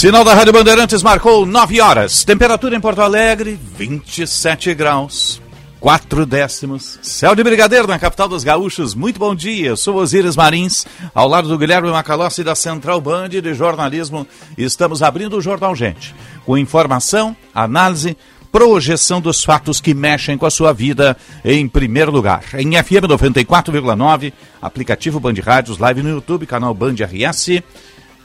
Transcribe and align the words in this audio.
Sinal 0.00 0.24
da 0.24 0.32
Rádio 0.32 0.54
Bandeirantes 0.54 1.02
marcou 1.02 1.44
9 1.44 1.78
horas. 1.78 2.24
Temperatura 2.24 2.74
em 2.74 2.80
Porto 2.80 3.02
Alegre, 3.02 3.60
27 3.76 4.72
graus. 4.72 5.42
4 5.78 6.24
décimos. 6.24 6.98
Céu 7.02 7.34
de 7.34 7.44
Brigadeiro 7.44 7.86
na 7.86 7.98
capital 7.98 8.26
dos 8.26 8.42
gaúchos. 8.42 8.94
Muito 8.94 9.20
bom 9.20 9.34
dia. 9.34 9.76
Sou 9.76 9.96
Osíris 9.96 10.36
Marins, 10.36 10.86
ao 11.14 11.28
lado 11.28 11.48
do 11.48 11.58
Guilherme 11.58 11.90
Macalossi 11.90 12.42
da 12.42 12.54
Central 12.54 12.98
Band 12.98 13.28
de 13.28 13.52
Jornalismo. 13.52 14.26
Estamos 14.56 15.02
abrindo 15.02 15.36
o 15.36 15.42
Jornal 15.42 15.76
Gente, 15.76 16.14
com 16.46 16.56
informação, 16.56 17.36
análise, 17.54 18.16
projeção 18.50 19.20
dos 19.20 19.44
fatos 19.44 19.82
que 19.82 19.92
mexem 19.92 20.38
com 20.38 20.46
a 20.46 20.50
sua 20.50 20.72
vida 20.72 21.14
em 21.44 21.68
primeiro 21.68 22.10
lugar. 22.10 22.42
Em 22.54 22.72
FM 22.82 23.04
94,9, 23.06 24.32
aplicativo 24.62 25.20
Band 25.20 25.34
Rádios, 25.44 25.76
live 25.76 26.02
no 26.02 26.08
YouTube, 26.08 26.46
canal 26.46 26.72
Band 26.72 26.94
RS 26.94 27.60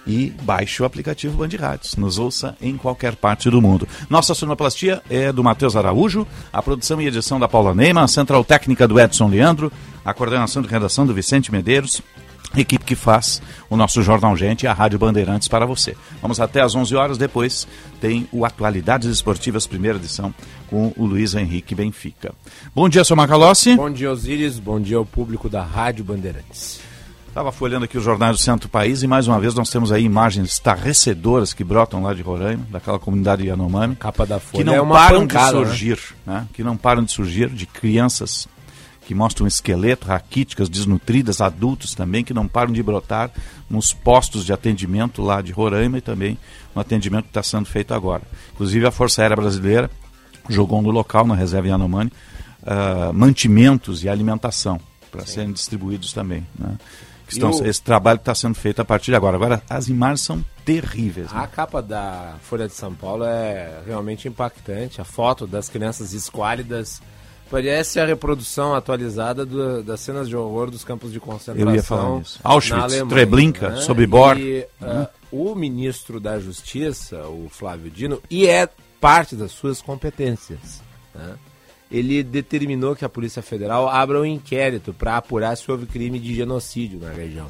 e 0.07 0.33
baixe 0.43 0.81
o 0.81 0.85
aplicativo 0.85 1.37
Band 1.37 1.57
Rádios. 1.57 1.95
Nos 1.95 2.17
ouça 2.17 2.55
em 2.61 2.77
qualquer 2.77 3.15
parte 3.15 3.49
do 3.49 3.61
mundo. 3.61 3.87
Nossa 4.09 4.33
sonoplastia 4.33 5.01
é 5.09 5.31
do 5.31 5.43
Matheus 5.43 5.75
Araújo, 5.75 6.27
a 6.51 6.61
produção 6.61 7.01
e 7.01 7.07
edição 7.07 7.39
da 7.39 7.47
Paula 7.47 7.73
Neima, 7.73 8.03
a 8.03 8.07
central 8.07 8.43
técnica 8.43 8.87
do 8.87 8.99
Edson 8.99 9.27
Leandro, 9.27 9.71
a 10.03 10.13
coordenação 10.13 10.61
de 10.61 10.67
redação 10.67 11.05
do 11.05 11.13
Vicente 11.13 11.51
Medeiros, 11.51 12.01
equipe 12.55 12.85
que 12.85 12.95
faz 12.95 13.41
o 13.69 13.75
nosso 13.75 14.01
Jornal 14.01 14.35
Gente 14.37 14.63
e 14.63 14.67
a 14.67 14.73
Rádio 14.73 14.99
Bandeirantes 14.99 15.47
para 15.47 15.65
você. 15.65 15.95
Vamos 16.21 16.39
até 16.39 16.61
às 16.61 16.75
11 16.75 16.95
horas, 16.95 17.17
depois 17.17 17.67
tem 17.99 18.27
o 18.31 18.45
Atualidades 18.45 19.09
Esportivas, 19.09 19.67
primeira 19.67 19.97
edição, 19.97 20.33
com 20.69 20.93
o 20.95 21.05
Luiz 21.05 21.33
Henrique 21.35 21.75
Benfica. 21.75 22.33
Bom 22.73 22.87
dia, 22.87 23.03
seu 23.03 23.15
Macalossi. 23.15 23.75
Bom 23.75 23.91
dia, 23.91 24.11
Osíris. 24.11 24.59
Bom 24.59 24.79
dia 24.79 24.97
ao 24.97 25.05
público 25.05 25.49
da 25.49 25.63
Rádio 25.63 26.03
Bandeirantes. 26.03 26.79
Estava 27.35 27.51
folhando 27.51 27.83
aqui 27.83 27.97
os 27.97 28.03
jornais 28.05 28.37
do 28.37 28.41
centro 28.41 28.69
do 28.69 28.71
país 28.71 29.03
e 29.03 29.07
mais 29.07 29.27
uma 29.27 29.37
vez 29.37 29.53
nós 29.53 29.69
temos 29.69 29.91
aí 29.91 30.05
imagens 30.05 30.51
estarrecedoras 30.51 31.51
que 31.53 31.65
brotam 31.65 32.01
lá 32.01 32.13
de 32.13 32.21
Roraima, 32.21 32.65
daquela 32.71 32.97
comunidade 32.97 33.45
Yanomami. 33.45 33.97
Capa 33.97 34.25
da 34.25 34.39
Folha 34.39 34.63
que 34.63 34.63
não 34.63 34.73
é 34.73 34.89
param 34.89 35.19
pancada, 35.19 35.51
de 35.59 35.65
surgir, 35.65 35.99
né? 36.25 36.47
Que 36.53 36.63
não 36.63 36.77
param 36.77 37.03
de 37.03 37.11
surgir 37.11 37.49
de 37.49 37.65
crianças 37.65 38.47
que 39.05 39.13
mostram 39.13 39.45
esqueleto, 39.45 40.07
raquíticas, 40.07 40.69
desnutridas, 40.69 41.41
adultos 41.41 41.93
também, 41.93 42.23
que 42.23 42.33
não 42.33 42.47
param 42.47 42.71
de 42.71 42.81
brotar 42.81 43.29
nos 43.69 43.91
postos 43.91 44.45
de 44.45 44.53
atendimento 44.53 45.21
lá 45.21 45.41
de 45.41 45.51
Roraima 45.51 45.97
e 45.97 46.01
também 46.01 46.37
no 46.73 46.79
atendimento 46.79 47.23
que 47.23 47.31
está 47.31 47.43
sendo 47.43 47.65
feito 47.65 47.93
agora. 47.93 48.23
Inclusive 48.53 48.87
a 48.87 48.91
Força 48.91 49.21
Aérea 49.21 49.35
Brasileira 49.35 49.91
jogou 50.47 50.81
no 50.81 50.89
local, 50.89 51.27
na 51.27 51.35
reserva 51.35 51.67
Yanomami, 51.67 52.13
uh, 52.61 53.13
mantimentos 53.13 54.05
e 54.05 54.07
alimentação 54.07 54.79
para 55.11 55.25
serem 55.25 55.51
distribuídos 55.51 56.13
também. 56.13 56.47
Né? 56.57 56.77
Estão, 57.27 57.51
o... 57.51 57.65
Esse 57.65 57.81
trabalho 57.81 58.17
está 58.17 58.33
sendo 58.35 58.55
feito 58.55 58.81
a 58.81 58.85
partir 58.85 59.11
de 59.11 59.15
agora. 59.15 59.35
Agora, 59.35 59.61
as 59.69 59.87
imagens 59.87 60.21
são 60.21 60.43
terríveis. 60.63 61.31
Né? 61.31 61.39
A 61.39 61.47
capa 61.47 61.81
da 61.81 62.35
Folha 62.41 62.67
de 62.67 62.73
São 62.73 62.93
Paulo 62.93 63.23
é 63.23 63.81
realmente 63.85 64.27
impactante. 64.27 65.01
A 65.01 65.03
foto 65.03 65.45
das 65.45 65.69
crianças 65.69 66.13
esquálidas 66.13 67.01
parece 67.49 67.99
a 67.99 68.05
reprodução 68.05 68.73
atualizada 68.73 69.45
do, 69.45 69.83
das 69.83 69.99
cenas 69.99 70.27
de 70.27 70.35
horror 70.35 70.71
dos 70.71 70.83
campos 70.83 71.11
de 71.11 71.19
concentração. 71.19 71.69
Eu 71.69 71.75
ia 71.75 71.83
falar 71.83 72.21
isso. 72.21 72.39
Auschwitz, 72.43 72.95
Treblinka, 73.09 73.69
né? 73.69 73.81
Sobibor. 73.81 74.37
E 74.37 74.65
uh, 74.81 75.07
o 75.31 75.55
ministro 75.55 76.19
da 76.19 76.39
Justiça, 76.39 77.27
o 77.27 77.47
Flávio 77.49 77.91
Dino, 77.91 78.21
e 78.29 78.47
é 78.47 78.67
parte 78.99 79.35
das 79.35 79.51
suas 79.51 79.81
competências. 79.81 80.81
Né? 81.13 81.35
Ele 81.89 82.23
determinou 82.23 82.95
que 82.95 83.05
a 83.05 83.09
Polícia 83.09 83.41
Federal 83.41 83.87
abra 83.87 84.19
um 84.19 84.25
inquérito 84.25 84.93
para 84.93 85.17
apurar 85.17 85.55
se 85.55 85.69
houve 85.69 85.85
crime 85.85 86.19
de 86.19 86.33
genocídio 86.33 86.99
na 86.99 87.11
região. 87.11 87.49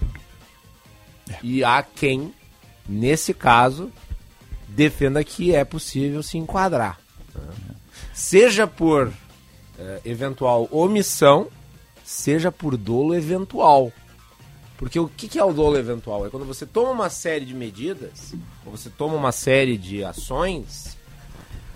É. 1.29 1.37
E 1.41 1.63
há 1.63 1.81
quem, 1.81 2.33
nesse 2.87 3.33
caso, 3.33 3.91
defenda 4.67 5.23
que 5.23 5.55
é 5.55 5.63
possível 5.63 6.21
se 6.21 6.37
enquadrar. 6.37 6.99
Né? 7.33 7.75
Seja 8.13 8.67
por 8.67 9.11
é, 9.79 10.01
eventual 10.05 10.67
omissão, 10.71 11.47
seja 12.03 12.51
por 12.51 12.77
dolo 12.77 13.15
eventual. 13.15 13.91
Porque 14.77 14.99
o 14.99 15.07
que, 15.07 15.29
que 15.29 15.39
é 15.39 15.43
o 15.43 15.53
dolo 15.53 15.77
eventual? 15.77 16.25
É 16.25 16.29
quando 16.29 16.45
você 16.45 16.65
toma 16.65 16.91
uma 16.91 17.09
série 17.09 17.45
de 17.45 17.53
medidas, 17.53 18.33
ou 18.65 18.75
você 18.75 18.89
toma 18.89 19.15
uma 19.15 19.31
série 19.31 19.77
de 19.77 20.03
ações 20.03 20.94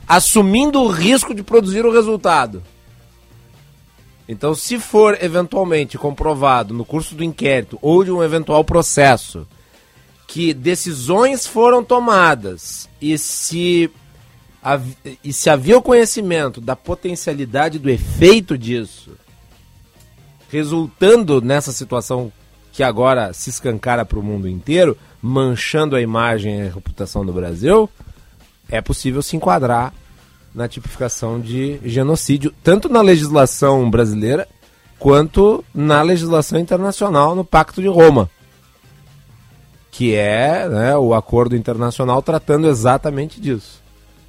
assumindo 0.09 0.81
o 0.81 0.87
risco 0.87 1.35
de 1.35 1.43
produzir 1.43 1.85
o 1.85 1.91
resultado. 1.91 2.63
Então, 4.27 4.55
se 4.55 4.79
for 4.79 5.15
eventualmente 5.23 5.99
comprovado 5.99 6.73
no 6.73 6.83
curso 6.83 7.13
do 7.13 7.23
inquérito 7.23 7.77
ou 7.79 8.03
de 8.03 8.11
um 8.11 8.23
eventual 8.23 8.63
processo 8.63 9.47
que 10.27 10.51
decisões 10.51 11.45
foram 11.45 11.83
tomadas 11.83 12.89
e 12.99 13.17
se, 13.19 13.89
e 15.23 15.31
se 15.31 15.49
havia 15.49 15.77
o 15.77 15.81
conhecimento 15.81 16.59
da 16.59 16.75
potencialidade 16.75 17.77
do 17.77 17.89
efeito 17.89 18.57
disso, 18.57 19.11
resultando 20.51 21.39
nessa 21.39 21.71
situação 21.71 22.31
que 22.71 22.81
agora 22.81 23.33
se 23.33 23.49
escancara 23.49 24.05
para 24.05 24.19
o 24.19 24.23
mundo 24.23 24.47
inteiro, 24.47 24.97
manchando 25.21 25.95
a 25.95 26.01
imagem 26.01 26.59
e 26.59 26.61
a 26.67 26.71
reputação 26.71 27.25
do 27.25 27.33
Brasil, 27.33 27.89
é 28.69 28.81
possível 28.81 29.21
se 29.21 29.35
enquadrar 29.35 29.93
na 30.53 30.67
tipificação 30.67 31.39
de 31.39 31.79
genocídio, 31.83 32.53
tanto 32.63 32.89
na 32.89 33.01
legislação 33.01 33.89
brasileira 33.89 34.47
quanto 34.97 35.63
na 35.73 36.01
legislação 36.01 36.59
internacional 36.59 37.35
no 37.35 37.45
Pacto 37.45 37.81
de 37.81 37.87
Roma, 37.87 38.29
que 39.91 40.13
é 40.13 40.67
né, 40.67 40.97
o 40.97 41.13
acordo 41.13 41.55
internacional 41.55 42.21
tratando 42.21 42.67
exatamente 42.67 43.39
disso. 43.39 43.81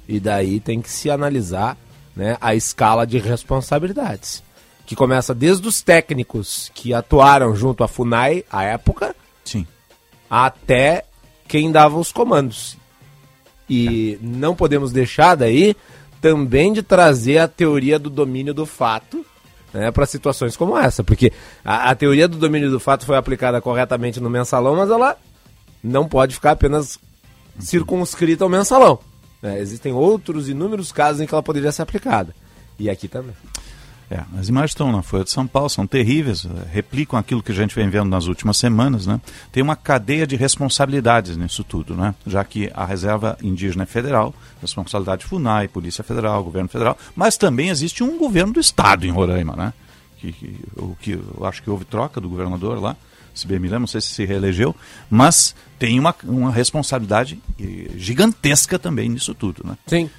E 0.07 0.19
daí 0.19 0.59
tem 0.59 0.81
que 0.81 0.89
se 0.89 1.09
analisar 1.09 1.77
né, 2.15 2.37
a 2.39 2.55
escala 2.55 3.05
de 3.05 3.17
responsabilidades, 3.17 4.43
que 4.85 4.95
começa 4.95 5.33
desde 5.33 5.67
os 5.67 5.81
técnicos 5.81 6.71
que 6.73 6.93
atuaram 6.93 7.55
junto 7.55 7.83
à 7.83 7.87
FUNAI 7.87 8.45
à 8.49 8.63
época, 8.63 9.15
Sim. 9.43 9.65
até 10.29 11.05
quem 11.47 11.71
dava 11.71 11.97
os 11.97 12.11
comandos. 12.11 12.77
E 13.73 14.19
não 14.21 14.53
podemos 14.53 14.91
deixar 14.91 15.35
daí 15.35 15.77
também 16.19 16.73
de 16.73 16.83
trazer 16.83 17.37
a 17.37 17.47
teoria 17.47 17.97
do 17.97 18.09
domínio 18.09 18.53
do 18.53 18.65
fato 18.65 19.25
né, 19.73 19.89
para 19.91 20.05
situações 20.05 20.57
como 20.57 20.77
essa. 20.77 21.05
Porque 21.05 21.31
a, 21.63 21.89
a, 21.89 21.95
teoria 21.95 22.27
do 22.27 22.37
domínio 22.37 22.69
do 22.69 22.81
fato 22.81 23.05
foi 23.05 23.15
aplicada 23.15 23.61
corretamente 23.61 24.19
no 24.19 24.29
mensalão, 24.29 24.75
mas 24.75 24.89
ela 24.89 25.15
não 25.81 26.05
pode 26.05 26.35
ficar 26.35 26.51
apenas 26.51 26.99
circunscrita 27.59 28.43
ao 28.43 28.49
mensalão. 28.49 28.99
Né? 29.41 29.59
Existem 29.59 29.93
outros 29.93 30.49
inúmeros 30.49 30.91
casos 30.91 31.21
em 31.21 31.25
que 31.25 31.33
ela 31.33 31.41
poderia 31.41 31.71
ser 31.71 31.83
aplicada. 31.83 32.35
E 32.77 32.89
aqui 32.89 33.07
também. 33.07 33.35
É, 34.11 34.25
as 34.37 34.49
imagens 34.49 34.71
estão 34.71 34.91
na 34.91 35.01
Folha 35.01 35.23
de 35.23 35.31
São 35.31 35.47
Paulo, 35.47 35.69
são 35.69 35.87
terríveis, 35.87 36.45
eh, 36.45 36.49
replicam 36.69 37.17
aquilo 37.17 37.41
que 37.41 37.53
a 37.53 37.55
gente 37.55 37.73
vem 37.73 37.89
vendo 37.89 38.09
nas 38.09 38.27
últimas 38.27 38.57
semanas. 38.57 39.07
Né? 39.07 39.21
Tem 39.53 39.63
uma 39.63 39.73
cadeia 39.73 40.27
de 40.27 40.35
responsabilidades 40.35 41.37
nisso 41.37 41.63
tudo, 41.63 41.95
né? 41.95 42.13
já 42.27 42.43
que 42.43 42.69
a 42.73 42.83
reserva 42.83 43.37
indígena 43.41 43.83
é 43.83 43.85
federal, 43.85 44.35
responsabilidade 44.59 45.25
FUNAI, 45.25 45.69
Polícia 45.69 46.03
Federal, 46.03 46.43
Governo 46.43 46.67
Federal, 46.67 46.97
mas 47.15 47.37
também 47.37 47.69
existe 47.69 48.03
um 48.03 48.17
governo 48.17 48.51
do 48.51 48.59
Estado 48.59 49.07
em 49.07 49.11
Roraima, 49.11 49.55
né? 49.55 49.71
que, 50.17 50.33
que, 50.33 50.59
o 50.75 50.93
que 50.99 51.11
eu 51.11 51.45
acho 51.45 51.63
que 51.63 51.69
houve 51.69 51.85
troca 51.85 52.19
do 52.19 52.27
governador 52.27 52.81
lá, 52.81 52.97
se 53.33 53.47
bem 53.47 53.59
me 53.59 53.69
lembro, 53.69 53.81
não 53.81 53.87
sei 53.87 54.01
se 54.01 54.09
se 54.09 54.25
reelegeu, 54.25 54.75
mas 55.09 55.55
tem 55.79 55.97
uma, 55.97 56.13
uma 56.25 56.51
responsabilidade 56.51 57.41
eh, 57.57 57.91
gigantesca 57.95 58.77
também 58.77 59.07
nisso 59.07 59.33
tudo. 59.33 59.65
Né? 59.65 59.77
Sim. 59.87 60.09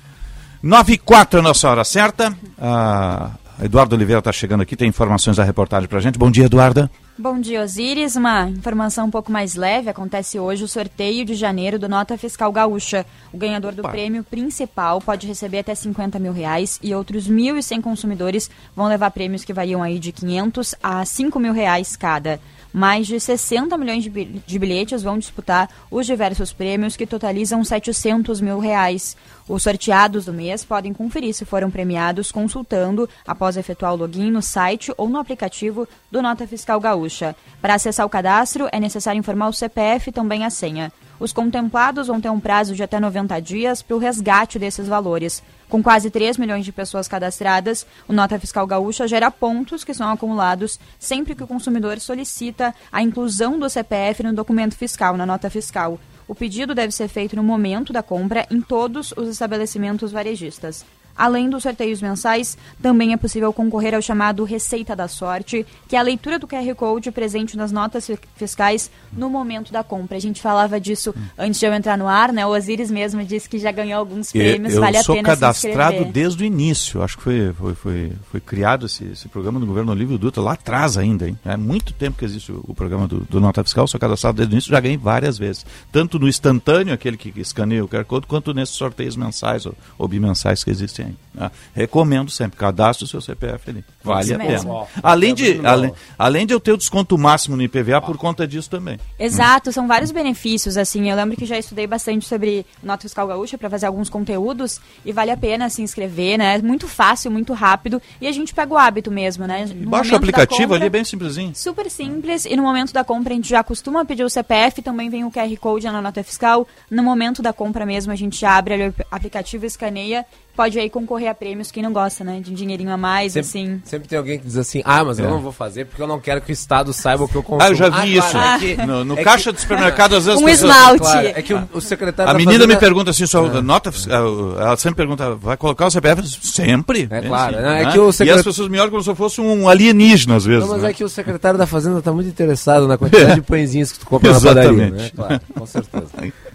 9 0.63 0.95
e 0.95 0.99
4 0.99 1.39
é 1.39 1.41
a 1.41 1.43
nossa 1.43 1.69
hora 1.69 1.85
certa. 1.85 2.35
Ah, 2.57 3.33
Eduardo 3.63 3.95
Oliveira 3.95 4.19
está 4.19 4.33
chegando 4.33 4.63
aqui, 4.63 4.75
tem 4.75 4.89
informações 4.89 5.37
da 5.37 5.45
reportagem 5.45 5.89
para 5.89 6.01
gente. 6.01 6.19
Bom 6.19 6.31
dia, 6.31 6.47
Eduarda. 6.47 6.91
Bom 7.17 7.39
dia, 7.39 7.63
Osíris. 7.63 8.17
Uma 8.17 8.49
informação 8.49 9.07
um 9.07 9.11
pouco 9.11 9.31
mais 9.31 9.55
leve. 9.55 9.89
Acontece 9.89 10.37
hoje 10.37 10.65
o 10.65 10.69
sorteio 10.69 11.25
de 11.25 11.35
janeiro 11.35 11.79
do 11.79 11.89
Nota 11.89 12.19
Fiscal 12.19 12.51
Gaúcha. 12.51 13.07
O 13.33 13.39
ganhador 13.39 13.73
do 13.73 13.83
prêmio 13.83 14.25
principal 14.25 15.01
pode 15.01 15.29
receber 15.29 15.61
até 15.61 15.75
50 15.75 16.19
mil 16.19 16.33
reais 16.33 16.81
e 16.83 16.93
outros 16.93 17.31
1.100 17.31 17.81
consumidores 17.81 18.51
vão 18.75 18.89
levar 18.89 19.13
prêmios 19.13 19.45
que 19.45 19.53
variam 19.53 19.81
aí 19.81 20.01
de 20.01 20.11
500 20.11 20.75
a 20.83 21.05
5 21.05 21.39
mil 21.39 21.53
reais 21.53 21.95
cada. 21.95 22.41
Mais 22.73 23.07
de 23.07 23.21
60 23.21 23.77
milhões 23.77 24.03
de 24.03 24.59
bilhetes 24.59 25.03
vão 25.03 25.19
disputar 25.19 25.69
os 25.91 26.07
diversos 26.07 26.53
prêmios 26.53 26.97
que 26.97 27.07
totalizam 27.07 27.63
700 27.63 28.41
mil 28.41 28.59
reais. 28.59 29.17
Os 29.47 29.63
sorteados 29.63 30.25
do 30.25 30.33
mês 30.33 30.65
podem 30.65 30.95
conferir 30.95 31.35
se 31.35 31.45
foram 31.45 31.71
premiados 31.71 32.33
consultando 32.33 33.09
após 33.27 33.57
efetuar 33.57 33.93
o 33.93 33.97
login 33.97 34.31
no 34.31 34.41
site 34.41 34.93
ou 34.97 35.09
no 35.09 35.19
aplicativo 35.19 35.87
do 36.11 36.23
Nota 36.23 36.47
Fiscal 36.47 36.81
Gaúcha. 36.81 37.37
Para 37.61 37.75
acessar 37.75 38.07
o 38.07 38.11
cadastro, 38.11 38.69
é 38.73 38.81
necessário 38.81 39.19
informar 39.19 39.49
o 39.49 39.53
CPF 39.53 40.09
e 40.09 40.13
também 40.13 40.45
a 40.45 40.51
senha. 40.51 40.91
Os 41.23 41.33
contemplados 41.33 42.09
vão 42.09 42.21
ter 42.21 42.31
um 42.31 42.41
prazo 42.41 42.75
de 42.75 42.83
até 42.83 42.99
90 42.99 43.39
dias 43.41 43.81
para 43.81 43.95
o 43.95 43.99
resgate 44.01 44.59
desses 44.59 44.89
valores. 44.89 45.41
Com 45.69 45.81
quase 45.81 46.11
3 46.11 46.37
milhões 46.37 46.65
de 46.65 46.73
pessoas 46.73 47.07
cadastradas, 47.07 47.87
o 48.09 48.13
Nota 48.13 48.41
Fiscal 48.41 48.67
Gaúcha 48.67 49.07
gera 49.07 49.31
pontos 49.31 49.85
que 49.85 49.95
são 49.95 50.11
acumulados 50.11 50.81
sempre 50.99 51.37
que 51.37 51.45
o 51.45 51.47
consumidor 51.47 52.01
solicita 52.01 52.75
a 52.91 53.05
inclusão 53.05 53.57
do 53.57 53.71
CPF 53.71 54.25
no 54.25 54.33
documento 54.33 54.75
fiscal, 54.75 55.17
na 55.17 55.25
nota 55.25 55.49
fiscal. 55.49 55.97
O 56.27 56.35
pedido 56.35 56.75
deve 56.75 56.93
ser 56.93 57.07
feito 57.07 57.37
no 57.37 57.45
momento 57.45 57.93
da 57.93 58.03
compra 58.03 58.45
em 58.51 58.61
todos 58.61 59.15
os 59.17 59.29
estabelecimentos 59.29 60.11
varejistas. 60.11 60.85
Além 61.17 61.49
dos 61.49 61.63
sorteios 61.63 62.01
mensais, 62.01 62.57
também 62.81 63.13
é 63.13 63.17
possível 63.17 63.53
concorrer 63.53 63.95
ao 63.95 64.03
chamado 64.03 64.45
Receita 64.45 64.97
da 64.97 65.09
Sorte, 65.09 65.67
que 65.89 65.97
é 65.97 65.99
a 65.99 66.03
leitura 66.03 66.39
do 66.39 66.47
QR 66.47 66.75
Code 66.75 67.11
presente 67.11 67.57
nas 67.57 67.71
notas 67.71 68.11
fiscais 68.37 68.91
no 69.13 69.29
momento 69.29 69.73
da 69.73 69.85
compra. 69.85 70.17
A 70.17 70.21
gente 70.21 70.41
falava 70.41 70.81
disso 70.81 71.15
antes 71.39 71.61
de 71.61 71.67
eu 71.67 71.73
entrar 71.75 71.99
no 71.99 72.09
ar, 72.09 72.33
né? 72.33 72.47
O 72.47 72.51
Osiris 72.51 72.91
mesmo 72.91 73.23
disse 73.25 73.49
que 73.49 73.59
já 73.59 73.71
ganhou 73.71 73.99
alguns 74.01 74.33
prêmios, 74.33 74.75
eu, 74.75 74.81
vale 74.81 74.97
a 74.97 75.01
pena 75.01 75.13
Eu 75.13 75.17
sou 75.17 75.23
cadastrado 75.23 76.05
desde 76.05 76.43
o 76.43 76.47
início, 76.47 77.03
acho 77.03 77.17
que 77.17 77.23
foi, 77.23 77.53
foi, 77.53 77.75
foi, 77.75 78.13
foi 78.31 78.41
criado 78.41 78.87
esse, 78.87 79.05
esse, 79.05 79.29
programa 79.29 79.61
do 79.61 79.67
governo 79.67 79.93
Olívio 79.93 80.19
Dutra, 80.19 80.43
lá 80.43 80.53
atrás 80.53 80.97
ainda, 80.97 81.29
hein? 81.29 81.39
É 81.45 81.57
muito 81.57 81.93
tempo 81.93 82.19
que 82.19 82.25
existe 82.25 82.53
o, 82.53 82.65
o 82.67 82.75
programa 82.75 83.07
do, 83.07 83.21
do, 83.21 83.41
Nota 83.41 83.63
Fiscal, 83.63 83.87
sou 83.87 84.01
cadastrado 84.01 84.37
desde 84.37 84.53
o 84.53 84.55
início, 84.55 84.71
já 84.71 84.81
ganhei 84.81 84.97
várias 84.97 85.39
vezes. 85.39 85.65
Tanto 85.91 86.19
no 86.19 86.29
instantâneo, 86.29 86.93
aquele 86.93 87.17
que 87.17 87.33
escaneia 87.41 87.85
o 87.85 87.89
QR 87.89 88.05
Code, 88.05 88.27
quanto 88.27 88.55
nesses 88.55 88.75
sorteios 88.75 89.17
mensais 89.17 89.67
ou, 89.67 89.75
ou 89.99 90.09
bimensais 90.09 90.65
que 90.65 90.71
existem 90.71 91.02
tem. 91.03 91.17
Né? 91.35 91.51
Recomendo 91.75 92.31
sempre, 92.31 92.59
cadastre 92.59 93.05
o 93.05 93.09
seu 93.09 93.21
CPF 93.21 93.71
ali. 93.71 93.85
Vale 94.03 94.35
a 94.35 94.39
pena. 94.39 94.65
Ó, 94.67 94.87
além, 95.03 95.35
de, 95.35 95.61
além, 95.65 95.93
além 96.19 96.47
de 96.47 96.53
eu 96.53 96.61
ter 96.61 96.73
o 96.73 96.77
desconto 96.77 97.17
máximo 97.17 97.57
no 97.57 97.63
IPVA 97.63 98.01
por 98.01 98.19
conta 98.19 98.47
disso 98.47 98.69
também. 98.69 98.99
Exato, 99.19 99.71
hum. 99.71 99.73
são 99.73 99.89
vários 99.89 100.11
benefícios, 100.11 100.77
assim. 100.77 101.11
Eu 101.11 101.17
lembro 101.17 101.37
que 101.37 101.47
já 101.47 101.59
estudei 101.59 101.87
bastante 101.87 102.27
sobre 102.27 102.67
nota 102.83 103.03
fiscal 103.03 103.27
gaúcha 103.27 103.57
para 103.57 103.71
fazer 103.71 103.87
alguns 103.87 104.11
conteúdos 104.11 104.81
e 105.05 105.13
vale 105.13 105.31
a 105.31 105.37
pena 105.37 105.71
se 105.71 105.83
inscrever, 105.83 106.39
né? 106.39 106.57
É 106.57 106.63
muito 106.63 106.87
fácil, 106.87 107.31
muito 107.31 107.53
rápido 107.53 108.01
e 108.21 108.27
a 108.27 108.33
gente 108.33 108.53
pega 108.53 108.75
o 108.75 108.77
hábito 108.77 109.11
mesmo, 109.11 109.47
né? 109.47 109.67
No 109.75 109.91
Baixa 109.91 110.13
o 110.13 110.17
aplicativo 110.17 110.63
compra, 110.63 110.77
ali, 110.77 110.91
bem 110.91 111.05
simplesinho. 111.05 111.53
Super 111.55 111.91
simples 111.91 112.45
e 112.45 112.55
no 112.57 112.63
momento 112.63 112.93
da 112.93 113.03
compra 113.03 113.33
a 113.33 113.37
gente 113.37 113.49
já 113.49 113.65
costuma 113.65 114.05
pedir 114.05 114.25
o 114.25 114.31
CPF, 114.31 114.83
também 114.83 115.09
vem 115.09 115.25
o 115.25 115.31
QR 115.31 115.57
Code 115.59 115.87
na 115.87 116.03
nota 116.03 116.23
fiscal. 116.23 116.67
No 116.91 117.03
momento 117.03 117.41
da 117.41 117.53
compra 117.53 117.87
mesmo 117.87 118.13
a 118.13 118.17
gente 118.17 118.45
abre 118.45 118.89
o 118.89 118.95
aplicativo, 119.11 119.65
escaneia 119.65 120.27
pode 120.55 120.79
aí 120.79 120.91
concorrer 120.91 121.29
a 121.29 121.35
prêmios, 121.35 121.71
quem 121.71 121.83
não 121.83 121.93
gosta, 121.93 122.23
né? 122.25 122.41
De 122.41 122.51
um 122.51 122.55
dinheirinho 122.55 122.91
a 122.91 122.97
mais, 122.97 123.33
sempre, 123.33 123.49
assim. 123.49 123.83
Sempre 123.85 124.09
tem 124.09 124.19
alguém 124.19 124.39
que 124.39 124.47
diz 124.47 124.57
assim, 124.57 124.83
ah, 124.85 125.05
mas 125.05 125.19
é. 125.19 125.25
eu 125.25 125.31
não 125.31 125.41
vou 125.41 125.53
fazer 125.53 125.87
porque 125.87 126.03
eu 126.03 126.07
não 126.07 126.21
quero 126.21 126.41
que 126.41 126.51
o 126.51 126.55
Estado 126.55 126.93
saiba 126.93 127.25
o 127.25 127.29
que 127.29 127.37
eu 127.37 127.43
consumo. 127.43 127.63
Ah, 127.63 127.71
eu 127.71 127.75
já 127.75 127.89
vi 127.89 127.97
ah, 127.99 128.07
isso. 128.07 128.31
Claro, 128.31 128.65
é 128.65 128.67
que, 128.67 128.77
no, 128.87 129.05
no 129.05 129.19
é 129.19 129.25
caixa 129.25 129.51
que, 129.51 129.57
do 129.57 129.61
supermercado, 129.61 130.17
às 130.17 130.27
vezes... 130.27 130.41
Um 130.41 130.45
pessoas, 130.45 130.71
esmalte. 130.71 131.01
Claro, 131.01 131.27
é 131.27 131.43
que 131.43 131.55
o, 131.55 131.69
o 131.73 131.81
secretário 131.81 132.31
A 132.31 132.35
menina 132.35 132.53
fazenda... 132.53 132.75
me 132.75 132.81
pergunta 132.81 133.11
assim, 133.11 133.27
só 133.27 133.47
é. 133.47 133.63
nota... 133.63 133.91
Ela 134.09 134.77
sempre 134.77 134.97
pergunta, 134.97 135.35
vai 135.35 135.57
colocar 135.57 135.87
o 135.87 135.91
CPF? 135.91 136.23
Sempre. 136.43 137.09
É 137.11 137.23
claro. 137.23 137.57
Assim, 137.57 137.67
é 137.67 137.85
né? 137.85 137.93
que 137.93 137.99
o 137.99 138.13
secret... 138.13 138.37
E 138.37 138.39
as 138.39 138.45
pessoas 138.45 138.69
me 138.69 138.79
olham 138.79 138.91
como 138.91 139.03
se 139.03 139.11
eu 139.11 139.15
fosse 139.15 139.41
um 139.41 139.69
alienígena, 139.69 140.37
às 140.37 140.45
vezes. 140.45 140.65
Não, 140.65 140.75
mas 140.75 140.83
né? 140.83 140.91
é 140.91 140.93
que 140.93 141.05
o 141.05 141.09
secretário 141.09 141.59
da 141.59 141.67
Fazenda 141.67 141.99
está 141.99 142.13
muito 142.13 142.29
interessado 142.29 142.87
na 142.87 142.99
quantidade 142.99 143.35
de 143.41 143.43
pãezinhos 143.43 143.93
que 143.93 144.01
tu 144.01 144.07
compra 144.07 144.31
Exatamente. 144.31 144.67
na 144.67 144.73
padaria. 144.73 144.91
Né? 144.91 145.11
Claro, 145.15 145.41
com 145.59 145.67
certeza. 145.67 146.07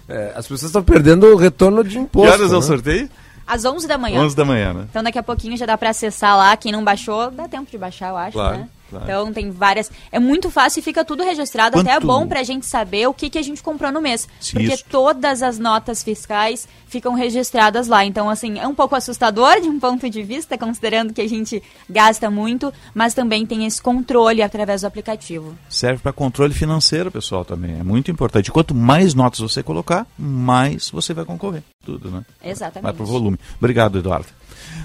É, 0.09 0.31
as 0.35 0.47
pessoas 0.47 0.63
estão 0.63 0.83
perdendo 0.83 1.27
o 1.27 1.35
retorno 1.35 1.83
de 1.83 1.97
imposto. 1.97 2.27
Que 2.27 2.33
horas 2.33 2.51
né? 2.51 2.57
eu 2.57 2.61
sorteio? 2.61 3.09
Às 3.47 3.63
11 3.63 3.87
da 3.87 3.97
manhã. 3.97 4.21
11 4.21 4.35
da 4.35 4.43
manhã, 4.43 4.73
né? 4.73 4.85
Então 4.89 5.01
daqui 5.01 5.17
a 5.17 5.23
pouquinho 5.23 5.55
já 5.55 5.65
dá 5.65 5.77
para 5.77 5.89
acessar 5.89 6.35
lá. 6.35 6.57
Quem 6.57 6.71
não 6.71 6.83
baixou, 6.83 7.31
dá 7.31 7.47
tempo 7.47 7.71
de 7.71 7.77
baixar, 7.77 8.09
eu 8.09 8.17
acho, 8.17 8.33
claro. 8.33 8.57
né? 8.57 8.69
Claro. 8.89 9.05
Então 9.05 9.33
tem 9.33 9.51
várias. 9.51 9.91
É 10.11 10.19
muito 10.19 10.49
fácil 10.49 10.79
e 10.79 10.83
fica 10.83 11.03
tudo 11.03 11.23
registrado. 11.23 11.73
Quanto... 11.73 11.87
Até 11.87 11.95
é 11.95 11.99
bom 11.99 12.27
pra 12.27 12.43
gente 12.43 12.65
saber 12.65 13.07
o 13.07 13.13
que, 13.13 13.29
que 13.29 13.37
a 13.37 13.41
gente 13.41 13.61
comprou 13.61 13.91
no 13.91 14.01
mês. 14.01 14.27
Sim, 14.39 14.53
porque 14.53 14.73
isso. 14.73 14.85
todas 14.89 15.43
as 15.43 15.59
notas 15.59 16.03
fiscais 16.03 16.67
ficam 16.87 17.13
registradas 17.13 17.87
lá. 17.87 18.05
Então, 18.05 18.29
assim, 18.29 18.59
é 18.59 18.67
um 18.67 18.75
pouco 18.75 18.95
assustador 18.95 19.59
de 19.61 19.67
um 19.67 19.79
ponto 19.79 20.09
de 20.09 20.23
vista, 20.23 20.57
considerando 20.57 21.13
que 21.13 21.21
a 21.21 21.27
gente 21.27 21.61
gasta 21.89 22.29
muito, 22.29 22.73
mas 22.93 23.13
também 23.13 23.45
tem 23.45 23.65
esse 23.65 23.81
controle 23.81 24.41
através 24.41 24.81
do 24.81 24.87
aplicativo. 24.87 25.57
Serve 25.69 26.01
para 26.01 26.13
controle 26.13 26.53
financeiro, 26.53 27.11
pessoal, 27.11 27.43
também. 27.43 27.79
É 27.79 27.83
muito 27.83 28.09
importante. 28.09 28.51
Quanto 28.51 28.73
mais 28.73 29.13
notas 29.13 29.39
você 29.39 29.61
colocar, 29.61 30.07
mais 30.17 30.89
você 30.89 31.13
vai 31.13 31.25
concorrer. 31.25 31.63
Tudo, 31.85 32.09
né? 32.09 32.25
Exatamente. 32.43 32.83
Vai 32.83 32.93
pro 32.93 33.05
volume. 33.05 33.37
Obrigado, 33.57 33.99
Eduardo. 33.99 34.27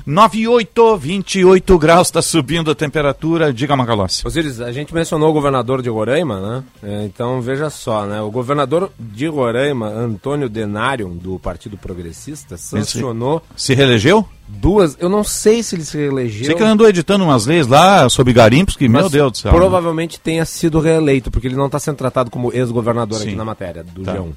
98, 0.04 0.96
28 0.96 1.78
graus, 1.78 2.08
está 2.08 2.20
subindo 2.20 2.70
a 2.70 2.74
temperatura. 2.74 3.52
Diga, 3.52 3.76
Macalossi. 3.76 4.26
Osiris, 4.26 4.60
a 4.60 4.72
gente 4.72 4.92
mencionou 4.92 5.30
o 5.30 5.32
governador 5.32 5.80
de 5.80 5.88
Roraima, 5.88 6.40
né? 6.40 6.64
É, 6.82 7.04
então 7.04 7.40
veja 7.40 7.70
só, 7.70 8.04
né? 8.04 8.20
O 8.20 8.30
governador 8.30 8.90
de 8.98 9.26
Roraima, 9.26 9.86
Antônio 9.88 10.48
Denário, 10.48 11.08
do 11.08 11.38
Partido 11.38 11.76
Progressista, 11.76 12.56
sancionou. 12.56 13.42
Se, 13.54 13.66
se 13.66 13.74
reelegeu? 13.74 14.26
Duas, 14.48 14.96
eu 15.00 15.08
não 15.08 15.24
sei 15.24 15.62
se 15.62 15.76
ele 15.76 15.84
se 15.84 15.96
reelegeu. 15.96 16.46
Sei 16.46 16.54
que 16.54 16.62
ele 16.62 16.70
andou 16.70 16.88
editando 16.88 17.24
umas 17.24 17.46
leis 17.46 17.66
lá 17.66 18.08
sobre 18.08 18.32
garimpos 18.32 18.76
que, 18.76 18.88
meu 18.88 19.08
Deus 19.08 19.32
do 19.32 19.38
céu. 19.38 19.52
Provavelmente 19.52 20.16
né? 20.16 20.20
tenha 20.22 20.44
sido 20.44 20.80
reeleito, 20.80 21.30
porque 21.30 21.46
ele 21.46 21.56
não 21.56 21.66
está 21.66 21.78
sendo 21.78 21.96
tratado 21.96 22.30
como 22.30 22.52
ex-governador 22.52 23.22
aqui 23.22 23.34
na 23.34 23.44
matéria 23.44 23.84
do 23.84 24.02
tá. 24.02 24.16
G1. 24.16 24.32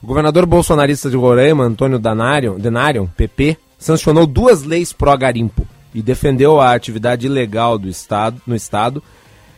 O 0.00 0.06
governador 0.06 0.46
bolsonarista 0.46 1.10
de 1.10 1.16
Roraima, 1.16 1.64
Antônio 1.64 1.98
Denário, 1.98 2.56
Denário 2.58 3.10
PP, 3.16 3.58
sancionou 3.78 4.26
duas 4.26 4.64
leis 4.64 4.92
pró-garimpo 4.92 5.66
e 5.94 6.02
defendeu 6.02 6.60
a 6.60 6.74
atividade 6.74 7.26
ilegal 7.26 7.78
do 7.78 7.88
estado, 7.88 8.40
no 8.46 8.54
Estado, 8.54 9.02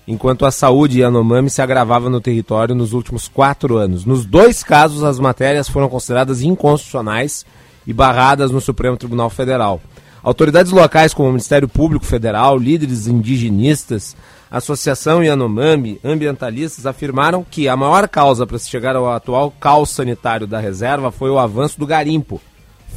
enquanto 0.06 0.44
a 0.44 0.50
saúde 0.50 1.00
Yanomami 1.00 1.50
se 1.50 1.62
agravava 1.62 2.10
no 2.10 2.20
território 2.20 2.74
nos 2.74 2.92
últimos 2.92 3.28
quatro 3.28 3.76
anos. 3.76 4.04
Nos 4.04 4.24
dois 4.24 4.62
casos, 4.62 5.02
as 5.02 5.18
matérias 5.18 5.68
foram 5.68 5.88
consideradas 5.88 6.42
inconstitucionais 6.42 7.44
e 7.86 7.92
barradas 7.92 8.50
no 8.50 8.60
Supremo 8.60 8.96
Tribunal 8.96 9.30
Federal. 9.30 9.80
Autoridades 10.22 10.70
locais 10.70 11.14
como 11.14 11.28
o 11.28 11.32
Ministério 11.32 11.68
Público 11.68 12.04
Federal, 12.04 12.58
líderes 12.58 13.06
indigenistas, 13.06 14.14
Associação 14.50 15.22
Yanomami, 15.22 15.98
ambientalistas 16.04 16.84
afirmaram 16.84 17.44
que 17.48 17.68
a 17.68 17.76
maior 17.76 18.08
causa 18.08 18.46
para 18.46 18.58
se 18.58 18.68
chegar 18.68 18.96
ao 18.96 19.10
atual 19.10 19.52
caos 19.60 19.90
sanitário 19.90 20.46
da 20.46 20.58
reserva 20.58 21.10
foi 21.10 21.30
o 21.30 21.38
avanço 21.38 21.78
do 21.78 21.86
garimpo, 21.86 22.40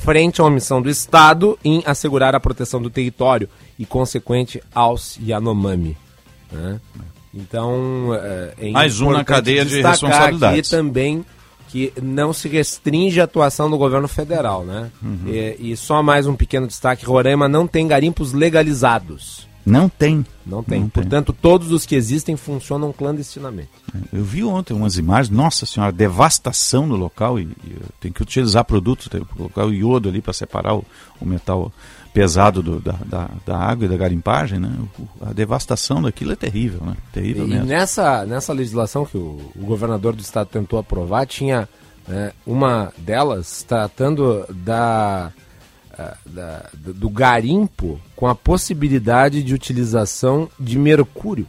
frente 0.02 0.42
a 0.42 0.44
uma 0.44 0.52
missão 0.52 0.82
do 0.82 0.90
Estado 0.90 1.58
em 1.64 1.84
assegurar 1.86 2.36
a 2.36 2.40
proteção 2.40 2.82
do 2.82 2.90
território 2.90 3.50
e 3.78 3.86
consequente 3.86 4.62
aos 4.74 5.18
Yanomami. 5.18 5.98
Né? 6.52 6.80
Então, 7.34 8.14
é, 8.14 8.54
é 8.60 8.72
mais 8.72 9.02
um 9.02 9.12
na 9.12 9.24
cadeia 9.24 9.66
de 9.66 9.82
responsabilidades. 9.82 10.68
E 10.68 10.72
também 10.72 11.26
que 11.74 11.92
não 12.00 12.32
se 12.32 12.48
restringe 12.48 13.20
a 13.20 13.24
atuação 13.24 13.68
do 13.68 13.80
governo 13.80 14.08
federal, 14.08 14.64
né? 14.64 14.92
Uhum. 15.02 15.22
E, 15.26 15.72
e, 15.72 15.76
só 15.76 16.04
mais 16.04 16.28
um 16.28 16.36
pequeno 16.36 16.68
destaque: 16.68 17.04
Roraima 17.04 17.50
não 17.50 17.66
tem 17.66 17.88
garimpos 17.88 18.32
legalizados. 18.32 19.48
Não 19.66 19.88
tem. 19.88 20.26
Não 20.46 20.62
tem. 20.62 20.82
Não 20.82 20.90
Portanto, 20.90 21.32
tem. 21.32 21.42
todos 21.42 21.72
os 21.72 21.86
que 21.86 21.96
existem 21.96 22.36
funcionam 22.36 22.92
clandestinamente. 22.92 23.70
Eu 24.12 24.24
vi 24.24 24.44
ontem 24.44 24.74
umas 24.74 24.98
imagens, 24.98 25.30
nossa 25.30 25.66
senhora, 25.66 25.92
devastação 25.92 26.86
no 26.86 26.96
local 26.96 27.40
e, 27.40 27.44
e 27.64 27.78
tem 28.00 28.12
que 28.12 28.22
utilizar 28.22 28.66
produtos, 28.66 29.08
tem 29.08 29.24
que 29.24 29.34
colocar 29.34 29.66
o 29.66 29.74
iodo 29.74 30.10
ali 30.10 30.22
para 30.22 30.34
separar 30.34 30.76
o, 30.76 30.86
o, 31.20 31.26
metal 31.26 31.72
pesado 32.14 32.62
do, 32.62 32.80
da, 32.80 32.96
da, 33.06 33.30
da, 33.46 33.58
água 33.58 33.86
e 33.86 33.90
da 33.90 33.96
garimpagem, 33.96 34.60
né? 34.60 34.70
O, 35.00 35.08
a 35.26 35.32
devastação 35.32 36.02
daquilo 36.02 36.34
é 36.34 36.36
terrível, 36.36 36.82
né? 36.86 36.98
Terrível 37.14 37.46
e, 37.46 37.50
mesmo. 37.50 37.66
E 37.66 37.68
nessa, 37.68 38.26
nessa 38.26 38.52
legislação 38.52 39.06
que 39.06 39.18
o, 39.18 39.40
o 39.56 39.66
governador 39.66 40.14
do 40.14 40.22
estado 40.22 40.48
tentou 40.48 40.78
aprovar, 40.78 41.26
tinha 41.26 41.70
né, 42.06 42.34
uma 42.46 42.92
delas 42.98 43.64
tratando 43.64 44.46
da 44.50 45.32
da, 46.26 46.70
do 46.74 47.10
garimpo 47.10 48.00
com 48.16 48.28
a 48.28 48.36
possibilidade 48.36 49.44
de 49.44 49.54
utilização 49.54 50.50
de 50.60 50.78
mercúrio. 50.78 51.48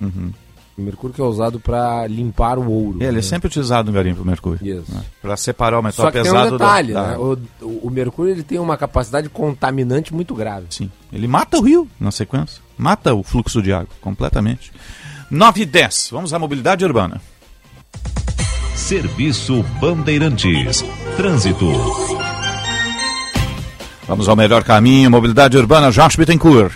Uhum. 0.00 0.32
O 0.76 0.82
mercúrio 0.82 1.12
que 1.12 1.20
é 1.20 1.24
usado 1.24 1.58
para 1.58 2.06
limpar 2.06 2.56
o 2.56 2.70
ouro. 2.70 2.98
É, 3.00 3.04
ele 3.04 3.08
é 3.08 3.12
né? 3.14 3.18
é 3.18 3.22
sempre 3.22 3.48
utilizado 3.48 3.90
no 3.90 3.92
garimpo, 3.92 4.22
o 4.22 4.24
mercúrio. 4.24 4.64
Isso. 4.64 4.94
Né? 4.94 5.02
Para 5.20 5.36
separar 5.36 5.80
o 5.80 5.82
metal 5.82 6.06
Só 6.06 6.10
que 6.10 6.22
pesado 6.22 6.44
tem 6.44 6.54
um 6.54 6.58
detalhe, 6.58 6.92
da, 6.92 7.06
né? 7.08 7.16
o, 7.18 7.38
o, 7.82 7.90
mercúrio 7.90 8.32
ele 8.32 8.44
tem 8.44 8.60
uma 8.60 8.76
capacidade 8.76 9.28
contaminante 9.28 10.14
muito 10.14 10.34
grave. 10.36 10.66
Sim. 10.70 10.88
Ele 11.12 11.26
mata 11.26 11.58
o 11.58 11.62
rio 11.62 11.88
na 11.98 12.12
sequência. 12.12 12.62
Mata 12.76 13.12
o 13.12 13.24
fluxo 13.24 13.60
de 13.60 13.72
água 13.72 13.88
completamente. 14.00 14.72
9 15.28 15.62
e 15.62 15.66
10. 15.66 16.10
Vamos 16.12 16.32
à 16.32 16.38
mobilidade 16.38 16.84
urbana. 16.84 17.20
Serviço 18.76 19.64
Bandeirantes. 19.80 20.84
Trânsito. 21.16 21.66
Vamos 24.08 24.26
ao 24.26 24.34
melhor 24.34 24.64
caminho, 24.64 25.10
mobilidade 25.10 25.58
urbana, 25.58 25.92
Jorge 25.92 26.16
Bittencourt. 26.16 26.74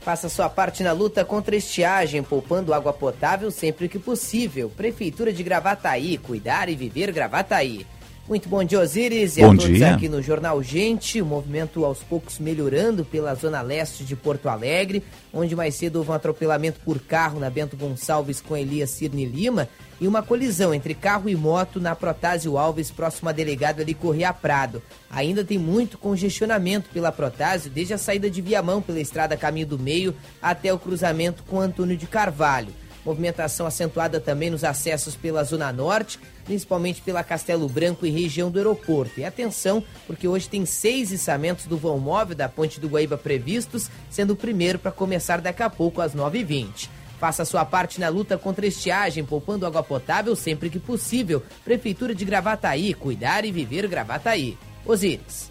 Faça 0.00 0.28
sua 0.28 0.48
parte 0.48 0.82
na 0.82 0.90
luta 0.90 1.24
contra 1.24 1.54
a 1.54 1.58
estiagem, 1.58 2.20
poupando 2.20 2.74
água 2.74 2.92
potável 2.92 3.48
sempre 3.52 3.88
que 3.88 3.96
possível. 3.96 4.68
Prefeitura 4.76 5.32
de 5.32 5.40
Gravataí, 5.44 6.18
cuidar 6.18 6.68
e 6.68 6.74
viver 6.74 7.12
Gravataí. 7.12 7.86
Muito 8.26 8.48
bom 8.48 8.64
dia, 8.64 8.80
Osíris, 8.80 9.36
e 9.36 9.42
bom 9.42 9.52
a 9.52 9.56
todos 9.56 9.76
dia. 9.76 9.94
aqui 9.94 10.08
no 10.08 10.22
Jornal 10.22 10.62
Gente. 10.62 11.20
O 11.20 11.26
movimento 11.26 11.84
aos 11.84 11.98
poucos 11.98 12.38
melhorando 12.38 13.04
pela 13.04 13.34
zona 13.34 13.60
leste 13.60 14.02
de 14.02 14.16
Porto 14.16 14.48
Alegre, 14.48 15.04
onde 15.30 15.54
mais 15.54 15.74
cedo 15.74 15.96
houve 15.96 16.10
um 16.10 16.14
atropelamento 16.14 16.80
por 16.80 16.98
carro 17.00 17.38
na 17.38 17.50
Bento 17.50 17.76
Gonçalves 17.76 18.40
com 18.40 18.56
Elias 18.56 18.88
Cirne 18.88 19.26
Lima 19.26 19.68
e 20.00 20.08
uma 20.08 20.22
colisão 20.22 20.72
entre 20.72 20.94
carro 20.94 21.28
e 21.28 21.36
moto 21.36 21.78
na 21.78 21.94
Protásio 21.94 22.56
Alves, 22.56 22.90
próximo 22.90 23.28
à 23.28 23.32
delegada 23.32 23.82
ali 23.82 23.92
Correia 23.92 24.32
Prado. 24.32 24.82
Ainda 25.10 25.44
tem 25.44 25.58
muito 25.58 25.98
congestionamento 25.98 26.88
pela 26.94 27.12
Protásio, 27.12 27.70
desde 27.70 27.92
a 27.92 27.98
saída 27.98 28.30
de 28.30 28.40
Viamão 28.40 28.80
pela 28.80 29.00
estrada 29.00 29.36
Caminho 29.36 29.66
do 29.66 29.78
Meio 29.78 30.14
até 30.40 30.72
o 30.72 30.78
cruzamento 30.78 31.42
com 31.42 31.60
Antônio 31.60 31.94
de 31.94 32.06
Carvalho. 32.06 32.72
Movimentação 33.04 33.66
acentuada 33.66 34.18
também 34.18 34.48
nos 34.48 34.64
acessos 34.64 35.14
pela 35.14 35.44
Zona 35.44 35.70
Norte, 35.70 36.18
principalmente 36.44 37.00
pela 37.00 37.24
Castelo 37.24 37.68
Branco 37.68 38.06
e 38.06 38.10
região 38.10 38.50
do 38.50 38.58
aeroporto. 38.58 39.20
E 39.20 39.24
atenção, 39.24 39.82
porque 40.06 40.28
hoje 40.28 40.48
tem 40.48 40.64
seis 40.66 41.10
içamentos 41.10 41.66
do 41.66 41.76
vão 41.76 41.98
móvel 41.98 42.36
da 42.36 42.48
Ponte 42.48 42.78
do 42.78 42.88
Guaíba 42.88 43.16
previstos, 43.16 43.90
sendo 44.10 44.32
o 44.32 44.36
primeiro 44.36 44.78
para 44.78 44.92
começar 44.92 45.40
daqui 45.40 45.62
a 45.62 45.70
pouco 45.70 46.00
às 46.00 46.14
9h20. 46.14 46.88
Faça 47.18 47.44
sua 47.44 47.64
parte 47.64 48.00
na 48.00 48.08
luta 48.08 48.36
contra 48.36 48.66
a 48.66 48.68
estiagem, 48.68 49.24
poupando 49.24 49.66
água 49.66 49.82
potável 49.82 50.36
sempre 50.36 50.68
que 50.68 50.78
possível. 50.78 51.42
Prefeitura 51.64 52.14
de 52.14 52.24
Gravataí, 52.24 52.92
cuidar 52.92 53.44
e 53.44 53.52
viver 53.52 53.88
Gravataí. 53.88 54.58
Osíris. 54.84 55.50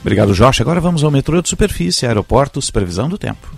Obrigado, 0.00 0.34
Jorge. 0.34 0.62
Agora 0.62 0.80
vamos 0.80 1.04
ao 1.04 1.10
metrô 1.12 1.40
de 1.40 1.48
superfície, 1.48 2.06
aeroportos, 2.06 2.70
previsão 2.70 3.08
do 3.08 3.16
tempo. 3.16 3.54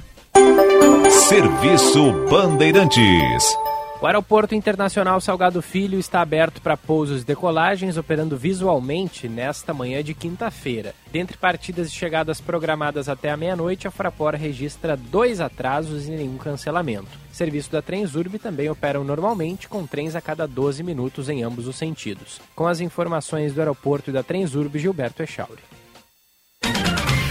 Serviço 1.26 2.12
Bandeirantes. 2.28 3.63
O 4.04 4.06
Aeroporto 4.06 4.54
Internacional 4.54 5.18
Salgado 5.18 5.62
Filho 5.62 5.98
está 5.98 6.20
aberto 6.20 6.60
para 6.60 6.76
pousos 6.76 7.22
e 7.22 7.24
decolagens, 7.24 7.96
operando 7.96 8.36
visualmente 8.36 9.30
nesta 9.30 9.72
manhã 9.72 10.04
de 10.04 10.12
quinta-feira. 10.12 10.94
Dentre 11.10 11.38
partidas 11.38 11.88
e 11.88 11.92
chegadas 11.92 12.38
programadas 12.38 13.08
até 13.08 13.30
a 13.30 13.36
meia-noite, 13.38 13.88
a 13.88 13.90
Fraport 13.90 14.38
registra 14.38 14.94
dois 14.94 15.40
atrasos 15.40 16.06
e 16.06 16.10
nenhum 16.10 16.36
cancelamento. 16.36 17.08
O 17.32 17.34
serviço 17.34 17.72
da 17.72 17.80
Transurb 17.80 18.38
também 18.38 18.68
operam 18.68 19.04
normalmente, 19.04 19.70
com 19.70 19.86
trens 19.86 20.14
a 20.14 20.20
cada 20.20 20.46
12 20.46 20.82
minutos 20.82 21.30
em 21.30 21.42
ambos 21.42 21.66
os 21.66 21.76
sentidos. 21.76 22.42
Com 22.54 22.66
as 22.66 22.80
informações 22.80 23.54
do 23.54 23.60
aeroporto 23.62 24.10
e 24.10 24.12
da 24.12 24.22
Transurb, 24.22 24.78
Gilberto 24.78 25.22
Echauri. 25.22 25.62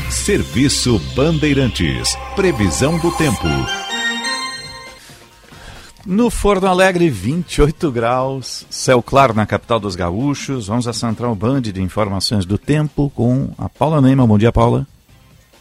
Serviço 0.10 0.98
Bandeirantes. 1.16 2.16
Previsão 2.36 2.98
do 2.98 3.12
tempo. 3.16 3.83
No 6.06 6.30
Forno 6.30 6.68
Alegre, 6.68 7.10
28 7.10 7.90
graus, 7.90 8.66
céu 8.70 9.02
claro 9.02 9.34
na 9.34 9.46
capital 9.46 9.80
dos 9.80 9.96
gaúchos. 9.96 10.68
Vamos 10.68 10.86
à 10.86 10.92
Central 10.92 11.34
Band 11.34 11.62
de 11.62 11.82
Informações 11.82 12.46
do 12.46 12.58
Tempo 12.58 13.10
com 13.16 13.52
a 13.58 13.70
Paula 13.70 14.02
Neima. 14.02 14.28
Bom 14.28 14.38
dia, 14.38 14.52
Paula. 14.52 14.86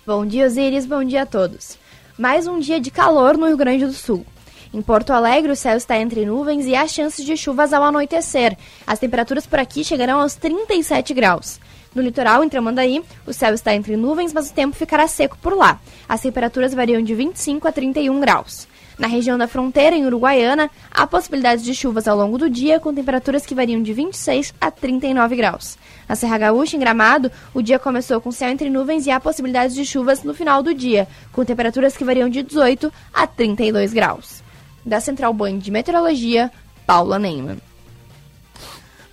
Bom 0.05 0.27
dia, 0.27 0.45
Osiris. 0.47 0.85
Bom 0.85 1.05
dia 1.05 1.23
a 1.23 1.27
todos. 1.27 1.79
Mais 2.19 2.49
um 2.49 2.59
dia 2.59 2.81
de 2.81 2.91
calor 2.91 3.39
no 3.39 3.47
Rio 3.47 3.57
Grande 3.57 3.87
do 3.87 3.93
Sul. 3.93 4.27
Em 4.75 4.83
Porto 4.83 5.13
Alegre, 5.13 5.53
o 5.53 5.57
céu 5.57 5.77
está 5.77 5.97
entre 5.97 6.27
nuvens 6.27 6.67
e 6.67 6.75
há 6.75 6.89
chances 6.89 7.25
de 7.25 7.37
chuvas 7.37 7.73
ao 7.73 7.85
anoitecer. 7.85 8.59
As 8.85 8.99
temperaturas 8.99 9.47
por 9.47 9.61
aqui 9.61 9.85
chegarão 9.85 10.21
aos 10.21 10.35
37 10.35 11.15
graus. 11.15 11.61
No 11.95 12.03
litoral, 12.03 12.43
em 12.43 12.49
Tramandaí, 12.49 13.01
o 13.25 13.33
céu 13.33 13.55
está 13.55 13.77
entre 13.77 13.97
nuvens, 13.97 14.33
mas 14.33 14.51
o 14.51 14.53
tempo 14.53 14.75
ficará 14.75 15.07
seco 15.07 15.39
por 15.41 15.57
lá. 15.57 15.79
As 16.09 16.21
temperaturas 16.21 16.75
variam 16.75 17.01
de 17.01 17.15
25 17.15 17.69
a 17.69 17.71
31 17.71 18.19
graus. 18.19 18.72
Na 18.99 19.07
região 19.07 19.39
da 19.39 19.49
fronteira, 19.49 19.97
em 19.97 20.05
Uruguaiana, 20.07 20.71
há 20.91 21.07
possibilidades 21.07 21.65
de 21.65 21.75
chuvas 21.75 22.07
ao 22.07 22.17
longo 22.17 22.39
do 22.39 22.49
dia, 22.49 22.79
com 22.79 22.95
temperaturas 22.95 23.47
que 23.47 23.55
variam 23.55 23.83
de 23.83 23.93
26 23.93 24.55
a 24.61 24.71
39 24.71 25.37
graus. 25.37 25.79
Na 26.09 26.15
Serra 26.15 26.39
Gaúcha, 26.39 26.77
em 26.77 26.81
Gramado, 26.81 27.31
o 27.55 27.63
dia 27.63 27.79
começou 27.79 28.21
com 28.21 28.31
céu 28.31 28.51
entre 28.51 28.69
nuvens 28.69 29.07
e 29.07 29.11
há 29.11 29.19
possibilidades 29.19 29.75
de 29.75 29.85
chuvas 29.85 30.23
no 30.23 30.35
final 30.35 30.63
do 30.63 30.75
dia, 30.75 31.09
com 31.33 31.45
temperaturas 31.45 31.97
que 31.97 32.05
variam 32.05 32.29
de 32.29 32.43
18 32.43 32.93
a 33.13 33.27
32 33.27 33.93
graus. 33.93 34.43
Da 34.85 35.01
Central 35.01 35.33
Band 35.33 35.59
de 35.59 35.71
Meteorologia, 35.71 36.51
Paula 36.87 37.19
Neyman. 37.19 37.59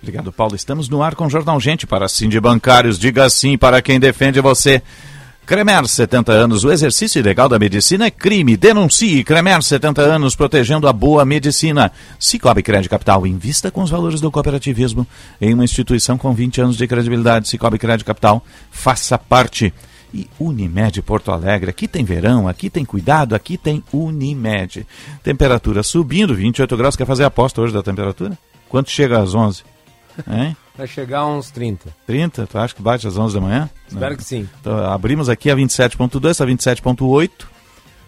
Obrigado, 0.02 0.32
Paulo. 0.32 0.56
Estamos 0.56 0.88
no 0.88 1.02
ar 1.02 1.14
com 1.14 1.26
o 1.26 1.30
Jornal 1.30 1.60
Gente 1.60 1.86
para 1.86 2.08
sim 2.08 2.28
de 2.28 2.40
bancários. 2.40 2.98
Diga 2.98 3.28
sim 3.28 3.58
para 3.58 3.82
quem 3.82 4.00
defende 4.00 4.40
você. 4.40 4.82
Cremer 5.50 5.84
70 5.84 6.30
anos, 6.30 6.62
o 6.62 6.70
exercício 6.70 7.18
ilegal 7.18 7.48
da 7.48 7.58
medicina 7.58 8.06
é 8.06 8.10
crime. 8.12 8.56
Denuncie 8.56 9.24
Cremer 9.24 9.60
70 9.60 10.00
anos, 10.00 10.36
protegendo 10.36 10.86
a 10.86 10.92
boa 10.92 11.24
medicina. 11.24 11.90
Cicobi 12.20 12.62
Crédito 12.62 12.88
Capital, 12.88 13.26
invista 13.26 13.68
com 13.68 13.82
os 13.82 13.90
valores 13.90 14.20
do 14.20 14.30
cooperativismo 14.30 15.04
em 15.40 15.52
uma 15.52 15.64
instituição 15.64 16.16
com 16.16 16.32
20 16.32 16.60
anos 16.60 16.76
de 16.76 16.86
credibilidade. 16.86 17.48
Cicobi 17.48 17.80
Crédito 17.80 18.06
Capital, 18.06 18.44
faça 18.70 19.18
parte. 19.18 19.74
E 20.14 20.28
Unimed 20.38 21.02
Porto 21.02 21.32
Alegre, 21.32 21.70
aqui 21.70 21.88
tem 21.88 22.04
verão, 22.04 22.46
aqui 22.46 22.70
tem 22.70 22.84
cuidado, 22.84 23.34
aqui 23.34 23.58
tem 23.58 23.82
Unimed. 23.92 24.86
Temperatura 25.20 25.82
subindo, 25.82 26.32
28 26.32 26.76
graus. 26.76 26.94
Quer 26.94 27.06
fazer 27.08 27.24
a 27.24 27.26
aposta 27.26 27.60
hoje 27.60 27.74
da 27.74 27.82
temperatura? 27.82 28.38
Quanto 28.68 28.88
chega 28.88 29.20
às 29.20 29.34
11? 29.34 29.64
Hein? 30.30 30.56
Vai 30.80 30.86
chegar 30.86 31.18
a 31.18 31.26
uns 31.26 31.50
30. 31.50 31.94
30? 32.06 32.46
Tu 32.46 32.56
acha 32.56 32.74
que 32.74 32.80
bate 32.80 33.06
às 33.06 33.18
11 33.18 33.34
da 33.34 33.40
manhã? 33.42 33.68
Espero 33.86 34.16
que 34.16 34.24
sim. 34.24 34.48
Então, 34.62 34.78
abrimos 34.86 35.28
aqui 35.28 35.50
a 35.50 35.54
27.2, 35.54 36.30
está 36.30 36.46
27.8. 36.46 37.30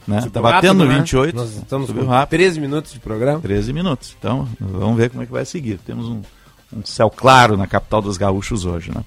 Né? 0.09 0.23
Tá 0.33 0.41
batendo 0.41 0.79
Rápido, 0.79 0.85
né? 0.87 0.99
28. 1.01 1.37
Nós 1.37 1.55
estamos 1.55 1.89
subiu 1.89 2.05
com 2.05 2.09
rápido. 2.09 2.39
13 2.39 2.61
minutos 2.63 2.93
de 2.95 2.99
programa. 2.99 3.41
13 3.41 3.75
minutos. 3.75 4.17
Então, 4.19 4.49
vamos 4.59 4.97
ver 4.97 5.11
como 5.11 5.23
é 5.23 5.27
que 5.27 5.33
vai 5.33 5.45
seguir. 5.45 5.81
Temos 5.85 6.09
um, 6.09 6.23
um 6.75 6.83
céu 6.83 7.11
claro 7.11 7.59
na 7.59 7.67
capital 7.67 8.01
dos 8.01 8.17
gaúchos 8.17 8.65
hoje, 8.65 8.91
né? 8.91 9.05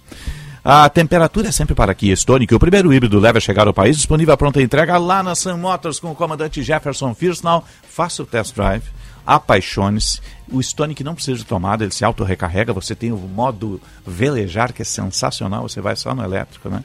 A 0.64 0.88
temperatura 0.88 1.48
é 1.48 1.52
sempre 1.52 1.74
para 1.74 1.96
Kia 1.96 2.14
Stonic. 2.14 2.54
O 2.54 2.60
primeiro 2.60 2.94
híbrido 2.94 3.20
leve 3.20 3.40
a 3.40 3.42
chegar 3.42 3.66
ao 3.66 3.74
país, 3.74 3.98
disponível 3.98 4.36
à 4.36 4.38
pronta 4.38 4.62
entrega 4.62 4.96
lá 5.00 5.24
na 5.24 5.34
Sun 5.34 5.58
Motors 5.58 6.00
com 6.00 6.12
o 6.12 6.16
comandante 6.16 6.62
Jefferson 6.62 7.16
Firsnall. 7.16 7.64
Faça 7.90 8.22
o 8.22 8.28
test 8.28 8.54
drive, 8.54 8.84
apaixone-se. 9.26 10.22
O 10.52 10.60
Stonic 10.62 11.04
não 11.04 11.16
precisa 11.16 11.38
de 11.38 11.46
tomada, 11.46 11.84
ele 11.84 11.94
se 11.94 12.06
auto-recarrega. 12.06 12.74
Você 12.74 12.94
tem 12.96 13.12
o 13.12 13.18
modo 13.18 13.82
velejar, 14.06 14.72
que 14.72 14.82
é 14.82 14.86
sensacional. 14.86 15.68
Você 15.68 15.82
vai 15.82 15.96
só 15.96 16.14
no 16.14 16.24
elétrico, 16.24 16.70
né? 16.70 16.84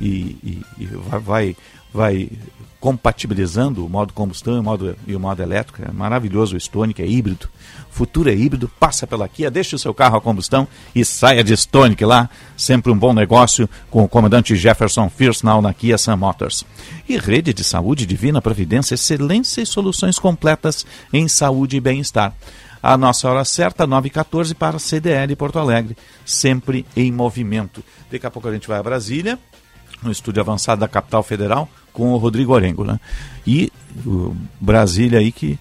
E, 0.00 0.36
e, 0.42 0.62
e 0.78 0.86
vai, 0.86 1.20
vai, 1.20 1.56
vai 1.92 2.30
compatibilizando 2.80 3.84
o 3.84 3.88
modo 3.88 4.12
combustão 4.12 4.56
e 4.56 4.58
o 4.58 4.62
modo, 4.62 4.96
e 5.06 5.16
o 5.16 5.20
modo 5.20 5.42
elétrico. 5.42 5.82
É 5.82 5.92
maravilhoso 5.92 6.54
o 6.54 6.58
Stonic, 6.58 7.02
é 7.02 7.06
híbrido. 7.06 7.48
Futuro 7.96 8.28
é 8.28 8.34
híbrido, 8.34 8.70
passa 8.78 9.06
pela 9.06 9.26
Kia, 9.26 9.50
deixe 9.50 9.74
o 9.74 9.78
seu 9.78 9.94
carro 9.94 10.18
a 10.18 10.20
combustão 10.20 10.68
e 10.94 11.02
saia 11.02 11.42
de 11.42 11.54
Stonic 11.54 12.04
lá. 12.04 12.28
Sempre 12.54 12.92
um 12.92 12.98
bom 12.98 13.14
negócio 13.14 13.66
com 13.90 14.04
o 14.04 14.08
comandante 14.08 14.54
Jefferson 14.54 15.08
Firsnall 15.08 15.62
na 15.62 15.72
Kia 15.72 15.96
Sun 15.96 16.14
Motors. 16.18 16.62
E 17.08 17.16
rede 17.16 17.54
de 17.54 17.64
saúde 17.64 18.04
divina 18.04 18.42
providência, 18.42 18.96
excelência 18.96 19.62
e 19.62 19.66
soluções 19.66 20.18
completas 20.18 20.84
em 21.10 21.26
saúde 21.26 21.78
e 21.78 21.80
bem-estar. 21.80 22.34
A 22.82 22.98
nossa 22.98 23.30
hora 23.30 23.46
certa, 23.46 23.86
9h14 23.86 24.54
para 24.54 24.78
CDL 24.78 25.34
Porto 25.34 25.58
Alegre, 25.58 25.96
sempre 26.22 26.84
em 26.94 27.10
movimento. 27.10 27.82
Daqui 28.12 28.26
a 28.26 28.30
pouco 28.30 28.46
a 28.46 28.52
gente 28.52 28.68
vai 28.68 28.78
a 28.78 28.82
Brasília, 28.82 29.38
no 30.02 30.12
estúdio 30.12 30.42
avançado 30.42 30.82
da 30.82 30.86
capital 30.86 31.22
federal, 31.22 31.66
com 31.94 32.12
o 32.12 32.18
Rodrigo 32.18 32.52
Orengo. 32.52 32.84
Né? 32.84 33.00
E 33.46 33.72
o 34.04 34.36
Brasília 34.60 35.18
aí 35.18 35.32
que 35.32 35.58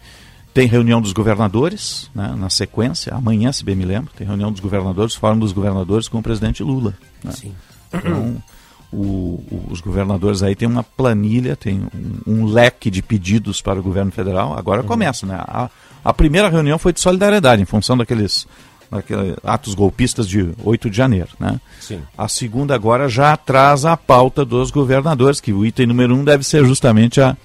tem 0.56 0.68
reunião 0.68 1.02
dos 1.02 1.12
governadores, 1.12 2.10
né, 2.16 2.34
na 2.38 2.50
sequência, 2.50 3.14
amanhã, 3.14 3.52
se 3.52 3.62
bem 3.62 3.76
me 3.76 3.84
lembro, 3.84 4.10
tem 4.16 4.26
reunião 4.26 4.50
dos 4.50 4.62
governadores, 4.62 5.14
fórum 5.14 5.38
dos 5.38 5.52
governadores 5.52 6.08
com 6.08 6.20
o 6.20 6.24
presidente 6.24 6.64
Lula. 6.64 6.94
Né? 7.22 7.32
Sim. 7.34 7.54
Então, 7.94 8.42
o, 8.90 9.44
o, 9.52 9.68
os 9.70 9.82
governadores 9.82 10.42
aí 10.42 10.56
têm 10.56 10.66
uma 10.66 10.82
planilha, 10.82 11.58
tem 11.58 11.82
um, 11.94 12.32
um, 12.32 12.46
leque 12.46 12.90
de 12.90 13.02
pedidos 13.02 13.62
para 13.62 13.78
o 13.78 13.84
governo 13.84 14.14
federal. 14.14 14.58
Agora 14.58 14.80
uhum. 14.80 14.88
começa, 14.88 15.26
né? 15.26 15.36
A, 15.46 15.70
a, 16.02 16.14
primeira 16.14 16.48
reunião 16.48 16.80
foi 16.80 16.94
de 16.94 17.02
solidariedade, 17.02 17.62
em 17.62 17.66
função 17.66 17.98
daqueles, 17.98 18.48
daqueles 18.90 19.36
atos 19.44 19.76
golpistas 19.76 20.26
de 20.26 20.52
8 20.64 20.90
de 20.90 20.96
janeiro, 20.96 21.32
né? 21.38 21.60
Sim. 21.82 22.02
A 22.18 22.30
segunda 22.30 22.74
agora 22.74 23.10
já 23.10 23.36
traz 23.36 23.84
a 23.84 23.98
pauta 23.98 24.46
dos 24.46 24.72
governadores, 24.72 25.42
que 25.42 25.52
o 25.52 25.66
item 25.66 25.88
número 25.88 26.16
um 26.16 26.24
deve 26.24 26.46
ser 26.46 26.64
justamente 26.64 27.20
a, 27.20 27.36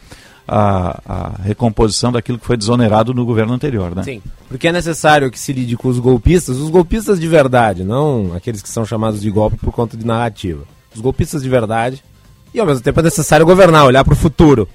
a, 0.53 1.01
a, 1.07 1.43
recomposição 1.45 2.11
daquilo 2.11 2.37
que 2.37 2.45
foi 2.45 2.57
desonerado 2.57 3.15
no 3.15 3.25
governo 3.25 3.53
anterior, 3.53 3.95
né? 3.95 4.03
Sim, 4.03 4.21
porque 4.49 4.67
é 4.67 4.73
necessário 4.73 5.31
que 5.31 5.39
se 5.39 5.53
lide 5.53 5.77
com 5.77 5.87
os 5.87 6.01
golpistas, 6.01 6.57
os 6.57 6.69
golpistas 6.69 7.21
de 7.21 7.29
verdade, 7.29 7.85
não 7.85 8.33
aqueles 8.35 8.61
que 8.61 8.69
são 8.69 8.85
chamados 8.85 9.21
de 9.21 9.31
golpe 9.31 9.57
por 9.57 9.73
conta 9.73 9.97
de 9.97 10.05
narrativa. 10.05 10.65
Os 10.93 11.01
golpistas 11.01 11.45
de 11.45 11.49
verdade. 11.49 12.03
E 12.53 12.59
ao 12.59 12.67
mesmo 12.67 12.83
tempo 12.83 12.99
é 12.99 13.05
necessário 13.05 13.47
governar, 13.47 13.87
olhar 13.87 14.03
para 14.03 14.13
o 14.13 14.17
futuro. 14.17 14.69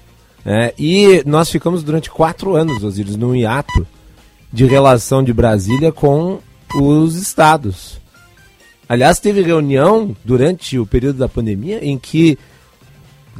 É, 0.46 0.72
e 0.78 1.22
nós 1.26 1.50
ficamos 1.50 1.82
durante 1.82 2.10
quatro 2.10 2.56
anos, 2.56 2.82
Osíris, 2.82 3.16
num 3.16 3.34
hiato 3.34 3.86
de 4.50 4.64
relação 4.64 5.22
de 5.22 5.34
Brasília 5.34 5.92
com 5.92 6.38
os 6.74 7.16
estados. 7.16 8.00
Aliás, 8.88 9.18
teve 9.18 9.42
reunião 9.42 10.16
durante 10.24 10.78
o 10.78 10.86
período 10.86 11.18
da 11.18 11.28
pandemia 11.28 11.84
em 11.84 11.98
que 11.98 12.38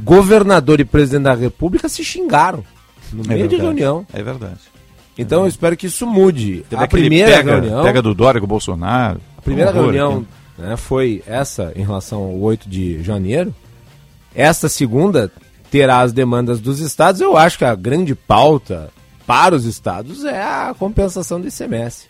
governador 0.03 0.81
e 0.81 0.85
presidente 0.85 1.25
da 1.25 1.35
república 1.35 1.89
se 1.89 2.05
xingaram 2.05 2.63
no 3.13 3.25
É 3.25 3.29
meio 3.29 3.43
de 3.49 3.57
verdade. 3.57 3.63
reunião. 3.63 4.07
É 4.13 4.23
verdade. 4.23 4.61
Então 5.19 5.43
eu 5.43 5.47
espero 5.49 5.77
que 5.77 5.87
isso 5.87 6.07
mude. 6.07 6.65
Teve 6.69 6.85
a 6.85 6.87
primeira 6.89 7.31
pega, 7.31 7.53
reunião, 7.61 7.83
pega 7.83 8.03
do 8.03 8.15
Dória 8.15 8.41
com 8.41 8.45
o 8.45 8.49
Bolsonaro. 8.49 9.21
a 9.39 9.41
primeira 9.43 9.71
horror 9.71 9.85
reunião 9.85 10.27
né, 10.59 10.77
foi 10.77 11.23
essa 11.27 11.73
em 11.75 11.83
relação 11.83 12.23
ao 12.23 12.39
8 12.39 12.69
de 12.69 13.03
janeiro. 13.03 13.55
Esta 14.35 14.69
segunda 14.69 15.33
terá 15.71 16.01
as 16.01 16.13
demandas 16.13 16.61
dos 16.61 16.81
estados. 16.81 17.21
Eu 17.21 17.37
acho 17.37 17.57
que 17.57 17.65
a 17.65 17.75
grande 17.75 18.15
pauta 18.15 18.91
para 19.27 19.55
os 19.55 19.65
estados 19.65 20.25
é 20.25 20.43
a 20.43 20.75
compensação 20.79 21.41
do 21.41 21.49
ICMS. 21.49 22.09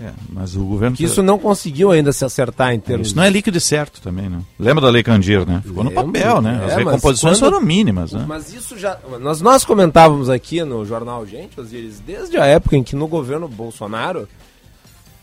É, 0.00 0.12
mas 0.32 0.54
o 0.54 0.64
governo. 0.64 0.96
Que 0.96 1.04
isso 1.04 1.22
não 1.22 1.38
conseguiu 1.38 1.90
ainda 1.90 2.12
se 2.12 2.24
acertar 2.24 2.72
em 2.72 2.78
termos 2.78 3.08
Isso 3.08 3.16
não 3.16 3.24
é 3.24 3.30
líquido 3.30 3.58
e 3.58 3.60
certo 3.60 4.00
também, 4.00 4.28
né? 4.28 4.40
Lembra 4.58 4.82
da 4.82 4.90
Lei 4.90 5.02
Candir, 5.02 5.44
né? 5.44 5.60
Ficou 5.64 5.82
no 5.82 5.90
Lembro, 5.90 6.12
papel, 6.12 6.40
né? 6.40 6.62
As 6.64 6.72
é, 6.72 6.76
recomposições 6.76 7.38
quando- 7.40 7.52
foram 7.52 7.60
mínimas, 7.60 8.12
né? 8.12 8.24
Mas 8.26 8.52
isso 8.52 8.78
já. 8.78 8.96
Nós, 9.20 9.40
nós 9.40 9.64
comentávamos 9.64 10.30
aqui 10.30 10.62
no 10.62 10.84
jornal 10.86 11.26
Gente, 11.26 11.60
Osiris, 11.60 11.98
desde 11.98 12.38
a 12.38 12.46
época 12.46 12.76
em 12.76 12.84
que 12.84 12.94
no 12.94 13.08
governo 13.08 13.48
Bolsonaro 13.48 14.28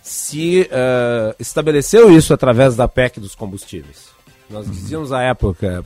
se 0.03 0.67
eh, 0.69 1.35
estabeleceu 1.39 2.15
isso 2.15 2.33
através 2.33 2.75
da 2.75 2.87
PEC 2.87 3.19
dos 3.19 3.33
combustíveis. 3.33 4.09
Nós 4.49 4.69
dizíamos 4.69 5.11
à 5.11 5.23
época, 5.23 5.83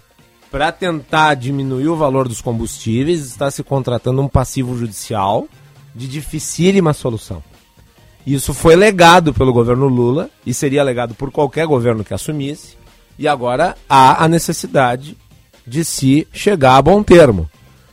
para 0.52 0.72
tentar 0.72 1.36
diminuir 1.36 1.88
o 1.88 1.96
valor 1.96 2.28
dos 2.28 2.42
combustíveis, 2.42 3.22
está 3.22 3.50
se 3.50 3.64
contratando 3.64 4.22
um 4.22 4.28
passivo 4.28 4.78
judicial 4.78 5.48
de 5.96 6.06
dificílima 6.08 6.92
solução. 6.92 7.42
Isso 8.32 8.54
foi 8.54 8.76
legado 8.76 9.34
pelo 9.34 9.52
governo 9.52 9.88
Lula 9.88 10.30
e 10.46 10.54
seria 10.54 10.84
legado 10.84 11.16
por 11.16 11.32
qualquer 11.32 11.66
governo 11.66 12.04
que 12.04 12.14
assumisse. 12.14 12.78
E 13.18 13.28
agora 13.28 13.76
há 13.90 14.24
a 14.24 14.28
necessidade 14.28 15.18
de 15.66 15.84
se 15.84 16.28
chegar 16.32 16.78
a 16.78 16.82
bom 16.82 17.02
termo. 17.02 17.50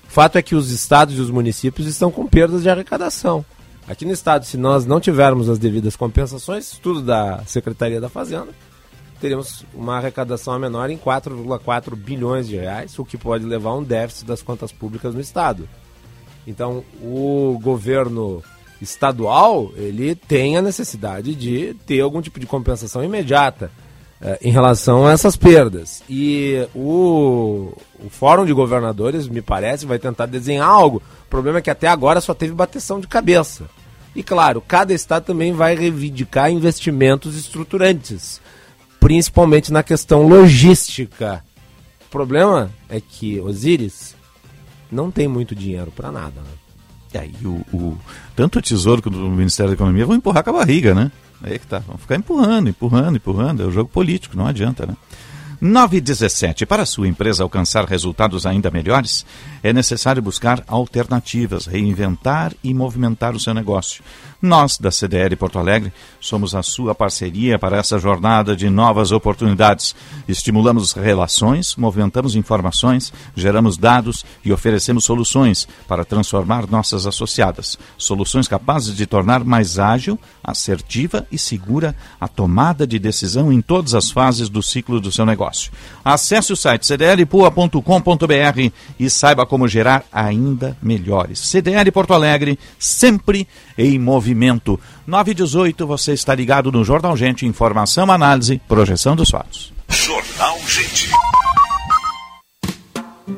Fato 0.07 0.37
é 0.37 0.43
que 0.43 0.55
os 0.55 0.71
estados 0.71 1.17
e 1.17 1.23
os 1.23 1.31
municípios 1.31 1.87
estão 1.87 2.11
com 2.11 2.27
perdas 2.27 2.63
de 2.63 2.69
arrecadação. 2.69 3.47
Aqui 3.89 4.05
no 4.05 4.13
estado, 4.13 4.45
se 4.45 4.59
nós 4.59 4.85
não 4.85 5.01
tivermos 5.01 5.49
as 5.49 5.59
devidas 5.59 5.97
compensações, 5.97 6.79
tudo 6.83 7.01
da 7.01 7.43
Secretaria 7.47 7.99
da 7.99 8.11
Fazenda, 8.11 8.49
teremos 9.19 9.65
uma 9.73 9.97
arrecadação 9.97 10.59
menor 10.59 10.91
em 10.91 10.99
4,4 10.99 11.97
bilhões 11.97 12.47
de 12.47 12.57
reais, 12.57 12.99
o 12.99 13.07
que 13.07 13.17
pode 13.17 13.47
levar 13.47 13.71
a 13.71 13.77
um 13.77 13.83
déficit 13.83 14.27
das 14.27 14.43
contas 14.43 14.71
públicas 14.71 15.15
no 15.15 15.21
estado. 15.23 15.67
Então, 16.47 16.85
o 17.01 17.59
governo 17.63 18.43
estadual, 18.81 19.73
ele 19.77 20.15
tem 20.15 20.57
a 20.57 20.63
necessidade 20.63 21.35
de 21.35 21.75
ter 21.87 22.01
algum 22.01 22.21
tipo 22.21 22.39
de 22.39 22.47
compensação 22.47 23.03
imediata 23.03 23.71
eh, 24.21 24.39
em 24.43 24.51
relação 24.51 25.07
a 25.07 25.13
essas 25.13 25.37
perdas. 25.37 26.03
E 26.09 26.67
o, 26.75 27.73
o 28.05 28.09
Fórum 28.09 28.47
de 28.47 28.53
Governadores, 28.53 29.29
me 29.29 29.43
parece, 29.43 29.87
vai 29.87 29.99
tentar 29.99 30.27
desenhar 30.27 30.69
algo. 30.69 31.03
O 31.27 31.29
problema 31.29 31.59
é 31.59 31.63
que 31.63 31.71
até 31.71 31.89
agora 31.89 32.21
só 32.21 32.33
teve 32.35 32.55
bateção 32.55 33.01
de 33.01 33.07
cabeça. 33.07 33.65
E 34.15 34.23
claro, 34.23 34.63
cada 34.67 34.95
estado 34.95 35.25
também 35.25 35.53
vai 35.53 35.75
reivindicar 35.75 36.51
investimentos 36.51 37.37
estruturantes, 37.37 38.41
principalmente 38.99 39.71
na 39.71 39.83
questão 39.83 40.27
logística. 40.27 41.45
O 42.07 42.11
problema 42.11 42.71
é 42.89 42.99
que 42.99 43.39
Osíris 43.41 44.17
não 44.91 45.11
tem 45.11 45.29
muito 45.29 45.55
dinheiro 45.55 45.91
para 45.91 46.11
nada. 46.11 46.41
Né? 46.41 46.66
E 47.17 47.19
aí, 47.19 47.35
o, 47.45 47.65
o- 47.77 47.99
tanto 48.35 48.59
o 48.59 48.63
Tesouro 48.63 49.01
quanto 49.01 49.17
o 49.19 49.31
Ministério 49.31 49.71
da 49.71 49.75
Economia 49.75 50.05
vão 50.05 50.17
empurrar 50.17 50.45
com 50.45 50.51
a 50.51 50.53
barriga, 50.53 50.95
né? 50.95 51.11
Aí 51.43 51.59
que 51.59 51.67
tá. 51.67 51.79
Vão 51.81 51.97
ficar 51.97 52.17
empurrando, 52.17 52.69
empurrando, 52.69 53.17
empurrando. 53.17 53.63
É 53.63 53.67
o 53.67 53.71
jogo 53.71 53.89
político, 53.91 54.37
não 54.37 54.47
adianta, 54.47 54.85
né? 54.87 54.95
9 55.59 55.97
e 55.97 56.01
17. 56.03 56.67
Para 56.67 56.85
sua 56.85 57.09
empresa 57.09 57.43
alcançar 57.43 57.87
resultados 57.87 58.45
ainda 58.45 58.71
melhores, 58.71 59.25
é 59.63 59.73
necessário 59.73 60.21
buscar 60.21 60.63
alternativas, 60.67 61.65
reinventar 61.65 62.53
e 62.63 62.75
movimentar 62.75 63.35
o 63.35 63.41
seu 63.41 63.55
negócio. 63.55 64.03
Nós, 64.41 64.77
da 64.79 64.91
CDL 64.91 65.35
Porto 65.35 65.59
Alegre, 65.59 65.93
somos 66.21 66.55
a 66.55 66.63
sua 66.63 66.95
parceria 66.95 67.59
para 67.59 67.79
essa 67.79 67.99
jornada 67.99 68.55
de 68.55 68.69
novas 68.69 69.11
oportunidades. 69.11 69.95
Estimulamos 70.29 70.93
relações, 70.93 71.75
movimentamos 71.77 72.37
informações, 72.37 73.13
geramos 73.35 73.79
dados 73.79 74.27
e 74.45 74.53
oferecemos 74.53 75.05
soluções 75.05 75.67
para 75.89 76.05
transformar 76.05 76.69
nossas 76.69 77.07
associadas. 77.07 77.79
Soluções 77.97 78.47
capazes 78.47 78.95
de 78.95 79.07
tornar 79.07 79.43
mais 79.43 79.79
ágil, 79.79 80.19
assertiva 80.45 81.27
e 81.33 81.39
segura 81.39 81.97
a 82.21 82.29
tomada 82.29 82.87
de 82.87 82.99
decisão 82.99 83.51
em 83.51 83.63
todas 83.63 83.95
as 83.95 84.11
fases 84.11 84.51
do 84.51 84.63
ciclo 84.63 85.01
do 85.01 85.11
seu 85.11 85.25
negócio. 85.25 85.73
Acesse 86.05 86.53
o 86.53 86.57
site 86.57 86.87
cdlpua.com.br 86.87 88.71
e 89.01 89.09
saiba 89.09 89.47
como 89.47 89.67
gerar 89.67 90.05
ainda 90.13 90.77
melhores. 90.83 91.39
CDL 91.39 91.91
Porto 91.91 92.13
Alegre, 92.13 92.59
sempre 92.79 93.49
em 93.79 93.99
movimento. 93.99 94.26
9 94.35 95.31
e 95.31 95.35
18, 95.35 95.87
você 95.87 96.13
está 96.13 96.35
ligado 96.35 96.71
no 96.73 96.85
Jornal 96.85 97.17
Gente, 97.17 97.47
informação, 97.47 98.11
análise, 98.11 98.61
projeção 98.69 99.17
dos 99.17 99.31
fatos. 99.31 99.73
Jornal 99.89 100.59
Gente. 100.67 101.11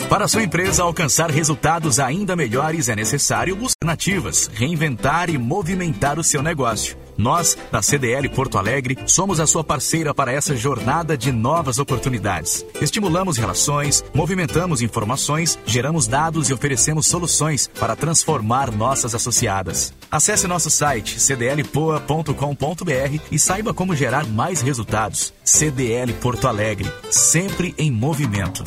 Para 0.09 0.29
sua 0.29 0.43
empresa 0.43 0.83
alcançar 0.83 1.31
resultados 1.31 1.99
ainda 1.99 2.37
melhores, 2.37 2.89
é 2.89 2.97
necessário 2.97 3.57
buscar 3.57 3.79
alternativas, 3.89 4.51
reinventar 4.53 5.31
e 5.31 5.39
movimentar 5.39 6.19
o 6.19 6.25
seu 6.25 6.43
negócio. 6.43 7.08
Nós, 7.19 7.59
da 7.73 7.83
CDL 7.83 8.29
Porto 8.29 8.57
Alegre, 8.57 8.97
somos 9.05 9.41
a 9.41 9.47
sua 9.47 9.65
parceira 9.65 10.15
para 10.15 10.33
essa 10.33 10.55
jornada 10.55 11.19
de 11.19 11.33
novas 11.33 11.81
oportunidades. 11.81 12.65
Estimulamos 12.81 13.37
relações, 13.37 14.05
movimentamos 14.15 14.81
informações, 14.81 15.59
geramos 15.67 16.07
dados 16.07 16.49
e 16.49 16.55
oferecemos 16.55 17.09
soluções 17.09 17.67
para 17.67 17.97
transformar 17.97 18.71
nossas 18.71 19.17
associadas. 19.17 19.93
Acesse 20.09 20.47
nosso 20.47 20.71
site 20.71 21.19
cdlpoa.com.br 21.19 23.21
e 23.33 23.39
saiba 23.39 23.75
como 23.75 23.97
gerar 23.97 24.25
mais 24.25 24.61
resultados. 24.61 25.35
CDL 25.43 26.13
Porto 26.15 26.47
Alegre, 26.47 26.89
sempre 27.11 27.75
em 27.77 27.91
movimento. 27.91 28.63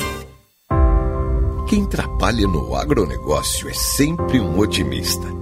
Quem 1.66 1.86
trabalha 1.86 2.46
no 2.46 2.76
agronegócio 2.76 3.66
é 3.66 3.72
sempre 3.72 4.38
um 4.38 4.58
otimista. 4.58 5.41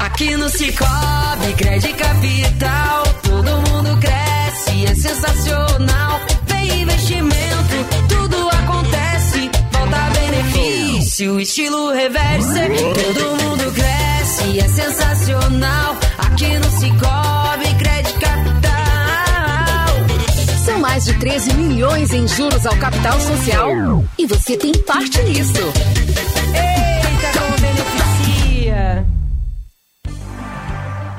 Aqui 0.00 0.36
no 0.36 0.48
Cicobi, 0.48 1.52
crédito 1.56 1.96
capital, 1.96 3.02
todo 3.22 3.50
mundo 3.50 3.98
cresce, 4.00 4.86
é 4.86 4.94
sensacional. 4.94 6.20
Vem 6.46 6.82
investimento, 6.82 7.74
tudo 8.08 8.48
acontece, 8.50 9.50
volta 9.72 10.10
benefício, 10.20 11.40
estilo 11.40 11.92
reverso. 11.92 12.48
Todo 12.48 13.42
mundo 13.42 13.72
cresce, 13.74 14.58
é 14.60 14.68
sensacional. 14.68 15.96
Aqui 16.18 16.58
no 16.58 16.70
Cicobi, 16.70 17.74
crédito 17.78 18.20
capital. 18.20 18.64
São 20.64 20.80
mais 20.80 21.04
de 21.04 21.14
13 21.14 21.54
milhões 21.54 22.12
em 22.12 22.28
juros 22.28 22.66
ao 22.66 22.76
capital 22.76 23.18
social. 23.20 24.04
E 24.18 24.26
você 24.26 24.56
tem 24.56 24.72
parte 24.72 25.22
nisso. 25.22 25.72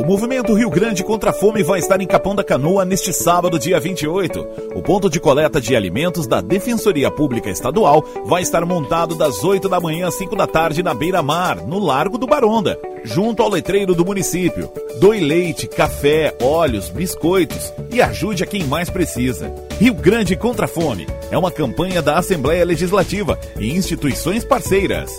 O 0.00 0.02
movimento 0.02 0.54
Rio 0.54 0.70
Grande 0.70 1.04
contra 1.04 1.28
a 1.28 1.32
Fome 1.32 1.62
vai 1.62 1.78
estar 1.78 2.00
em 2.00 2.06
Capão 2.06 2.34
da 2.34 2.42
Canoa 2.42 2.86
neste 2.86 3.12
sábado, 3.12 3.58
dia 3.58 3.78
28. 3.78 4.46
O 4.74 4.80
ponto 4.80 5.10
de 5.10 5.20
coleta 5.20 5.60
de 5.60 5.76
alimentos 5.76 6.26
da 6.26 6.40
Defensoria 6.40 7.10
Pública 7.10 7.50
Estadual 7.50 8.02
vai 8.24 8.40
estar 8.40 8.64
montado 8.64 9.14
das 9.14 9.44
8 9.44 9.68
da 9.68 9.78
manhã 9.78 10.08
às 10.08 10.14
5 10.14 10.34
da 10.34 10.46
tarde 10.46 10.82
na 10.82 10.94
beira-mar, 10.94 11.58
no 11.66 11.78
Largo 11.78 12.16
do 12.16 12.26
Baronda, 12.26 12.80
junto 13.04 13.42
ao 13.42 13.50
letreiro 13.50 13.94
do 13.94 14.02
município. 14.02 14.72
Doe 14.98 15.20
leite, 15.20 15.68
café, 15.68 16.34
óleos, 16.40 16.88
biscoitos 16.88 17.70
e 17.92 18.00
ajude 18.00 18.42
a 18.42 18.46
quem 18.46 18.64
mais 18.64 18.88
precisa. 18.88 19.54
Rio 19.78 19.92
Grande 19.92 20.34
contra 20.34 20.64
a 20.64 20.68
Fome 20.68 21.06
é 21.30 21.36
uma 21.36 21.50
campanha 21.50 22.00
da 22.00 22.16
Assembleia 22.16 22.64
Legislativa 22.64 23.38
e 23.58 23.76
instituições 23.76 24.46
parceiras. 24.46 25.18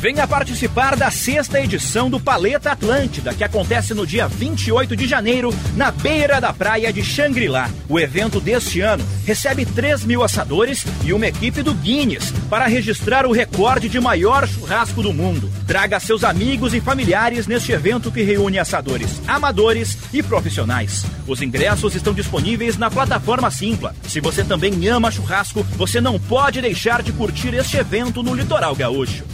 Venha 0.00 0.28
participar 0.28 0.94
da 0.94 1.10
sexta 1.10 1.60
edição 1.60 2.08
do 2.08 2.20
Paleta 2.20 2.70
Atlântida, 2.70 3.34
que 3.34 3.42
acontece 3.42 3.92
no 3.94 4.06
dia 4.06 4.28
28 4.28 4.94
de 4.94 5.08
janeiro, 5.08 5.52
na 5.76 5.90
beira 5.90 6.40
da 6.40 6.52
praia 6.52 6.92
de 6.92 7.02
Xangri-Lá. 7.02 7.68
O 7.88 7.98
evento 7.98 8.38
deste 8.38 8.80
ano 8.80 9.04
recebe 9.26 9.66
3 9.66 10.04
mil 10.04 10.22
assadores 10.22 10.86
e 11.04 11.12
uma 11.12 11.26
equipe 11.26 11.64
do 11.64 11.74
Guinness 11.74 12.32
para 12.48 12.68
registrar 12.68 13.26
o 13.26 13.32
recorde 13.32 13.88
de 13.88 13.98
maior 13.98 14.46
churrasco 14.46 15.02
do 15.02 15.12
mundo. 15.12 15.50
Traga 15.66 15.98
seus 15.98 16.22
amigos 16.22 16.74
e 16.74 16.80
familiares 16.80 17.48
neste 17.48 17.72
evento 17.72 18.12
que 18.12 18.22
reúne 18.22 18.60
assadores, 18.60 19.20
amadores 19.26 19.98
e 20.12 20.22
profissionais. 20.22 21.04
Os 21.26 21.42
ingressos 21.42 21.96
estão 21.96 22.14
disponíveis 22.14 22.78
na 22.78 22.88
plataforma 22.88 23.50
Simpla. 23.50 23.96
Se 24.06 24.20
você 24.20 24.44
também 24.44 24.86
ama 24.86 25.10
churrasco, 25.10 25.64
você 25.76 26.00
não 26.00 26.20
pode 26.20 26.60
deixar 26.60 27.02
de 27.02 27.10
curtir 27.10 27.52
este 27.52 27.78
evento 27.78 28.22
no 28.22 28.32
Litoral 28.32 28.76
Gaúcho. 28.76 29.24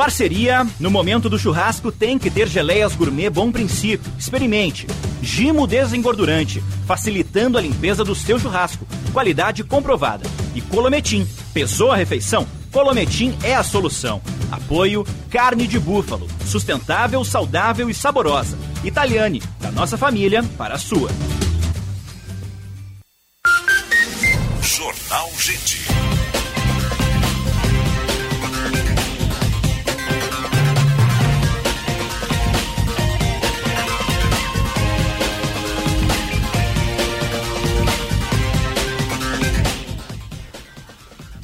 Parceria, 0.00 0.66
no 0.78 0.90
momento 0.90 1.28
do 1.28 1.38
churrasco 1.38 1.92
tem 1.92 2.18
que 2.18 2.30
ter 2.30 2.48
geleias 2.48 2.94
gourmet 2.96 3.28
Bom 3.28 3.52
Princípio. 3.52 4.10
Experimente. 4.18 4.86
Gimo 5.20 5.66
desengordurante, 5.66 6.64
facilitando 6.86 7.58
a 7.58 7.60
limpeza 7.60 8.02
do 8.02 8.14
seu 8.14 8.38
churrasco. 8.38 8.86
Qualidade 9.12 9.62
comprovada. 9.62 10.24
E 10.54 10.62
Colometim. 10.62 11.28
Pesou 11.52 11.92
a 11.92 11.96
refeição? 11.96 12.46
Colometim 12.72 13.36
é 13.42 13.54
a 13.54 13.62
solução. 13.62 14.22
Apoio 14.50 15.06
carne 15.28 15.66
de 15.66 15.78
búfalo, 15.78 16.26
sustentável, 16.46 17.22
saudável 17.22 17.90
e 17.90 17.92
saborosa. 17.92 18.56
Italiane, 18.82 19.42
da 19.60 19.70
nossa 19.70 19.98
família 19.98 20.42
para 20.56 20.76
a 20.76 20.78
sua. 20.78 21.10
Jornal 24.62 25.30
Gente. 25.38 26.09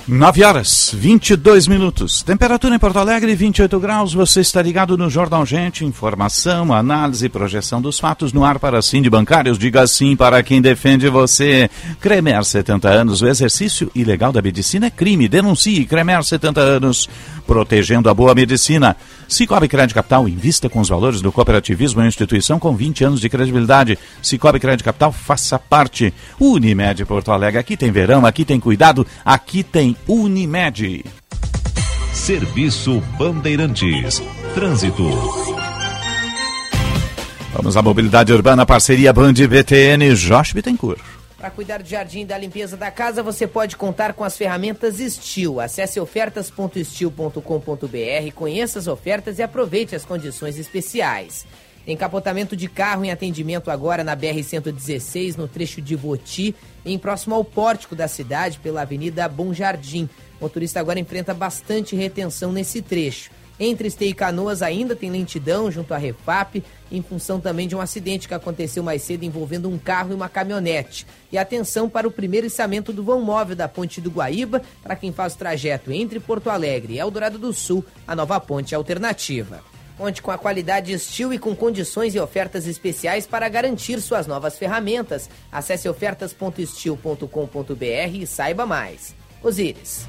Nove 0.09 0.45
horas, 0.45 0.95
22 0.97 1.67
minutos. 1.67 2.23
Temperatura 2.23 2.77
em 2.77 2.79
Porto 2.79 3.01
Alegre, 3.01 3.35
28 3.35 3.81
graus. 3.81 4.15
Você 4.15 4.39
está 4.39 4.63
ligado 4.63 4.97
no 4.97 5.11
Jornal 5.11 5.45
Gente. 5.45 5.85
Informação, 5.85 6.73
análise 6.73 7.27
e 7.27 7.29
projeção 7.29 7.83
dos 7.83 7.99
fatos 7.99 8.33
no 8.33 8.45
ar 8.45 8.61
para 8.61 8.81
sim 8.81 9.03
de 9.03 9.11
bancários. 9.11 9.59
Diga 9.59 9.85
sim 9.89 10.15
para 10.15 10.45
quem 10.45 10.63
defende 10.63 11.09
você. 11.09 11.69
Cremer 12.01 12.45
70 12.45 12.89
anos. 12.89 13.21
O 13.21 13.27
exercício 13.27 13.91
ilegal 13.97 14.31
da 14.31 14.41
medicina 14.41 14.87
é 14.87 14.91
crime. 14.91 15.29
Denuncie 15.29 15.85
Cremer 15.85 16.23
70 16.23 16.61
anos. 16.61 17.09
Protegendo 17.45 18.09
a 18.09 18.15
boa 18.15 18.33
medicina. 18.33 18.97
Cicobi 19.29 19.67
Crédito 19.67 19.97
Capital 19.97 20.29
invista 20.29 20.69
com 20.69 20.79
os 20.79 20.89
valores 20.89 21.21
do 21.21 21.33
cooperativismo 21.33 22.01
em 22.01 22.07
instituição 22.07 22.61
com 22.61 22.77
20 22.77 23.03
anos 23.03 23.21
de 23.21 23.29
credibilidade. 23.29 23.99
Cicobi 24.23 24.61
Crédito 24.61 24.85
Capital 24.85 25.11
faça 25.11 25.59
parte. 25.59 26.15
Unimed 26.39 27.05
Porto 27.07 27.33
Alegre. 27.33 27.59
Aqui 27.59 27.77
tem 27.77 27.91
verão, 27.91 28.25
aqui 28.25 28.45
tem 28.45 28.61
cuidado, 28.61 29.05
aqui 29.25 29.65
tem 29.65 29.96
Unimed. 30.07 31.05
Serviço 32.13 33.01
Bandeirantes. 33.19 34.23
Trânsito. 34.55 35.09
Vamos 37.53 37.77
à 37.77 37.83
mobilidade 37.83 38.33
urbana, 38.33 38.67
parceria 38.67 39.13
Band 39.13 39.33
BTN, 39.33 40.15
Josh 40.15 40.53
Bittencourt. 40.53 41.01
Para 41.39 41.51
cuidar 41.51 41.83
do 41.83 41.89
jardim 41.89 42.21
e 42.21 42.25
da 42.25 42.37
limpeza 42.37 42.77
da 42.77 42.91
casa, 42.91 43.23
você 43.23 43.47
pode 43.47 43.77
contar 43.77 44.15
com 44.15 44.25
as 44.25 44.37
ferramentas 44.37 44.97
Steel. 44.97 45.61
Acesse 45.61 46.01
ofertas.steel.com.br, 46.01 48.33
conheça 48.35 48.79
as 48.79 48.87
ofertas 48.87 49.39
e 49.39 49.43
aproveite 49.43 49.95
as 49.95 50.05
condições 50.05 50.59
especiais. 50.59 51.47
Encapotamento 51.87 52.57
de 52.57 52.69
carro 52.69 53.05
em 53.05 53.13
atendimento 53.13 53.71
agora 53.71 54.03
na 54.03 54.17
BR-116, 54.17 55.37
no 55.37 55.47
trecho 55.47 55.81
de 55.81 55.95
Voti, 55.95 56.55
em 56.85 56.99
próximo 56.99 57.35
ao 57.35 57.45
pórtico 57.45 57.95
da 57.95 58.09
cidade, 58.09 58.59
pela 58.59 58.83
Avenida 58.83 59.29
Bom 59.29 59.55
Jardim. 59.55 60.09
O 60.41 60.45
motorista 60.45 60.81
agora 60.81 60.99
enfrenta 60.99 61.33
bastante 61.33 61.95
retenção 61.95 62.53
nesse 62.53 62.83
trecho. 62.83 63.31
Entre 63.59 63.89
Esteio 63.89 64.11
e 64.11 64.15
Canoas 64.15 64.61
ainda 64.61 64.95
tem 64.95 65.11
lentidão 65.11 65.71
junto 65.71 65.95
à 65.95 65.97
Refap, 65.97 66.63
em 66.93 67.03
função 67.03 67.41
também 67.41 67.67
de 67.67 67.75
um 67.75 67.81
acidente 67.81 68.29
que 68.29 68.35
aconteceu 68.35 68.83
mais 68.83 69.01
cedo 69.03 69.25
envolvendo 69.25 69.69
um 69.69 69.79
carro 69.79 70.11
e 70.11 70.15
uma 70.15 70.29
caminhonete. 70.29 71.07
E 71.33 71.39
atenção 71.39 71.89
para 71.89 72.07
o 72.07 72.11
primeiro 72.11 72.49
içamento 72.49 72.93
do 72.93 73.03
vão 73.03 73.23
móvel 73.23 73.57
da 73.57 73.69
Ponte 73.69 74.01
do 74.01 74.11
Guaíba, 74.11 74.61
para 74.83 74.97
quem 74.97 75.13
faz 75.13 75.35
o 75.35 75.39
trajeto 75.39 75.91
entre 75.91 76.21
Porto 76.21 76.51
Alegre 76.51 76.95
e 76.95 76.99
Eldorado 76.99 77.39
do 77.39 77.53
Sul, 77.53 77.85
a 78.07 78.15
nova 78.15 78.39
ponte 78.41 78.75
alternativa. 78.75 79.63
Conte 79.97 80.21
com 80.21 80.31
a 80.31 80.39
qualidade 80.39 80.97
Steel 80.99 81.33
e 81.33 81.39
com 81.39 81.57
condições 81.57 82.15
e 82.15 82.21
ofertas 82.21 82.67
especiais 82.67 83.27
para 83.27 83.49
garantir 83.49 83.99
suas 84.01 84.27
novas 84.27 84.59
ferramentas. 84.59 85.31
Acesse 85.51 85.89
ofertas.steel.com.br 85.89 88.15
e 88.15 88.27
saiba 88.27 88.67
mais. 88.67 89.15
Osíris. 89.43 90.07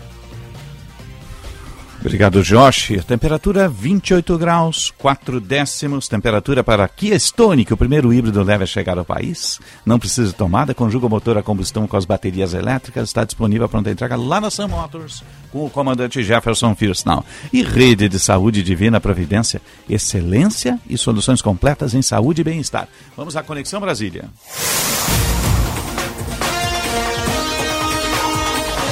Obrigado, 1.99 2.43
Josh. 2.43 2.91
Temperatura 3.07 3.67
28 3.67 4.37
graus, 4.37 4.93
4 4.97 5.41
décimos. 5.41 6.07
Temperatura 6.07 6.63
para 6.63 6.87
Kia 6.87 7.19
Stone, 7.19 7.65
que 7.65 7.73
o 7.73 7.77
primeiro 7.77 8.13
híbrido 8.13 8.43
deve 8.45 8.65
chegar 8.65 8.97
ao 8.97 9.05
país. 9.05 9.59
Não 9.85 9.99
precisa 9.99 10.27
de 10.27 10.33
tomada, 10.33 10.73
conjuga 10.73 11.07
o 11.07 11.09
motor 11.09 11.37
a 11.37 11.43
combustão 11.43 11.87
com 11.87 11.97
as 11.97 12.05
baterias 12.05 12.53
elétricas. 12.53 13.09
Está 13.09 13.23
disponível 13.23 13.65
a 13.65 13.69
pronta 13.69 13.91
entrega 13.91 14.15
lá 14.15 14.39
na 14.39 14.49
Sun 14.49 14.67
Motors, 14.67 15.23
com 15.51 15.65
o 15.65 15.69
comandante 15.69 16.23
Jefferson 16.23 16.75
Firsnall. 16.75 17.25
E 17.51 17.63
rede 17.63 18.07
de 18.07 18.19
saúde 18.19 18.63
divina 18.63 18.99
providência, 18.99 19.61
excelência 19.89 20.79
e 20.89 20.97
soluções 20.97 21.41
completas 21.41 21.93
em 21.93 22.01
saúde 22.01 22.41
e 22.41 22.43
bem-estar. 22.43 22.87
Vamos 23.15 23.35
à 23.35 23.43
Conexão 23.43 23.81
Brasília. 23.81 24.29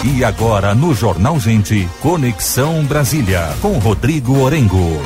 E 0.07 0.23
agora 0.23 0.75
no 0.75 0.93
Jornal 0.93 1.39
Gente, 1.39 1.89
Conexão 1.99 2.85
Brasília, 2.85 3.41
com 3.59 3.79
Rodrigo 3.79 4.37
Orengo. 4.37 5.01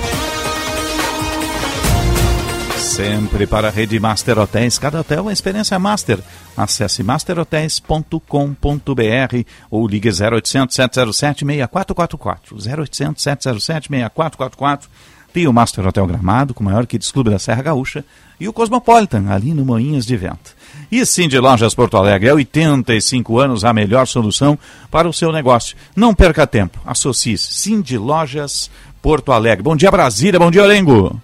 Sempre 2.77 3.47
para 3.47 3.69
a 3.69 3.71
rede 3.71 3.97
Master 3.97 4.38
Hotéis, 4.38 4.77
cada 4.77 4.99
hotel 4.99 5.19
é 5.19 5.21
uma 5.21 5.31
experiência 5.31 5.79
master. 5.79 6.19
Acesse 6.57 7.01
masterhotels.com.br 7.01 9.45
ou 9.71 9.88
ligue 9.88 10.09
0800 10.09 10.75
707 10.75 11.45
6444. 11.45 12.57
0800 12.57 13.23
707 13.23 13.88
6444. 13.88 14.89
Tem 15.31 15.47
o 15.47 15.53
Master 15.53 15.88
Hotel 15.88 16.07
Gramado, 16.07 16.53
com 16.53 16.62
o 16.62 16.65
maior 16.65 16.85
Kids 16.85 17.09
Clube 17.09 17.29
da 17.29 17.39
Serra 17.39 17.62
Gaúcha, 17.62 18.03
e 18.38 18.49
o 18.49 18.53
Cosmopolitan, 18.53 19.29
ali 19.29 19.53
no 19.53 19.63
Moinhos 19.63 20.05
de 20.05 20.17
Vento. 20.17 20.58
E 20.91 21.06
sim 21.06 21.28
de 21.28 21.38
Lojas 21.38 21.75
Porto 21.75 21.97
Alegre, 21.97 22.30
é 22.30 22.34
85 22.34 23.38
anos 23.39 23.63
a 23.63 23.71
melhor 23.71 24.08
solução 24.08 24.58
para 24.89 25.08
o 25.08 25.13
seu 25.13 25.32
negócio. 25.32 25.78
Não 25.95 26.15
perca 26.15 26.47
tempo, 26.47 26.80
associe-se. 26.86 27.54
Sim 27.54 27.82
de 27.82 27.97
Lojas 27.97 28.71
Porto 29.02 29.32
Alegre. 29.32 29.63
Bom 29.63 29.75
dia 29.75 29.91
Brasília, 29.91 30.39
bom 30.39 30.49
dia 30.49 30.63
Orengo. 30.63 31.21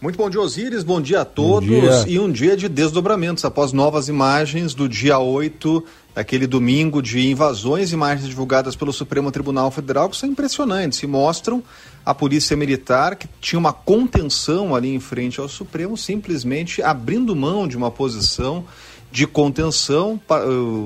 Muito 0.00 0.18
bom 0.18 0.28
dia, 0.28 0.40
Osíris. 0.40 0.84
Bom 0.84 1.00
dia 1.00 1.22
a 1.22 1.24
todos. 1.24 1.66
dia. 1.66 2.04
E 2.06 2.18
um 2.18 2.30
dia 2.30 2.54
de 2.54 2.68
desdobramentos 2.68 3.44
após 3.46 3.72
novas 3.72 4.08
imagens 4.08 4.74
do 4.74 4.86
dia 4.86 5.18
8, 5.18 5.82
daquele 6.14 6.46
domingo 6.46 7.00
de 7.00 7.30
invasões, 7.30 7.92
imagens 7.92 8.28
divulgadas 8.28 8.76
pelo 8.76 8.92
Supremo 8.92 9.32
Tribunal 9.32 9.70
Federal 9.70 10.10
que 10.10 10.16
são 10.16 10.28
impressionantes 10.28 11.02
e 11.02 11.06
mostram 11.06 11.62
a 12.06 12.14
Polícia 12.14 12.56
Militar, 12.56 13.16
que 13.16 13.28
tinha 13.40 13.58
uma 13.58 13.72
contenção 13.72 14.76
ali 14.76 14.94
em 14.94 15.00
frente 15.00 15.40
ao 15.40 15.48
Supremo, 15.48 15.96
simplesmente 15.96 16.80
abrindo 16.80 17.34
mão 17.34 17.66
de 17.66 17.76
uma 17.76 17.90
posição 17.90 18.64
de 19.10 19.26
contenção. 19.26 20.20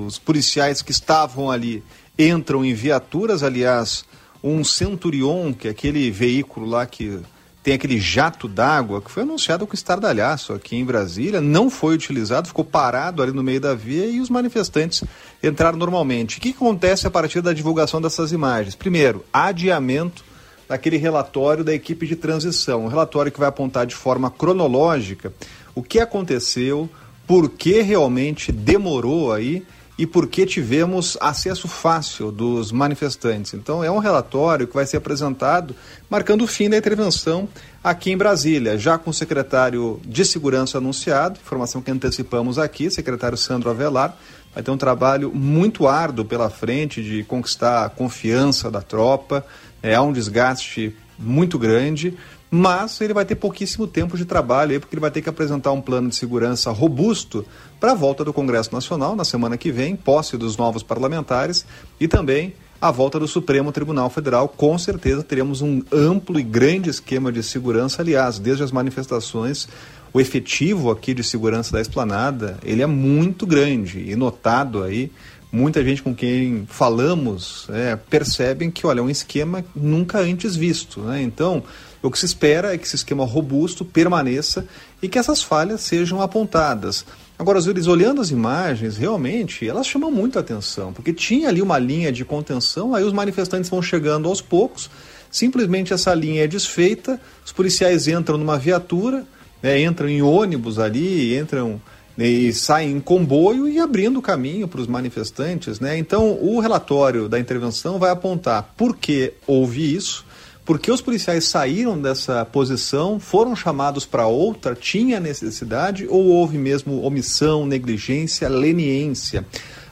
Os 0.07 0.17
policiais 0.17 0.81
que 0.81 0.89
estavam 0.89 1.51
ali 1.51 1.83
entram 2.17 2.65
em 2.65 2.73
viaturas, 2.73 3.43
aliás, 3.43 4.03
um 4.43 4.63
Centurion, 4.63 5.53
que 5.53 5.67
é 5.67 5.71
aquele 5.71 6.09
veículo 6.09 6.65
lá 6.65 6.87
que 6.87 7.19
tem 7.61 7.75
aquele 7.75 7.99
jato 7.99 8.47
d'água 8.47 8.99
que 8.99 9.11
foi 9.11 9.21
anunciado 9.21 9.67
com 9.67 9.75
estardalhaço 9.75 10.53
aqui 10.53 10.75
em 10.75 10.83
Brasília, 10.83 11.39
não 11.39 11.69
foi 11.69 11.93
utilizado, 11.93 12.47
ficou 12.47 12.65
parado 12.65 13.21
ali 13.21 13.31
no 13.31 13.43
meio 13.43 13.61
da 13.61 13.75
via 13.75 14.07
e 14.07 14.19
os 14.19 14.31
manifestantes 14.31 15.03
entraram 15.43 15.77
normalmente. 15.77 16.39
O 16.39 16.41
que 16.41 16.49
acontece 16.49 17.05
a 17.05 17.11
partir 17.11 17.41
da 17.41 17.53
divulgação 17.53 18.01
dessas 18.01 18.31
imagens? 18.31 18.73
Primeiro, 18.73 19.23
adiamento 19.31 20.30
daquele 20.71 20.95
relatório 20.95 21.65
da 21.65 21.73
equipe 21.73 22.07
de 22.07 22.15
transição, 22.15 22.85
um 22.85 22.87
relatório 22.87 23.29
que 23.29 23.37
vai 23.37 23.49
apontar 23.49 23.85
de 23.85 23.93
forma 23.93 24.31
cronológica 24.31 25.33
o 25.75 25.83
que 25.83 25.99
aconteceu, 25.99 26.89
por 27.27 27.49
que 27.49 27.81
realmente 27.81 28.53
demorou 28.53 29.33
aí 29.33 29.65
e 29.97 30.07
por 30.07 30.27
que 30.27 30.45
tivemos 30.45 31.17
acesso 31.19 31.67
fácil 31.67 32.31
dos 32.31 32.71
manifestantes. 32.71 33.53
Então, 33.53 33.83
é 33.83 33.91
um 33.91 33.97
relatório 33.97 34.65
que 34.65 34.73
vai 34.73 34.85
ser 34.85 34.95
apresentado 34.95 35.75
marcando 36.09 36.43
o 36.43 36.47
fim 36.47 36.69
da 36.69 36.77
intervenção 36.77 37.49
aqui 37.83 38.09
em 38.09 38.17
Brasília, 38.17 38.77
já 38.77 38.97
com 38.97 39.09
o 39.09 39.13
secretário 39.13 39.99
de 40.05 40.23
Segurança 40.23 40.77
anunciado, 40.77 41.37
informação 41.43 41.81
que 41.81 41.91
antecipamos 41.91 42.57
aqui, 42.57 42.89
secretário 42.89 43.37
Sandro 43.37 43.69
Avelar. 43.69 44.15
Vai 44.53 44.63
ter 44.63 44.71
um 44.71 44.77
trabalho 44.77 45.33
muito 45.33 45.87
árduo 45.87 46.25
pela 46.25 46.49
frente 46.49 47.01
de 47.03 47.23
conquistar 47.23 47.85
a 47.85 47.89
confiança 47.89 48.71
da 48.71 48.81
tropa. 48.81 49.45
É, 49.81 49.95
há 49.95 50.01
um 50.01 50.13
desgaste 50.13 50.95
muito 51.17 51.57
grande, 51.57 52.17
mas 52.49 52.99
ele 52.99 53.13
vai 53.13 53.23
ter 53.23 53.35
pouquíssimo 53.35 53.87
tempo 53.87 54.17
de 54.17 54.25
trabalho 54.25 54.71
aí, 54.71 54.79
porque 54.79 54.93
ele 54.93 55.01
vai 55.01 55.11
ter 55.11 55.21
que 55.21 55.29
apresentar 55.29 55.71
um 55.71 55.81
plano 55.81 56.09
de 56.09 56.15
segurança 56.15 56.71
robusto 56.71 57.45
para 57.79 57.91
a 57.91 57.95
volta 57.95 58.25
do 58.25 58.33
Congresso 58.33 58.73
Nacional 58.73 59.15
na 59.15 59.23
semana 59.23 59.57
que 59.57 59.71
vem, 59.71 59.95
posse 59.95 60.37
dos 60.37 60.57
novos 60.57 60.83
parlamentares 60.83 61.65
e 61.99 62.07
também 62.07 62.53
a 62.81 62.89
volta 62.89 63.19
do 63.19 63.27
Supremo 63.27 63.71
Tribunal 63.71 64.09
Federal. 64.09 64.49
Com 64.49 64.77
certeza 64.77 65.21
teremos 65.23 65.61
um 65.61 65.81
amplo 65.91 66.39
e 66.39 66.43
grande 66.43 66.89
esquema 66.89 67.31
de 67.31 67.43
segurança, 67.43 68.01
aliás, 68.01 68.39
desde 68.39 68.63
as 68.63 68.71
manifestações. 68.71 69.67
O 70.11 70.19
efetivo 70.19 70.91
aqui 70.91 71.13
de 71.13 71.23
segurança 71.23 71.71
da 71.71 71.79
esplanada, 71.79 72.57
ele 72.63 72.81
é 72.81 72.87
muito 72.87 73.45
grande 73.45 74.09
e 74.09 74.15
notado 74.15 74.83
aí 74.83 75.09
muita 75.51 75.83
gente 75.83 76.01
com 76.01 76.15
quem 76.15 76.65
falamos 76.67 77.67
é, 77.69 77.95
percebem 77.95 78.71
que, 78.71 78.87
olha, 78.87 78.99
é 78.99 79.03
um 79.03 79.09
esquema 79.09 79.65
nunca 79.75 80.19
antes 80.19 80.55
visto. 80.55 81.01
Né? 81.01 81.21
Então, 81.21 81.63
o 82.01 82.09
que 82.09 82.17
se 82.17 82.25
espera 82.25 82.73
é 82.73 82.77
que 82.77 82.85
esse 82.85 82.95
esquema 82.95 83.25
robusto 83.25 83.83
permaneça 83.83 84.65
e 85.01 85.09
que 85.09 85.19
essas 85.19 85.43
falhas 85.43 85.81
sejam 85.81 86.21
apontadas. 86.21 87.05
Agora, 87.37 87.59
Zuris, 87.59 87.87
olhando 87.87 88.21
as 88.21 88.29
imagens, 88.29 88.97
realmente, 88.97 89.67
elas 89.67 89.87
chamam 89.87 90.11
muito 90.11 90.37
a 90.37 90.41
atenção, 90.41 90.93
porque 90.93 91.11
tinha 91.11 91.49
ali 91.49 91.61
uma 91.61 91.79
linha 91.79 92.11
de 92.11 92.23
contenção, 92.23 92.93
aí 92.93 93.03
os 93.03 93.13
manifestantes 93.13 93.69
vão 93.69 93.81
chegando 93.81 94.29
aos 94.29 94.41
poucos, 94.41 94.89
simplesmente 95.29 95.91
essa 95.91 96.13
linha 96.13 96.43
é 96.43 96.47
desfeita, 96.47 97.19
os 97.43 97.51
policiais 97.51 98.07
entram 98.07 98.37
numa 98.37 98.59
viatura, 98.59 99.25
né, 99.61 99.81
entram 99.81 100.07
em 100.07 100.21
ônibus 100.21 100.77
ali, 100.77 101.35
entram 101.37 101.81
e 102.17 102.51
saem 102.53 102.91
em 102.91 102.99
comboio 102.99 103.67
e 103.67 103.79
abrindo 103.79 104.21
caminho 104.21 104.67
para 104.67 104.81
os 104.81 104.87
manifestantes. 104.87 105.79
Né? 105.79 105.97
Então, 105.97 106.37
o 106.41 106.59
relatório 106.59 107.29
da 107.29 107.39
intervenção 107.39 107.97
vai 107.97 108.11
apontar 108.11 108.73
por 108.75 108.97
que 108.97 109.33
houve 109.47 109.95
isso, 109.95 110.25
por 110.65 110.79
que 110.79 110.91
os 110.91 111.01
policiais 111.01 111.45
saíram 111.45 111.99
dessa 111.99 112.45
posição, 112.45 113.19
foram 113.19 113.55
chamados 113.55 114.05
para 114.05 114.27
outra, 114.27 114.75
tinha 114.75 115.19
necessidade 115.19 116.07
ou 116.07 116.27
houve 116.27 116.57
mesmo 116.57 117.03
omissão, 117.03 117.65
negligência, 117.65 118.47
leniência. 118.47 119.45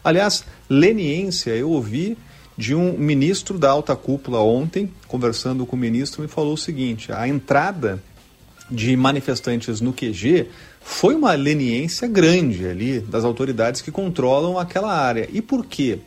Aliás, 0.03 0.43
leniência 0.69 1.51
eu 1.51 1.69
ouvi 1.71 2.17
de 2.57 2.75
um 2.75 2.97
ministro 2.97 3.57
da 3.57 3.69
alta 3.69 3.95
cúpula 3.95 4.39
ontem, 4.39 4.91
conversando 5.07 5.65
com 5.65 5.75
o 5.75 5.79
ministro, 5.79 6.21
me 6.21 6.27
falou 6.27 6.53
o 6.53 6.57
seguinte: 6.57 7.11
a 7.11 7.27
entrada 7.27 8.03
de 8.69 8.95
manifestantes 8.95 9.81
no 9.81 9.93
QG 9.93 10.47
foi 10.81 11.15
uma 11.15 11.33
leniência 11.33 12.07
grande 12.07 12.65
ali 12.67 12.99
das 12.99 13.23
autoridades 13.23 13.81
que 13.81 13.91
controlam 13.91 14.57
aquela 14.57 14.93
área. 14.93 15.29
E 15.31 15.41
por 15.41 15.65
quê? 15.65 15.99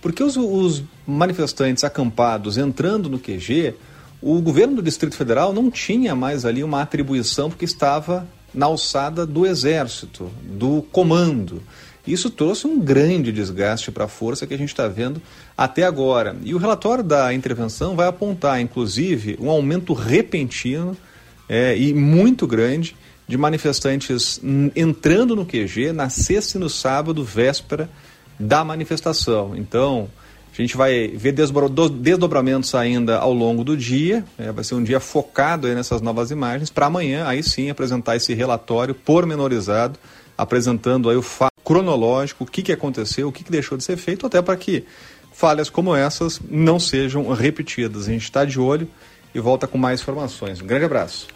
Porque 0.00 0.22
os, 0.22 0.36
os, 0.36 0.82
manifestantes 1.06 1.84
acampados 1.84 2.58
entrando 2.58 3.08
no 3.08 3.18
QG, 3.18 3.74
o 4.20 4.40
governo 4.40 4.76
do 4.76 4.82
Distrito 4.82 5.16
Federal 5.16 5.52
não 5.52 5.70
tinha 5.70 6.14
mais 6.14 6.44
ali 6.44 6.64
uma 6.64 6.82
atribuição 6.82 7.48
porque 7.48 7.64
estava 7.64 8.26
na 8.52 8.66
alçada 8.66 9.26
do 9.26 9.46
exército, 9.46 10.30
do 10.42 10.82
comando. 10.92 11.62
Isso 12.06 12.28
trouxe 12.28 12.66
um 12.66 12.78
grande 12.78 13.32
desgaste 13.32 13.90
para 13.90 14.04
a 14.04 14.08
força 14.08 14.46
que 14.46 14.52
a 14.52 14.58
gente 14.58 14.68
está 14.68 14.86
vendo 14.88 15.20
até 15.56 15.84
agora. 15.84 16.36
E 16.44 16.54
o 16.54 16.58
relatório 16.58 17.02
da 17.02 17.32
intervenção 17.32 17.96
vai 17.96 18.06
apontar, 18.06 18.60
inclusive, 18.60 19.38
um 19.40 19.48
aumento 19.48 19.94
repentino 19.94 20.96
é, 21.48 21.76
e 21.76 21.94
muito 21.94 22.46
grande 22.46 22.94
de 23.26 23.36
manifestantes 23.36 24.40
entrando 24.76 25.34
no 25.34 25.46
QG 25.46 25.92
na 25.92 26.08
sexta 26.08 26.58
e 26.58 26.60
no 26.60 26.68
sábado, 26.68 27.24
véspera 27.24 27.88
da 28.38 28.64
manifestação. 28.64 29.56
Então, 29.56 30.08
a 30.56 30.62
gente 30.62 30.76
vai 30.76 31.08
ver 31.08 31.32
desdobramentos 31.32 32.74
ainda 32.74 33.18
ao 33.18 33.32
longo 33.32 33.64
do 33.64 33.76
dia, 33.76 34.24
é, 34.38 34.52
vai 34.52 34.62
ser 34.62 34.74
um 34.76 34.84
dia 34.84 35.00
focado 35.00 35.66
nessas 35.68 36.00
novas 36.00 36.30
imagens, 36.30 36.70
para 36.70 36.86
amanhã, 36.86 37.26
aí 37.26 37.42
sim, 37.42 37.70
apresentar 37.70 38.16
esse 38.16 38.34
relatório 38.34 38.94
pormenorizado, 38.94 39.98
apresentando 40.38 41.10
aí 41.10 41.16
o 41.16 41.22
fato 41.22 41.54
cronológico, 41.64 42.44
o 42.44 42.46
que, 42.46 42.62
que 42.62 42.72
aconteceu, 42.72 43.28
o 43.28 43.32
que, 43.32 43.42
que 43.42 43.50
deixou 43.50 43.76
de 43.76 43.82
ser 43.82 43.96
feito, 43.96 44.26
até 44.26 44.40
para 44.40 44.56
que 44.56 44.84
falhas 45.32 45.68
como 45.68 45.94
essas 45.96 46.40
não 46.48 46.78
sejam 46.78 47.28
repetidas. 47.32 48.06
A 48.06 48.12
gente 48.12 48.24
está 48.24 48.44
de 48.44 48.60
olho 48.60 48.88
e 49.34 49.40
volta 49.40 49.66
com 49.66 49.76
mais 49.76 50.00
informações. 50.00 50.60
Um 50.60 50.66
grande 50.66 50.84
abraço. 50.84 51.26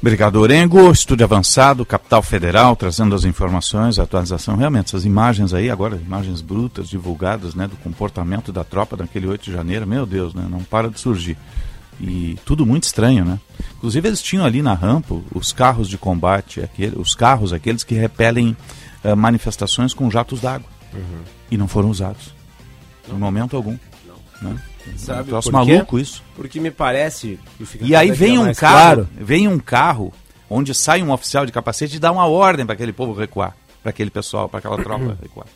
Obrigado, 0.00 0.36
Orengo. 0.36 0.90
Estúdio 0.90 1.24
Avançado, 1.24 1.84
Capital 1.84 2.22
Federal, 2.22 2.74
trazendo 2.74 3.14
as 3.14 3.24
informações, 3.24 3.98
a 3.98 4.04
atualização. 4.04 4.56
Realmente, 4.56 4.86
essas 4.86 5.04
imagens 5.04 5.52
aí, 5.52 5.70
agora, 5.70 5.96
imagens 5.96 6.40
brutas, 6.40 6.88
divulgadas, 6.88 7.54
né, 7.54 7.66
do 7.66 7.76
comportamento 7.76 8.50
da 8.50 8.64
tropa 8.64 8.96
naquele 8.96 9.26
8 9.26 9.44
de 9.44 9.52
janeiro, 9.52 9.86
meu 9.86 10.06
Deus, 10.06 10.32
né, 10.32 10.46
não 10.48 10.62
para 10.64 10.88
de 10.88 10.98
surgir. 10.98 11.36
E 12.00 12.38
tudo 12.46 12.64
muito 12.64 12.84
estranho, 12.84 13.26
né? 13.26 13.38
Inclusive, 13.76 14.08
eles 14.08 14.22
tinham 14.22 14.42
ali 14.42 14.62
na 14.62 14.72
rampa 14.72 15.20
os 15.34 15.52
carros 15.52 15.86
de 15.86 15.98
combate, 15.98 16.62
aquele, 16.62 16.98
os 16.98 17.14
carros, 17.14 17.52
aqueles 17.52 17.84
que 17.84 17.94
repelem 17.94 18.56
uh, 19.04 19.14
manifestações 19.14 19.92
com 19.92 20.10
jatos 20.10 20.40
d'água. 20.40 20.68
Uhum. 20.94 21.22
E 21.50 21.58
não 21.58 21.68
foram 21.68 21.90
usados. 21.90 22.34
Em 23.06 23.18
momento 23.18 23.54
algum. 23.54 23.76
Né? 24.40 24.56
Sabe 24.96 25.32
um 25.32 25.52
maluco 25.52 25.98
isso. 25.98 26.22
Porque 26.34 26.60
me 26.60 26.70
parece. 26.70 27.38
E 27.80 27.94
aí 27.94 28.10
vem 28.10 28.38
um 28.38 28.52
carro, 28.54 29.06
claro. 29.06 29.08
vem 29.16 29.48
um 29.48 29.58
carro 29.58 30.12
onde 30.48 30.74
sai 30.74 31.02
um 31.02 31.12
oficial 31.12 31.46
de 31.46 31.52
capacete 31.52 31.96
e 31.96 32.00
dá 32.00 32.10
uma 32.10 32.26
ordem 32.26 32.66
para 32.66 32.74
aquele 32.74 32.92
povo 32.92 33.12
recuar, 33.12 33.56
para 33.82 33.90
aquele 33.90 34.10
pessoal, 34.10 34.48
para 34.48 34.58
aquela 34.58 34.82
tropa 34.82 35.16
recuar. 35.22 35.46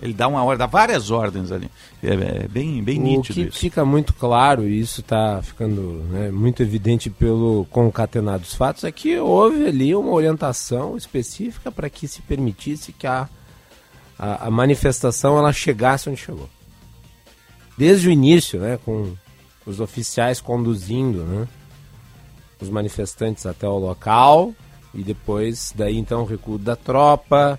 Ele 0.00 0.12
dá 0.12 0.28
uma 0.28 0.42
ordem, 0.42 0.58
dá 0.58 0.66
várias 0.66 1.10
ordens 1.10 1.52
ali. 1.52 1.70
É, 2.02 2.44
é 2.44 2.48
bem, 2.48 2.82
bem 2.82 2.98
o 2.98 3.02
nítido 3.02 3.34
que 3.34 3.48
isso. 3.48 3.58
fica 3.58 3.84
muito 3.84 4.14
claro, 4.14 4.66
e 4.66 4.80
isso 4.80 5.00
está 5.00 5.42
ficando 5.42 6.04
né, 6.10 6.30
muito 6.30 6.62
evidente 6.62 7.10
pelo 7.10 7.66
concatenar 7.70 8.38
dos 8.38 8.54
fatos, 8.54 8.84
é 8.84 8.92
que 8.92 9.18
houve 9.18 9.66
ali 9.66 9.94
uma 9.94 10.12
orientação 10.12 10.96
específica 10.96 11.70
para 11.70 11.90
que 11.90 12.08
se 12.08 12.22
permitisse 12.22 12.92
que 12.92 13.06
a, 13.06 13.28
a, 14.18 14.46
a 14.46 14.50
manifestação 14.50 15.36
ela 15.36 15.52
chegasse 15.52 16.08
onde 16.08 16.20
chegou. 16.20 16.48
Desde 17.76 18.08
o 18.08 18.10
início, 18.10 18.60
né, 18.60 18.78
com 18.84 19.14
os 19.66 19.80
oficiais 19.80 20.40
conduzindo 20.40 21.24
né, 21.24 21.48
os 22.60 22.68
manifestantes 22.68 23.46
até 23.46 23.66
o 23.66 23.78
local, 23.78 24.54
e 24.94 25.02
depois 25.02 25.72
daí 25.74 25.96
então 25.96 26.22
o 26.22 26.26
recuo 26.26 26.58
da 26.58 26.76
tropa, 26.76 27.58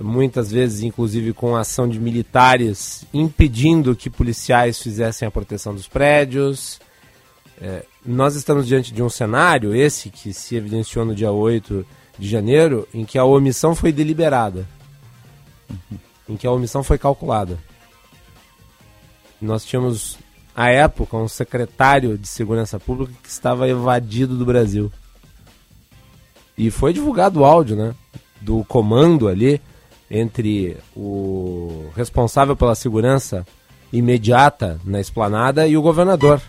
muitas 0.00 0.50
vezes 0.50 0.82
inclusive 0.82 1.32
com 1.32 1.56
a 1.56 1.60
ação 1.60 1.88
de 1.88 1.98
militares 1.98 3.04
impedindo 3.12 3.96
que 3.96 4.10
policiais 4.10 4.80
fizessem 4.80 5.26
a 5.26 5.30
proteção 5.30 5.74
dos 5.74 5.88
prédios. 5.88 6.80
É, 7.60 7.84
nós 8.04 8.36
estamos 8.36 8.66
diante 8.66 8.92
de 8.92 9.02
um 9.02 9.08
cenário, 9.08 9.74
esse 9.74 10.10
que 10.10 10.32
se 10.32 10.54
evidenciou 10.54 11.04
no 11.04 11.14
dia 11.14 11.32
8 11.32 11.84
de 12.18 12.28
janeiro, 12.28 12.86
em 12.92 13.04
que 13.04 13.18
a 13.18 13.24
omissão 13.24 13.74
foi 13.74 13.92
deliberada, 13.92 14.66
em 16.28 16.36
que 16.36 16.46
a 16.46 16.52
omissão 16.52 16.82
foi 16.82 16.98
calculada. 16.98 17.58
Nós 19.40 19.64
tínhamos, 19.64 20.18
à 20.54 20.70
época, 20.70 21.16
um 21.16 21.28
secretário 21.28 22.18
de 22.18 22.26
Segurança 22.28 22.78
Pública 22.78 23.12
que 23.22 23.28
estava 23.28 23.68
evadido 23.68 24.36
do 24.36 24.44
Brasil. 24.44 24.90
E 26.56 26.70
foi 26.70 26.92
divulgado 26.92 27.40
o 27.40 27.44
áudio, 27.44 27.76
né? 27.76 27.94
Do 28.40 28.64
comando 28.64 29.28
ali 29.28 29.60
entre 30.10 30.76
o 30.96 31.86
responsável 31.94 32.56
pela 32.56 32.74
segurança 32.74 33.46
imediata 33.92 34.80
na 34.84 35.00
esplanada 35.00 35.66
e 35.68 35.76
o 35.76 35.82
governador. 35.82 36.40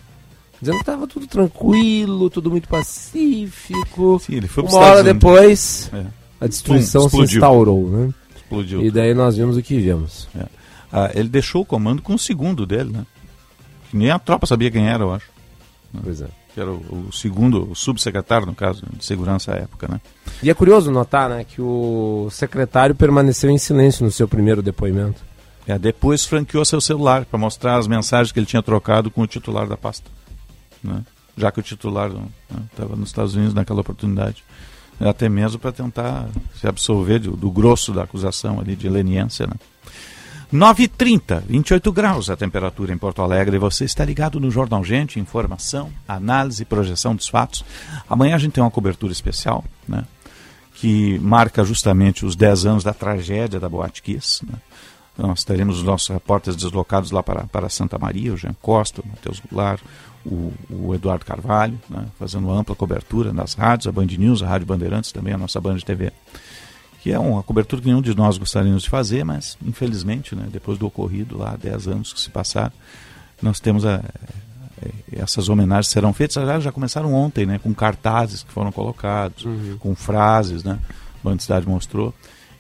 Dizendo 0.60 0.76
que 0.76 0.82
estava 0.82 1.08
tudo 1.08 1.26
tranquilo, 1.28 2.30
tudo 2.30 2.50
muito 2.50 2.68
pacífico. 2.68 4.20
Sim, 4.20 4.36
ele 4.36 4.48
foi 4.48 4.64
Uma 4.64 4.78
hora 4.80 5.04
depois, 5.04 5.90
É. 5.94 6.06
a 6.42 6.48
destruição 6.48 7.04
Pum, 7.04 7.10
se 7.10 7.16
explodiu. 7.16 7.38
instaurou, 7.38 7.90
né? 7.90 8.14
Explodiu. 8.36 8.86
E 8.86 8.92
daí 8.92 9.14
nós 9.14 9.38
vimos 9.38 9.56
o 9.56 9.62
que 9.62 9.80
vimos. 9.80 10.28
É. 10.36 10.46
Ah, 10.92 11.12
ele 11.14 11.30
deixou 11.30 11.62
o 11.62 11.66
comando 11.66 12.02
com 12.02 12.14
o 12.14 12.20
segundo 12.20 12.66
dele, 12.66 12.92
né? 12.92 13.06
Que 13.90 13.98
nem 13.98 14.10
a 14.10 14.20
tropa 14.20 14.46
sabia 14.46 14.72
quem 14.72 14.88
era, 14.88 15.04
eu 15.04 15.14
acho. 15.14 15.28
Pois 16.04 16.22
é. 16.22 16.28
Que 16.54 16.60
era 16.60 16.72
o, 16.72 17.08
o 17.10 17.12
segundo, 17.12 17.72
o 17.72 17.76
subsecretário, 17.76 18.46
no 18.46 18.56
caso, 18.56 18.84
de 18.92 19.04
segurança 19.06 19.54
à 19.54 19.58
época, 19.58 19.88
né? 19.88 20.02
E 20.42 20.50
é 20.50 20.54
curioso 20.54 20.92
notar, 20.92 21.30
né, 21.30 21.44
que 21.44 21.62
o 21.62 22.30
secretário 22.32 22.96
permaneceu 22.96 23.50
em 23.50 23.58
silêncio 23.58 24.06
no 24.06 24.12
seu 24.12 24.28
primeiro 24.28 24.62
depoimento. 24.62 25.22
É, 25.68 25.78
depois 25.78 26.26
franqueou 26.26 26.66
seu 26.66 26.82
celular 26.82 27.26
para 27.26 27.38
mostrar 27.38 27.78
as 27.78 27.88
mensagens 27.88 28.32
que 28.32 28.40
ele 28.40 28.46
tinha 28.46 28.64
trocado 28.64 29.12
com 29.12 29.22
o 29.22 29.28
titular 29.28 29.68
da 29.68 29.78
pasta. 29.78 30.10
Né? 30.84 31.04
Já 31.38 31.52
que 31.52 31.60
o 31.60 31.64
titular 31.64 32.10
estava 32.72 32.96
nos 32.96 33.10
Estados 33.10 33.36
Unidos 33.36 33.54
naquela 33.54 33.82
oportunidade. 33.82 34.44
Até 35.00 35.30
mesmo 35.30 35.60
para 35.60 35.72
tentar 35.72 36.28
se 36.60 36.68
absolver 36.68 37.20
do, 37.20 37.38
do 37.38 37.52
grosso 37.52 37.94
da 37.94 38.04
acusação 38.04 38.60
ali 38.60 38.76
de 38.76 38.90
leniência. 38.90 39.46
Né? 39.46 39.54
9h30, 40.54 41.44
28 41.48 41.92
graus 41.92 42.28
a 42.28 42.36
temperatura 42.36 42.92
em 42.92 42.98
Porto 42.98 43.22
Alegre. 43.22 43.60
Você 43.60 43.86
está 43.86 44.04
ligado 44.04 44.40
no 44.40 44.50
Jornal 44.50 44.84
Gente, 44.84 45.20
informação, 45.20 45.92
análise 46.08 46.66
projeção 46.66 47.16
dos 47.16 47.28
fatos. 47.28 47.64
Amanhã 48.10 48.36
a 48.36 48.40
gente 48.40 48.54
tem 48.54 48.64
uma 48.64 48.72
cobertura 48.72 49.14
especial, 49.14 49.64
né? 49.88 50.06
que 50.74 51.20
marca 51.20 51.64
justamente 51.64 52.26
os 52.26 52.36
10 52.36 52.66
anos 52.66 52.84
da 52.84 52.94
tragédia 52.94 53.60
da 53.60 53.70
Boate 53.70 54.02
Kiss. 54.02 54.44
Né? 54.44 54.56
Nós 55.16 55.44
teremos 55.44 55.78
os 55.78 55.84
nossos 55.84 56.08
repórteres 56.08 56.56
deslocados 56.56 57.12
lá 57.12 57.22
para, 57.22 57.44
para 57.44 57.70
Santa 57.70 58.00
Maria, 58.00 58.34
o 58.34 58.38
Jean 58.38 58.56
Costa, 58.60 59.02
o 59.02 59.08
Matheus 59.08 59.40
Goulart, 59.40 59.82
o, 60.26 60.52
o 60.68 60.96
Eduardo 60.96 61.26
Carvalho, 61.26 61.80
né? 61.88 62.08
fazendo 62.18 62.50
ampla 62.50 62.76
cobertura 62.76 63.32
nas 63.32 63.54
rádios, 63.54 63.86
a 63.86 63.92
Band 63.92 64.08
News, 64.18 64.42
a 64.42 64.48
Rádio 64.48 64.66
Bandeirantes, 64.66 65.12
também 65.12 65.34
a 65.34 65.38
nossa 65.38 65.62
Band 65.62 65.78
TV. 65.78 66.12
Que 67.02 67.12
é 67.12 67.20
uma 67.20 67.42
cobertura 67.42 67.82
que 67.82 67.88
nenhum 67.88 68.02
de 68.02 68.16
nós 68.16 68.38
gostaríamos 68.38 68.84
de 68.84 68.90
fazer, 68.90 69.24
mas 69.24 69.58
infelizmente, 69.66 70.36
né, 70.36 70.48
depois 70.52 70.78
do 70.78 70.86
ocorrido 70.86 71.38
lá, 71.38 71.56
10 71.56 71.88
anos 71.88 72.14
que 72.14 72.20
se 72.20 72.30
passaram, 72.30 72.74
nós 73.42 73.60
temos 73.60 73.86
a, 73.86 74.04
essas 75.12 75.50
homenagens 75.50 75.88
serão 75.88 76.14
feitas, 76.14 76.38
aliás, 76.38 76.64
já 76.64 76.72
começaram 76.72 77.14
ontem, 77.14 77.46
né, 77.46 77.60
com 77.60 77.74
cartazes 77.74 78.44
que 78.44 78.52
foram 78.52 78.72
colocados, 78.72 79.46
com 79.80 79.96
frases, 79.96 80.64
né, 80.64 80.80
a 81.24 81.40
Cidade 81.40 81.68
mostrou, 81.68 82.14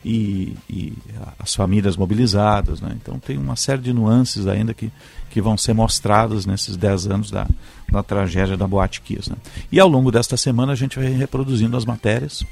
e, 0.03 0.55
e 0.69 0.93
as 1.37 1.53
famílias 1.53 1.97
mobilizadas, 1.97 2.81
né, 2.81 2.97
então 3.01 3.19
tem 3.19 3.37
uma 3.37 3.55
série 3.55 3.81
de 3.81 3.93
nuances 3.93 4.47
ainda 4.47 4.73
que, 4.73 4.91
que 5.29 5.41
vão 5.41 5.57
ser 5.57 5.73
mostradas 5.73 6.45
nesses 6.45 6.77
10 6.77 7.07
anos 7.07 7.31
da, 7.31 7.47
da 7.91 8.03
tragédia 8.03 8.57
da 8.57 8.67
Boate 8.67 9.01
Kiss. 9.01 9.29
Né. 9.29 9.37
E 9.71 9.79
ao 9.79 9.87
longo 9.87 10.11
desta 10.11 10.37
semana 10.37 10.73
a 10.73 10.75
gente 10.75 10.97
vai 10.97 11.09
reproduzindo 11.09 11.75
as 11.75 11.85
matérias, 11.85 12.45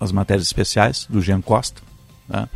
as 0.00 0.12
matérias 0.12 0.46
especiais 0.46 1.06
do 1.08 1.20
Jean 1.20 1.40
Costa, 1.40 1.80
né. 2.28 2.48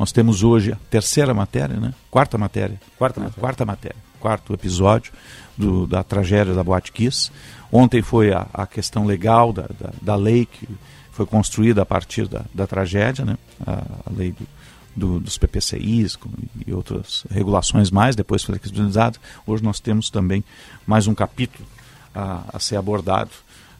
Nós 0.00 0.12
temos 0.12 0.42
hoje 0.42 0.72
a 0.72 0.76
terceira 0.88 1.34
matéria, 1.34 1.78
né? 1.78 1.92
Quarta 2.10 2.38
matéria. 2.38 2.80
Quarta 2.96 3.20
né? 3.20 3.26
matéria. 3.26 3.40
Quarta 3.42 3.66
matéria. 3.66 3.96
Quarto 4.18 4.54
episódio 4.54 5.12
do, 5.58 5.86
da 5.86 6.02
tragédia 6.02 6.54
da 6.54 6.64
Boate 6.64 6.90
Kiss. 6.90 7.30
Ontem 7.70 8.00
foi 8.00 8.32
a, 8.32 8.46
a 8.54 8.66
questão 8.66 9.04
legal 9.04 9.52
da, 9.52 9.66
da, 9.78 9.92
da 10.00 10.16
lei 10.16 10.46
que 10.46 10.66
foi 11.12 11.26
construída 11.26 11.82
a 11.82 11.84
partir 11.84 12.26
da, 12.26 12.46
da 12.54 12.66
tragédia, 12.66 13.26
né? 13.26 13.36
A, 13.66 13.72
a 14.06 14.10
lei 14.10 14.32
do, 14.32 14.48
do, 14.96 15.20
dos 15.20 15.36
PPCIs 15.36 16.18
e 16.66 16.72
outras 16.72 17.24
regulações 17.30 17.90
mais, 17.90 18.16
depois 18.16 18.42
flexibilizadas. 18.42 19.20
Hoje 19.46 19.62
nós 19.62 19.80
temos 19.80 20.08
também 20.08 20.42
mais 20.86 21.06
um 21.06 21.14
capítulo 21.14 21.68
a, 22.14 22.42
a 22.54 22.58
ser 22.58 22.76
abordado 22.76 23.32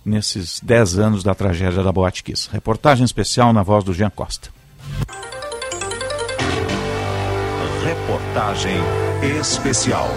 nesses 0.04 0.60
10 0.60 0.98
anos 0.98 1.22
da 1.22 1.34
tragédia 1.34 1.82
da 1.82 1.92
Boate 1.92 2.22
Kiss. 2.22 2.48
Reportagem 2.52 3.04
especial 3.04 3.52
na 3.52 3.62
voz 3.62 3.84
do 3.84 3.92
Jean 3.92 4.10
Costa. 4.10 4.50
Reportagem 7.84 8.76
especial. 9.40 10.08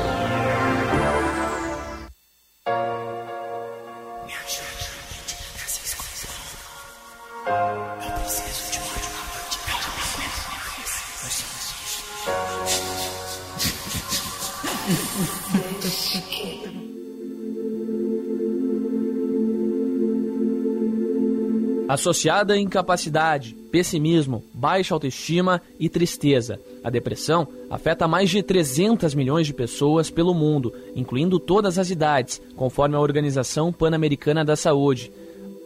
Associada 21.93 22.55
à 22.55 22.57
incapacidade, 22.57 23.55
pessimismo, 23.71 24.43
baixa 24.51 24.95
autoestima 24.95 25.61
e 25.79 25.87
tristeza. 25.87 26.59
A 26.83 26.89
depressão 26.89 27.47
afeta 27.69 28.07
mais 28.07 28.31
de 28.31 28.41
300 28.41 29.13
milhões 29.13 29.45
de 29.45 29.53
pessoas 29.53 30.09
pelo 30.09 30.33
mundo, 30.33 30.73
incluindo 30.95 31.39
todas 31.39 31.77
as 31.77 31.91
idades, 31.91 32.41
conforme 32.55 32.95
a 32.95 32.99
Organização 32.99 33.71
Pan-Americana 33.71 34.43
da 34.43 34.55
Saúde. 34.55 35.11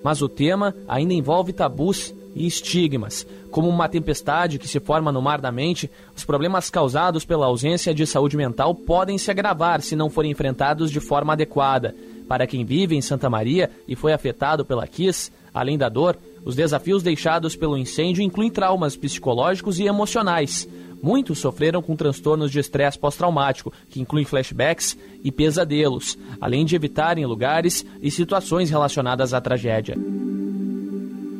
Mas 0.04 0.22
o 0.22 0.28
tema 0.28 0.76
ainda 0.86 1.14
envolve 1.14 1.54
tabus 1.54 2.14
e 2.36 2.46
estigmas. 2.46 3.26
Como 3.50 3.70
uma 3.70 3.88
tempestade 3.88 4.60
que 4.60 4.68
se 4.68 4.82
forma 4.82 5.14
no 5.14 5.22
mar 5.22 5.40
da 5.40 5.50
mente, 5.50 5.90
os 6.14 6.26
problemas 6.26 6.70
causados 6.70 7.24
pela 7.24 7.46
ausência 7.46 7.94
de 7.94 8.06
saúde 8.06 8.36
mental 8.36 8.76
podem 8.76 9.18
se 9.18 9.32
agravar 9.32 9.82
se 9.82 9.96
não 9.96 10.10
forem 10.10 10.32
enfrentados 10.32 10.92
de 10.92 11.00
forma 11.00 11.32
adequada. 11.32 11.96
Para 12.28 12.46
quem 12.46 12.66
vive 12.66 12.98
em 12.98 13.02
Santa 13.02 13.30
Maria 13.30 13.72
e 13.88 13.96
foi 13.96 14.12
afetado 14.12 14.66
pela 14.66 14.86
Kiss, 14.86 15.32
além 15.60 15.78
da 15.78 15.90
dor, 15.90 16.18
os 16.46 16.56
desafios 16.56 17.02
deixados 17.02 17.56
pelo 17.56 17.78
incêndio 17.78 18.24
incluem 18.24 18.52
traumas 18.52 18.96
psicológicos 18.96 19.80
e 19.80 19.86
emocionais. 19.86 20.68
Muitos 21.02 21.40
sofreram 21.40 21.82
com 21.82 21.96
transtornos 21.96 22.52
de 22.52 22.60
estresse 22.60 22.98
pós-traumático, 22.98 23.74
que 23.90 24.00
incluem 24.00 24.26
flashbacks 24.26 24.98
e 25.24 25.32
pesadelos, 25.32 26.18
além 26.40 26.64
de 26.64 26.76
evitarem 26.76 27.26
lugares 27.26 27.86
e 28.02 28.12
situações 28.12 28.70
relacionadas 28.70 29.34
à 29.34 29.42
tragédia. 29.42 29.96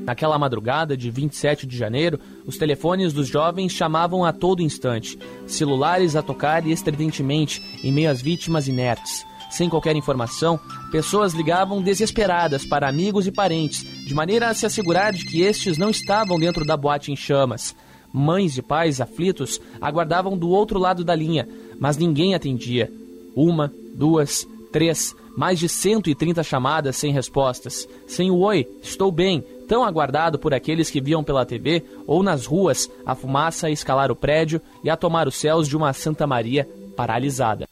Naquela 0.08 0.40
madrugada 0.40 0.96
de 0.96 1.12
27 1.12 1.68
de 1.68 1.78
janeiro, 1.78 2.18
os 2.46 2.58
telefones 2.58 3.12
dos 3.12 3.28
jovens 3.28 3.74
chamavam 3.74 4.24
a 4.24 4.32
todo 4.32 4.62
instante, 4.62 5.20
celulares 5.46 6.16
a 6.16 6.24
tocar 6.24 6.66
estridentemente 6.66 7.62
em 7.84 7.92
meio 7.92 8.10
às 8.10 8.22
vítimas 8.22 8.70
inertes. 8.70 9.27
Sem 9.50 9.70
qualquer 9.70 9.96
informação, 9.96 10.60
pessoas 10.92 11.34
ligavam 11.34 11.82
desesperadas 11.82 12.66
para 12.66 12.88
amigos 12.88 13.28
e 13.28 13.32
parentes, 13.32 13.84
de 14.06 14.14
maneira 14.14 14.50
a 14.50 14.54
se 14.54 14.66
assegurar 14.66 15.14
de 15.14 15.26
que 15.26 15.42
estes 15.42 15.78
não 15.78 15.90
estavam 15.90 16.38
dentro 16.38 16.66
da 16.66 16.76
boate 16.76 17.12
em 17.12 17.16
chamas. 17.16 17.76
Mães 18.12 18.58
e 18.58 18.62
pais 18.62 19.00
aflitos 19.00 19.60
aguardavam 19.80 20.38
do 20.38 20.50
outro 20.50 20.80
lado 20.80 21.04
da 21.04 21.16
linha, 21.16 21.48
mas 21.80 21.98
ninguém 21.98 22.36
atendia. 22.36 22.92
Uma, 23.36 23.72
duas, 23.96 24.48
três, 24.72 25.16
mais 25.36 25.60
de 25.60 25.70
130 25.70 26.42
chamadas 26.44 26.96
sem 26.96 27.14
respostas. 27.14 27.88
Sem 28.08 28.32
o 28.32 28.40
oi, 28.40 28.68
estou 28.82 29.12
bem, 29.12 29.44
tão 29.68 29.84
aguardado 29.84 30.40
por 30.40 30.54
aqueles 30.54 30.90
que 30.90 31.02
viam 31.02 31.24
pela 31.24 31.46
TV 31.46 31.84
ou 32.06 32.24
nas 32.24 32.46
ruas 32.46 32.90
a 33.06 33.14
fumaça 33.14 33.70
escalar 33.70 34.12
o 34.12 34.16
prédio 34.16 34.62
e 34.84 34.90
a 34.90 34.98
tomar 34.98 35.28
os 35.28 35.36
céus 35.36 35.68
de 35.68 35.78
uma 35.78 35.94
Santa 35.94 36.26
Maria 36.26 36.68
paralisada. 36.96 37.68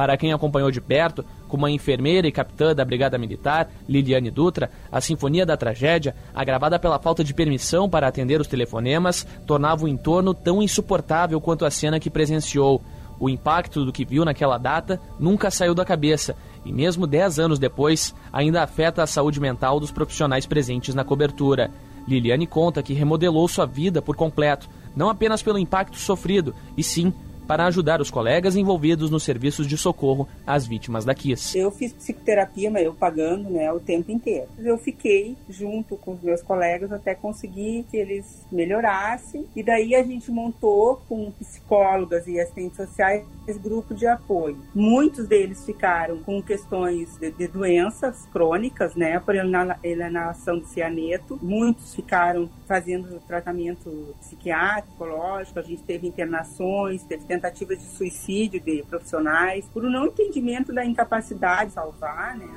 Para 0.00 0.16
quem 0.16 0.32
acompanhou 0.32 0.70
de 0.70 0.80
perto, 0.80 1.22
como 1.46 1.66
a 1.66 1.70
enfermeira 1.70 2.26
e 2.26 2.32
capitã 2.32 2.74
da 2.74 2.86
Brigada 2.86 3.18
Militar, 3.18 3.68
Liliane 3.86 4.30
Dutra, 4.30 4.70
a 4.90 4.98
Sinfonia 4.98 5.44
da 5.44 5.58
Tragédia, 5.58 6.16
agravada 6.34 6.78
pela 6.78 6.98
falta 6.98 7.22
de 7.22 7.34
permissão 7.34 7.86
para 7.86 8.08
atender 8.08 8.40
os 8.40 8.46
telefonemas, 8.46 9.26
tornava 9.46 9.84
o 9.84 9.88
entorno 9.88 10.32
tão 10.32 10.62
insuportável 10.62 11.38
quanto 11.38 11.66
a 11.66 11.70
cena 11.70 12.00
que 12.00 12.08
presenciou. 12.08 12.80
O 13.18 13.28
impacto 13.28 13.84
do 13.84 13.92
que 13.92 14.06
viu 14.06 14.24
naquela 14.24 14.56
data 14.56 14.98
nunca 15.18 15.50
saiu 15.50 15.74
da 15.74 15.84
cabeça 15.84 16.34
e, 16.64 16.72
mesmo 16.72 17.06
10 17.06 17.38
anos 17.38 17.58
depois, 17.58 18.14
ainda 18.32 18.62
afeta 18.62 19.02
a 19.02 19.06
saúde 19.06 19.38
mental 19.38 19.78
dos 19.78 19.92
profissionais 19.92 20.46
presentes 20.46 20.94
na 20.94 21.04
cobertura. 21.04 21.70
Liliane 22.08 22.46
conta 22.46 22.82
que 22.82 22.94
remodelou 22.94 23.46
sua 23.46 23.66
vida 23.66 24.00
por 24.00 24.16
completo, 24.16 24.66
não 24.96 25.10
apenas 25.10 25.42
pelo 25.42 25.58
impacto 25.58 25.98
sofrido, 25.98 26.54
e 26.74 26.82
sim 26.82 27.12
para 27.50 27.66
ajudar 27.66 28.00
os 28.00 28.12
colegas 28.12 28.54
envolvidos 28.54 29.10
nos 29.10 29.24
serviços 29.24 29.66
de 29.66 29.76
socorro 29.76 30.28
às 30.46 30.68
vítimas 30.68 31.04
da 31.04 31.12
Kiss. 31.12 31.58
Eu 31.58 31.72
fiz 31.72 31.92
psicoterapia, 31.92 32.70
mas 32.70 32.84
eu 32.84 32.94
pagando 32.94 33.50
né, 33.50 33.72
o 33.72 33.80
tempo 33.80 34.12
inteiro. 34.12 34.46
Eu 34.56 34.78
fiquei 34.78 35.36
junto 35.48 35.96
com 35.96 36.12
os 36.12 36.22
meus 36.22 36.40
colegas 36.42 36.92
até 36.92 37.12
conseguir 37.12 37.84
que 37.90 37.96
eles 37.96 38.46
melhorassem. 38.52 39.46
E 39.56 39.64
daí 39.64 39.96
a 39.96 40.02
gente 40.04 40.30
montou 40.30 41.02
com 41.08 41.32
psicólogas 41.32 42.28
e 42.28 42.38
assistentes 42.38 42.76
sociais 42.76 43.24
esse 43.48 43.58
grupo 43.58 43.94
de 43.94 44.06
apoio. 44.06 44.56
Muitos 44.72 45.26
deles 45.26 45.66
ficaram 45.66 46.18
com 46.18 46.40
questões 46.40 47.18
de, 47.18 47.32
de 47.32 47.48
doenças 47.48 48.26
crônicas, 48.32 48.94
né, 48.94 49.18
por 49.18 49.34
inalação 49.34 50.60
de 50.60 50.68
cianeto. 50.68 51.36
Muitos 51.42 51.96
ficaram 51.96 52.48
fazendo 52.68 53.20
tratamento 53.26 54.14
psiquiátrico, 54.20 54.90
psicológico. 54.90 55.58
A 55.58 55.62
gente 55.62 55.82
teve 55.82 56.06
internações, 56.06 57.02
teve 57.02 57.24
tentativas 57.24 57.39
de 57.48 57.96
suicídio 57.96 58.60
de 58.60 58.84
profissionais 58.88 59.66
por 59.72 59.84
um 59.84 59.90
não 59.90 60.06
entendimento 60.06 60.72
da 60.72 60.84
incapacidade 60.84 61.68
de 61.68 61.74
salvar, 61.74 62.36
né. 62.36 62.48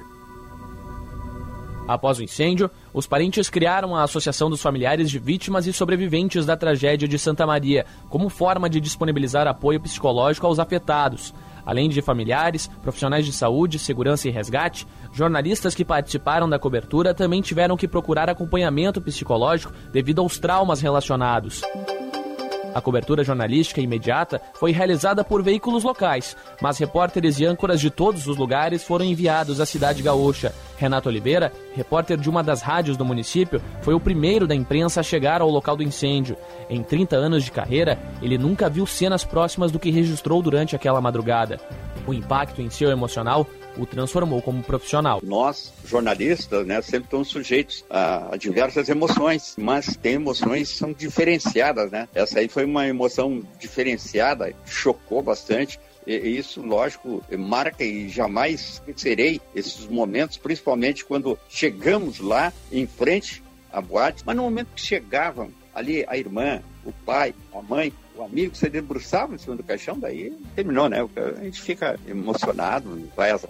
Após 1.88 2.18
o 2.18 2.24
incêndio, 2.24 2.72
os 2.94 3.06
parentes 3.06 3.50
criaram 3.50 3.96
a 3.96 4.04
Associação 4.04 4.50
dos 4.50 4.62
Familiares 4.62 5.10
de 5.10 5.20
Vítimas 5.20 5.68
e 5.68 5.74
Sobreviventes 5.74 6.46
da 6.46 6.56
Tragédia 6.56 7.08
de 7.08 7.20
Santa 7.20 7.46
Maria, 7.46 7.86
como 8.10 8.30
forma 8.30 8.70
de 8.70 8.80
disponibilizar 8.80 9.48
apoio 9.48 9.82
psicológico 9.82 10.48
aos 10.48 10.60
afetados. 10.60 11.34
Além 11.66 11.90
de 11.90 12.02
familiares, 12.02 12.68
profissionais 12.82 13.26
de 13.26 13.34
saúde, 13.34 13.80
segurança 13.80 14.28
e 14.28 14.32
resgate, 14.32 14.88
jornalistas 15.12 15.76
que 15.76 15.86
participaram 15.86 16.50
da 16.50 16.60
cobertura 16.60 17.14
também 17.14 17.42
tiveram 17.42 17.78
que 17.78 17.88
procurar 17.88 18.30
acompanhamento 18.30 19.02
psicológico 19.02 19.74
devido 19.92 20.20
aos 20.20 20.40
traumas 20.40 20.82
relacionados. 20.82 21.62
A 22.74 22.82
cobertura 22.82 23.24
jornalística 23.24 23.80
imediata 23.80 24.42
foi 24.54 24.72
realizada 24.72 25.24
por 25.24 25.44
veículos 25.44 25.84
locais, 25.84 26.36
mas 26.62 26.78
repórteres 26.78 27.40
e 27.40 27.46
âncoras 27.46 27.80
de 27.80 27.90
todos 27.90 28.28
os 28.28 28.38
lugares 28.38 28.84
foram 28.84 29.06
enviados 29.06 29.60
à 29.62 29.66
cidade 29.66 30.02
gaúcha. 30.02 30.54
Renato 30.78 31.08
Oliveira, 31.08 31.52
repórter 31.76 32.18
de 32.18 32.30
uma 32.30 32.44
das 32.44 32.62
rádios 32.62 32.98
do 32.98 33.06
município, 33.06 33.62
foi 33.82 33.94
o 33.94 34.00
primeiro 34.00 34.48
da 34.48 34.56
imprensa 34.56 35.00
a 35.00 35.04
chegar 35.04 35.42
ao 35.42 35.50
local 35.50 35.78
do 35.78 35.84
incêndio. 35.84 36.36
Em 36.70 36.82
30 36.82 37.16
anos 37.16 37.44
de 37.44 37.52
carreira, 37.52 38.00
ele 38.22 38.38
nunca 38.38 38.70
viu 38.70 38.86
cenas 38.86 39.24
próximas 39.24 39.72
do 39.72 39.80
que 39.80 39.92
registrou 39.92 40.42
durante 40.42 40.76
aquela 40.76 41.00
madrugada. 41.00 41.60
O 42.08 42.14
impacto 42.14 42.62
em 42.62 42.70
seu 42.70 42.90
emocional 42.90 43.48
o 43.78 43.86
transformou 43.86 44.42
como 44.42 44.64
profissional. 44.64 45.20
Nós, 45.24 45.74
jornalistas, 45.86 46.66
né, 46.66 46.82
sempre 46.82 47.06
estamos 47.06 47.28
sujeitos 47.28 47.84
a, 47.90 48.34
a, 48.34 48.38
diversas 48.38 48.90
emoções, 48.90 49.56
mas 49.58 49.96
tem 49.98 50.14
emoções 50.14 50.72
que 50.72 50.78
são 50.78 50.94
diferenciadas, 50.94 51.92
né? 51.92 52.08
Essa 52.14 52.40
aí 52.40 52.48
foi 52.48 52.66
uma 52.66 52.88
emoção 52.88 53.44
diferenciada, 53.60 54.54
chocou 54.66 55.22
bastante. 55.22 55.80
E 56.06 56.16
isso, 56.16 56.62
lógico, 56.62 57.24
marca 57.38 57.84
e 57.84 58.10
jamais 58.10 58.74
esquecerei 58.74 59.40
esses 59.56 59.88
momentos, 59.88 60.38
principalmente 60.38 61.06
quando 61.06 61.40
chegamos 61.48 62.20
lá 62.20 62.52
em 62.72 62.86
frente 62.86 63.42
à 63.72 63.80
boate, 63.80 64.22
mas 64.26 64.36
no 64.36 64.44
momento 64.44 64.68
que 64.76 64.82
chegavam 64.82 65.50
ali 65.74 66.06
a 66.08 66.18
irmã, 66.18 66.62
o 66.86 66.92
pai, 66.92 67.34
a 67.54 67.62
mãe, 67.62 67.94
o 68.16 68.24
amigo 68.24 68.56
se 68.56 68.70
debruçava 68.70 69.36
em 69.36 69.38
cima 69.38 69.56
do 69.56 69.64
caixão, 69.64 70.00
daí 70.00 70.32
terminou, 70.56 70.90
né? 70.90 71.08
A 71.40 71.44
gente 71.44 71.62
fica 71.62 72.00
emocionado, 72.08 73.10
vai 73.16 73.32
às 73.32 73.44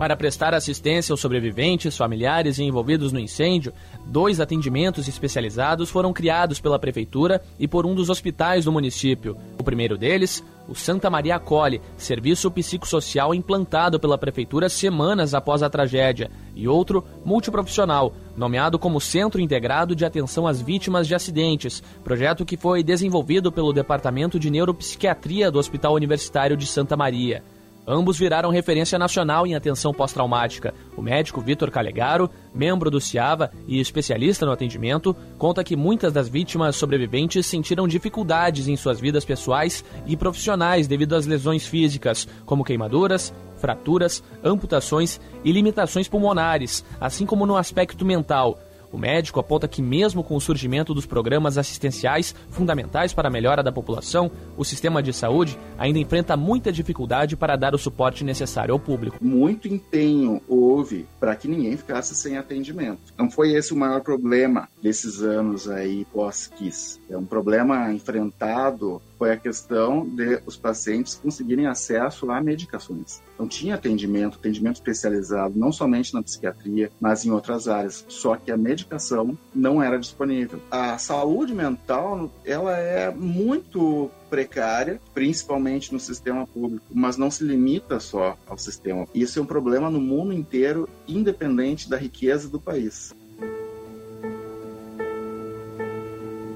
para 0.00 0.16
prestar 0.16 0.54
assistência 0.54 1.12
aos 1.12 1.20
sobreviventes, 1.20 1.94
familiares 1.94 2.58
e 2.58 2.62
envolvidos 2.62 3.12
no 3.12 3.20
incêndio, 3.20 3.70
dois 4.06 4.40
atendimentos 4.40 5.06
especializados 5.06 5.90
foram 5.90 6.10
criados 6.10 6.58
pela 6.58 6.78
Prefeitura 6.78 7.42
e 7.58 7.68
por 7.68 7.84
um 7.84 7.94
dos 7.94 8.08
hospitais 8.08 8.64
do 8.64 8.72
município. 8.72 9.36
O 9.58 9.62
primeiro 9.62 9.98
deles, 9.98 10.42
o 10.70 10.74
Santa 10.74 11.10
Maria 11.10 11.34
Acolhe, 11.34 11.82
serviço 11.96 12.48
psicossocial 12.48 13.34
implantado 13.34 13.98
pela 13.98 14.16
Prefeitura 14.16 14.68
semanas 14.68 15.34
após 15.34 15.64
a 15.64 15.68
tragédia, 15.68 16.30
e 16.54 16.68
outro, 16.68 17.04
multiprofissional, 17.24 18.14
nomeado 18.36 18.78
como 18.78 19.00
Centro 19.00 19.40
Integrado 19.40 19.96
de 19.96 20.04
Atenção 20.04 20.46
às 20.46 20.62
Vítimas 20.62 21.08
de 21.08 21.14
Acidentes, 21.16 21.82
projeto 22.04 22.44
que 22.44 22.56
foi 22.56 22.84
desenvolvido 22.84 23.50
pelo 23.50 23.72
Departamento 23.72 24.38
de 24.38 24.48
Neuropsiquiatria 24.48 25.50
do 25.50 25.58
Hospital 25.58 25.94
Universitário 25.94 26.56
de 26.56 26.66
Santa 26.66 26.96
Maria. 26.96 27.42
Ambos 27.86 28.18
viraram 28.18 28.50
referência 28.50 28.98
nacional 28.98 29.46
em 29.46 29.54
atenção 29.54 29.92
pós-traumática. 29.92 30.74
O 30.96 31.02
médico 31.02 31.40
Vitor 31.40 31.70
Calegaro, 31.70 32.30
membro 32.54 32.90
do 32.90 33.00
CIAVA 33.00 33.50
e 33.66 33.80
especialista 33.80 34.44
no 34.46 34.52
atendimento, 34.52 35.16
conta 35.38 35.64
que 35.64 35.74
muitas 35.74 36.12
das 36.12 36.28
vítimas 36.28 36.76
sobreviventes 36.76 37.46
sentiram 37.46 37.88
dificuldades 37.88 38.68
em 38.68 38.76
suas 38.76 39.00
vidas 39.00 39.24
pessoais 39.24 39.84
e 40.06 40.16
profissionais 40.16 40.86
devido 40.86 41.14
às 41.14 41.26
lesões 41.26 41.66
físicas, 41.66 42.28
como 42.44 42.64
queimaduras, 42.64 43.32
fraturas, 43.56 44.22
amputações 44.42 45.20
e 45.44 45.52
limitações 45.52 46.08
pulmonares, 46.08 46.84
assim 47.00 47.26
como 47.26 47.46
no 47.46 47.56
aspecto 47.56 48.04
mental. 48.04 48.58
O 48.92 48.98
médico 48.98 49.38
aponta 49.38 49.68
que, 49.68 49.80
mesmo 49.80 50.24
com 50.24 50.34
o 50.34 50.40
surgimento 50.40 50.92
dos 50.92 51.06
programas 51.06 51.56
assistenciais 51.56 52.34
fundamentais 52.50 53.12
para 53.12 53.28
a 53.28 53.30
melhora 53.30 53.62
da 53.62 53.70
população, 53.70 54.30
o 54.56 54.64
sistema 54.64 55.02
de 55.02 55.12
saúde 55.12 55.58
ainda 55.78 55.98
enfrenta 55.98 56.36
muita 56.36 56.72
dificuldade 56.72 57.36
para 57.36 57.56
dar 57.56 57.74
o 57.74 57.78
suporte 57.78 58.24
necessário 58.24 58.72
ao 58.74 58.80
público. 58.80 59.18
Muito 59.20 59.68
empenho 59.68 60.40
houve 60.48 61.06
para 61.20 61.36
que 61.36 61.46
ninguém 61.46 61.76
ficasse 61.76 62.14
sem 62.14 62.36
atendimento. 62.36 63.14
Não 63.16 63.30
foi 63.30 63.52
esse 63.52 63.72
o 63.72 63.76
maior 63.76 64.00
problema 64.00 64.68
desses 64.82 65.22
anos 65.22 65.68
aí 65.68 66.04
pós-KISS. 66.12 67.00
É 67.08 67.16
um 67.16 67.24
problema 67.24 67.92
enfrentado 67.92 69.00
foi 69.20 69.32
a 69.32 69.36
questão 69.36 70.08
de 70.08 70.40
os 70.46 70.56
pacientes 70.56 71.14
conseguirem 71.14 71.66
acesso 71.66 72.30
a 72.30 72.40
medicações. 72.40 73.20
Então 73.34 73.46
tinha 73.46 73.74
atendimento, 73.74 74.38
atendimento 74.38 74.76
especializado, 74.76 75.58
não 75.58 75.70
somente 75.70 76.14
na 76.14 76.22
psiquiatria, 76.22 76.90
mas 76.98 77.26
em 77.26 77.30
outras 77.30 77.68
áreas. 77.68 78.02
Só 78.08 78.34
que 78.34 78.50
a 78.50 78.56
medicação 78.56 79.36
não 79.54 79.82
era 79.82 79.98
disponível. 79.98 80.58
A 80.70 80.96
saúde 80.96 81.54
mental, 81.54 82.32
ela 82.46 82.78
é 82.78 83.10
muito 83.10 84.10
precária, 84.30 84.98
principalmente 85.12 85.92
no 85.92 86.00
sistema 86.00 86.46
público, 86.46 86.86
mas 86.90 87.18
não 87.18 87.30
se 87.30 87.44
limita 87.44 88.00
só 88.00 88.38
ao 88.46 88.56
sistema. 88.56 89.06
Isso 89.14 89.38
é 89.38 89.42
um 89.42 89.46
problema 89.46 89.90
no 89.90 90.00
mundo 90.00 90.32
inteiro, 90.32 90.88
independente 91.06 91.90
da 91.90 91.98
riqueza 91.98 92.48
do 92.48 92.60
país. 92.60 93.12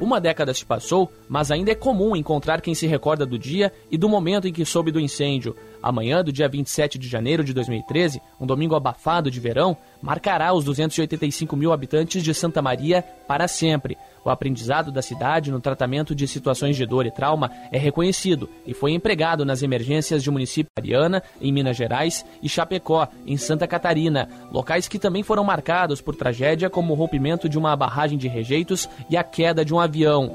Uma 0.01 0.21
década 0.21 0.53
se 0.53 0.65
passou, 0.65 1.11
mas 1.29 1.51
ainda 1.51 1.71
é 1.71 1.75
comum 1.75 2.17
encontrar 2.17 2.61
quem 2.61 2.75
se 2.75 2.87
recorda 2.87 3.25
do 3.25 3.39
dia 3.39 3.73
e 3.91 3.97
do 3.97 4.09
momento 4.09 4.49
em 4.49 4.53
que 4.53 4.65
soube 4.65 4.91
do 4.91 5.01
incêndio. 5.01 5.57
Amanhã, 5.85 6.25
do 6.25 6.33
dia 6.33 6.49
27 6.49 6.99
de 6.99 7.07
janeiro 7.07 7.45
de 7.45 7.53
2013, 7.53 8.19
um 8.41 8.47
domingo 8.47 8.75
abafado 8.75 9.31
de 9.31 9.39
verão, 9.39 9.77
marcará 10.01 10.55
os 10.55 10.65
285 10.65 11.55
mil 11.55 11.75
habitantes 11.75 12.23
de 12.23 12.33
Santa 12.33 12.63
Maria 12.63 13.03
para 13.29 13.47
sempre. 13.47 13.99
O 14.25 14.31
aprendizado 14.31 14.91
da 14.91 15.03
cidade 15.03 15.51
no 15.51 15.61
tratamento 15.61 16.15
de 16.15 16.27
situações 16.27 16.75
de 16.75 16.87
dor 16.87 17.05
e 17.05 17.11
trauma 17.11 17.51
é 17.71 17.77
reconhecido 17.77 18.49
e 18.67 18.73
foi 18.73 18.93
empregado 18.93 19.45
nas 19.45 19.63
emergências 19.63 20.23
de 20.23 20.31
município 20.31 20.71
Ariana, 20.75 21.23
em 21.39 21.53
Minas 21.53 21.77
Gerais, 21.77 22.25
e 22.43 22.49
Chapecó, 22.49 23.07
em 23.27 23.37
Santa 23.37 23.67
Catarina, 23.67 24.27
locais 24.51 24.89
que 24.89 24.99
também 24.99 25.23
foram 25.23 25.45
marcados 25.45 26.01
por 26.01 26.17
tragédia 26.17 26.71
como 26.71 26.95
o 26.95 26.97
rompimento 26.97 27.47
de 27.47 27.59
uma 27.59 27.77
barragem 27.77 28.17
de 28.17 28.27
rejeitos 28.27 28.89
e 29.11 29.19
a 29.19 29.23
queda 29.23 29.63
de 29.63 29.75
um 29.75 29.79
avião. 29.79 30.33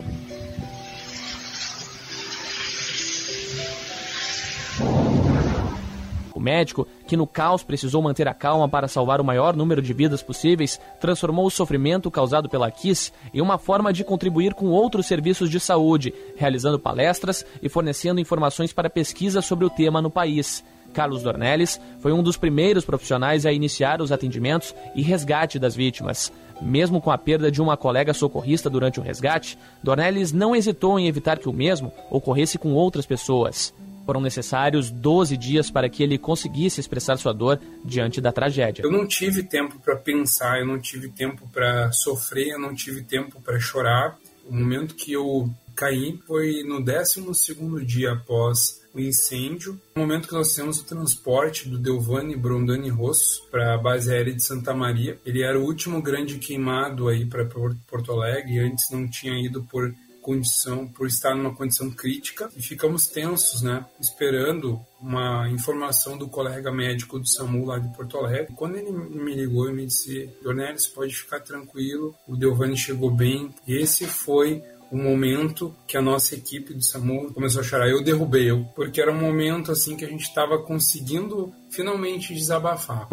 O 6.40 6.42
médico, 6.42 6.88
que 7.06 7.18
no 7.18 7.28
caos 7.28 7.64
precisou 7.64 8.02
manter 8.02 8.26
a 8.26 8.34
calma 8.34 8.70
para 8.70 8.88
salvar 8.88 9.20
o 9.20 9.26
maior 9.26 9.58
número 9.58 9.82
de 9.82 9.92
vidas 9.92 10.24
possíveis, 10.24 10.80
transformou 10.98 11.46
o 11.46 11.52
sofrimento 11.52 12.10
causado 12.10 12.48
pela 12.48 12.72
Kiss 12.72 13.12
em 13.34 13.42
uma 13.42 13.58
forma 13.58 13.92
de 13.92 14.06
contribuir 14.06 14.54
com 14.54 14.68
outros 14.68 15.06
serviços 15.06 15.50
de 15.50 15.60
saúde, 15.60 16.14
realizando 16.38 16.80
palestras 16.80 17.46
e 17.62 17.68
fornecendo 17.68 18.22
informações 18.22 18.72
para 18.72 18.90
pesquisa 18.90 19.42
sobre 19.42 19.66
o 19.66 19.70
tema 19.70 20.02
no 20.02 20.10
país. 20.10 20.64
Carlos 20.94 21.24
Dornelles 21.24 21.78
foi 22.00 22.14
um 22.14 22.24
dos 22.24 22.38
primeiros 22.38 22.86
profissionais 22.86 23.46
a 23.46 23.52
iniciar 23.52 24.02
os 24.02 24.10
atendimentos 24.10 24.74
e 24.96 25.02
resgate 25.02 25.60
das 25.60 25.76
vítimas. 25.76 26.32
Mesmo 26.62 27.02
com 27.02 27.12
a 27.12 27.18
perda 27.18 27.52
de 27.52 27.62
uma 27.62 27.76
colega 27.76 28.14
socorrista 28.14 28.70
durante 28.70 28.98
o 28.98 29.04
resgate, 29.04 29.58
Dornelles 29.84 30.32
não 30.32 30.56
hesitou 30.56 30.98
em 30.98 31.06
evitar 31.06 31.38
que 31.38 31.50
o 31.50 31.54
mesmo 31.54 31.92
ocorresse 32.10 32.58
com 32.58 32.74
outras 32.74 33.06
pessoas. 33.06 33.74
Foram 34.10 34.22
necessários 34.22 34.90
12 34.90 35.38
dias 35.38 35.70
para 35.70 35.88
que 35.88 36.02
ele 36.02 36.18
conseguisse 36.18 36.80
expressar 36.80 37.16
sua 37.18 37.32
dor 37.32 37.62
diante 37.86 38.20
da 38.20 38.32
tragédia. 38.32 38.82
Eu 38.82 38.92
não 38.92 39.06
tive 39.06 39.44
tempo 39.44 39.78
para 39.78 39.96
pensar, 39.96 40.60
eu 40.60 40.66
não 40.66 40.80
tive 40.80 41.10
tempo 41.10 41.48
para 41.54 41.92
sofrer, 41.92 42.48
eu 42.48 42.60
não 42.60 42.74
tive 42.74 43.04
tempo 43.04 43.40
para 43.40 43.60
chorar. 43.60 44.18
O 44.48 44.52
momento 44.52 44.96
que 44.96 45.14
eu 45.14 45.48
caí 45.76 46.20
foi 46.26 46.64
no 46.64 46.84
12 46.84 47.86
dia 47.86 48.14
após 48.14 48.82
o 48.96 49.00
incêndio. 49.00 49.80
No 49.96 50.02
momento 50.02 50.28
que 50.28 50.34
nós 50.34 50.56
temos 50.56 50.80
o 50.80 50.86
transporte 50.86 51.70
do 51.70 51.78
Delvani 51.78 52.36
Brondani 52.36 52.90
Rosso 52.90 53.48
para 53.52 53.76
a 53.76 53.78
base 53.78 54.12
aérea 54.12 54.34
de 54.34 54.44
Santa 54.44 54.74
Maria. 54.74 55.20
Ele 55.24 55.44
era 55.44 55.60
o 55.60 55.64
último 55.64 56.02
grande 56.02 56.40
queimado 56.40 57.10
aí 57.10 57.28
para 57.28 57.46
Porto 57.46 58.12
Alegre, 58.12 58.58
antes 58.58 58.90
não 58.92 59.08
tinha 59.08 59.40
ido 59.40 59.62
por 59.66 59.94
condição, 60.22 60.88
por 60.88 61.08
estar 61.08 61.36
numa 61.36 61.56
condição 61.56 61.90
crítica 61.90 62.50
e 62.56 62.62
ficamos 62.62 63.08
tensos, 63.08 63.62
né, 63.62 63.86
esperando 64.00 64.80
uma 65.02 65.50
informação 65.50 66.18
do 66.18 66.28
colega 66.28 66.72
médico 66.72 67.20
do 67.20 67.28
SAMU 67.28 67.66
lá 67.66 67.80
de 67.80 67.88
Porto 67.96 68.18
Alegre. 68.18 68.54
Quando 68.56 68.76
ele 68.76 68.92
me 68.92 69.34
ligou 69.34 69.70
e 69.70 69.74
me 69.74 69.86
disse, 69.86 70.30
Dornelis, 70.44 70.88
pode 70.88 71.16
ficar 71.16 71.40
tranquilo, 71.40 72.16
o 72.28 72.36
Delvani 72.36 72.78
chegou 72.78 73.10
bem. 73.10 73.54
Esse 73.68 74.06
foi 74.06 74.62
o 74.92 74.98
momento 74.98 75.76
que 75.88 75.98
a 75.98 76.02
nossa 76.02 76.36
equipe 76.36 76.74
do 76.74 76.84
SAMU 76.84 77.34
começou 77.34 77.62
a 77.62 77.64
chorar. 77.64 77.90
Eu 77.90 78.04
derrubei, 78.04 78.50
eu, 78.50 78.66
porque 78.76 79.02
era 79.02 79.12
um 79.12 79.20
momento 79.20 79.72
assim 79.72 79.96
que 79.96 80.06
a 80.06 80.10
gente 80.10 80.24
estava 80.24 80.58
conseguindo 80.60 81.54
finalmente 81.70 82.34
desabafar. 82.34 83.08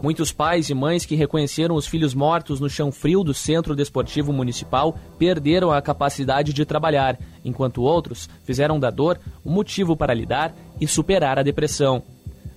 Muitos 0.00 0.30
pais 0.30 0.70
e 0.70 0.74
mães 0.74 1.04
que 1.04 1.16
reconheceram 1.16 1.74
os 1.74 1.86
filhos 1.86 2.14
mortos 2.14 2.60
no 2.60 2.70
chão 2.70 2.92
frio 2.92 3.24
do 3.24 3.34
Centro 3.34 3.74
Desportivo 3.74 4.32
Municipal 4.32 4.96
perderam 5.18 5.72
a 5.72 5.82
capacidade 5.82 6.52
de 6.52 6.64
trabalhar, 6.64 7.18
enquanto 7.44 7.82
outros 7.82 8.28
fizeram 8.44 8.78
da 8.78 8.90
dor 8.90 9.18
um 9.44 9.50
motivo 9.50 9.96
para 9.96 10.14
lidar 10.14 10.54
e 10.80 10.86
superar 10.86 11.36
a 11.36 11.42
depressão. 11.42 12.00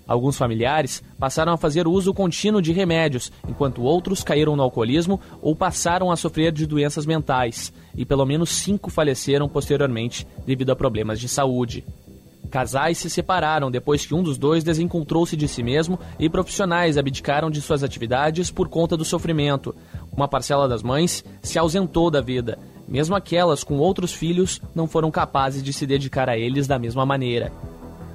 Alguns 0.07 0.37
familiares 0.37 1.01
passaram 1.17 1.53
a 1.53 1.57
fazer 1.57 1.87
uso 1.87 2.13
contínuo 2.13 2.61
de 2.61 2.71
remédios, 2.71 3.31
enquanto 3.47 3.81
outros 3.81 4.23
caíram 4.23 4.55
no 4.55 4.61
alcoolismo 4.61 5.19
ou 5.41 5.55
passaram 5.55 6.11
a 6.11 6.15
sofrer 6.15 6.51
de 6.51 6.67
doenças 6.67 7.07
mentais, 7.07 7.73
e 7.95 8.05
pelo 8.05 8.25
menos 8.25 8.49
cinco 8.49 8.91
faleceram 8.91 9.49
posteriormente 9.49 10.27
devido 10.45 10.71
a 10.71 10.75
problemas 10.75 11.19
de 11.19 11.27
saúde. 11.27 11.83
Casais 12.51 12.97
se 12.97 13.09
separaram 13.09 13.71
depois 13.71 14.05
que 14.05 14.13
um 14.13 14.21
dos 14.21 14.37
dois 14.37 14.61
desencontrou-se 14.63 15.37
de 15.37 15.47
si 15.47 15.63
mesmo 15.63 15.97
e 16.19 16.29
profissionais 16.29 16.97
abdicaram 16.97 17.49
de 17.49 17.61
suas 17.61 17.81
atividades 17.81 18.51
por 18.51 18.67
conta 18.67 18.97
do 18.97 19.05
sofrimento. 19.05 19.73
Uma 20.11 20.27
parcela 20.27 20.67
das 20.67 20.83
mães 20.83 21.23
se 21.41 21.57
ausentou 21.57 22.11
da 22.11 22.19
vida. 22.19 22.59
Mesmo 22.87 23.15
aquelas 23.15 23.63
com 23.63 23.77
outros 23.77 24.11
filhos 24.11 24.61
não 24.75 24.85
foram 24.85 25.09
capazes 25.09 25.63
de 25.63 25.71
se 25.71 25.87
dedicar 25.87 26.27
a 26.27 26.37
eles 26.37 26.67
da 26.67 26.77
mesma 26.77 27.05
maneira. 27.05 27.53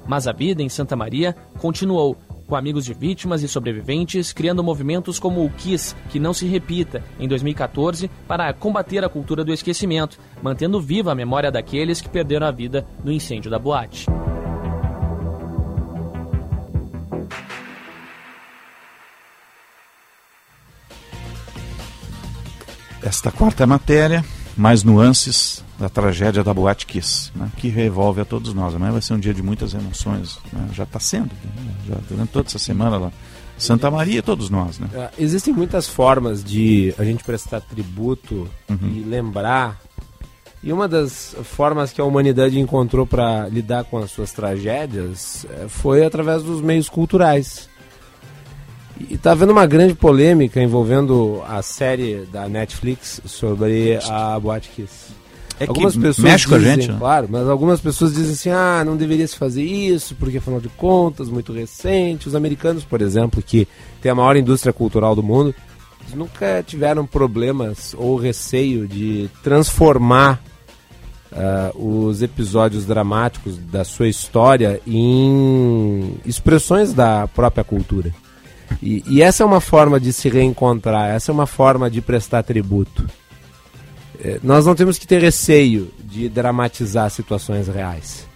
Mas 0.05 0.27
a 0.27 0.31
vida 0.31 0.61
em 0.61 0.69
Santa 0.69 0.95
Maria 0.95 1.35
continuou, 1.57 2.15
com 2.47 2.55
amigos 2.55 2.85
de 2.85 2.93
vítimas 2.93 3.41
e 3.41 3.47
sobreviventes, 3.47 4.31
criando 4.31 4.63
movimentos 4.63 5.19
como 5.19 5.43
o 5.43 5.49
KISS, 5.49 5.95
que 6.09 6.19
não 6.19 6.33
se 6.33 6.45
repita, 6.45 7.03
em 7.19 7.27
2014, 7.27 8.09
para 8.27 8.53
combater 8.53 9.03
a 9.03 9.09
cultura 9.09 9.43
do 9.43 9.51
esquecimento, 9.51 10.19
mantendo 10.41 10.79
viva 10.79 11.11
a 11.11 11.15
memória 11.15 11.51
daqueles 11.51 11.99
que 11.99 12.07
perderam 12.07 12.47
a 12.47 12.51
vida 12.51 12.85
no 13.03 13.11
incêndio 13.11 13.51
da 13.51 13.59
boate. 13.59 14.05
Esta 23.07 23.31
quarta 23.31 23.65
matéria, 23.65 24.21
mais 24.57 24.83
nuances 24.83 25.63
da 25.79 25.87
tragédia 25.87 26.43
da 26.43 26.53
Boate 26.53 26.85
Kiss, 26.85 27.31
né, 27.33 27.49
que 27.55 27.69
revolve 27.69 28.19
a 28.19 28.25
todos 28.25 28.53
nós. 28.53 28.75
Amanhã 28.75 28.91
vai 28.91 29.01
ser 29.01 29.13
um 29.13 29.19
dia 29.19 29.33
de 29.33 29.41
muitas 29.41 29.73
emoções, 29.73 30.37
né, 30.51 30.67
já 30.73 30.83
está 30.83 30.99
sendo, 30.99 31.31
né, 31.55 31.73
já 31.87 31.95
durante 32.09 32.31
toda 32.31 32.49
essa 32.49 32.59
semana 32.59 32.97
lá. 32.97 33.11
Santa 33.57 33.89
Maria, 33.89 34.21
todos 34.21 34.49
nós, 34.49 34.77
né? 34.77 34.89
É, 34.93 35.09
existem 35.17 35.53
muitas 35.53 35.87
formas 35.87 36.43
de 36.43 36.93
a 36.97 37.05
gente 37.05 37.23
prestar 37.23 37.61
tributo 37.61 38.45
uhum. 38.69 38.93
e 38.93 39.03
lembrar. 39.07 39.79
E 40.61 40.73
uma 40.73 40.85
das 40.85 41.33
formas 41.43 41.93
que 41.93 42.01
a 42.01 42.03
humanidade 42.03 42.59
encontrou 42.59 43.07
para 43.07 43.47
lidar 43.47 43.85
com 43.85 43.99
as 43.99 44.11
suas 44.11 44.33
tragédias 44.33 45.45
é, 45.49 45.69
foi 45.69 46.05
através 46.05 46.43
dos 46.43 46.59
meios 46.59 46.89
culturais. 46.89 47.69
E 49.09 49.13
está 49.13 49.31
havendo 49.31 49.51
uma 49.51 49.65
grande 49.65 49.93
polêmica 49.93 50.61
envolvendo 50.61 51.41
a 51.47 51.61
série 51.61 52.27
da 52.31 52.47
Netflix 52.47 53.21
sobre 53.25 53.99
a 54.09 54.39
Boate 54.39 54.69
Kiss. 54.69 55.17
É 55.59 55.65
algumas 55.67 55.93
que 55.93 56.01
pessoas 56.01 56.31
mexe 56.31 56.47
com 56.47 56.55
a 56.55 56.59
gente, 56.59 56.87
né? 56.87 56.97
Claro, 56.99 57.27
mas 57.29 57.47
algumas 57.47 57.81
pessoas 57.81 58.13
dizem 58.13 58.33
assim, 58.33 58.49
ah, 58.49 58.83
não 58.85 58.95
deveria 58.95 59.27
se 59.27 59.35
fazer 59.35 59.63
isso, 59.63 60.13
porque 60.15 60.37
afinal 60.37 60.59
de 60.59 60.69
contas, 60.69 61.29
muito 61.29 61.51
recente. 61.51 62.27
Os 62.27 62.35
americanos, 62.35 62.83
por 62.83 63.01
exemplo, 63.01 63.41
que 63.41 63.67
tem 63.99 64.11
a 64.11 64.15
maior 64.15 64.35
indústria 64.35 64.71
cultural 64.71 65.15
do 65.15 65.23
mundo, 65.23 65.55
nunca 66.13 66.63
tiveram 66.65 67.07
problemas 67.07 67.95
ou 67.97 68.17
receio 68.17 68.87
de 68.87 69.29
transformar 69.43 70.39
uh, 71.31 72.05
os 72.07 72.21
episódios 72.21 72.85
dramáticos 72.85 73.57
da 73.57 73.83
sua 73.83 74.07
história 74.07 74.79
em 74.85 76.17
expressões 76.23 76.93
da 76.93 77.27
própria 77.27 77.63
cultura. 77.63 78.13
E, 78.81 79.03
e 79.07 79.21
essa 79.21 79.43
é 79.43 79.45
uma 79.45 79.61
forma 79.61 79.99
de 79.99 80.13
se 80.13 80.29
reencontrar, 80.29 81.09
essa 81.09 81.31
é 81.31 81.33
uma 81.33 81.47
forma 81.47 81.89
de 81.89 82.01
prestar 82.01 82.43
tributo. 82.43 83.07
É, 84.19 84.39
nós 84.43 84.65
não 84.65 84.75
temos 84.75 84.97
que 84.97 85.07
ter 85.07 85.21
receio 85.21 85.91
de 86.03 86.29
dramatizar 86.29 87.09
situações 87.09 87.67
reais. 87.67 88.27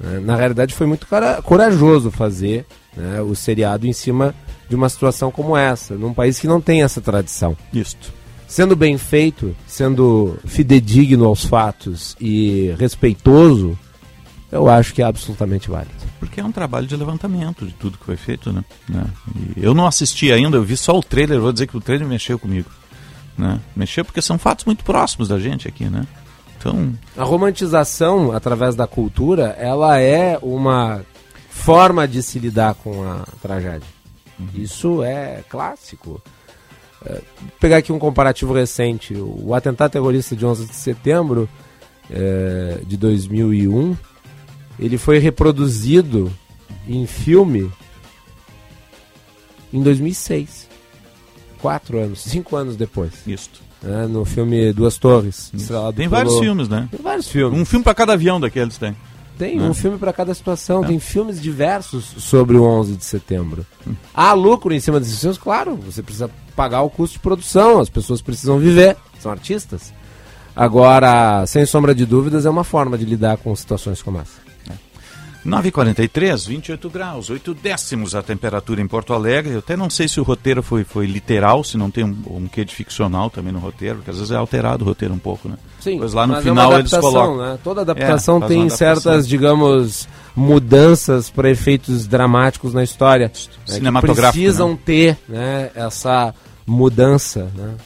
Né? 0.00 0.20
Na 0.20 0.36
realidade, 0.36 0.74
foi 0.74 0.86
muito 0.86 1.06
corajoso 1.44 2.10
fazer 2.10 2.66
né, 2.96 3.20
o 3.20 3.34
seriado 3.34 3.86
em 3.86 3.92
cima 3.92 4.34
de 4.68 4.74
uma 4.74 4.88
situação 4.88 5.30
como 5.30 5.56
essa, 5.56 5.94
num 5.94 6.14
país 6.14 6.38
que 6.38 6.46
não 6.46 6.60
tem 6.60 6.82
essa 6.82 7.00
tradição. 7.00 7.56
Isto. 7.72 8.12
Sendo 8.46 8.74
bem 8.74 8.98
feito, 8.98 9.54
sendo 9.66 10.36
fidedigno 10.44 11.24
aos 11.24 11.44
fatos 11.44 12.16
e 12.20 12.74
respeitoso, 12.78 13.78
eu 14.50 14.68
acho 14.68 14.92
que 14.92 15.02
é 15.02 15.04
absolutamente 15.04 15.70
válido. 15.70 15.94
Porque 16.18 16.40
é 16.40 16.44
um 16.44 16.52
trabalho 16.52 16.86
de 16.86 16.96
levantamento 16.96 17.66
de 17.66 17.72
tudo 17.72 17.98
que 17.98 18.04
foi 18.04 18.16
feito, 18.16 18.52
né? 18.52 18.64
eu 19.56 19.72
não 19.74 19.86
assisti 19.86 20.32
ainda, 20.32 20.56
eu 20.56 20.62
vi 20.62 20.76
só 20.76 20.96
o 20.96 21.02
trailer, 21.02 21.40
vou 21.40 21.52
dizer 21.52 21.66
que 21.66 21.76
o 21.76 21.80
trailer 21.80 22.06
mexeu 22.06 22.38
comigo 22.38 22.70
né? 23.40 23.58
Mexer 23.74 24.04
porque 24.04 24.22
são 24.22 24.38
fatos 24.38 24.64
muito 24.64 24.84
próximos 24.84 25.28
da 25.28 25.38
gente 25.38 25.66
aqui, 25.66 25.86
né? 25.86 26.06
Então, 26.58 26.92
a 27.16 27.24
romantização 27.24 28.32
através 28.32 28.76
da 28.76 28.86
cultura, 28.86 29.56
ela 29.58 29.98
é 29.98 30.38
uma 30.42 31.00
forma 31.48 32.06
de 32.06 32.22
se 32.22 32.38
lidar 32.38 32.74
com 32.74 33.02
a 33.02 33.24
tragédia. 33.40 33.88
Uhum. 34.38 34.48
Isso 34.54 35.02
é 35.02 35.42
clássico. 35.48 36.22
É, 37.04 37.22
pegar 37.58 37.78
aqui 37.78 37.90
um 37.90 37.98
comparativo 37.98 38.52
recente, 38.52 39.14
o 39.14 39.54
atentado 39.54 39.92
terrorista 39.92 40.36
de 40.36 40.44
11 40.44 40.66
de 40.66 40.74
setembro 40.74 41.48
é, 42.10 42.82
de 42.86 42.98
2001, 42.98 43.96
ele 44.80 44.96
foi 44.98 45.18
reproduzido 45.18 46.32
em 46.88 47.06
filme 47.06 47.70
em 49.72 49.82
2006 49.82 50.68
quatro 51.60 51.98
anos, 51.98 52.22
cinco 52.22 52.56
anos 52.56 52.76
depois. 52.76 53.12
Isso. 53.26 53.50
É, 53.84 54.06
no 54.06 54.24
filme 54.24 54.72
Duas 54.72 54.98
Torres. 54.98 55.52
Tem 55.94 56.08
vários 56.08 56.38
filmes, 56.38 56.68
né? 56.68 56.88
Tem 56.90 57.00
vários 57.00 57.28
filmes. 57.28 57.58
Um 57.58 57.64
filme 57.64 57.84
para 57.84 57.94
cada 57.94 58.14
avião 58.14 58.40
daqueles 58.40 58.76
tem. 58.76 58.96
Tem 59.38 59.56
né? 59.56 59.66
um 59.66 59.72
filme 59.72 59.96
para 59.96 60.12
cada 60.12 60.34
situação. 60.34 60.84
É. 60.84 60.88
Tem 60.88 60.98
filmes 60.98 61.40
diversos 61.40 62.04
sobre 62.04 62.56
o 62.56 62.64
11 62.64 62.96
de 62.96 63.04
setembro. 63.04 63.64
Hum. 63.86 63.94
Há 64.12 64.32
lucro 64.34 64.74
em 64.74 64.80
cima 64.80 65.00
desses 65.00 65.18
filmes? 65.18 65.38
Claro, 65.38 65.76
você 65.76 66.02
precisa 66.02 66.30
pagar 66.54 66.82
o 66.82 66.90
custo 66.90 67.14
de 67.14 67.20
produção, 67.20 67.80
as 67.80 67.88
pessoas 67.88 68.20
precisam 68.20 68.58
viver, 68.58 68.96
são 69.18 69.32
artistas. 69.32 69.94
Agora, 70.54 71.46
sem 71.46 71.64
sombra 71.64 71.94
de 71.94 72.04
dúvidas, 72.04 72.44
é 72.44 72.50
uma 72.50 72.64
forma 72.64 72.98
de 72.98 73.06
lidar 73.06 73.38
com 73.38 73.54
situações 73.56 74.02
como 74.02 74.18
essa. 74.18 74.39
9h43, 75.46 76.46
28 76.48 76.90
graus, 76.90 77.30
8 77.30 77.54
décimos 77.54 78.14
a 78.14 78.22
temperatura 78.22 78.80
em 78.80 78.86
Porto 78.86 79.14
Alegre. 79.14 79.54
Eu 79.54 79.60
até 79.60 79.76
não 79.76 79.88
sei 79.88 80.06
se 80.06 80.20
o 80.20 80.22
roteiro 80.22 80.62
foi, 80.62 80.84
foi 80.84 81.06
literal, 81.06 81.64
se 81.64 81.76
não 81.76 81.90
tem 81.90 82.04
um, 82.04 82.16
um 82.26 82.46
quê 82.46 82.64
de 82.64 82.74
ficcional 82.74 83.30
também 83.30 83.52
no 83.52 83.58
roteiro, 83.58 83.96
porque 83.96 84.10
às 84.10 84.16
vezes 84.16 84.30
é 84.32 84.36
alterado 84.36 84.84
o 84.84 84.88
roteiro 84.88 85.14
um 85.14 85.18
pouco, 85.18 85.48
né? 85.48 85.56
Sim, 85.80 85.98
pois 85.98 86.12
lá 86.12 86.26
no 86.26 86.36
é 86.36 86.42
final 86.42 86.74
é 86.74 86.80
eles 86.80 86.90
colocam. 86.90 87.38
Né? 87.38 87.58
Toda 87.64 87.80
adaptação 87.80 88.42
é, 88.42 88.46
tem 88.46 88.68
certas, 88.68 89.26
digamos, 89.26 90.06
mudanças 90.36 91.30
para 91.30 91.50
efeitos 91.50 92.06
dramáticos 92.06 92.74
na 92.74 92.84
história. 92.84 93.30
Cinematográfico. 93.64 94.26
Né, 94.26 94.32
precisam 94.32 94.70
né? 94.70 94.78
ter 94.84 95.18
né, 95.28 95.70
essa 95.74 96.34
mudança, 96.66 97.50
né? 97.54 97.76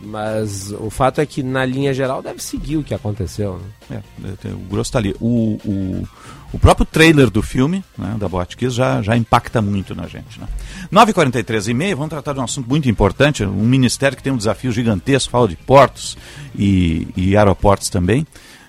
Mas 0.00 0.70
o 0.72 0.90
fato 0.90 1.20
é 1.20 1.26
que, 1.26 1.42
na 1.42 1.64
linha 1.64 1.92
geral, 1.92 2.22
deve 2.22 2.40
seguir 2.40 2.76
o 2.76 2.84
que 2.84 2.94
aconteceu. 2.94 3.60
Né? 3.90 4.02
É, 4.44 4.48
o 4.48 4.58
grosso 4.58 4.90
está 4.90 4.98
ali. 5.00 5.14
O, 5.20 5.58
o, 5.64 6.08
o 6.52 6.58
próprio 6.58 6.86
trailer 6.86 7.30
do 7.30 7.42
filme, 7.42 7.84
né, 7.96 8.16
da 8.18 8.28
Boate 8.28 8.56
Kiss, 8.56 8.74
já, 8.74 9.02
já 9.02 9.16
impacta 9.16 9.60
muito 9.60 9.94
na 9.94 10.06
gente. 10.06 10.40
Né? 10.40 10.46
9h43 10.92 11.68
e 11.68 11.74
meia, 11.74 11.94
vamos 11.96 12.10
tratar 12.10 12.32
de 12.32 12.40
um 12.40 12.44
assunto 12.44 12.68
muito 12.68 12.88
importante, 12.88 13.44
um 13.44 13.64
ministério 13.64 14.16
que 14.16 14.22
tem 14.22 14.32
um 14.32 14.36
desafio 14.36 14.72
gigantesco, 14.72 15.30
fala 15.30 15.48
de 15.48 15.56
portos 15.56 16.16
e, 16.58 17.08
e 17.16 17.36
aeroportos 17.36 17.90
também. 17.90 18.26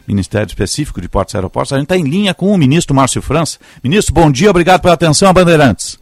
Ministério 0.08 0.48
específico 0.48 1.00
de 1.00 1.08
Portos 1.08 1.36
e 1.36 1.38
Aeroportos. 1.38 1.72
A 1.72 1.76
gente 1.76 1.86
está 1.86 1.96
em 1.96 2.04
linha 2.04 2.34
com 2.34 2.52
o 2.52 2.58
ministro 2.58 2.96
Márcio 2.96 3.22
França. 3.22 3.60
Ministro, 3.84 4.12
bom 4.12 4.32
dia, 4.32 4.50
obrigado 4.50 4.82
pela 4.82 4.96
atenção 4.96 5.32
Bandeirantes. 5.32 6.00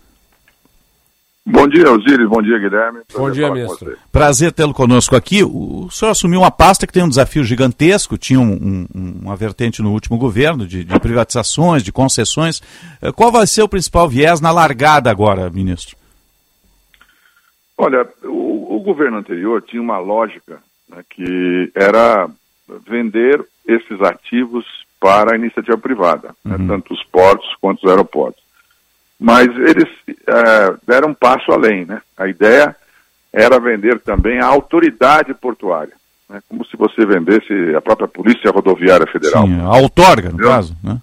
Bom 1.49 1.65
dia, 1.65 1.89
Osiris. 1.89 2.27
Bom 2.27 2.41
dia, 2.41 2.59
Guilherme. 2.59 2.99
Prazer 3.07 3.21
bom 3.21 3.31
dia, 3.31 3.49
ministro. 3.49 3.97
Prazer 4.11 4.51
tê-lo 4.51 4.73
conosco 4.73 5.15
aqui. 5.15 5.45
O 5.45 5.87
senhor 5.89 6.11
assumiu 6.11 6.41
uma 6.41 6.51
pasta 6.51 6.85
que 6.85 6.91
tem 6.91 7.03
um 7.03 7.07
desafio 7.07 7.41
gigantesco, 7.41 8.17
tinha 8.17 8.37
um, 8.37 8.85
um, 8.93 9.19
uma 9.23 9.35
vertente 9.37 9.81
no 9.81 9.93
último 9.93 10.17
governo 10.17 10.67
de, 10.67 10.83
de, 10.83 10.99
privatizações, 10.99 11.83
de 11.83 11.91
concessões. 11.93 12.61
Eh, 13.01 13.13
qual 13.13 13.31
vai 13.31 13.47
ser 13.47 13.61
o 13.61 13.69
principal 13.69 14.09
viés 14.09 14.41
na 14.41 14.51
largada 14.51 15.09
agora, 15.09 15.49
ministro? 15.49 15.95
Olha, 17.77 18.05
o, 18.25 18.75
o 18.75 18.79
governo 18.81 19.17
anterior 19.17 19.61
tinha 19.61 19.81
uma 19.81 19.99
lógica 19.99 20.59
né, 20.89 21.01
que 21.09 21.71
era 21.73 22.29
vender 22.85 23.41
esses 23.65 24.01
ativos 24.01 24.65
para 24.99 25.33
a 25.33 25.37
iniciativa 25.37 25.77
privada, 25.77 26.35
né, 26.43 26.57
tanto 26.67 26.93
os 26.93 27.03
portos 27.05 27.47
quanto 27.61 27.85
os 27.85 27.89
aeroportos. 27.89 28.46
Mas 29.19 29.47
eles 29.47 29.89
eh, 30.27 30.73
deram 30.85 31.09
um 31.09 31.13
passo 31.13 31.51
além. 31.51 31.85
Né? 31.85 32.01
A 32.17 32.27
ideia 32.27 32.75
era 33.33 33.59
vender 33.59 33.99
também 33.99 34.39
a 34.39 34.45
autoridade 34.45 35.33
portuária, 35.33 35.93
né, 36.29 36.39
como 36.47 36.65
se 36.65 36.75
você 36.77 37.05
vendesse 37.05 37.75
a 37.75 37.81
própria 37.81 38.07
Polícia 38.07 38.51
Rodoviária 38.51 39.05
Federal. 39.07 39.45
Sim, 39.45 39.59
a 39.61 39.75
outorga, 39.77 40.29
no 40.29 40.35
Entendeu? 40.35 40.49
caso, 40.49 40.75
né? 40.83 40.99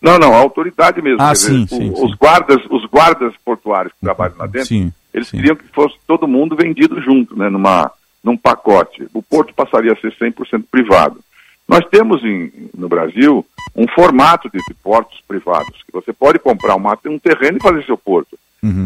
Não, 0.00 0.16
não, 0.18 0.32
a 0.32 0.38
autoridade 0.38 1.02
mesmo. 1.02 1.20
Ah, 1.20 1.28
quer 1.28 1.32
dizer, 1.34 1.48
sim, 1.48 1.62
o- 1.64 1.68
sim, 1.68 1.90
os 1.92 2.10
sim. 2.12 2.16
guardas, 2.20 2.58
os 2.70 2.84
guardas 2.86 3.34
portuários 3.44 3.92
que 3.94 4.00
trabalham 4.00 4.36
lá 4.38 4.46
dentro, 4.46 4.68
Sim, 4.68 4.92
eles 5.12 5.30
queriam 5.30 5.56
que 5.56 5.66
fosse 5.74 5.96
todo 6.06 6.28
mundo 6.28 6.54
vendido 6.56 7.00
junto, 7.02 7.36
né, 7.36 7.48
numa, 7.50 7.90
num 8.22 8.36
pacote. 8.36 9.08
O 9.12 9.22
porto 9.22 9.52
passaria 9.54 9.92
a 9.92 9.96
ser 9.96 10.12
100% 10.16 10.64
privado. 10.70 11.18
Nós 11.66 11.84
temos 11.90 12.22
em- 12.24 12.50
no 12.76 12.88
Brasil 12.88 13.44
um 13.78 13.86
formato 13.88 14.50
de, 14.50 14.58
de 14.58 14.74
portos 14.74 15.20
privados, 15.26 15.82
que 15.86 15.92
você 15.92 16.12
pode 16.12 16.38
comprar 16.38 16.74
uma, 16.74 16.98
um 17.06 17.18
terreno 17.18 17.58
e 17.58 17.62
fazer 17.62 17.84
seu 17.84 17.96
porto. 17.96 18.36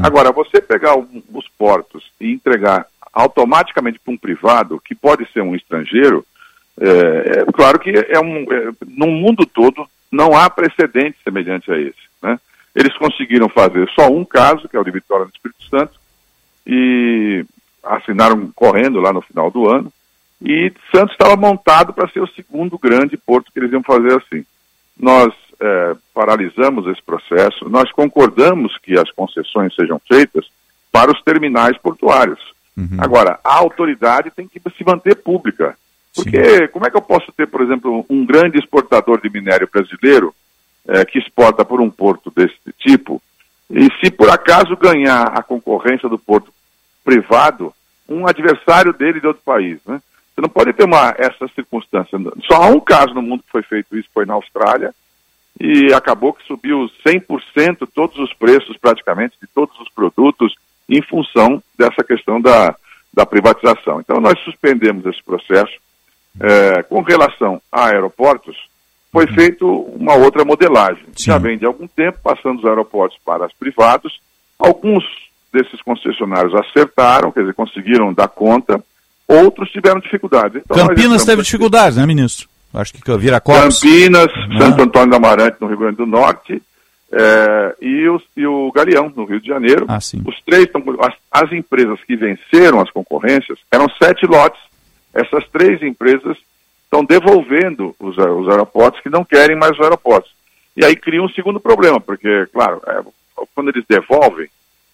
Agora, 0.04 0.30
você 0.30 0.60
pegar 0.60 0.96
um- 0.96 1.22
os 1.32 1.48
portos 1.56 2.10
e 2.20 2.30
entregar 2.32 2.86
automaticamente 3.12 3.98
para 3.98 4.12
um 4.12 4.18
privado, 4.18 4.80
que 4.84 4.94
pode 4.94 5.26
ser 5.32 5.40
um 5.42 5.54
estrangeiro, 5.54 6.24
é, 6.78 7.40
é 7.40 7.52
claro 7.52 7.78
que 7.78 7.90
é 7.90 8.20
um, 8.20 8.42
é, 8.52 8.72
no 8.86 9.06
mundo 9.06 9.46
todo 9.46 9.86
não 10.10 10.36
há 10.36 10.50
precedente 10.50 11.16
semelhante 11.24 11.70
a 11.72 11.78
esse. 11.78 12.04
Né? 12.22 12.38
Eles 12.74 12.96
conseguiram 12.98 13.48
fazer 13.48 13.88
só 13.98 14.08
um 14.08 14.24
caso, 14.26 14.68
que 14.68 14.76
é 14.76 14.80
o 14.80 14.84
de 14.84 14.90
Vitória 14.90 15.24
do 15.24 15.32
Espírito 15.32 15.62
Santo, 15.70 15.98
e 16.66 17.44
assinaram 17.82 18.50
correndo 18.54 19.00
lá 19.00 19.12
no 19.12 19.22
final 19.22 19.50
do 19.50 19.68
ano, 19.68 19.90
e 20.44 20.72
Santos 20.94 21.12
estava 21.12 21.36
montado 21.36 21.92
para 21.92 22.08
ser 22.08 22.20
o 22.20 22.26
segundo 22.28 22.78
grande 22.78 23.16
porto 23.16 23.50
que 23.52 23.58
eles 23.58 23.72
iam 23.72 23.82
fazer 23.82 24.16
assim. 24.16 24.44
Nós 24.98 25.32
eh, 25.60 25.96
paralisamos 26.14 26.86
esse 26.86 27.02
processo, 27.02 27.68
nós 27.68 27.90
concordamos 27.92 28.76
que 28.78 28.98
as 28.98 29.10
concessões 29.10 29.74
sejam 29.74 30.00
feitas 30.08 30.46
para 30.90 31.10
os 31.10 31.22
terminais 31.22 31.76
portuários. 31.78 32.40
Agora, 32.98 33.38
a 33.44 33.54
autoridade 33.54 34.30
tem 34.30 34.48
que 34.48 34.60
se 34.76 34.84
manter 34.84 35.16
pública. 35.16 35.76
Porque 36.14 36.68
como 36.68 36.86
é 36.86 36.90
que 36.90 36.96
eu 36.96 37.02
posso 37.02 37.32
ter, 37.32 37.46
por 37.46 37.62
exemplo, 37.62 38.04
um 38.08 38.24
grande 38.24 38.58
exportador 38.58 39.20
de 39.20 39.30
minério 39.30 39.68
brasileiro 39.72 40.34
eh, 40.86 41.04
que 41.04 41.18
exporta 41.18 41.64
por 41.64 41.80
um 41.80 41.90
porto 41.90 42.30
desse 42.34 42.58
tipo, 42.78 43.22
e 43.70 43.88
se 44.00 44.10
por 44.10 44.28
acaso 44.28 44.76
ganhar 44.76 45.22
a 45.22 45.42
concorrência 45.42 46.08
do 46.08 46.18
porto 46.18 46.52
privado, 47.02 47.72
um 48.08 48.26
adversário 48.26 48.92
dele 48.92 49.20
de 49.20 49.26
outro 49.26 49.42
país, 49.42 49.78
né? 49.86 50.02
Você 50.34 50.40
não 50.40 50.48
pode 50.48 50.72
ter 50.72 50.84
uma, 50.84 51.14
essa 51.18 51.46
circunstância. 51.54 52.18
Só 52.50 52.62
há 52.62 52.66
um 52.66 52.80
caso 52.80 53.12
no 53.14 53.22
mundo 53.22 53.42
que 53.42 53.50
foi 53.50 53.62
feito 53.62 53.96
isso, 53.96 54.08
foi 54.12 54.24
na 54.24 54.34
Austrália, 54.34 54.94
e 55.60 55.92
acabou 55.92 56.32
que 56.32 56.46
subiu 56.46 56.90
100% 57.06 57.86
todos 57.94 58.18
os 58.18 58.32
preços, 58.34 58.76
praticamente, 58.78 59.36
de 59.40 59.46
todos 59.46 59.78
os 59.78 59.88
produtos, 59.90 60.54
em 60.88 61.02
função 61.02 61.62
dessa 61.78 62.02
questão 62.02 62.40
da, 62.40 62.74
da 63.12 63.26
privatização. 63.26 64.00
Então, 64.00 64.20
nós 64.20 64.38
suspendemos 64.40 65.04
esse 65.06 65.22
processo. 65.22 65.72
Eh, 66.40 66.82
com 66.84 67.02
relação 67.02 67.60
a 67.70 67.88
aeroportos, 67.88 68.56
foi 69.12 69.26
feito 69.26 69.68
uma 69.68 70.14
outra 70.14 70.44
modelagem. 70.44 71.04
Já 71.18 71.36
vem 71.36 71.58
de 71.58 71.66
algum 71.66 71.86
tempo, 71.86 72.18
passando 72.22 72.60
os 72.60 72.64
aeroportos 72.64 73.18
para 73.22 73.46
os 73.46 73.52
privados. 73.52 74.18
Alguns 74.58 75.04
desses 75.52 75.82
concessionários 75.82 76.54
acertaram, 76.54 77.30
quer 77.30 77.40
dizer, 77.40 77.52
conseguiram 77.52 78.14
dar 78.14 78.28
conta. 78.28 78.82
Outros 79.28 79.70
tiveram 79.70 80.00
dificuldades. 80.00 80.62
Então, 80.64 80.86
Campinas 80.88 81.24
teve 81.24 81.42
dificuldades, 81.42 81.96
né, 81.96 82.06
ministro? 82.06 82.48
Acho 82.74 82.92
que 82.94 83.16
Viracopos. 83.18 83.80
Campinas, 83.80 84.26
Né? 84.48 84.58
Santo 84.58 84.82
Antônio 84.82 85.10
da 85.10 85.16
Amarante, 85.16 85.56
no 85.60 85.66
Rio 85.66 85.78
Grande 85.78 85.96
do 85.96 86.06
Norte, 86.06 86.62
eh, 87.12 87.76
e, 87.82 88.08
o, 88.08 88.20
e 88.36 88.46
o 88.46 88.72
Galeão, 88.72 89.12
no 89.14 89.24
Rio 89.24 89.40
de 89.40 89.46
Janeiro. 89.48 89.84
Ah. 89.88 89.98
Os 89.98 90.40
três, 90.46 90.64
estão, 90.64 90.82
as, 91.00 91.14
as 91.30 91.52
empresas 91.52 91.98
que 92.06 92.16
venceram 92.16 92.80
as 92.80 92.90
concorrências 92.90 93.58
eram 93.70 93.86
sete 94.02 94.26
lotes. 94.26 94.60
Essas 95.14 95.46
três 95.52 95.82
empresas 95.82 96.36
estão 96.84 97.04
devolvendo 97.04 97.94
os, 98.00 98.18
aer- 98.18 98.32
os 98.32 98.48
aeroportos 98.48 99.00
que 99.02 99.10
não 99.10 99.24
querem 99.24 99.56
mais 99.56 99.72
os 99.72 99.80
aeroportos. 99.80 100.30
E 100.74 100.84
aí 100.84 100.96
cria 100.96 101.22
um 101.22 101.28
segundo 101.28 101.60
problema, 101.60 102.00
porque, 102.00 102.46
claro, 102.52 102.80
é, 102.86 103.02
quando 103.54 103.68
eles 103.68 103.84
devolvem, 103.86 104.48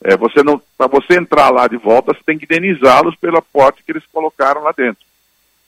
é, 0.04 0.16
você 0.16 0.42
não, 0.42 0.60
para 0.76 0.86
você 0.86 1.18
entrar 1.18 1.50
lá 1.50 1.66
de 1.66 1.76
volta, 1.76 2.12
você 2.12 2.20
tem 2.24 2.38
que 2.38 2.44
indenizá-los 2.44 3.16
pelo 3.16 3.38
aporte 3.38 3.82
que 3.84 3.92
eles 3.92 4.04
colocaram 4.12 4.62
lá 4.62 4.72
dentro. 4.76 5.02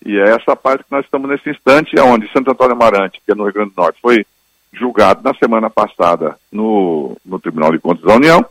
E 0.04 0.18
é 0.18 0.30
essa 0.30 0.56
parte 0.56 0.84
que 0.84 0.92
nós 0.92 1.04
estamos 1.04 1.28
nesse 1.28 1.50
instante, 1.50 1.98
onde 2.00 2.30
Santo 2.32 2.50
Antônio 2.50 2.74
Amarante, 2.74 3.20
que 3.24 3.32
é 3.32 3.34
no 3.34 3.44
Rio 3.44 3.52
Grande 3.52 3.70
do 3.74 3.82
Norte, 3.82 4.00
foi 4.00 4.24
julgado 4.72 5.22
na 5.22 5.34
semana 5.34 5.68
passada 5.68 6.38
no, 6.50 7.16
no 7.24 7.38
Tribunal 7.38 7.72
de 7.72 7.78
Contas 7.78 8.04
da 8.04 8.14
União 8.14 8.44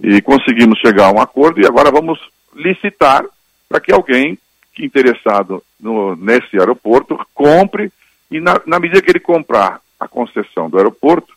e 0.00 0.20
conseguimos 0.20 0.78
chegar 0.80 1.06
a 1.06 1.12
um 1.12 1.20
acordo 1.20 1.60
e 1.60 1.66
agora 1.66 1.90
vamos 1.90 2.18
licitar 2.54 3.24
para 3.68 3.80
que 3.80 3.92
alguém 3.92 4.36
interessado 4.78 5.62
no, 5.78 6.16
nesse 6.16 6.58
aeroporto 6.58 7.18
compre 7.32 7.92
e 8.30 8.40
na, 8.40 8.60
na 8.66 8.80
medida 8.80 9.00
que 9.00 9.10
ele 9.10 9.20
comprar 9.20 9.80
a 10.00 10.08
concessão 10.08 10.68
do 10.68 10.78
aeroporto, 10.78 11.32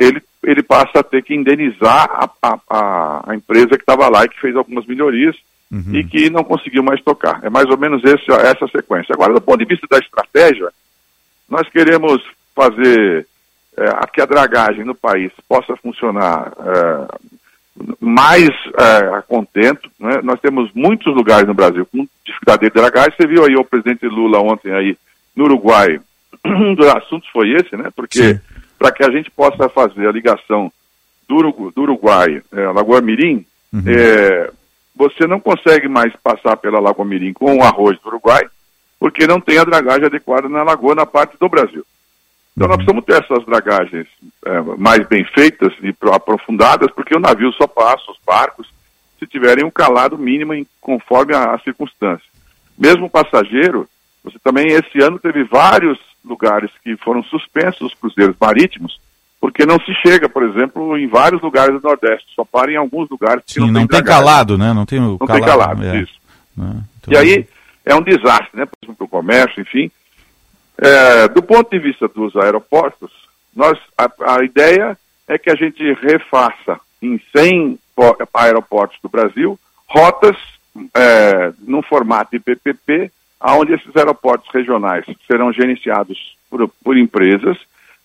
ele, 0.00 0.22
ele 0.42 0.62
passa 0.62 1.00
a 1.00 1.02
ter 1.02 1.22
que 1.22 1.34
indenizar 1.34 2.08
a, 2.10 2.30
a, 2.42 3.30
a, 3.30 3.34
empresa 3.34 3.76
que 3.76 3.82
estava 3.82 4.08
lá 4.08 4.24
e 4.24 4.28
que 4.28 4.40
fez 4.40 4.56
algumas 4.56 4.86
melhorias 4.86 5.36
e 5.92 6.02
que 6.02 6.30
não 6.30 6.42
conseguiu 6.42 6.82
mais 6.82 7.00
tocar. 7.02 7.38
É 7.44 7.50
mais 7.50 7.66
ou 7.66 7.78
menos 7.78 8.02
esse, 8.02 8.32
essa 8.32 8.66
sequência. 8.68 9.12
Agora, 9.12 9.34
do 9.34 9.40
ponto 9.40 9.58
de 9.58 9.66
vista 9.66 9.86
da 9.88 9.98
estratégia, 9.98 10.68
nós 11.48 11.68
queremos 11.68 12.20
fazer 12.56 13.26
é, 13.76 13.84
a 13.90 14.06
que 14.06 14.20
a 14.20 14.26
dragagem 14.26 14.84
no 14.84 14.94
país 14.94 15.30
possa 15.46 15.76
funcionar 15.76 16.50
é, 16.58 17.18
mais 18.00 18.48
é, 18.78 19.14
a 19.14 19.22
contento. 19.22 19.88
Né? 20.00 20.20
Nós 20.24 20.40
temos 20.40 20.70
muitos 20.74 21.14
lugares 21.14 21.46
no 21.46 21.54
Brasil 21.54 21.86
com 21.86 22.08
dificuldade 22.24 22.62
de 22.62 22.70
dragagem. 22.70 23.12
Você 23.16 23.28
viu 23.28 23.44
aí 23.44 23.54
o 23.54 23.64
presidente 23.64 24.06
Lula 24.06 24.40
ontem 24.40 24.72
aí 24.72 24.96
no 25.36 25.44
Uruguai. 25.44 26.00
Um 26.42 26.74
dos 26.74 26.86
assuntos 26.86 27.28
foi 27.28 27.50
esse, 27.50 27.76
né? 27.76 27.90
Porque 27.94 28.40
para 28.80 28.90
que 28.90 29.04
a 29.04 29.10
gente 29.10 29.30
possa 29.30 29.68
fazer 29.68 30.08
a 30.08 30.12
ligação 30.12 30.72
do, 31.28 31.70
do 31.70 31.82
Uruguai, 31.82 32.42
é, 32.50 32.60
Lagoa 32.72 33.02
Mirim, 33.02 33.44
é, 33.86 34.50
você 34.96 35.26
não 35.26 35.38
consegue 35.38 35.86
mais 35.86 36.12
passar 36.16 36.56
pela 36.56 36.80
Lagoa 36.80 37.04
Mirim 37.04 37.34
com 37.34 37.58
o 37.58 37.62
arroz 37.62 37.98
do 38.00 38.08
Uruguai, 38.08 38.42
porque 38.98 39.26
não 39.26 39.38
tem 39.38 39.58
a 39.58 39.64
dragagem 39.64 40.06
adequada 40.06 40.48
na 40.48 40.62
lagoa 40.62 40.94
na 40.94 41.04
parte 41.06 41.36
do 41.38 41.48
Brasil. 41.48 41.84
Então 42.56 42.66
nós 42.68 42.78
precisamos 42.78 43.04
ter 43.04 43.22
essas 43.22 43.44
dragagens 43.46 44.06
é, 44.46 44.60
mais 44.78 45.06
bem 45.06 45.24
feitas 45.24 45.72
e 45.82 45.92
pro- 45.92 46.12
aprofundadas, 46.14 46.90
porque 46.92 47.14
o 47.14 47.20
navio 47.20 47.52
só 47.52 47.66
passa, 47.66 48.10
os 48.10 48.18
barcos, 48.26 48.66
se 49.18 49.26
tiverem 49.26 49.64
um 49.64 49.70
calado 49.70 50.18
mínimo 50.18 50.54
em- 50.54 50.66
conforme 50.80 51.34
a, 51.34 51.54
a 51.54 51.58
circunstância. 51.60 52.26
Mesmo 52.78 53.06
o 53.06 53.10
passageiro, 53.10 53.86
você 54.22 54.38
também 54.42 54.68
esse 54.68 55.00
ano 55.02 55.18
teve 55.18 55.44
vários 55.44 55.98
lugares 56.24 56.70
que 56.84 56.96
foram 56.98 57.22
suspensos 57.24 57.80
os 57.92 57.94
cruzeiros 57.94 58.36
marítimos, 58.40 59.00
porque 59.40 59.64
não 59.64 59.78
se 59.80 59.92
chega, 60.06 60.28
por 60.28 60.42
exemplo, 60.42 60.96
em 60.98 61.06
vários 61.06 61.40
lugares 61.40 61.74
do 61.80 61.86
Nordeste, 61.88 62.26
só 62.36 62.44
para 62.44 62.70
em 62.70 62.76
alguns 62.76 63.08
lugares 63.08 63.42
que 63.46 63.54
Sim, 63.54 63.60
não, 63.60 63.66
não 63.68 63.74
tem 63.86 63.86
dragagem. 64.00 64.24
calado, 64.24 64.58
né? 64.58 64.72
Não 64.74 64.84
tem 64.84 65.00
Não 65.00 65.16
calado. 65.18 65.32
tem 65.40 65.48
calado, 65.48 65.84
é. 65.86 65.96
isso. 66.02 66.14
Né? 66.56 66.82
E 67.08 67.16
aí 67.16 67.48
é 67.86 67.94
um 67.94 68.02
desastre, 68.02 68.50
né? 68.58 68.66
Por 68.66 68.76
exemplo, 68.82 68.96
para 68.96 69.04
o 69.04 69.08
comércio, 69.08 69.60
enfim. 69.62 69.90
É, 70.78 71.28
do 71.28 71.42
ponto 71.42 71.70
de 71.70 71.78
vista 71.78 72.06
dos 72.08 72.34
aeroportos, 72.36 73.10
nós, 73.54 73.78
a, 73.96 74.10
a 74.36 74.44
ideia 74.44 74.96
é 75.28 75.38
que 75.38 75.50
a 75.50 75.54
gente 75.54 75.82
refaça 75.94 76.78
em 77.02 77.20
100 77.34 77.78
po- 77.96 78.16
aeroportos 78.34 78.98
do 79.02 79.08
Brasil 79.08 79.58
rotas 79.86 80.36
é, 80.94 81.52
num 81.60 81.82
formato 81.82 82.30
de 82.32 82.38
PPP, 82.40 83.10
onde 83.42 83.72
esses 83.74 83.94
aeroportos 83.96 84.48
regionais 84.52 85.04
serão 85.26 85.52
gerenciados 85.52 86.36
por, 86.48 86.68
por 86.84 86.96
empresas. 86.96 87.56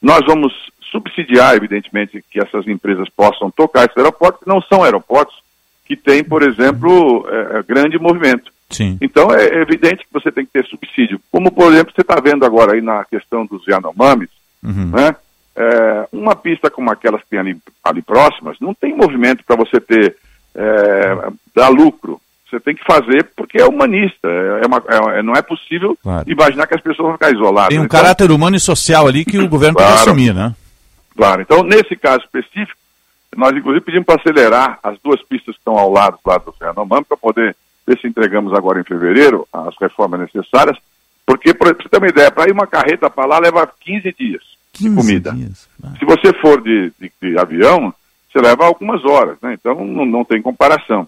Nós 0.02 0.22
vamos 0.26 0.54
subsidiar, 0.92 1.56
evidentemente, 1.56 2.24
que 2.30 2.40
essas 2.40 2.68
empresas 2.68 3.10
possam 3.10 3.52
tocar 3.52 3.86
esses 3.86 3.98
aeroportos, 3.98 4.42
que 4.42 4.50
não 4.50 4.62
são 4.62 4.84
aeroportos 4.84 5.36
que 5.86 5.96
têm, 5.96 6.24
por 6.24 6.42
exemplo, 6.42 7.28
é, 7.30 7.64
grande 7.64 8.00
movimento. 8.00 8.52
Sim. 8.70 8.98
Então 9.02 9.32
é 9.32 9.62
evidente 9.62 10.06
que 10.06 10.14
você 10.14 10.32
tem 10.32 10.46
que 10.46 10.52
ter 10.52 10.66
subsídio. 10.66 11.20
Como, 11.32 11.52
por 11.52 11.72
exemplo, 11.72 11.94
você 11.94 12.02
está 12.02 12.20
vendo 12.20 12.46
agora 12.46 12.74
aí 12.74 12.82
na 12.82 13.06
questão 13.06 13.46
dos 13.46 13.66
Yanomamis, 13.68 14.30
né? 14.92 15.16
É, 15.58 16.08
uma 16.12 16.36
pista 16.36 16.70
como 16.70 16.92
aquelas 16.92 17.22
que 17.22 17.30
tem 17.30 17.40
ali, 17.40 17.58
ali 17.84 18.02
próximas, 18.02 18.58
não 18.60 18.74
tem 18.74 18.94
movimento 18.94 19.44
para 19.46 19.56
você 19.56 19.80
ter, 19.80 20.18
é, 20.54 21.32
dar 21.56 21.70
lucro. 21.70 22.20
Você 22.56 22.60
tem 22.62 22.74
que 22.76 22.86
fazer 22.86 23.32
porque 23.36 23.60
é 23.62 23.66
humanista. 23.66 24.30
É 24.30 24.66
uma- 24.66 24.82
é- 25.18 25.22
não 25.22 25.34
é 25.34 25.42
possível 25.42 25.98
Claro. 26.02 26.24
imaginar 26.32 26.66
que 26.68 26.76
as 26.76 26.82
pessoas 26.82 27.08
vão 27.08 27.14
ficar 27.14 27.32
isoladas. 27.34 27.68
Tem 27.70 27.80
um 27.80 27.84
Então, 27.84 28.00
caráter 28.00 28.32
humano 28.32 28.56
e 28.56 28.60
social 28.62 29.08
ali 29.08 29.26
que 29.26 29.38
o 29.38 29.50
governo 29.50 29.76
tem 29.76 29.86
que 29.86 29.92
Claro. 29.92 30.08
assumir, 30.10 30.34
né? 30.34 30.56
Claro. 31.18 31.42
Então, 31.42 31.64
nesse 31.64 31.98
caso 31.98 32.24
específico, 32.24 32.80
nós 33.36 33.52
inclusive 33.56 33.84
pedimos 33.84 34.06
para 34.06 34.16
acelerar 34.22 34.80
as 34.82 34.98
duas 35.04 35.22
pistas 35.24 35.54
que 35.56 35.60
estão 35.60 35.78
ao 35.78 35.92
lado 35.92 36.18
lá 36.26 36.38
do 36.38 36.54
Yanomami 36.62 37.04
para 37.04 37.18
poder 37.18 37.54
ver 37.86 38.00
se 38.00 38.08
entregamos 38.08 38.54
agora 38.54 38.80
em 38.80 38.84
fevereiro 38.86 39.46
as 39.52 39.76
reformas 39.80 40.20
necessárias, 40.22 40.78
porque, 41.26 41.54
para 41.54 41.74
você 41.74 41.90
ter 41.90 41.98
uma 41.98 42.08
ideia, 42.08 42.32
para 42.32 42.48
ir 42.48 42.54
uma 42.54 42.66
carreta 42.68 43.10
para 43.10 43.26
lá 43.26 43.38
leva 43.40 43.70
15 43.82 44.16
dias 44.18 44.42
15 44.72 44.90
de 44.92 44.96
comida. 44.96 45.32
dias. 45.34 45.68
Se 46.00 46.06
você 46.06 46.32
for 46.40 46.62
de, 46.62 46.92
de- 47.00 47.12
de 47.22 47.38
avião, 47.38 47.94
você 48.32 48.40
leva 48.40 48.66
algumas 48.66 49.04
horas, 49.04 49.36
né? 49.42 49.54
Então 49.54 49.76
não, 49.84 50.06
não 50.06 50.24
tem 50.24 50.42
comparação. 50.42 51.06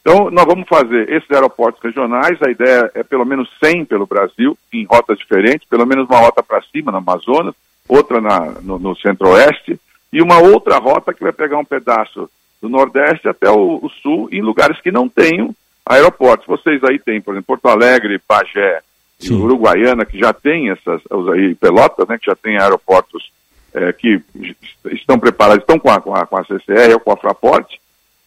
Então 0.00 0.30
nós 0.30 0.46
vamos 0.46 0.66
fazer 0.68 1.10
esses 1.10 1.30
aeroportos 1.30 1.82
regionais, 1.82 2.38
a 2.42 2.50
ideia 2.50 2.90
é 2.94 3.02
pelo 3.02 3.24
menos 3.24 3.48
100 3.62 3.84
pelo 3.84 4.06
Brasil, 4.06 4.56
em 4.72 4.84
rotas 4.84 5.18
diferentes, 5.18 5.68
pelo 5.68 5.86
menos 5.86 6.08
uma 6.08 6.20
rota 6.20 6.42
para 6.42 6.62
cima, 6.62 6.90
no 6.90 6.98
Amazonas, 6.98 7.54
outra 7.88 8.20
na, 8.20 8.52
no, 8.62 8.78
no 8.78 8.96
centro-oeste, 8.96 9.78
e 10.12 10.22
uma 10.22 10.38
outra 10.38 10.78
rota 10.78 11.12
que 11.12 11.22
vai 11.22 11.32
pegar 11.32 11.58
um 11.58 11.64
pedaço 11.64 12.28
do 12.60 12.68
nordeste 12.68 13.28
até 13.28 13.50
o, 13.50 13.78
o 13.82 13.88
sul, 14.02 14.28
em 14.32 14.40
lugares 14.40 14.80
que 14.80 14.90
não 14.90 15.08
tenham 15.08 15.54
aeroportos. 15.84 16.46
Vocês 16.46 16.82
aí 16.84 16.98
têm, 16.98 17.20
por 17.20 17.32
exemplo, 17.32 17.58
Porto 17.58 17.68
Alegre, 17.68 18.20
Bagé 18.28 18.80
e 19.22 19.32
Uruguaiana, 19.32 20.04
que 20.04 20.18
já 20.18 20.32
tem 20.32 20.70
essas, 20.70 21.00
os 21.10 21.28
aí, 21.28 21.54
Pelotas, 21.54 22.08
né, 22.08 22.18
que 22.18 22.26
já 22.26 22.34
tem 22.34 22.58
aeroportos 22.58 23.30
eh, 23.74 23.92
que 23.92 24.22
estão 24.92 25.18
preparados, 25.18 25.62
estão 25.62 25.78
com 25.78 25.90
a, 25.90 26.00
com 26.00 26.14
a, 26.14 26.26
com 26.26 26.36
a 26.36 26.44
CCR 26.44 26.94
ou 26.94 27.00
com 27.00 27.12
a 27.12 27.16
Fraport, 27.16 27.79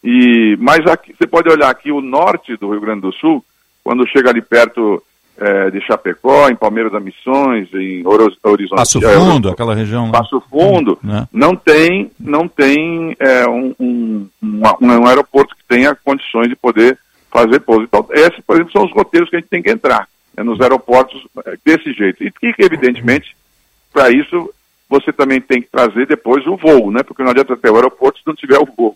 e, 0.04 0.58
mas 0.60 0.86
aqui, 0.88 1.14
você 1.18 1.26
pode 1.28 1.49
olhar 1.49 1.70
aqui 1.70 1.91
o 1.91 2.01
norte 2.01 2.56
do 2.58 2.72
Rio 2.72 2.82
Grande 2.82 3.01
do 3.01 3.14
Sul, 3.14 3.43
quando 3.84 4.08
chega 4.08 4.30
ali 4.30 4.41
perto 4.41 5.01
eh, 5.38 5.72
de 5.72 5.82
Chapecó, 5.82 6.47
em 6.49 6.56
Palmeiras 6.56 6.91
da 6.91 6.99
Missões, 6.99 7.68
em 7.74 8.04
Horizonte. 8.06 8.70
Passo 8.76 9.04
eh, 9.04 9.14
Fundo, 9.20 9.49
aquela 9.49 9.74
região. 9.76 10.12
Passo 10.12 10.41
Fundo, 10.49 10.97
Né? 11.04 11.28
não 11.32 11.56
tem, 11.56 12.12
não 12.20 12.47
tem 12.47 13.16
é, 13.20 13.47
um, 13.47 13.74
um, 13.80 14.28
uma- 14.41 14.78
um 14.80 15.08
aeroporto 15.08 15.56
que 15.56 15.64
tenha 15.68 15.95
condições 15.95 16.47
de 16.49 16.56
poder 16.56 16.97
fazer 17.32 17.60
pouso. 17.62 17.84
Então, 17.84 18.06
esses, 18.12 18.39
por 18.45 18.56
exemplo, 18.56 18.72
são 18.72 18.86
os 18.86 18.91
roteiros 18.93 19.30
que 19.30 19.36
a 19.36 19.39
gente 19.39 19.49
tem 19.49 19.62
que 19.64 19.72
entrar, 19.72 20.08
né, 20.38 20.43
nos 20.43 20.62
aeroportos 20.62 21.26
é, 21.45 21.58
desse 21.66 21.91
jeito. 21.93 22.24
E 22.24 22.32
que, 22.32 22.54
evidentemente, 22.60 23.36
para 23.91 24.12
isso, 24.12 24.49
você 24.89 25.12
também 25.12 25.41
tem 25.41 25.62
que 25.62 25.68
trazer 25.70 26.06
depois 26.06 26.45
o 26.45 26.56
voo, 26.56 26.91
né? 26.91 27.01
Porque 27.04 27.24
não 27.24 27.32
adianta 27.32 27.58
ter 27.58 27.70
o 27.72 27.76
aeroporto 27.76 28.20
se 28.20 28.28
não 28.28 28.36
tiver 28.36 28.60
o 28.60 28.66
voo. 28.78 28.95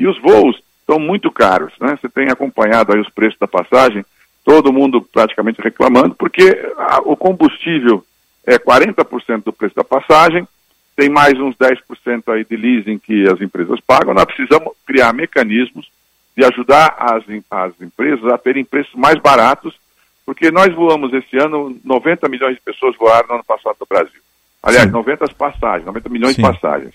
E 0.00 0.06
os 0.06 0.18
voos 0.20 0.60
estão 0.80 0.98
muito 0.98 1.30
caros, 1.30 1.72
né? 1.80 1.96
Você 2.00 2.08
tem 2.08 2.28
acompanhado 2.30 2.92
aí 2.92 3.00
os 3.00 3.08
preços 3.10 3.38
da 3.38 3.46
passagem, 3.46 4.04
todo 4.44 4.72
mundo 4.72 5.02
praticamente 5.02 5.60
reclamando, 5.60 6.14
porque 6.14 6.58
a- 6.78 7.00
o 7.04 7.14
combustível 7.16 8.04
é 8.46 8.58
40% 8.58 9.44
do 9.44 9.52
preço 9.52 9.74
da 9.76 9.84
passagem, 9.84 10.48
tem 10.96 11.08
mais 11.08 11.38
uns 11.38 11.54
10% 11.56 12.30
aí 12.32 12.44
de 12.44 12.56
leasing 12.56 12.98
que 12.98 13.28
as 13.28 13.40
empresas 13.40 13.78
pagam. 13.86 14.14
Nós 14.14 14.24
precisamos 14.24 14.72
criar 14.86 15.12
mecanismos 15.12 15.86
de 16.36 16.44
ajudar 16.44 16.94
as, 16.98 17.22
as 17.50 17.72
empresas 17.80 18.24
a 18.32 18.38
terem 18.38 18.64
preços 18.64 18.94
mais 18.94 19.16
baratos, 19.20 19.74
porque 20.24 20.50
nós 20.50 20.74
voamos 20.74 21.12
esse 21.12 21.36
ano, 21.36 21.76
90 21.84 22.28
milhões 22.28 22.54
de 22.54 22.60
pessoas 22.62 22.96
voaram 22.96 23.28
no 23.28 23.34
ano 23.34 23.44
passado 23.44 23.76
no 23.80 23.86
Brasil. 23.86 24.20
Aliás, 24.62 24.90
90 24.90 25.26
passagens, 25.36 25.84
90 25.86 26.08
milhões 26.08 26.34
Sim. 26.36 26.42
de 26.42 26.48
passagens. 26.48 26.94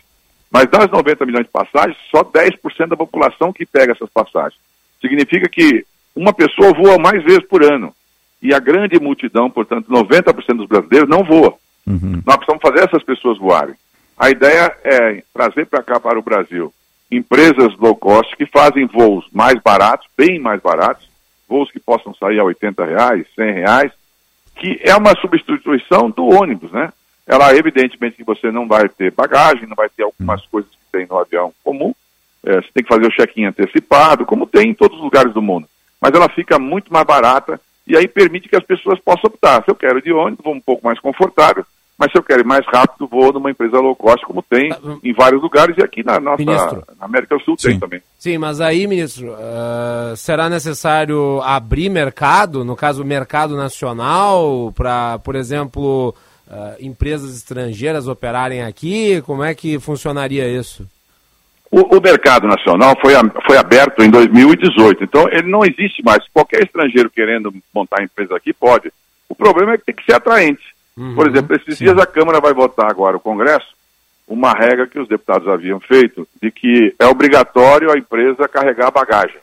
Mas 0.55 0.69
das 0.69 0.89
90 0.89 1.25
milhões 1.25 1.43
de 1.43 1.51
passagens, 1.51 1.97
só 2.09 2.23
10% 2.23 2.87
da 2.87 2.95
população 2.95 3.51
que 3.51 3.65
pega 3.65 3.91
essas 3.91 4.09
passagens. 4.09 4.57
Significa 5.01 5.49
que 5.49 5.85
uma 6.15 6.31
pessoa 6.31 6.71
voa 6.71 6.97
mais 6.97 7.21
vezes 7.25 7.45
por 7.45 7.61
ano. 7.61 7.93
E 8.41 8.53
a 8.53 8.59
grande 8.59 8.97
multidão, 8.97 9.49
portanto, 9.49 9.91
90% 9.91 10.55
dos 10.55 10.65
brasileiros 10.65 11.09
não 11.09 11.25
voa. 11.25 11.55
Nós 12.25 12.37
precisamos 12.37 12.61
fazer 12.61 12.87
essas 12.87 13.03
pessoas 13.03 13.37
voarem. 13.37 13.75
A 14.17 14.29
ideia 14.29 14.73
é 14.85 15.21
trazer 15.33 15.65
para 15.65 15.83
cá, 15.83 15.99
para 15.99 16.17
o 16.17 16.23
Brasil, 16.23 16.73
empresas 17.11 17.75
low 17.77 17.93
cost 17.93 18.33
que 18.37 18.45
fazem 18.45 18.85
voos 18.85 19.25
mais 19.33 19.61
baratos, 19.61 20.07
bem 20.17 20.39
mais 20.39 20.61
baratos, 20.61 21.05
voos 21.49 21.69
que 21.69 21.81
possam 21.81 22.15
sair 22.15 22.39
a 22.39 22.45
80 22.45 22.85
reais, 22.85 23.27
100 23.35 23.51
reais, 23.51 23.91
que 24.55 24.79
é 24.85 24.95
uma 24.95 25.19
substituição 25.19 26.09
do 26.09 26.23
ônibus, 26.27 26.71
né? 26.71 26.93
Ela, 27.27 27.55
evidentemente, 27.55 28.17
que 28.17 28.23
você 28.23 28.51
não 28.51 28.67
vai 28.67 28.87
ter 28.87 29.11
bagagem, 29.11 29.67
não 29.67 29.75
vai 29.75 29.89
ter 29.89 30.03
algumas 30.03 30.45
coisas 30.45 30.69
que 30.71 30.91
tem 30.91 31.07
no 31.07 31.17
avião 31.17 31.53
comum, 31.63 31.93
é, 32.43 32.61
você 32.61 32.69
tem 32.73 32.83
que 32.83 32.93
fazer 32.93 33.07
o 33.07 33.11
check-in 33.11 33.45
antecipado, 33.45 34.25
como 34.25 34.45
tem 34.45 34.69
em 34.69 34.73
todos 34.73 34.97
os 34.97 35.03
lugares 35.03 35.33
do 35.33 35.41
mundo. 35.41 35.67
Mas 35.99 36.13
ela 36.13 36.29
fica 36.29 36.59
muito 36.59 36.93
mais 36.93 37.05
barata 37.05 37.59
e 37.87 37.97
aí 37.97 38.07
permite 38.07 38.47
que 38.47 38.55
as 38.55 38.63
pessoas 38.63 38.99
possam 38.99 39.27
optar. 39.27 39.63
Se 39.63 39.71
eu 39.71 39.75
quero 39.75 39.97
ir 39.97 40.03
de 40.03 40.13
ônibus, 40.13 40.43
vou 40.43 40.53
um 40.53 40.61
pouco 40.61 40.85
mais 40.85 40.99
confortável, 40.99 41.65
mas 41.97 42.11
se 42.11 42.17
eu 42.17 42.23
quero 42.23 42.41
ir 42.41 42.45
mais 42.45 42.65
rápido, 42.67 43.07
vou 43.07 43.31
numa 43.31 43.49
empresa 43.49 43.79
low 43.79 43.95
cost, 43.95 44.23
como 44.25 44.43
tem 44.43 44.69
em 45.03 45.13
vários 45.13 45.41
lugares 45.41 45.75
e 45.77 45.81
aqui 45.81 46.03
na 46.03 46.19
nossa 46.19 46.43
Ministro. 46.43 46.83
na 46.99 47.05
América 47.05 47.37
do 47.37 47.43
Sul 47.43 47.55
tem 47.55 47.79
também. 47.79 48.01
Sim, 48.19 48.37
mas 48.37 48.59
aí, 48.59 48.85
ministro, 48.85 49.33
ah, 49.39 50.13
será 50.15 50.49
necessário 50.49 51.41
abrir 51.41 51.89
mercado, 51.89 52.65
no 52.65 52.75
caso, 52.75 53.03
mercado 53.05 53.55
nacional, 53.55 54.73
para, 54.75 55.19
por 55.19 55.35
exemplo, 55.35 56.13
ah, 56.49 56.75
empresas 56.79 57.35
estrangeiras 57.35 58.07
operarem 58.07 58.63
aqui? 58.63 59.21
Como 59.21 59.43
é 59.43 59.53
que 59.53 59.79
funcionaria 59.79 60.47
isso? 60.47 60.87
O, 61.71 61.97
o 61.97 62.01
mercado 62.01 62.47
nacional 62.47 62.95
foi, 63.01 63.13
foi 63.45 63.57
aberto 63.57 64.03
em 64.03 64.09
2018, 64.09 65.03
então 65.03 65.27
ele 65.29 65.49
não 65.49 65.65
existe 65.65 66.03
mais. 66.03 66.23
Qualquer 66.33 66.63
estrangeiro 66.63 67.09
querendo 67.09 67.53
montar 67.73 68.03
empresa 68.03 68.35
aqui 68.35 68.53
pode. 68.53 68.91
O 69.27 69.35
problema 69.35 69.73
é 69.73 69.77
que 69.77 69.85
tem 69.85 69.95
que 69.95 70.05
ser 70.05 70.13
atraente. 70.13 70.75
Por 71.13 71.27
exemplo, 71.27 71.55
esses 71.57 71.77
dias 71.77 71.97
a 71.97 72.05
Câmara 72.05 72.39
vai 72.39 72.53
votar 72.53 72.89
agora, 72.89 73.17
o 73.17 73.19
Congresso, 73.19 73.67
uma 74.25 74.53
regra 74.53 74.87
que 74.87 74.97
os 74.97 75.09
deputados 75.09 75.47
haviam 75.47 75.79
feito 75.79 76.25
de 76.41 76.49
que 76.49 76.95
é 76.97 77.05
obrigatório 77.05 77.91
a 77.91 77.97
empresa 77.97 78.47
carregar 78.47 78.87
a 78.87 78.91
bagagem. 78.91 79.37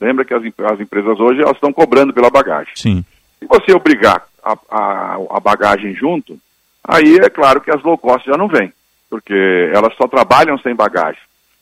Lembra 0.00 0.24
que 0.24 0.32
as, 0.32 0.42
as 0.42 0.80
empresas 0.80 1.20
hoje 1.20 1.42
elas 1.42 1.56
estão 1.56 1.72
cobrando 1.72 2.14
pela 2.14 2.30
bagagem. 2.30 2.72
Sim. 2.74 3.04
Se 3.38 3.46
você 3.46 3.72
obrigar 3.72 4.26
a, 4.46 4.56
a, 4.70 5.18
a 5.30 5.40
bagagem 5.40 5.94
junto, 5.94 6.38
aí 6.84 7.16
é 7.16 7.28
claro 7.28 7.60
que 7.60 7.70
as 7.70 7.82
low 7.82 7.98
cost 7.98 8.24
já 8.24 8.36
não 8.36 8.46
vêm, 8.46 8.72
porque 9.10 9.70
elas 9.74 9.94
só 9.96 10.06
trabalham 10.06 10.56
sem 10.58 10.74
bagagem. 10.74 11.20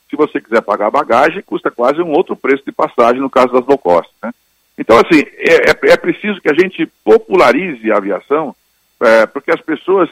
Se 0.09 0.15
você 0.15 0.39
quiser 0.39 0.61
pagar 0.61 0.91
bagagem, 0.91 1.41
custa 1.41 1.71
quase 1.71 1.99
um 2.01 2.11
outro 2.11 2.35
preço 2.35 2.63
de 2.63 2.71
passagem 2.71 3.19
no 3.19 3.29
caso 3.29 3.51
das 3.53 3.65
low 3.65 3.77
cost. 3.77 4.11
Né? 4.23 4.31
Então, 4.77 4.97
assim, 4.97 5.23
é, 5.37 5.71
é- 5.71 5.93
é 5.93 5.97
preciso 5.97 6.39
que 6.39 6.49
a 6.49 6.53
gente 6.53 6.85
popularize 7.03 7.91
a 7.91 7.97
aviação, 7.97 8.55
é, 9.01 9.25
porque 9.25 9.51
as 9.51 9.61
pessoas, 9.61 10.09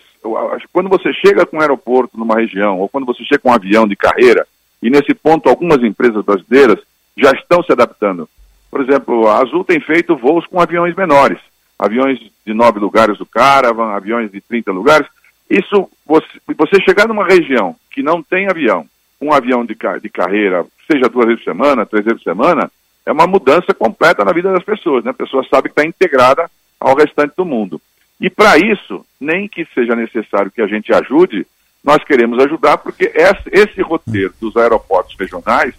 quando 0.72 0.90
você 0.90 1.14
chega 1.14 1.46
com 1.46 1.58
um 1.58 1.62
aeroporto 1.62 2.18
numa 2.18 2.36
região, 2.36 2.80
ou 2.80 2.90
quando 2.90 3.06
você 3.06 3.24
chega 3.24 3.40
com 3.40 3.50
um 3.50 3.54
avião 3.54 3.88
de 3.88 3.96
carreira, 3.96 4.48
e 4.82 4.90
nesse 4.90 5.14
ponto 5.14 5.48
algumas 5.48 5.82
empresas 5.84 6.24
brasileiras 6.26 6.80
já 7.16 7.32
estão 7.32 7.64
se 7.64 7.72
adaptando. 7.72 8.28
Por 8.70 8.82
exemplo, 8.82 9.28
a 9.28 9.40
Azul 9.42 9.64
tem 9.64 9.80
feito 9.80 10.18
voos 10.18 10.48
com 10.48 10.60
aviões 10.60 10.96
menores, 10.96 11.40
aviões 11.78 12.20
de 12.46 12.54
nove 12.54 12.80
lugares 12.80 13.18
do 13.18 13.26
Caravan, 13.26 13.92
aviões 13.92 14.32
de 14.32 14.42
30 14.42 14.72
lugares. 14.72 15.08
Isso, 15.50 15.90
você, 16.06 16.28
você 16.58 16.82
chegar 16.82 17.08
numa 17.08 17.26
região 17.26 17.76
que 17.92 18.02
não 18.02 18.22
tem 18.22 18.48
avião, 18.50 18.86
um 19.22 19.34
avião 19.34 19.66
de, 19.66 19.76
de 20.02 20.10
carreira, 20.10 20.66
seja 20.92 21.10
duas 21.10 21.28
vezes 21.28 21.44
por 21.44 21.52
semana, 21.52 21.86
três 21.86 22.06
vezes 22.06 22.22
por 22.24 22.32
semana, 22.32 22.72
é 23.06 23.12
uma 23.12 23.28
mudança 23.28 23.74
completa 23.74 24.24
na 24.24 24.32
vida 24.32 24.52
das 24.52 24.64
pessoas. 24.64 25.04
Né? 25.04 25.12
A 25.12 25.16
pessoa 25.16 25.46
sabe 25.50 25.70
que 25.70 25.80
está 25.80 25.86
integrada 25.86 26.50
ao 26.80 26.96
restante 26.96 27.34
do 27.36 27.46
mundo. 27.46 27.82
E 28.20 28.30
para 28.30 28.58
isso, 28.58 29.06
nem 29.20 29.48
que 29.48 29.66
seja 29.74 29.96
necessário 29.96 30.52
que 30.52 30.62
a 30.62 30.68
gente 30.68 30.94
ajude, 30.94 31.46
nós 31.84 32.04
queremos 32.04 32.40
ajudar, 32.40 32.78
porque 32.78 33.12
esse, 33.52 33.82
roteiro 33.82 34.34
dos 34.40 34.56
aeroportos 34.56 35.16
regionais, 35.20 35.76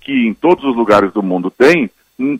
que 0.00 0.26
em 0.26 0.32
todos 0.32 0.64
os 0.64 0.74
lugares 0.74 1.12
do 1.12 1.22
mundo 1.22 1.50
tem, 1.50 1.90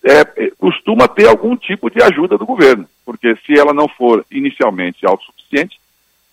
é, 0.05 0.51
costuma 0.59 1.09
ter 1.09 1.27
algum 1.29 1.57
tipo 1.57 1.91
de 1.91 2.03
ajuda 2.03 2.39
do 2.39 2.47
governo. 2.47 2.87
Porque 3.05 3.37
se 3.45 3.59
ela 3.59 3.73
não 3.73 3.89
for 3.89 4.25
inicialmente 4.31 5.05
autossuficiente, 5.07 5.79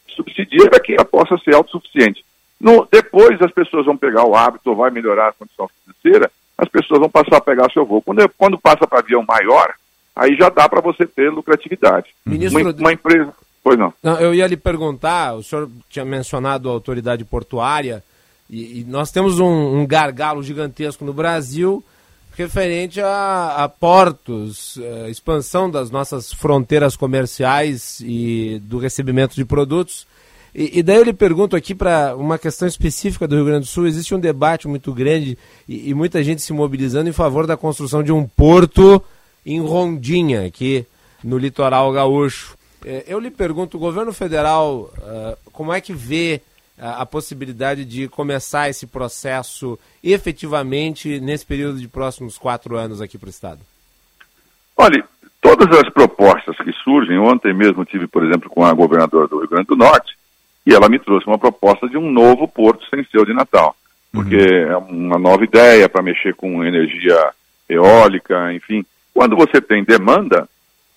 subsidia 0.08 0.70
para 0.70 0.80
que 0.80 0.94
ela 0.94 1.06
possa 1.06 1.38
ser 1.40 1.56
autossuficiente. 1.56 2.24
No, 2.60 2.88
depois 2.92 3.42
as 3.42 3.52
pessoas 3.52 3.86
vão 3.86 3.98
pegar 3.98 4.24
o 4.26 4.36
hábito, 4.36 4.70
ou 4.70 4.76
vai 4.76 4.92
melhorar 4.92 5.30
a 5.30 5.34
condição 5.34 5.68
financeira, 5.84 6.32
as 6.58 6.70
pessoas 6.70 7.00
vão 7.00 7.10
passar 7.10 7.38
a 7.38 7.42
pegar 7.42 7.72
seu 7.72 7.86
voo. 7.86 8.02
Quando, 8.02 8.30
quando 8.38 8.58
passa 8.60 8.86
para 8.86 9.00
avião 9.00 9.26
maior, 9.28 9.74
aí 10.16 10.36
já 10.36 10.50
dá 10.50 10.70
para 10.70 10.80
você 10.82 11.08
ter 11.08 11.32
lucratividade. 11.32 12.10
Ministro- 12.26 12.62
Uma, 12.62 12.72
uma 12.72 12.94
empresa. 12.94 13.34
Pois 13.64 13.78
não. 13.78 13.94
Não, 14.02 14.20
eu 14.20 14.34
ia 14.34 14.48
lhe 14.48 14.58
perguntar, 14.58 15.34
o 15.36 15.44
senhor 15.44 15.70
tinha 15.90 16.06
mencionado 16.06 16.70
a 16.70 16.72
autoridade 16.72 17.24
portuária, 17.26 18.04
e, 18.50 18.82
e 18.82 18.84
nós 18.84 19.12
temos 19.12 19.40
um, 19.40 19.80
um 19.80 19.88
gargalo 19.88 20.44
gigantesco 20.44 21.04
no 21.06 21.14
Brasil 21.14 21.84
referente 22.38 23.00
a, 23.02 23.56
a 23.64 23.70
portos, 23.70 24.78
eh, 24.82 25.10
expansão 25.10 25.70
das 25.70 25.92
nossas 25.92 26.32
fronteiras 26.34 26.96
comerciais 26.96 28.02
e 28.02 28.62
do 28.64 28.78
recebimento 28.78 29.36
de 29.36 29.46
produtos. 29.46 30.08
E, 30.54 30.80
e 30.80 30.84
daí 30.84 30.98
eu 30.98 31.04
lhe 31.04 31.14
pergunto 31.14 31.56
aqui 31.56 31.76
para 31.76 32.16
uma 32.16 32.38
questão 32.38 32.68
específica 32.68 33.28
do 33.28 33.36
Rio 33.36 33.46
Grande 33.46 33.66
do 33.66 33.70
Sul, 33.70 33.88
existe 33.88 34.16
um 34.16 34.20
debate 34.20 34.68
muito 34.68 34.94
grande 34.94 35.38
e, 35.68 35.90
e 35.90 35.94
muita 35.94 36.24
gente 36.24 36.42
se 36.42 36.54
mobilizando 36.54 37.10
em 37.10 37.14
favor 37.14 37.46
da 37.46 37.58
construção 37.58 38.02
de 38.04 38.12
um 38.12 38.26
porto 38.26 39.02
em 39.46 39.60
Rondinha, 39.60 40.46
aqui 40.46 40.86
no 41.24 41.38
litoral 41.38 41.92
gaúcho. 41.92 42.58
Eh, 42.86 43.06
Eu 43.08 43.20
lhe 43.20 43.32
pergunto, 43.32 43.78
o 43.78 43.80
governo 43.80 44.14
federal, 44.14 44.92
ah, 45.02 45.38
como 45.52 45.72
é 45.74 45.82
que 45.82 45.94
vê 45.94 46.42
a, 46.78 47.02
a 47.02 47.06
possibilidade 47.06 47.86
de 47.86 48.08
começar 48.08 48.70
esse 48.70 48.88
processo 48.88 49.78
efetivamente 50.04 51.20
nesse 51.20 51.46
período 51.46 51.80
de 51.80 51.88
próximos 51.88 52.38
quatro 52.38 52.78
anos 52.78 53.02
aqui 53.02 53.18
para 53.18 53.28
o 53.28 53.30
Estado? 53.30 53.60
Olha, 54.78 55.04
todas 55.40 55.78
as 55.78 55.90
propostas 55.90 56.56
que 56.58 56.72
surgem, 56.84 57.18
ontem 57.20 57.54
mesmo 57.54 57.86
tive, 57.86 58.08
por 58.08 58.24
exemplo, 58.26 58.50
com 58.50 58.66
a 58.66 58.74
governadora 58.74 59.28
do 59.28 59.40
Rio 59.40 59.50
Grande 59.50 59.68
do 59.68 59.76
Norte, 59.76 60.18
e 60.66 60.74
ela 60.74 60.90
me 60.90 61.00
trouxe 61.00 61.28
uma 61.28 61.38
proposta 61.38 61.88
de 61.88 61.98
um 61.98 62.12
novo 62.12 62.48
porto 62.48 62.86
sem 62.90 63.04
ser 63.06 63.20
o 63.20 63.26
de 63.26 63.34
Natal. 63.34 63.76
Porque 64.12 64.36
é 64.36 64.76
uma 64.76 65.18
nova 65.18 65.44
ideia 65.44 65.88
para 65.88 66.04
mexer 66.04 66.36
com 66.36 66.64
energia 66.64 67.32
eólica, 67.70 68.54
enfim. 68.54 68.86
Quando 69.14 69.36
você 69.36 69.62
tem 69.62 69.84
demanda, 69.84 70.48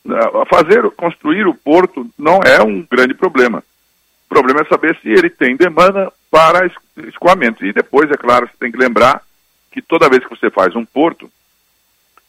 né, 0.04 0.18
fazer, 0.50 0.90
construir 0.90 1.46
o 1.46 1.54
porto 1.54 2.06
não 2.18 2.40
é 2.42 2.62
um 2.62 2.84
grande 2.90 3.14
problema. 3.14 3.62
Problema 4.34 4.62
é 4.62 4.64
saber 4.64 4.98
se 5.00 5.08
ele 5.08 5.30
tem 5.30 5.54
demanda 5.56 6.12
para 6.28 6.66
es- 6.66 7.06
escoamento. 7.06 7.64
E 7.64 7.72
depois, 7.72 8.10
é 8.10 8.16
claro, 8.16 8.48
você 8.48 8.54
tem 8.58 8.72
que 8.72 8.76
lembrar 8.76 9.22
que 9.70 9.80
toda 9.80 10.08
vez 10.08 10.24
que 10.24 10.30
você 10.36 10.50
faz 10.50 10.74
um 10.74 10.84
porto 10.84 11.30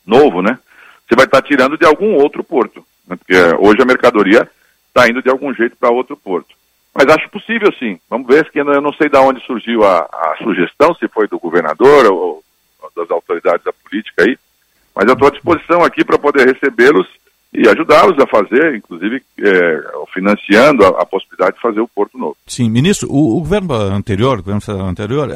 novo, 0.05 0.39
né, 0.43 0.59
você 1.07 1.15
vai 1.15 1.25
estar 1.25 1.41
tirando 1.41 1.77
de 1.79 1.85
algum 1.85 2.13
outro 2.13 2.43
porto. 2.43 2.85
né, 3.07 3.15
porque 3.15 3.35
hoje 3.59 3.81
a 3.81 3.85
mercadoria 3.85 4.47
está 4.87 5.07
indo 5.09 5.21
de 5.21 5.29
algum 5.31 5.51
jeito 5.51 5.75
para 5.77 5.89
outro 5.89 6.15
porto. 6.15 6.55
Mas 6.93 7.07
acho 7.07 7.27
possível 7.29 7.73
sim. 7.79 7.99
Vamos 8.07 8.27
ver 8.27 8.49
que 8.51 8.59
eu 8.59 8.81
não 8.81 8.93
sei 8.93 9.09
de 9.09 9.17
onde 9.17 9.43
surgiu 9.43 9.83
a, 9.83 9.99
a 10.01 10.35
sugestão, 10.43 10.93
se 10.95 11.07
foi 11.07 11.27
do 11.27 11.39
governador 11.39 12.05
ou, 12.05 12.43
ou 12.81 12.91
das 12.95 13.09
autoridades 13.09 13.63
da 13.65 13.73
política 13.73 14.23
aí. 14.23 14.37
Mas 14.95 15.07
eu 15.07 15.13
estou 15.13 15.27
à 15.27 15.31
disposição 15.31 15.83
aqui 15.83 16.05
para 16.05 16.19
poder 16.19 16.45
recebê-los 16.53 17.07
e 17.57 17.67
ajudá-los 17.69 18.17
a 18.19 18.27
fazer, 18.27 18.75
inclusive 18.75 19.23
é, 19.39 19.83
financiando 20.13 20.85
a, 20.85 21.01
a 21.01 21.05
possibilidade 21.05 21.55
de 21.55 21.61
fazer 21.61 21.79
o 21.79 21.87
Porto 21.87 22.17
Novo. 22.17 22.35
Sim, 22.45 22.69
ministro, 22.69 23.09
o, 23.09 23.37
o 23.37 23.39
governo 23.39 23.73
anterior, 23.73 24.39
o 24.39 24.43
governo 24.43 24.61
federal 24.61 24.87
anterior, 24.87 25.29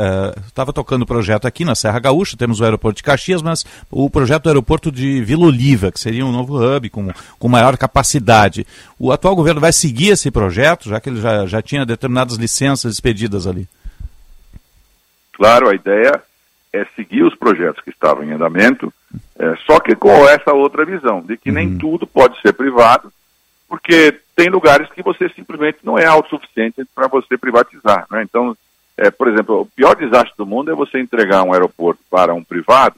estava 0.45 0.74
tocando 0.74 1.03
o 1.03 1.05
projeto 1.05 1.47
aqui 1.47 1.63
na 1.63 1.76
Serra 1.76 1.99
Gaúcha, 1.99 2.38
temos 2.38 2.59
o 2.59 2.63
aeroporto 2.63 2.97
de 2.97 3.03
Caxias, 3.03 3.41
mas 3.41 3.65
o 3.89 4.09
projeto 4.09 4.43
do 4.43 4.49
aeroporto 4.49 4.91
de 4.91 5.22
Vila 5.24 5.45
Oliva, 5.45 5.91
que 5.91 5.99
seria 5.99 6.26
um 6.26 6.32
novo 6.32 6.57
hub 6.57 6.89
com, 6.89 7.07
com 7.38 7.47
maior 7.47 7.78
capacidade. 7.78 8.65
O 8.97 9.11
atual 9.11 9.36
governo 9.36 9.61
vai 9.61 9.72
seguir 9.72 10.09
esse 10.09 10.30
projeto, 10.30 10.89
já 10.89 10.99
que 10.99 11.09
ele 11.09 11.22
já, 11.22 11.45
já 11.45 11.61
tinha 11.61 11.86
determinadas 11.86 12.36
licenças 12.38 12.93
expedidas 12.93 13.47
ali? 13.47 13.67
Claro, 15.34 15.70
a 15.70 15.76
ideia 15.76 16.22
é 16.72 16.86
seguir 16.95 17.24
os 17.24 17.36
projetos 17.36 17.82
que 17.84 17.89
estavam 17.89 18.24
em 18.24 18.32
andamento, 18.32 18.93
é, 19.38 19.55
só 19.65 19.80
que 19.80 19.95
com 19.95 20.28
essa 20.28 20.53
outra 20.53 20.86
visão, 20.86 21.22
de 21.22 21.36
que 21.38 21.51
nem 21.51 21.78
tudo 21.78 22.05
pode 22.05 22.39
ser 22.41 22.53
privado, 22.53 23.11
porque 23.67 24.20
tem 24.36 24.49
lugares 24.49 24.89
que 24.91 25.03
você 25.03 25.30
simplesmente 25.30 25.80
não 25.84 25.97
é 25.97 26.05
autossuficiente 26.05 26.84
para 26.93 27.07
você 27.07 27.38
privatizar. 27.38 28.05
Né? 28.11 28.24
Então, 28.24 28.55
é, 28.97 29.09
por 29.11 29.28
exemplo, 29.28 29.61
o 29.61 29.65
pior 29.65 29.95
desastre 29.95 30.34
do 30.38 30.45
mundo 30.45 30.72
é 30.72 30.76
você 30.76 30.99
entregar 30.99 31.43
um 31.43 31.53
aeroporto 31.53 32.01
para 32.09 32.34
um 32.34 32.43
privado 32.43 32.95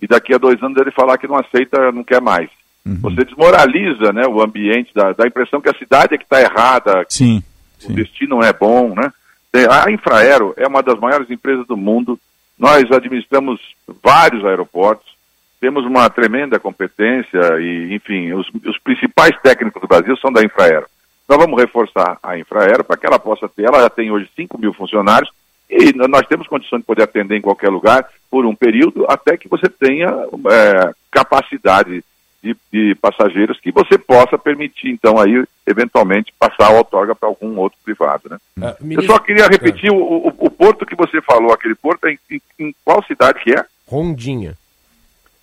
e 0.00 0.06
daqui 0.06 0.34
a 0.34 0.38
dois 0.38 0.60
anos 0.62 0.76
ele 0.80 0.90
falar 0.90 1.18
que 1.18 1.28
não 1.28 1.36
aceita, 1.36 1.92
não 1.92 2.02
quer 2.04 2.20
mais. 2.20 2.50
Você 2.84 3.24
desmoraliza 3.24 4.12
né, 4.12 4.26
o 4.26 4.42
ambiente, 4.42 4.90
dá, 4.92 5.12
dá 5.12 5.24
a 5.24 5.28
impressão 5.28 5.60
que 5.60 5.68
a 5.68 5.78
cidade 5.78 6.14
é 6.14 6.18
que 6.18 6.24
está 6.24 6.40
errada, 6.40 7.04
que 7.04 7.14
Sim, 7.14 7.42
o 7.84 7.92
destino 7.92 8.36
não 8.36 8.42
é 8.42 8.52
bom. 8.52 8.92
Né? 8.94 9.12
Tem- 9.52 9.66
A 9.70 9.88
Infraero 9.90 10.52
é 10.56 10.66
uma 10.66 10.82
das 10.82 10.98
maiores 10.98 11.30
empresas 11.30 11.64
do 11.66 11.76
mundo, 11.76 12.18
nós 12.58 12.90
administramos 12.90 13.60
vários 14.02 14.44
aeroportos, 14.44 15.12
temos 15.60 15.84
uma 15.84 16.08
tremenda 16.10 16.58
competência 16.58 17.40
e, 17.60 17.94
enfim, 17.94 18.32
os, 18.32 18.48
os 18.66 18.78
principais 18.78 19.36
técnicos 19.42 19.80
do 19.80 19.88
Brasil 19.88 20.16
são 20.16 20.32
da 20.32 20.42
Infraero. 20.42 20.86
Nós 21.28 21.38
vamos 21.38 21.60
reforçar 21.60 22.18
a 22.22 22.36
Infraero 22.36 22.84
para 22.84 22.96
que 22.96 23.06
ela 23.06 23.18
possa 23.18 23.48
ter, 23.48 23.64
ela 23.64 23.80
já 23.80 23.90
tem 23.90 24.10
hoje 24.10 24.28
5 24.34 24.58
mil 24.58 24.72
funcionários 24.72 25.30
e 25.70 25.92
nós 26.08 26.26
temos 26.26 26.46
condições 26.46 26.80
de 26.80 26.86
poder 26.86 27.04
atender 27.04 27.36
em 27.36 27.40
qualquer 27.40 27.70
lugar 27.70 28.06
por 28.30 28.44
um 28.44 28.54
período 28.54 29.06
até 29.08 29.36
que 29.36 29.48
você 29.48 29.68
tenha 29.68 30.08
é, 30.08 30.92
capacidade 31.10 32.04
de, 32.42 32.56
de 32.72 32.94
passageiros 32.96 33.60
que 33.60 33.70
você 33.70 33.96
possa 33.96 34.36
permitir, 34.36 34.90
então, 34.90 35.18
aí, 35.20 35.44
eventualmente, 35.66 36.32
passar 36.38 36.66
a 36.66 36.76
outorga 36.76 37.14
para 37.14 37.28
algum 37.28 37.56
outro 37.58 37.78
privado, 37.84 38.28
né? 38.28 38.36
Ah, 38.60 38.76
Eu 38.80 38.86
ministro- 38.86 39.12
só 39.14 39.18
queria 39.20 39.46
repetir, 39.46 39.90
o, 39.92 39.96
o, 39.96 40.28
o 40.28 40.50
porto 40.50 40.84
que 40.84 40.96
você 40.96 41.20
falou, 41.22 41.52
aquele 41.52 41.74
porto, 41.76 42.06
é 42.06 42.12
em, 42.12 42.18
em- 42.30 42.42
em 42.58 42.74
qual 42.84 43.02
cidade 43.04 43.38
que 43.42 43.52
é? 43.52 43.64
Rondinha. 43.86 44.54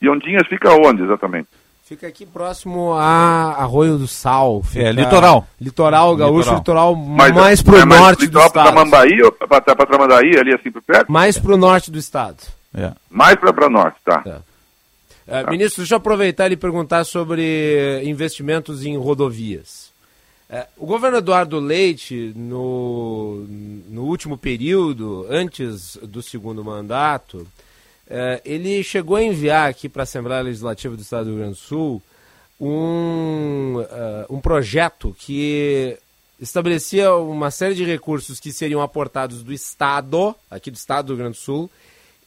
E 0.01 0.09
Ondinhas 0.09 0.47
fica 0.47 0.71
onde, 0.73 1.03
exatamente? 1.03 1.47
Fica 1.83 2.05
aqui 2.07 2.25
próximo 2.25 2.93
a 2.93 3.53
Arroio 3.57 3.97
do 3.97 4.07
Sal. 4.07 4.61
Fica 4.61 4.85
É, 4.85 4.91
litoral. 4.91 5.47
Litoral 5.59 6.15
gaúcho, 6.15 6.53
litoral, 6.53 6.95
Mas, 6.95 7.33
mais 7.33 7.61
pro 7.63 7.77
é 7.77 7.83
mais 7.85 7.99
norte 8.01 8.19
do 8.19 8.25
litoral 8.25 8.51
para 8.51 8.61
estado. 8.65 8.75
Tramandaí 8.75 9.31
para 9.75 9.85
Tramandaí, 9.87 10.37
ali 10.37 10.53
assim 10.53 10.71
por 10.71 10.83
perto? 10.83 11.11
Mais 11.11 11.39
pro 11.39 11.57
norte 11.57 11.89
do 11.89 11.97
estado. 11.97 12.37
Mais 13.09 13.35
para 13.37 13.69
norte, 13.69 13.97
tá. 14.05 14.21
É, 14.25 14.35
Ministro, 15.49 15.81
deixa 15.81 15.95
eu 15.95 15.97
aproveitar 15.97 16.51
e 16.51 16.57
perguntar 16.57 17.03
sobre 17.03 18.01
investimentos 18.03 18.83
em 18.83 18.97
rodovias. 18.97 19.89
É, 20.49 20.65
o 20.77 20.85
governo 20.87 21.17
Eduardo 21.17 21.59
Leite, 21.59 22.33
no, 22.35 23.45
no 23.87 24.05
último 24.05 24.35
período, 24.35 25.27
antes 25.29 25.95
do 26.01 26.23
segundo 26.23 26.63
mandato, 26.63 27.47
é, 28.09 28.41
ele 28.43 28.83
chegou 28.83 29.15
a 29.17 29.23
enviar 29.23 29.69
aqui 29.69 29.87
para 29.87 30.01
a 30.01 30.03
Assembleia 30.03 30.41
Legislativa 30.41 30.95
do 30.95 31.01
Estado 31.03 31.25
do 31.25 31.31
Rio 31.31 31.39
Grande 31.39 31.53
do 31.53 31.57
Sul 31.57 32.01
um, 32.59 33.75
um 34.29 34.41
projeto 34.41 35.15
que 35.17 35.97
estabelecia 36.41 37.13
uma 37.15 37.51
série 37.51 37.75
de 37.75 37.85
recursos 37.85 38.39
que 38.39 38.51
seriam 38.51 38.81
aportados 38.81 39.43
do 39.43 39.53
Estado, 39.53 40.35
aqui 40.49 40.71
do 40.71 40.75
Estado 40.75 41.05
do 41.05 41.13
Rio 41.13 41.23
Grande 41.23 41.37
do 41.37 41.41
Sul, 41.41 41.69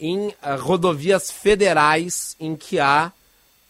em 0.02 0.34
ah, 0.42 0.56
rodovias 0.56 1.30
federais 1.30 2.34
em 2.40 2.56
que 2.56 2.80
há 2.80 3.12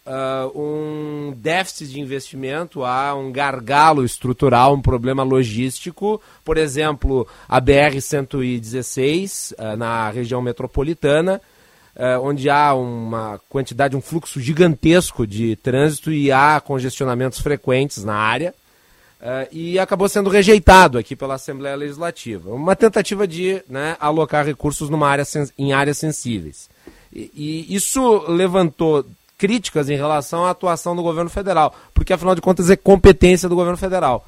ah, 0.03 0.49
um 0.55 1.31
déficit 1.37 1.93
de 1.93 2.01
investimento, 2.01 2.83
há 2.83 3.13
um 3.13 3.31
gargalo 3.31 4.03
estrutural, 4.03 4.73
um 4.73 4.81
problema 4.81 5.21
logístico. 5.21 6.19
Por 6.43 6.57
exemplo, 6.57 7.27
a 7.47 7.61
BR-116, 7.61 9.53
ah, 9.59 9.77
na 9.77 10.09
região 10.09 10.41
metropolitana, 10.41 11.39
onde 12.23 12.49
há 12.49 12.73
uma 12.73 13.39
quantidade, 13.47 13.95
um 13.95 14.01
fluxo 14.01 14.41
gigantesco 14.41 15.27
de 15.27 15.55
trânsito 15.57 16.11
e 16.11 16.31
há 16.31 16.59
congestionamentos 16.59 17.39
frequentes 17.39 18.03
na 18.03 18.15
área. 18.15 18.51
Uh, 19.23 19.47
e 19.53 19.79
acabou 19.79 20.09
sendo 20.09 20.29
rejeitado 20.29 20.97
aqui 20.97 21.15
pela 21.15 21.35
Assembleia 21.35 21.77
Legislativa. 21.77 22.53
Uma 22.53 22.75
tentativa 22.75 23.25
de 23.25 23.63
né, 23.69 23.95
alocar 23.97 24.45
recursos 24.45 24.89
numa 24.89 25.07
área 25.07 25.23
em 25.57 25.71
áreas 25.71 25.97
sensíveis. 25.97 26.69
E, 27.11 27.31
e 27.33 27.73
isso 27.73 28.25
levantou 28.27 29.05
críticas 29.37 29.89
em 29.89 29.95
relação 29.95 30.43
à 30.45 30.49
atuação 30.49 30.93
do 30.93 31.01
governo 31.01 31.29
federal, 31.29 31.73
porque 31.93 32.11
afinal 32.11 32.35
de 32.35 32.41
contas 32.41 32.69
é 32.69 32.75
competência 32.75 33.47
do 33.47 33.55
governo 33.55 33.77
federal. 33.77 34.27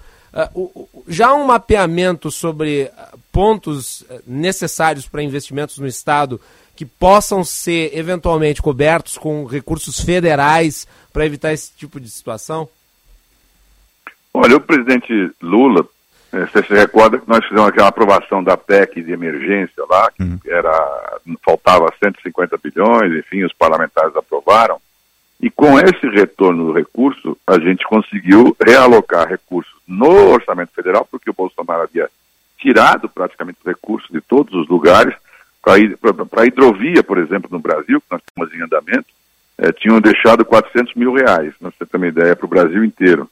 O- 0.54 0.88
já 1.08 1.34
um 1.34 1.46
mapeamento 1.46 2.32
sobre 2.32 2.84
uh, 2.84 3.20
pontos 3.32 4.02
uh, 4.02 4.22
necessários 4.26 5.08
para 5.08 5.24
investimentos 5.24 5.78
no 5.78 5.88
Estado 5.88 6.40
que 6.76 6.86
possam 6.86 7.44
ser 7.44 7.98
eventualmente 7.98 8.62
cobertos 8.62 9.18
com 9.18 9.46
recursos 9.46 10.00
federais 10.00 10.88
para 11.12 11.26
evitar 11.26 11.54
esse 11.54 11.72
tipo 11.78 12.00
de 12.00 12.10
situação? 12.10 12.68
Olha, 14.38 14.58
o 14.58 14.60
presidente 14.60 15.32
Lula, 15.42 15.88
eh, 16.34 16.46
você 16.46 16.62
se 16.62 16.74
recorda 16.74 17.18
que 17.18 17.28
nós 17.28 17.42
fizemos 17.46 17.70
aquela 17.70 17.88
aprovação 17.88 18.44
da 18.44 18.58
PEC 18.58 19.02
de 19.02 19.14
emergência 19.14 19.82
lá, 19.90 20.12
que 20.12 20.52
era, 20.52 21.18
faltava 21.42 21.94
150 22.04 22.58
bilhões, 22.58 23.16
enfim, 23.16 23.46
os 23.46 23.54
parlamentares 23.54 24.14
aprovaram. 24.14 24.78
E 25.40 25.50
com 25.50 25.80
esse 25.80 26.06
retorno 26.10 26.66
do 26.66 26.74
recurso, 26.74 27.38
a 27.48 27.58
gente 27.60 27.86
conseguiu 27.86 28.54
realocar 28.62 29.26
recursos 29.26 29.74
no 29.88 30.34
orçamento 30.34 30.74
federal, 30.74 31.08
porque 31.10 31.30
o 31.30 31.34
Bolsonaro 31.34 31.84
havia 31.84 32.10
tirado 32.60 33.08
praticamente 33.08 33.60
os 33.62 33.66
recursos 33.66 34.10
de 34.12 34.20
todos 34.20 34.54
os 34.54 34.68
lugares. 34.68 35.16
Para 35.62 36.42
a 36.42 36.46
hidrovia, 36.46 37.02
por 37.02 37.20
exemplo, 37.20 37.50
no 37.50 37.60
Brasil, 37.60 38.02
que 38.02 38.08
nós 38.12 38.22
temos 38.34 38.54
em 38.54 38.62
andamento, 38.62 39.08
eh, 39.60 39.72
tinham 39.72 40.02
deixado 40.02 40.44
400 40.44 40.94
mil 40.94 41.14
reais, 41.14 41.54
para 41.58 41.72
você 41.72 41.86
ter 41.86 41.96
uma 41.96 42.08
ideia, 42.08 42.36
para 42.36 42.46
o 42.46 42.50
Brasil 42.50 42.84
inteiro. 42.84 43.30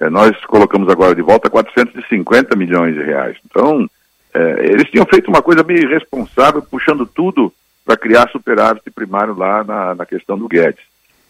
Eh, 0.00 0.10
nós 0.10 0.36
colocamos 0.46 0.88
agora 0.88 1.14
de 1.14 1.22
volta 1.22 1.48
450 1.50 2.56
milhões 2.56 2.94
de 2.94 3.02
reais. 3.02 3.36
Então, 3.44 3.88
eh, 4.32 4.56
eles 4.70 4.90
tinham 4.90 5.06
feito 5.06 5.28
uma 5.28 5.42
coisa 5.42 5.62
meio 5.62 5.82
irresponsável, 5.82 6.62
puxando 6.62 7.06
tudo 7.06 7.52
para 7.84 7.96
criar 7.96 8.28
superávit 8.30 8.90
primário 8.90 9.34
lá 9.36 9.62
na, 9.62 9.94
na 9.94 10.06
questão 10.06 10.38
do 10.38 10.48
Guedes. 10.48 10.82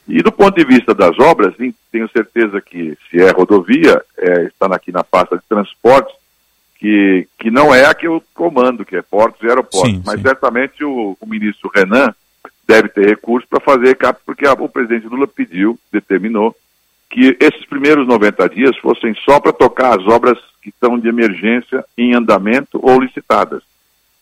E 0.07 0.23
do 0.23 0.31
ponto 0.31 0.55
de 0.55 0.65
vista 0.65 0.95
das 0.95 1.19
obras, 1.19 1.55
sim, 1.57 1.75
tenho 1.91 2.09
certeza 2.11 2.61
que 2.61 2.97
se 3.11 3.21
é 3.23 3.31
rodovia, 3.31 4.01
é, 4.19 4.45
está 4.45 4.67
aqui 4.67 4.93
na 4.93 5.03
pasta 5.03 5.37
de 5.37 5.43
transportes, 5.49 6.15
que, 6.79 7.27
que 7.39 7.51
não 7.51 7.75
é 7.75 7.87
a 7.87 7.95
que 7.95 8.07
eu 8.07 8.23
comando, 8.35 8.85
que 8.85 8.97
é 8.97 9.03
portos 9.03 9.43
e 9.43 9.49
aeroportos. 9.49 9.91
Sim, 9.91 10.03
Mas 10.05 10.17
sim. 10.17 10.23
certamente 10.23 10.85
o, 10.85 11.17
o 11.19 11.27
ministro 11.27 11.71
Renan 11.75 12.15
deve 12.69 12.89
ter 12.91 13.07
recursos 13.07 13.49
para 13.49 13.61
fazer 13.61 13.97
cap, 13.97 14.21
porque 14.27 14.47
a- 14.47 14.53
o 14.53 14.69
presidente 14.69 15.07
Lula 15.07 15.27
pediu, 15.27 15.79
determinou, 15.91 16.55
que 17.15 17.37
esses 17.39 17.65
primeiros 17.67 18.09
90 18.09 18.49
dias 18.49 18.77
fossem 18.79 19.15
só 19.25 19.39
para 19.39 19.53
tocar 19.53 19.97
as 19.97 20.05
obras 20.09 20.37
que 20.61 20.71
estão 20.71 20.99
de 20.99 21.09
emergência 21.09 21.85
em 21.97 22.13
andamento 22.13 22.81
ou 22.83 23.01
licitadas. 23.01 23.63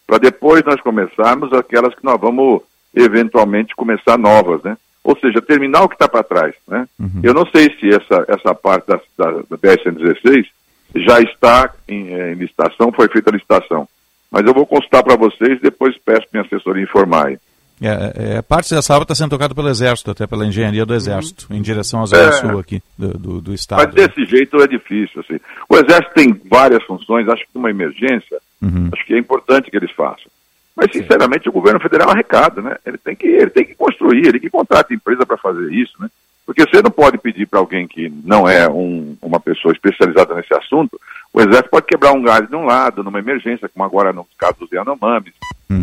Para 0.07 0.19
depois 0.19 0.63
nós 0.63 0.79
começarmos 0.83 1.55
aquelas 1.55 1.95
que 1.95 2.05
nós 2.05 2.21
vamos 2.21 2.61
eventualmente 2.95 3.75
começar 3.75 4.19
novas, 4.19 4.63
né? 4.63 4.77
ou 5.03 5.19
seja, 5.19 5.41
terminar 5.41 5.85
o 5.85 5.89
que 5.89 5.95
está 5.95 6.07
para 6.07 6.23
trás. 6.23 6.55
Né? 6.69 6.87
Uhum. 7.01 7.21
Eu 7.23 7.33
não 7.33 7.47
sei 7.47 7.75
se 7.81 7.89
essa, 7.89 8.27
essa 8.29 8.55
parte 8.55 8.87
da, 8.87 9.01
da, 9.17 9.31
da 9.49 9.57
BR-116 9.57 10.47
já 10.95 11.19
está 11.21 11.73
em, 11.89 12.13
eh, 12.13 12.33
em 12.33 12.35
licitação, 12.35 12.93
foi 12.93 13.09
feita 13.09 13.31
a 13.31 13.33
licitação. 13.33 13.89
Mas 14.31 14.45
eu 14.45 14.53
vou 14.53 14.67
consultar 14.67 15.03
para 15.03 15.17
vocês, 15.17 15.59
depois 15.63 15.97
peço 16.05 16.27
minha 16.31 16.45
assessoria 16.45 16.83
informar. 16.83 17.29
aí. 17.29 17.39
É, 17.83 18.37
é, 18.37 18.43
parte 18.43 18.73
dessa 18.75 18.95
obra 18.95 19.03
está 19.05 19.15
sendo 19.15 19.31
tocada 19.31 19.55
pelo 19.55 19.69
Exército, 19.69 20.11
até 20.13 20.27
pela 20.27 20.47
engenharia 20.47 20.87
do 20.87 20.95
Exército, 20.95 21.47
em 21.51 21.61
direção 21.61 22.01
à 22.01 22.05
É. 22.05 22.07
Zona 22.07 22.33
Sul 22.33 22.59
aqui 22.61 22.83
do, 22.97 23.09
do, 23.19 23.41
do 23.41 23.55
estado. 23.55 23.83
Mas 23.85 23.95
desse 23.95 24.25
jeito 24.25 24.57
é 24.63 24.67
difícil. 24.69 25.21
Assim. 25.21 25.41
O 25.69 25.77
Exército 25.77 26.15
tem 26.15 26.41
várias 26.49 26.83
funções, 26.85 27.29
acho 27.29 27.43
que 27.43 27.51
numa 27.55 27.71
emergência, 27.71 28.39
Uhum. 28.63 28.89
acho 28.93 29.05
que 29.05 29.15
é 29.15 29.19
importante 29.19 29.71
que 29.71 29.77
eles 29.77 29.91
façam. 29.91 30.31
Mas, 30.77 30.91
sinceramente, 30.93 31.49
o 31.49 31.53
governo 31.53 31.81
federal 31.81 32.11
arrecada, 32.11 32.63
né? 32.63 32.77
Ele 32.87 32.97
tem 32.97 33.15
que, 33.17 33.27
ele 33.27 33.51
tem 33.51 33.65
que 33.65 33.75
construir, 33.75 34.27
ele 34.27 34.41
que 34.41 34.49
contrata 34.49 34.95
empresa 34.95 35.27
para 35.27 35.37
fazer 35.37 35.71
isso, 35.73 35.93
né? 36.01 36.09
Porque 36.45 36.63
você 36.63 36.83
não 36.83 36.91
pode 36.91 37.19
pedir 37.19 37.47
para 37.47 37.61
alguém 37.61 37.87
que 37.87 38.13
não 38.25 38.49
é 38.49 38.69
um- 38.69 39.17
uma 39.23 39.39
pessoa 39.41 39.73
especializada 39.73 40.35
nesse 40.35 40.53
assunto, 40.55 41.01
o 41.33 41.41
exército 41.41 41.71
pode 41.71 41.87
quebrar 41.87 42.13
um 42.13 42.23
galho 42.23 42.47
de 42.47 42.57
um 42.57 42.65
lado, 42.65 43.03
numa 43.05 43.19
emergência, 43.21 43.69
como 43.69 43.85
agora 43.85 44.13
no 44.13 44.27
caso 44.37 44.57
dos 44.61 44.71
Yanomamis. 44.73 45.33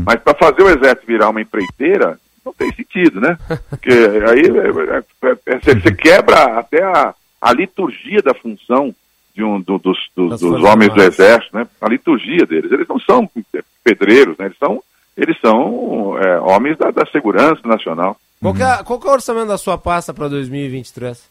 Mas 0.05 0.20
para 0.22 0.36
fazer 0.36 0.62
o 0.62 0.70
exército 0.70 1.07
virar 1.07 1.30
uma 1.30 1.41
empreiteira, 1.41 2.20
não 2.45 2.53
tem 2.53 2.72
sentido, 2.74 3.20
né? 3.22 3.38
Porque 3.70 3.89
aí 3.89 4.41
é, 4.41 5.28
é, 5.28 5.53
é, 5.53 5.60
você, 5.60 5.76
você 5.80 5.91
quebra 5.95 6.60
até 6.60 6.84
a, 6.84 7.14
a 7.41 7.53
liturgia 7.53 8.22
da 8.22 8.34
função 8.34 8.93
de 9.34 9.43
um 9.43 9.60
do- 9.62 9.80
dos, 9.80 9.97
Das 10.16 10.39
dos 10.41 10.62
homens 10.74 10.89
do 10.93 11.01
exército, 11.01 11.55
né? 11.57 11.68
A 11.82 11.88
liturgia 11.88 12.45
deles. 12.45 12.72
Eles 12.72 12.88
não 12.88 12.99
são 12.99 13.30
pedreiros, 13.84 14.38
né? 14.38 14.45
Eles 14.47 14.57
são, 14.57 14.84
eles 15.18 15.38
são 15.39 16.18
é, 16.20 16.39
homens 16.41 16.78
da, 16.78 16.91
da 16.91 17.05
segurança 17.07 17.62
nacional. 17.66 18.18
Qual, 18.41 18.53
que 18.53 18.63
é, 18.63 18.83
qual 18.83 18.99
que 18.99 19.07
é 19.07 19.09
o 19.09 19.13
orçamento 19.13 19.47
da 19.47 19.57
sua 19.57 19.77
pasta 19.77 20.13
para 20.13 20.27
2023? 20.29 21.29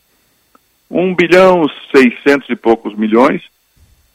1 0.90 1.14
bilhão 1.14 1.64
600 1.94 2.48
e 2.50 2.56
poucos 2.56 2.94
milhões, 2.96 3.42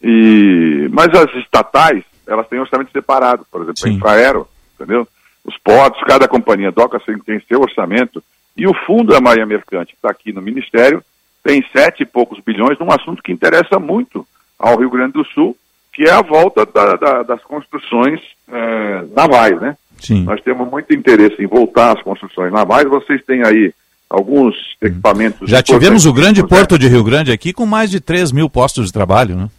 e, 0.01 0.87
mas 0.91 1.07
as 1.09 1.33
estatais, 1.35 2.03
elas 2.27 2.47
têm 2.47 2.59
orçamento 2.59 2.91
separado, 2.91 3.45
por 3.51 3.61
exemplo, 3.61 3.75
a 3.85 3.89
Infraero, 3.95 4.47
entendeu? 4.75 5.07
Os 5.45 5.57
pods, 5.57 6.01
cada 6.05 6.27
companhia 6.27 6.71
DOCA 6.71 6.99
tem, 7.25 7.39
seu 7.47 7.61
orçamento, 7.61 8.23
e 8.55 8.67
o 8.67 8.73
fundo 8.85 9.11
da 9.13 9.19
Marinha 9.21 9.45
Mercante, 9.45 9.89
que 9.89 9.95
está 9.97 10.09
aqui 10.11 10.31
no 10.31 10.41
Ministério, 10.41 11.03
tem 11.43 11.63
sete 11.75 12.03
e 12.03 12.05
poucos 12.05 12.39
bilhões 12.39 12.77
num 12.79 12.91
assunto 12.91 13.21
que 13.23 13.31
interessa 13.31 13.77
muito 13.79 14.25
ao 14.57 14.77
Rio 14.77 14.89
Grande 14.89 15.13
do 15.13 15.25
Sul, 15.25 15.57
que 15.91 16.03
é 16.03 16.11
a 16.11 16.21
volta 16.21 16.65
da- 16.65 16.95
da- 16.95 17.23
das 17.23 17.43
construções 17.43 18.19
eh, 18.51 19.03
navais, 19.15 19.59
né? 19.61 19.77
Sim. 20.03 20.23
Nós 20.23 20.41
temos 20.41 20.69
muito 20.69 20.93
interesse 20.93 21.41
em 21.41 21.47
voltar 21.47 21.95
às 21.97 22.03
construções 22.03 22.51
navais, 22.51 22.87
vocês 22.87 23.23
têm 23.25 23.43
aí 23.45 23.73
alguns 24.09 24.55
equipamentos... 24.81 25.49
Já 25.49 25.63
tivemos 25.63 26.05
o 26.05 26.13
grande 26.13 26.45
porto 26.45 26.77
de 26.77 26.87
Rio 26.87 27.03
Grande 27.03 27.31
aqui 27.31 27.51
com 27.53 27.65
mais 27.65 27.89
de 27.89 27.99
3 27.99 28.31
mil 28.31 28.49
postos 28.49 28.87
de 28.87 28.93
trabalho, 28.93 29.35
né? 29.35 29.49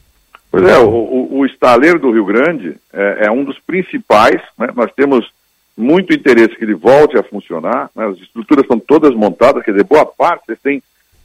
Pois 0.50 0.64
é, 0.64 0.78
o, 0.78 0.88
o- 0.88 1.38
o 1.40 1.46
estaleiro 1.46 1.98
do 1.98 2.12
Rio 2.12 2.24
Grande 2.24 2.76
é, 2.92 3.26
é 3.26 3.30
um 3.30 3.42
dos 3.44 3.58
principais, 3.66 4.40
né? 4.56 4.68
nós 4.76 4.90
temos 4.94 5.28
muito 5.76 6.14
interesse 6.14 6.54
que 6.54 6.62
ele 6.64 6.74
volte 6.74 7.18
a 7.18 7.22
funcionar, 7.24 7.90
né? 7.96 8.06
as 8.06 8.18
estruturas 8.18 8.62
estão 8.62 8.78
todas 8.78 9.12
montadas, 9.14 9.64
quer 9.64 9.72
dizer, 9.72 9.82
boa 9.84 10.06
parte, 10.06 10.44
vocês 10.46 10.58
têm 10.62 10.80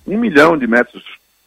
um 0.07 0.17
milhão 0.17 0.57
de 0.57 0.65
metros 0.65 1.03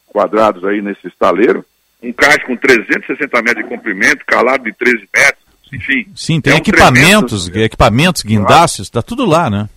quadrados 0.07 0.63
aí 0.63 0.81
nesse 0.81 1.05
estaleiro, 1.07 1.65
um 2.01 2.13
caixa 2.13 2.45
com 2.45 2.55
360 2.55 3.41
metros 3.41 3.63
de 3.63 3.69
comprimento, 3.69 4.23
calado 4.25 4.63
de 4.63 4.71
13 4.73 4.99
metros, 5.13 5.42
enfim. 5.73 6.05
Sim, 6.15 6.39
tem 6.41 6.53
é 6.53 6.55
um 6.55 6.59
equipamentos, 6.59 7.47
equipamentos, 7.49 8.21
guindastes, 8.23 8.81
está 8.85 9.01
tudo 9.01 9.25
lá, 9.25 9.49
né? 9.49 9.69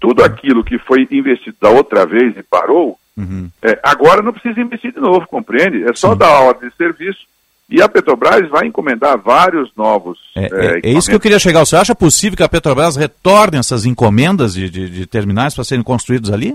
Tudo 0.00 0.22
aquilo 0.22 0.62
que 0.62 0.78
foi 0.78 1.06
investido 1.10 1.56
da 1.60 1.70
outra 1.70 2.06
vez 2.06 2.36
e 2.36 2.42
parou, 2.42 2.98
Uhum. 3.18 3.50
É, 3.60 3.76
agora 3.82 4.22
não 4.22 4.32
precisa 4.32 4.60
investir 4.60 4.92
de 4.92 5.00
novo, 5.00 5.26
compreende? 5.26 5.82
É 5.82 5.92
só 5.92 6.14
dar 6.14 6.28
a 6.28 6.38
ordem 6.40 6.68
de 6.70 6.76
serviço 6.76 7.18
e 7.68 7.82
a 7.82 7.88
Petrobras 7.88 8.48
vai 8.48 8.68
encomendar 8.68 9.18
vários 9.18 9.72
novos. 9.76 10.16
É, 10.36 10.44
é, 10.44 10.80
é 10.84 10.90
isso 10.92 11.10
que 11.10 11.16
eu 11.16 11.20
queria 11.20 11.40
chegar. 11.40 11.66
Você 11.66 11.74
acha 11.74 11.96
possível 11.96 12.36
que 12.36 12.44
a 12.44 12.48
Petrobras 12.48 12.94
retorne 12.94 13.58
essas 13.58 13.84
encomendas 13.84 14.54
de, 14.54 14.70
de- 14.70 14.88
de 14.88 15.04
terminais 15.04 15.52
para 15.52 15.64
serem 15.64 15.82
construídos 15.82 16.30
ali? 16.32 16.54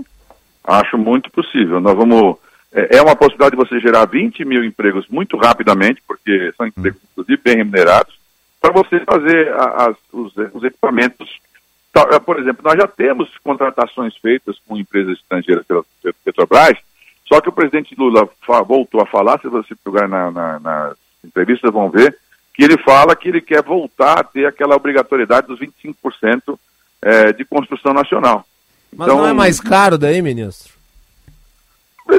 Acho 0.66 0.96
muito 0.96 1.30
possível. 1.30 1.80
Nós 1.82 1.94
vamos. 1.94 2.36
É, 2.72 2.96
é 2.96 3.02
uma 3.02 3.14
possibilidade 3.14 3.50
de 3.54 3.56
você 3.62 3.78
gerar 3.78 4.06
20 4.06 4.42
mil 4.46 4.64
empregos 4.64 5.04
muito 5.10 5.36
rapidamente, 5.36 6.02
porque 6.08 6.50
são 6.56 6.66
empregos, 6.66 6.98
inclusive, 7.12 7.42
bem 7.44 7.56
remunerados, 7.58 8.14
para 8.64 8.72
você 8.72 8.98
fazer 9.00 9.52
a- 9.52 9.88
as- 9.90 9.96
os, 10.10 10.32
os 10.54 10.64
equipamentos. 10.64 11.38
Tá, 11.92 12.08
é, 12.12 12.18
Por 12.18 12.38
exemplo, 12.40 12.62
nós 12.64 12.76
já 12.78 12.86
temos 12.88 13.28
contratações 13.44 14.16
feitas 14.16 14.56
com 14.66 14.74
empresas 14.78 15.18
estrangeiras 15.18 15.66
pela 15.66 15.84
Petrobras, 16.24 16.78
só 17.28 17.40
que 17.42 17.48
o 17.50 17.52
presidente 17.52 17.94
Lula 17.94 18.26
voltou 18.66 19.02
a 19.02 19.06
falar, 19.06 19.38
se 19.40 19.48
você 19.48 19.74
pegar 19.84 20.08
na, 20.08 20.30
na, 20.30 20.58
nas 20.60 20.94
entrevistas, 21.22 21.70
vão 21.70 21.90
ver, 21.90 22.16
que 22.54 22.64
ele 22.64 22.78
fala 22.78 23.14
que 23.14 23.28
ele 23.28 23.40
quer 23.42 23.62
voltar 23.62 24.20
a 24.20 24.24
ter 24.24 24.46
aquela 24.46 24.76
obrigatoriedade 24.76 25.46
dos 25.46 25.60
25% 25.60 26.58
é, 27.02 27.32
de 27.34 27.44
construção 27.44 27.92
nacional. 27.92 28.46
Mas 28.96 29.08
não 29.08 29.26
é 29.26 29.32
mais 29.34 29.60
caro 29.60 29.98
daí, 29.98 30.22
ministro? 30.22 30.72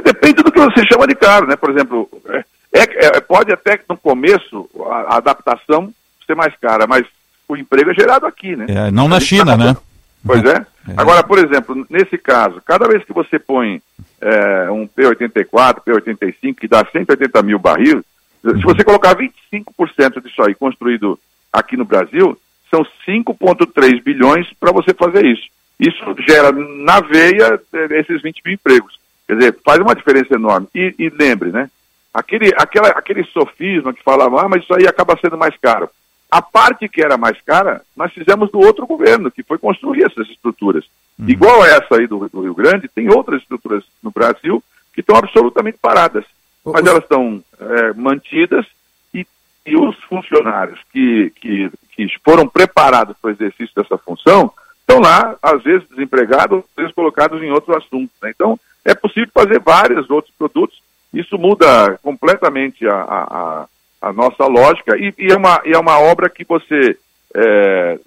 Depende 0.04 0.42
do 0.42 0.52
que 0.52 0.58
você 0.60 0.84
chama 0.92 1.06
de 1.08 1.14
caro, 1.16 1.46
né? 1.46 1.56
Por 1.56 1.70
exemplo, 1.70 2.08
é, 2.28 2.44
é- 2.72 3.16
é- 3.16 3.20
pode 3.20 3.52
até 3.52 3.76
que 3.78 3.84
no 3.88 3.96
começo 3.96 4.68
a, 4.90 5.14
a 5.14 5.16
adaptação 5.16 5.92
ser 6.26 6.34
mais 6.34 6.54
cara, 6.60 6.86
mas 6.86 7.06
o 7.48 7.56
emprego 7.56 7.90
é 7.90 7.94
gerado 7.94 8.26
aqui, 8.26 8.56
né? 8.56 8.66
É, 8.68 8.90
não 8.90 9.08
na 9.08 9.20
China, 9.20 9.56
né? 9.56 9.76
Pois 10.24 10.44
é. 10.44 10.66
Agora, 10.96 11.22
por 11.22 11.38
exemplo, 11.38 11.86
nesse 11.90 12.18
caso, 12.18 12.60
cada 12.64 12.86
vez 12.86 13.04
que 13.04 13.12
você 13.12 13.38
põe 13.38 13.80
é, 14.20 14.70
um 14.70 14.86
P84, 14.86 15.82
P85, 15.84 16.54
que 16.54 16.68
dá 16.68 16.84
180 16.90 17.42
mil 17.42 17.58
barris, 17.58 18.02
se 18.42 18.62
você 18.62 18.84
colocar 18.84 19.16
25% 19.16 20.22
disso 20.22 20.42
aí 20.42 20.54
construído 20.54 21.18
aqui 21.52 21.76
no 21.76 21.84
Brasil, 21.84 22.38
são 22.70 22.86
5,3 23.06 24.02
bilhões 24.02 24.46
para 24.60 24.72
você 24.72 24.94
fazer 24.94 25.24
isso. 25.24 25.48
Isso 25.78 26.04
gera 26.26 26.52
na 26.52 27.00
veia 27.00 27.60
eh, 27.72 28.00
esses 28.00 28.22
20 28.22 28.42
mil 28.44 28.54
empregos. 28.54 28.98
Quer 29.26 29.36
dizer, 29.36 29.58
faz 29.64 29.78
uma 29.78 29.94
diferença 29.94 30.34
enorme. 30.34 30.68
E, 30.74 30.94
e 30.98 31.08
lembre, 31.10 31.50
né? 31.50 31.68
Aquele, 32.14 32.52
aquela, 32.56 32.88
aquele 32.88 33.24
sofisma 33.24 33.92
que 33.92 34.02
falava, 34.02 34.42
ah, 34.42 34.48
mas 34.48 34.62
isso 34.62 34.74
aí 34.74 34.86
acaba 34.86 35.18
sendo 35.20 35.36
mais 35.36 35.54
caro. 35.60 35.90
A 36.30 36.42
parte 36.42 36.88
que 36.88 37.00
era 37.02 37.16
mais 37.16 37.40
cara, 37.42 37.82
nós 37.96 38.12
fizemos 38.12 38.50
do 38.50 38.58
outro 38.58 38.86
governo, 38.86 39.30
que 39.30 39.42
foi 39.42 39.58
construir 39.58 40.04
essas 40.04 40.28
estruturas. 40.28 40.84
Igual 41.30 41.64
essa 41.64 41.96
aí 41.96 42.06
do, 42.06 42.28
do 42.28 42.42
Rio 42.42 42.54
Grande, 42.54 42.88
tem 42.88 43.08
outras 43.08 43.40
estruturas 43.40 43.84
no 44.02 44.10
Brasil 44.10 44.62
que 44.92 45.00
estão 45.00 45.16
absolutamente 45.16 45.78
paradas. 45.80 46.24
Mas 46.64 46.84
elas 46.84 47.02
estão 47.04 47.42
é, 47.60 47.92
mantidas 47.94 48.66
e, 49.14 49.24
e 49.64 49.76
os 49.76 49.96
funcionários 50.04 50.80
que, 50.92 51.30
que, 51.36 51.70
que 51.92 52.08
foram 52.24 52.46
preparados 52.48 53.16
para 53.22 53.28
o 53.28 53.32
exercício 53.32 53.72
dessa 53.76 53.96
função 53.96 54.52
estão 54.80 55.00
lá, 55.00 55.36
às 55.42 55.62
vezes 55.62 55.88
desempregados, 55.88 56.58
às 56.58 56.64
vezes 56.76 56.94
colocados 56.94 57.40
em 57.42 57.50
outros 57.50 57.76
assuntos. 57.76 58.14
né? 58.20 58.30
Então, 58.34 58.58
é 58.84 58.94
possível 58.94 59.30
fazer 59.32 59.60
vários 59.60 60.10
outros 60.10 60.34
produtos. 60.36 60.80
Isso 61.14 61.38
muda 61.38 61.98
completamente 62.02 62.86
a, 62.86 62.94
a, 62.94 63.22
a- 63.22 63.66
a 64.00 64.12
nossa 64.12 64.46
lógica 64.46 64.96
e, 64.96 65.12
e 65.18 65.32
é 65.32 65.36
uma, 65.36 65.60
e 65.64 65.72
é 65.72 65.78
uma 65.78 65.98
obra 65.98 66.28
que 66.28 66.44
você, 66.44 66.96
é, 67.34 67.98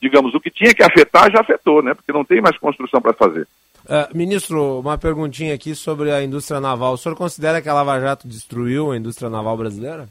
digamos, 0.00 0.34
o 0.34 0.40
que 0.40 0.50
tinha 0.50 0.74
que 0.74 0.82
afetar 0.82 1.30
já 1.30 1.40
afetou, 1.40 1.82
né? 1.82 1.94
Porque 1.94 2.12
não 2.12 2.24
tem 2.24 2.40
mais 2.40 2.58
construção 2.58 3.00
para 3.00 3.12
fazer. 3.12 3.46
Ah, 3.88 4.08
ministro, 4.12 4.80
uma 4.80 4.98
perguntinha 4.98 5.54
aqui 5.54 5.74
sobre 5.74 6.10
a 6.10 6.22
indústria 6.22 6.60
naval. 6.60 6.94
O 6.94 6.98
senhor 6.98 7.14
considera 7.14 7.62
que 7.62 7.68
a 7.68 7.74
Lava 7.74 8.00
Jato 8.00 8.26
destruiu 8.26 8.90
a 8.90 8.96
indústria 8.96 9.30
naval 9.30 9.56
brasileira? 9.56 10.08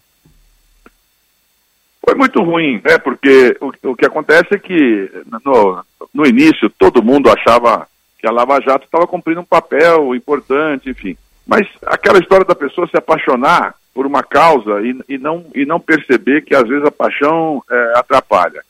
Foi 2.06 2.16
muito 2.16 2.42
ruim, 2.42 2.82
né? 2.86 2.98
Porque 2.98 3.58
o, 3.60 3.90
o 3.90 3.96
que 3.96 4.06
acontece 4.06 4.54
é 4.54 4.60
que 4.60 5.12
no, 5.44 5.84
no 6.14 6.26
início 6.26 6.70
todo 6.70 7.04
mundo 7.04 7.30
achava 7.30 7.88
que 8.20 8.28
a 8.28 8.32
Lava 8.32 8.62
Jato 8.62 8.86
estava 8.86 9.08
cumprindo 9.08 9.42
um 9.42 9.46
papel 9.46 10.16
importante, 10.16 10.90
enfim. 10.90 11.18
Mas 11.46 11.68
aquela 11.86 12.20
história 12.20 12.46
da 12.46 12.56
pessoa 12.56 12.88
se 12.88 12.98
apaixonar 12.98 13.76
por 13.96 14.06
uma 14.06 14.22
causa 14.22 14.82
e, 14.82 15.16
e 15.16 15.18
não, 15.18 15.46
e 15.56 15.66
não 15.66 15.80
perceber 15.80 16.42
que 16.42 16.54
às 16.54 16.68
vezes 16.68 16.86
a 16.86 16.92
paixão 16.92 17.64
eh, 17.72 17.94
atrapalha. 17.96 18.62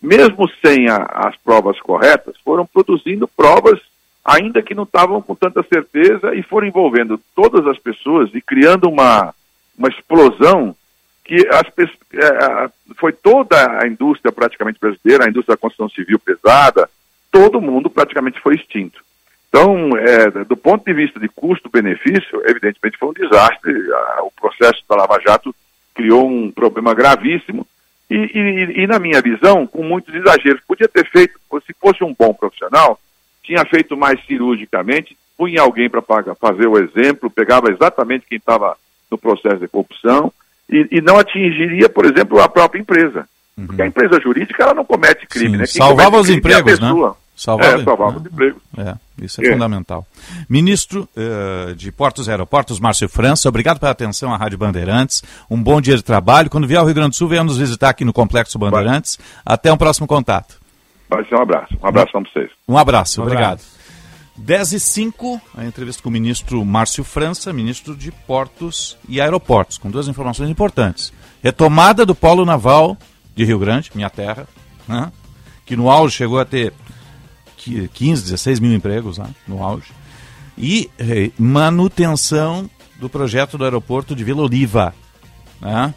Mesmo 0.00 0.48
sem 0.64 0.88
a- 0.88 1.04
as 1.12 1.36
provas 1.38 1.80
corretas, 1.80 2.36
foram 2.44 2.64
produzindo 2.64 3.26
provas 3.26 3.80
ainda 4.24 4.62
que 4.62 4.76
não 4.76 4.84
estavam 4.84 5.20
com 5.20 5.34
tanta 5.34 5.64
certeza 5.64 6.32
e 6.32 6.44
foram 6.44 6.68
envolvendo 6.68 7.20
todas 7.34 7.66
as 7.66 7.76
pessoas 7.78 8.30
e 8.32 8.40
criando 8.40 8.88
uma, 8.88 9.34
uma 9.76 9.88
explosão 9.88 10.76
que 11.24 11.44
as, 11.50 11.66
é, 12.14 12.70
foi 12.96 13.12
toda 13.12 13.82
a 13.82 13.86
indústria 13.88 14.30
praticamente 14.30 14.78
brasileira, 14.78 15.24
a 15.24 15.28
indústria 15.28 15.56
da 15.56 15.60
construção 15.60 15.88
civil 15.88 16.20
pesada, 16.20 16.88
todo 17.32 17.60
mundo 17.60 17.90
praticamente 17.90 18.40
foi 18.40 18.54
extinto. 18.54 19.02
Então, 19.48 19.96
é, 19.96 20.30
do 20.44 20.56
ponto 20.56 20.84
de 20.84 20.92
vista 20.92 21.18
de 21.18 21.28
custo-benefício, 21.28 22.42
evidentemente 22.44 22.98
foi 22.98 23.08
um 23.08 23.12
desastre. 23.14 23.72
O 24.20 24.30
processo 24.38 24.82
da 24.88 24.96
Lava 24.96 25.18
Jato 25.26 25.54
criou 25.94 26.28
um 26.28 26.50
problema 26.50 26.94
gravíssimo 26.94 27.66
e, 28.10 28.14
e- 28.16 28.82
e, 28.82 28.86
na 28.86 28.98
minha 28.98 29.20
visão, 29.22 29.66
com 29.66 29.82
muitos 29.82 30.14
exageros. 30.14 30.60
Podia 30.66 30.86
ter 30.88 31.08
feito, 31.10 31.38
se 31.66 31.74
fosse 31.80 32.04
um 32.04 32.14
bom 32.16 32.32
profissional, 32.34 33.00
tinha 33.42 33.64
feito 33.64 33.96
mais 33.96 34.22
cirurgicamente, 34.26 35.16
punha 35.36 35.62
alguém 35.62 35.88
para 35.88 36.02
fazer 36.34 36.66
o 36.66 36.78
exemplo, 36.78 37.30
pegava 37.30 37.70
exatamente 37.70 38.26
quem 38.28 38.36
estava 38.38 38.76
no 39.10 39.16
processo 39.16 39.58
de 39.58 39.68
corrupção 39.68 40.30
e, 40.68 40.86
e, 40.90 41.00
não 41.00 41.18
atingiria, 41.18 41.88
por 41.88 42.04
exemplo, 42.04 42.38
a 42.40 42.48
própria 42.48 42.80
empresa. 42.80 43.26
Porque 43.66 43.82
a 43.82 43.86
empresa 43.86 44.20
jurídica 44.20 44.62
ela 44.62 44.74
não 44.74 44.84
comete 44.84 45.26
crime, 45.26 45.52
Sim, 45.52 45.56
né? 45.56 45.64
Quem 45.66 45.82
salvava 45.82 46.18
os 46.18 46.28
é 46.28 46.34
empregos, 46.34 46.78
né? 46.78 46.92
Salvava, 47.38 47.80
é, 47.80 47.84
salvava 47.84 48.18
os 48.18 48.26
empregos. 48.26 48.60
É, 48.76 48.96
isso 49.22 49.40
é, 49.40 49.46
É. 49.46 49.52
fundamental. 49.52 50.04
Ministro 50.48 51.08
eh, 51.16 51.72
de 51.76 51.92
Portos 51.92 52.26
e 52.26 52.30
Aeroportos, 52.32 52.80
Márcio 52.80 53.08
França, 53.08 53.48
obrigado 53.48 53.78
pela 53.78 53.92
atenção 53.92 54.34
à 54.34 54.36
Rádio 54.36 54.58
Bandeirantes. 54.58 55.22
Um 55.48 55.62
bom 55.62 55.80
dia 55.80 55.94
de 55.96 56.02
trabalho. 56.02 56.50
Quando 56.50 56.66
vier 56.66 56.80
ao 56.80 56.84
Rio 56.84 56.94
Grande 56.96 57.10
do 57.10 57.14
Sul, 57.16 57.28
venha 57.28 57.44
nos 57.44 57.56
visitar 57.56 57.90
aqui 57.90 58.04
no 58.04 58.12
Complexo 58.12 58.58
Bandeirantes. 58.58 59.18
Até 59.46 59.72
um 59.72 59.76
próximo 59.76 60.06
contato. 60.08 60.56
Vai 61.08 61.24
ser 61.26 61.36
um 61.36 61.42
abraço. 61.42 61.74
Um 61.80 61.86
abraço 61.86 62.10
para 62.12 62.20
vocês. 62.22 62.50
Um 62.66 62.76
abraço, 62.76 63.20
Um 63.20 63.24
obrigado. 63.24 63.60
10 64.36 64.72
e 64.72 64.80
5, 64.80 65.40
a 65.56 65.64
entrevista 65.64 66.02
com 66.02 66.08
o 66.08 66.12
ministro 66.12 66.64
Márcio 66.64 67.02
França, 67.04 67.52
ministro 67.52 67.94
de 67.96 68.10
Portos 68.12 68.96
e 69.08 69.20
Aeroportos, 69.20 69.78
com 69.78 69.90
duas 69.90 70.06
informações 70.08 70.50
importantes. 70.50 71.12
Retomada 71.42 72.04
do 72.04 72.14
polo 72.14 72.44
naval 72.44 72.96
de 73.34 73.44
Rio 73.44 73.58
Grande, 73.58 73.90
minha 73.94 74.10
terra, 74.10 74.46
né, 74.86 75.10
que 75.66 75.76
no 75.76 75.90
auge 75.90 76.16
chegou 76.16 76.38
a 76.38 76.44
ter 76.44 76.72
15, 77.88 78.22
16 78.24 78.60
mil 78.60 78.72
empregos 78.74 79.18
lá, 79.18 79.28
no 79.46 79.62
auge. 79.62 79.92
E 80.56 80.90
eh, 80.98 81.30
manutenção 81.38 82.68
do 82.98 83.08
projeto 83.08 83.56
do 83.56 83.64
aeroporto 83.64 84.14
de 84.14 84.24
Vila 84.24 84.42
Oliva. 84.42 84.94
Né? 85.60 85.94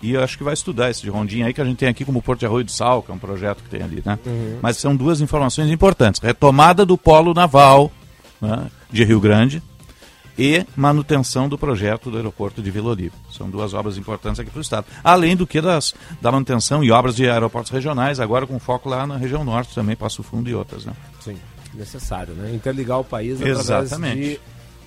E 0.00 0.12
eu 0.12 0.22
acho 0.22 0.38
que 0.38 0.44
vai 0.44 0.54
estudar 0.54 0.90
esse 0.90 1.02
de 1.02 1.10
Rondinha 1.10 1.46
aí 1.46 1.52
que 1.52 1.60
a 1.60 1.64
gente 1.64 1.76
tem 1.76 1.88
aqui 1.88 2.04
como 2.04 2.22
Porto 2.22 2.40
de 2.40 2.46
Arroio 2.46 2.64
do 2.64 2.70
Sal, 2.70 3.02
que 3.02 3.10
é 3.10 3.14
um 3.14 3.18
projeto 3.18 3.64
que 3.64 3.68
tem 3.68 3.82
ali, 3.82 4.00
né? 4.04 4.16
Uhum. 4.24 4.58
Mas 4.62 4.76
são 4.76 4.94
duas 4.94 5.20
informações 5.20 5.70
importantes. 5.70 6.20
Retomada 6.20 6.86
do 6.86 6.96
polo 6.96 7.34
naval 7.34 7.90
né, 8.40 8.68
de 8.90 9.04
Rio 9.04 9.18
Grande 9.18 9.60
e 10.38 10.64
manutenção 10.76 11.48
do 11.48 11.58
projeto 11.58 12.10
do 12.10 12.16
aeroporto 12.16 12.62
de 12.62 12.70
Vila 12.70 12.90
Oliva. 12.90 13.14
São 13.30 13.50
duas 13.50 13.74
obras 13.74 13.96
importantes 13.98 14.38
aqui 14.38 14.50
para 14.50 14.58
o 14.58 14.62
Estado. 14.62 14.86
Além 15.02 15.34
do 15.36 15.46
que 15.46 15.60
das, 15.60 15.94
da 16.20 16.30
manutenção 16.30 16.84
e 16.84 16.90
obras 16.90 17.16
de 17.16 17.28
aeroportos 17.28 17.72
regionais, 17.72 18.20
agora 18.20 18.46
com 18.46 18.58
foco 18.58 18.88
lá 18.88 19.06
na 19.06 19.16
região 19.16 19.44
norte 19.44 19.74
também, 19.74 19.96
Passo 19.96 20.22
Fundo 20.22 20.48
e 20.48 20.54
outras, 20.54 20.84
né? 20.84 20.92
Sim, 21.20 21.36
necessário, 21.74 22.34
né? 22.34 22.54
Interligar 22.54 23.00
o 23.00 23.04
país 23.04 23.40
Exatamente. 23.40 23.94
através 23.94 24.16
de 24.16 24.40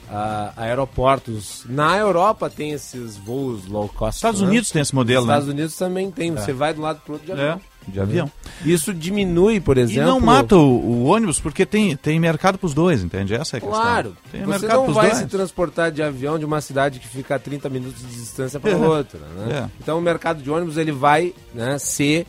ah, 0.10 0.54
aeroportos. 0.58 1.64
Na 1.68 1.98
Europa 1.98 2.50
tem 2.50 2.72
esses 2.72 3.18
voos 3.18 3.66
low 3.66 3.88
cost. 3.90 4.18
Estados 4.18 4.42
né? 4.42 4.48
Unidos 4.48 4.70
tem 4.72 4.82
esse 4.82 4.94
modelo, 4.96 5.26
né? 5.26 5.34
Estados 5.34 5.50
Unidos 5.50 5.76
também 5.76 6.12
tem. 6.12 6.32
Você 6.32 6.52
É. 6.52 6.54
vai 6.54 6.74
do 6.74 6.82
lado 6.82 7.02
pro 7.02 7.14
outro 7.14 7.28
de 7.28 7.32
É, 7.40 7.44
avião. 7.52 7.62
De 7.88 8.00
avião. 8.00 8.32
Isso 8.66 8.94
diminui, 8.94 9.60
por 9.60 9.78
E 9.78 9.82
exemplo. 9.82 10.04
não 10.12 10.20
mata 10.20 10.56
o, 10.56 10.60
o 10.80 11.04
ônibus 11.06 11.40
porque 11.40 11.66
tem, 11.66 11.96
tem 11.96 12.20
mercado 12.20 12.58
para 12.58 12.66
os 12.68 12.74
dois, 12.74 13.04
entende? 13.04 13.34
Essa 13.34 13.56
é 13.56 13.60
a 13.60 13.62
questão. 13.62 13.80
Claro, 13.82 14.18
Tem 14.32 14.42
você 14.42 14.60
mercado 14.68 14.88
não 14.88 14.94
vai 14.94 15.08
dois. 15.08 15.18
se 15.20 15.28
transportar 15.28 15.92
de 15.92 16.02
avião 16.04 16.38
de 16.40 16.46
uma 16.46 16.62
cidade 16.62 17.00
que 17.00 17.08
fica 17.08 17.36
a 17.36 17.40
30 17.40 17.70
minutos 17.70 18.00
de 18.02 18.14
distância 18.16 18.60
para 18.60 18.72
É. 18.72 18.76
outra. 18.76 19.20
Né? 19.20 19.66
É. 19.66 19.70
Então 19.82 19.98
o 19.98 20.02
mercado 20.02 20.42
de 20.44 20.50
ônibus 20.50 20.78
ele 20.78 20.92
vai 20.92 21.34
né, 21.54 21.78
ser 21.80 22.26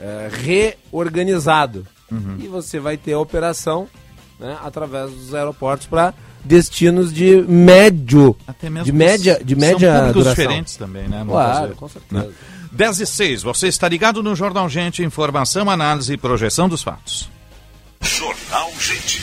eh, 0.00 0.28
reorganizado 0.92 1.86
Uhum. 2.10 2.36
e 2.38 2.46
você 2.46 2.78
vai 2.78 2.96
ter 2.96 3.14
a 3.14 3.18
operação 3.18 3.88
né, 4.38 4.56
através 4.62 5.10
dos 5.10 5.34
aeroportos 5.34 5.86
para 5.88 6.14
destinos 6.44 7.12
de 7.12 7.42
médio, 7.48 8.36
Até 8.46 8.70
mesmo 8.70 8.84
de 8.84 8.92
média, 8.92 9.40
de 9.44 9.54
são 9.54 9.60
média 9.60 9.92
públicos 9.94 10.22
duração. 10.22 10.44
diferentes 10.44 10.76
também, 10.76 11.08
né? 11.08 11.24
Claro, 11.26 11.74
com 11.74 11.88
certeza. 11.88 12.26
né? 12.26 12.32
10 12.76 13.00
e 13.00 13.06
6, 13.06 13.42
você 13.42 13.68
está 13.68 13.88
ligado 13.88 14.22
no 14.22 14.36
Jornal 14.36 14.68
Gente, 14.68 15.02
informação, 15.02 15.70
análise 15.70 16.12
e 16.12 16.18
projeção 16.18 16.68
dos 16.68 16.82
fatos. 16.82 17.30
Jornal 18.02 18.70
Gente. 18.78 19.22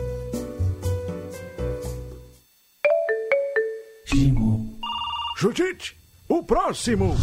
Judite, 5.37 5.95
o 6.27 6.43
próximo. 6.43 7.15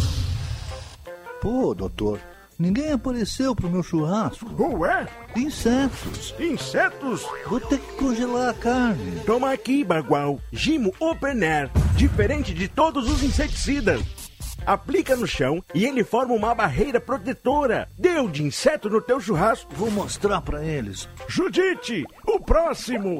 Pô, 1.39 1.75
doutor, 1.75 2.19
ninguém 2.57 2.91
apareceu 2.91 3.55
pro 3.55 3.69
meu 3.69 3.83
churrasco. 3.83 4.47
Ué? 4.79 5.07
Insetos. 5.35 6.33
Insetos? 6.39 7.23
Vou 7.45 7.59
ter 7.59 7.77
que 7.77 7.93
congelar 7.93 8.49
a 8.49 8.53
carne. 8.55 9.19
Toma 9.23 9.53
aqui, 9.53 9.83
Bagual. 9.83 10.41
Gimo 10.51 10.91
Open 10.99 11.43
Air. 11.43 11.69
Diferente 11.95 12.55
de 12.55 12.67
todos 12.67 13.07
os 13.07 13.21
inseticidas. 13.21 14.01
Aplica 14.65 15.15
no 15.15 15.27
chão 15.27 15.63
e 15.75 15.85
ele 15.85 16.03
forma 16.03 16.33
uma 16.33 16.55
barreira 16.55 16.99
protetora. 16.99 17.87
Deu 17.99 18.27
de 18.27 18.41
inseto 18.41 18.89
no 18.89 18.99
teu 18.99 19.21
churrasco. 19.21 19.71
Vou 19.75 19.91
mostrar 19.91 20.41
pra 20.41 20.65
eles. 20.65 21.07
Judite, 21.27 22.03
o 22.25 22.39
próximo. 22.39 23.19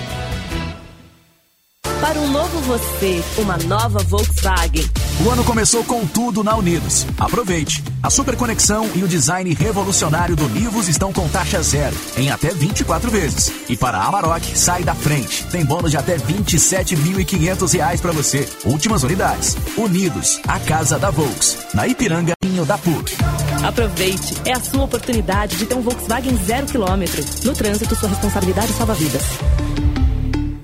Para 2.01 2.19
um 2.19 2.31
novo 2.31 2.59
você, 2.61 3.23
uma 3.37 3.57
nova 3.57 3.99
Volkswagen. 3.99 4.89
O 5.23 5.29
ano 5.29 5.43
começou 5.43 5.83
com 5.83 6.03
tudo 6.07 6.43
na 6.43 6.55
Unidos. 6.55 7.05
Aproveite! 7.19 7.83
A 8.01 8.09
super 8.09 8.35
conexão 8.35 8.89
e 8.95 9.03
o 9.03 9.07
design 9.07 9.53
revolucionário 9.53 10.35
do 10.35 10.49
Nivus 10.49 10.87
estão 10.87 11.13
com 11.13 11.29
taxa 11.29 11.61
zero, 11.61 11.95
em 12.17 12.31
até 12.31 12.49
24 12.49 13.11
vezes. 13.11 13.53
E 13.69 13.77
para 13.77 13.99
a 13.99 14.07
Amarok, 14.07 14.57
sai 14.57 14.83
da 14.83 14.95
frente. 14.95 15.45
Tem 15.51 15.63
bônus 15.63 15.91
de 15.91 15.97
até 15.97 16.17
27.500 16.17 17.73
reais 17.73 18.01
para 18.01 18.11
você. 18.11 18.49
Últimas 18.65 19.03
unidades. 19.03 19.55
Unidos, 19.77 20.41
a 20.47 20.59
casa 20.59 20.97
da 20.97 21.11
Volks. 21.11 21.67
Na 21.75 21.87
Ipiranga, 21.87 22.33
da 22.65 22.77
PUC. 22.79 23.15
Aproveite, 23.63 24.35
é 24.45 24.53
a 24.53 24.59
sua 24.59 24.83
oportunidade 24.83 25.55
de 25.55 25.65
ter 25.67 25.75
um 25.75 25.81
Volkswagen 25.81 26.35
zero 26.45 26.65
quilômetro. 26.65 27.23
No 27.43 27.53
trânsito, 27.53 27.95
sua 27.95 28.09
responsabilidade 28.09 28.73
salva 28.73 28.95
vidas. 28.95 29.23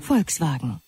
Volkswagen. 0.00 0.87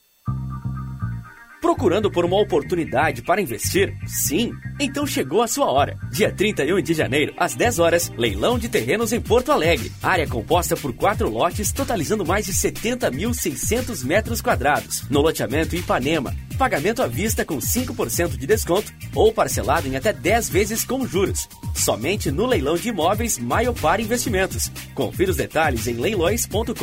Procurando 1.61 2.11
por 2.11 2.25
uma 2.25 2.41
oportunidade 2.41 3.21
para 3.21 3.43
investir? 3.43 3.95
Sim? 4.07 4.51
Então 4.81 5.07
chegou 5.07 5.43
a 5.43 5.47
sua 5.47 5.71
hora. 5.71 5.99
Dia 6.11 6.33
31 6.33 6.81
de 6.81 6.95
janeiro, 6.95 7.35
às 7.37 7.55
10 7.55 7.79
horas, 7.79 8.11
leilão 8.17 8.59
de 8.59 8.69
terrenos 8.69 9.13
em 9.13 9.21
Porto 9.21 9.53
Alegre. 9.53 9.93
Área 10.03 10.27
composta 10.27 10.75
por 10.75 10.95
quatro 10.95 11.29
lotes, 11.29 11.71
totalizando 11.71 12.25
mais 12.25 12.47
de 12.47 12.55
70.600 12.55 14.05
metros 14.05 14.41
quadrados. 14.41 15.09
No 15.11 15.21
loteamento 15.21 15.77
Ipanema. 15.77 16.35
Pagamento 16.57 17.03
à 17.03 17.07
vista 17.07 17.45
com 17.45 17.59
5% 17.59 18.37
de 18.37 18.47
desconto 18.47 18.93
ou 19.15 19.33
parcelado 19.33 19.89
em 19.89 19.97
até 19.97 20.13
10 20.13 20.49
vezes 20.51 20.85
com 20.85 21.07
juros. 21.07 21.49
Somente 21.75 22.31
no 22.31 22.47
leilão 22.47 22.77
de 22.77 22.89
imóveis 22.89 23.39
Maiopar 23.39 24.01
Investimentos. 24.01 24.71
Confira 24.95 25.31
os 25.31 25.37
detalhes 25.37 25.87
em 25.87 25.95
leilões.com.br. 25.95 26.75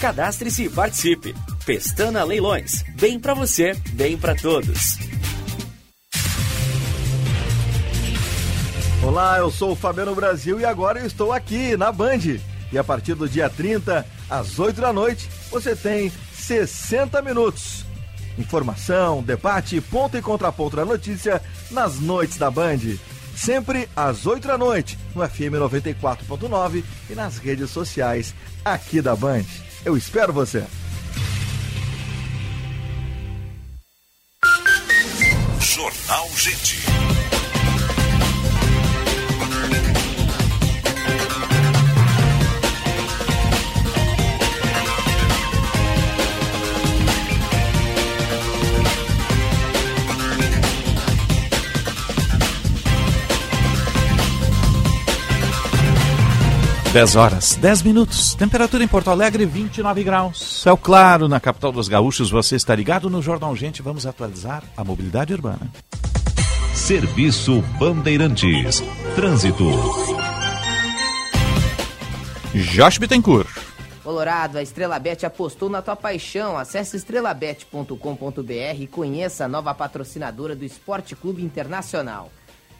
Cadastre-se 0.00 0.64
e 0.64 0.68
participe. 0.68 1.34
Pestana 1.64 2.24
Leilões. 2.24 2.82
Bem 3.00 3.20
para 3.20 3.34
você, 3.34 3.71
bem 3.92 4.16
para 4.16 4.34
todos. 4.34 4.98
Olá, 9.02 9.38
eu 9.38 9.50
sou 9.50 9.72
o 9.72 9.76
Fabiano 9.76 10.14
Brasil 10.14 10.60
e 10.60 10.64
agora 10.64 11.00
eu 11.00 11.06
estou 11.06 11.32
aqui 11.32 11.76
na 11.76 11.90
Band. 11.90 12.38
E 12.70 12.78
a 12.78 12.84
partir 12.84 13.14
do 13.14 13.28
dia 13.28 13.50
30, 13.50 14.06
às 14.30 14.58
8 14.58 14.80
da 14.80 14.92
noite, 14.92 15.28
você 15.50 15.74
tem 15.74 16.10
60 16.32 17.20
minutos. 17.20 17.84
Informação, 18.38 19.22
debate, 19.22 19.80
ponto 19.80 20.16
e 20.16 20.22
contraponto 20.22 20.76
da 20.76 20.84
notícia 20.84 21.42
nas 21.70 21.98
noites 21.98 22.38
da 22.38 22.50
Band. 22.50 22.78
Sempre 23.36 23.88
às 23.96 24.26
8 24.26 24.46
da 24.46 24.56
noite, 24.56 24.98
no 25.14 25.26
FM 25.26 25.58
94.9 25.58 26.84
e 27.10 27.14
nas 27.14 27.38
redes 27.38 27.70
sociais 27.70 28.34
aqui 28.64 29.02
da 29.02 29.16
Band. 29.16 29.44
Eu 29.84 29.96
espero 29.96 30.32
você. 30.32 30.64
Jornal 36.08 36.28
Gente. 36.36 37.11
Dez 56.92 57.16
horas, 57.16 57.56
10 57.56 57.82
minutos. 57.84 58.34
Temperatura 58.34 58.84
em 58.84 58.86
Porto 58.86 59.08
Alegre, 59.08 59.46
29 59.46 60.04
graus. 60.04 60.60
Céu 60.60 60.76
claro 60.76 61.26
na 61.26 61.40
capital 61.40 61.72
dos 61.72 61.88
gaúchos. 61.88 62.30
Você 62.30 62.54
está 62.54 62.74
ligado 62.74 63.08
no 63.08 63.22
Jornal 63.22 63.56
Gente. 63.56 63.80
Vamos 63.80 64.04
atualizar 64.04 64.62
a 64.76 64.84
mobilidade 64.84 65.32
urbana. 65.32 65.72
Serviço 66.74 67.62
Bandeirantes. 67.78 68.82
Trânsito. 69.14 69.64
Josh 72.54 72.98
Bittencourt. 72.98 73.48
Colorado, 74.04 74.58
a 74.58 74.62
Estrela 74.62 74.98
Bet 74.98 75.24
apostou 75.24 75.70
na 75.70 75.80
tua 75.80 75.96
paixão. 75.96 76.58
Acesse 76.58 76.98
estrelabet.com.br 76.98 78.78
e 78.78 78.86
conheça 78.86 79.46
a 79.46 79.48
nova 79.48 79.72
patrocinadora 79.72 80.54
do 80.54 80.64
Esporte 80.64 81.16
Clube 81.16 81.42
Internacional. 81.42 82.30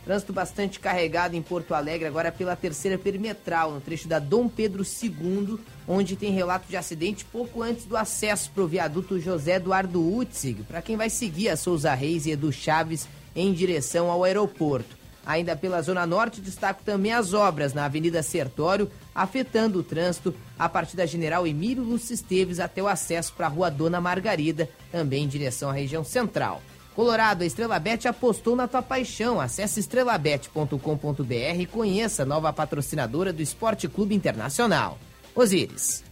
Trânsito 0.05 0.33
bastante 0.33 0.81
carregado 0.81 1.37
em 1.37 1.43
Porto 1.43 1.75
Alegre, 1.75 2.09
agora 2.09 2.33
pela 2.33 2.57
terceira 2.57 2.99
perimetral, 2.99 3.71
no 3.71 3.81
trecho 3.81 4.09
da 4.09 4.19
Dom 4.19 4.49
Pedro 4.49 4.83
II, 4.83 5.59
onde 5.87 6.17
tem 6.17 6.33
relato 6.33 6.69
de 6.69 6.77
acidente 6.77 7.25
pouco 7.25 7.63
antes 7.63 7.85
do 7.85 7.97
acesso 7.97 8.51
para 8.51 8.65
o 8.65 8.69
viaduto 8.69 9.21
José 9.21 9.57
Eduardo 9.57 10.03
Utzig, 10.17 10.65
para 10.65 10.83
quem 10.83 10.97
vai 10.97 11.09
seguir 11.09 11.51
a 11.51 11.57
Souza 11.57 11.95
Reis 11.95 12.27
e 12.27 12.33
Edu 12.33 12.53
Chaves 12.53 13.07
em 13.35 13.53
direção 13.53 14.11
ao 14.11 14.25
aeroporto. 14.25 15.03
Ainda 15.25 15.55
pela 15.55 15.81
Zona 15.81 16.05
Norte, 16.05 16.41
destaco 16.41 16.83
também 16.85 17.13
as 17.13 17.33
obras 17.33 17.73
na 17.73 17.85
Avenida 17.85 18.25
Sertório, 18.25 18.91
afetando 19.15 19.79
o 19.79 19.83
trânsito 19.85 20.35
a 20.59 20.69
partir 20.69 20.97
da 20.97 21.07
General 21.07 21.47
Emílio 21.47 21.85
Lúcio 21.85 22.13
Esteves 22.13 22.59
até 22.59 22.83
o 22.83 22.89
acesso 22.89 23.33
para 23.35 23.47
a 23.47 23.49
Rua 23.49 23.71
Dona 23.71 24.01
Margarida, 24.01 24.69
também 24.91 25.23
em 25.23 25.29
direção 25.29 25.71
à 25.71 25.73
região 25.73 26.03
central. 26.03 26.61
Colorado, 26.95 27.43
a 27.43 27.47
Estrela 27.47 27.79
Bet 27.79 28.07
apostou 28.07 28.55
na 28.55 28.69
tua 28.69 28.83
paixão. 28.83 29.41
Acesse 29.41 29.81
estrelabet.com.br 29.81 31.61
e 31.61 31.67
conheça 31.67 32.23
a 32.23 32.27
nova 32.27 32.53
patrocinadora 32.53 33.33
do 33.33 33.43
Esporte 33.43 33.89
Clube 33.89 34.15
Internacional. 34.15 34.99
Osíris. 35.35 36.05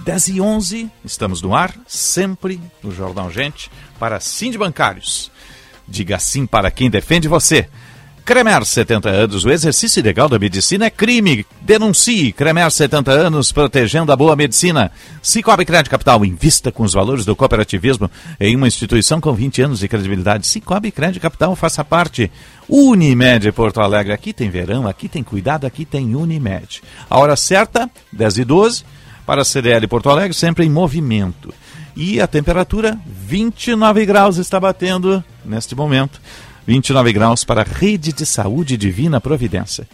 Dez 0.00 0.28
e 0.28 0.40
11, 0.40 0.88
estamos 1.04 1.42
no 1.42 1.54
ar, 1.54 1.76
sempre 1.86 2.60
no 2.80 2.92
Jornal 2.92 3.28
Gente, 3.28 3.70
para 3.98 4.20
Sim 4.20 4.52
de 4.52 4.58
Bancários. 4.58 5.32
Diga 5.88 6.18
sim 6.18 6.46
para 6.46 6.70
quem 6.70 6.88
defende 6.88 7.26
você. 7.26 7.68
Cremer 8.26 8.64
70 8.64 9.08
anos, 9.08 9.44
o 9.44 9.50
exercício 9.50 10.00
ilegal 10.00 10.28
da 10.28 10.36
medicina 10.36 10.86
é 10.86 10.90
crime. 10.90 11.46
Denuncie. 11.60 12.32
Cremer 12.32 12.68
70 12.72 13.12
anos, 13.12 13.52
protegendo 13.52 14.10
a 14.10 14.16
boa 14.16 14.34
medicina. 14.34 14.90
Cicobi 15.22 15.64
Crédito 15.64 15.92
Capital, 15.92 16.24
invista 16.24 16.72
com 16.72 16.82
os 16.82 16.92
valores 16.92 17.24
do 17.24 17.36
cooperativismo 17.36 18.10
em 18.40 18.56
uma 18.56 18.66
instituição 18.66 19.20
com 19.20 19.32
20 19.32 19.62
anos 19.62 19.78
de 19.78 19.86
credibilidade. 19.86 20.44
Cicobi 20.44 20.90
Crédito 20.90 21.22
Capital, 21.22 21.54
faça 21.54 21.84
parte. 21.84 22.28
Unimed 22.68 23.52
Porto 23.52 23.80
Alegre, 23.80 24.12
aqui 24.12 24.32
tem 24.32 24.50
verão, 24.50 24.88
aqui 24.88 25.08
tem 25.08 25.22
cuidado, 25.22 25.64
aqui 25.64 25.84
tem 25.84 26.16
Unimed. 26.16 26.82
A 27.08 27.20
hora 27.20 27.36
certa, 27.36 27.88
10 28.12 28.38
e 28.38 28.44
12, 28.44 28.84
para 29.24 29.42
a 29.42 29.44
CDL 29.44 29.86
Porto 29.86 30.10
Alegre, 30.10 30.34
sempre 30.34 30.66
em 30.66 30.68
movimento. 30.68 31.54
E 31.94 32.20
a 32.20 32.26
temperatura, 32.26 32.98
29 33.06 34.04
graus, 34.04 34.36
está 34.36 34.58
batendo 34.58 35.22
neste 35.44 35.76
momento. 35.76 36.20
29 36.66 37.12
graus 37.12 37.44
para 37.44 37.60
a 37.60 37.64
Rede 37.64 38.12
de 38.12 38.26
Saúde 38.26 38.76
Divina 38.76 39.20
Providência. 39.20 39.86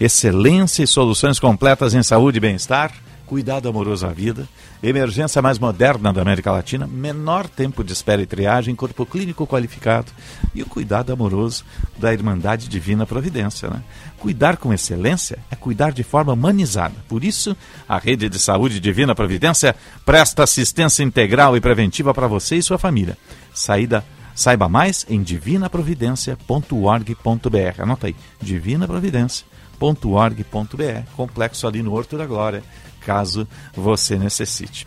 Excelência 0.00 0.82
e 0.82 0.86
soluções 0.86 1.38
completas 1.38 1.94
em 1.94 2.02
saúde 2.02 2.38
e 2.38 2.40
bem-estar, 2.40 2.92
cuidado 3.26 3.68
amoroso 3.68 4.04
à 4.04 4.10
vida, 4.10 4.48
emergência 4.82 5.40
mais 5.40 5.56
moderna 5.56 6.12
da 6.12 6.22
América 6.22 6.50
Latina, 6.50 6.84
menor 6.84 7.48
tempo 7.48 7.84
de 7.84 7.92
espera 7.92 8.20
e 8.20 8.26
triagem, 8.26 8.74
corpo 8.74 9.06
clínico 9.06 9.46
qualificado 9.46 10.10
e 10.52 10.62
o 10.62 10.66
cuidado 10.66 11.12
amoroso 11.12 11.64
da 11.96 12.12
Irmandade 12.12 12.68
Divina 12.68 13.06
Providência. 13.06 13.70
Né? 13.70 13.80
Cuidar 14.18 14.56
com 14.56 14.74
excelência 14.74 15.38
é 15.48 15.54
cuidar 15.54 15.92
de 15.92 16.02
forma 16.02 16.32
humanizada. 16.32 16.94
Por 17.08 17.22
isso, 17.22 17.56
a 17.88 17.98
Rede 17.98 18.28
de 18.28 18.40
Saúde 18.40 18.80
Divina 18.80 19.14
Providência 19.14 19.76
presta 20.04 20.42
assistência 20.42 21.04
integral 21.04 21.56
e 21.56 21.60
preventiva 21.60 22.12
para 22.12 22.26
você 22.26 22.56
e 22.56 22.62
sua 22.62 22.78
família. 22.78 23.16
Saída 23.54 24.04
Saiba 24.36 24.68
mais 24.68 25.04
em 25.08 25.22
divinaprovidência.org.br. 25.22 27.82
Anota 27.82 28.08
aí, 28.08 28.16
divinaprovidência.org.br. 28.40 31.10
Complexo 31.16 31.66
ali 31.66 31.82
no 31.82 31.94
Horto 31.94 32.18
da 32.18 32.26
Glória, 32.26 32.62
caso 33.00 33.48
você 33.74 34.18
necessite. 34.18 34.86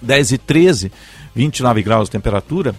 10 0.00 0.32
e 0.32 0.38
13, 0.38 0.90
29 1.34 1.82
graus 1.82 2.08
de 2.08 2.12
temperatura. 2.12 2.74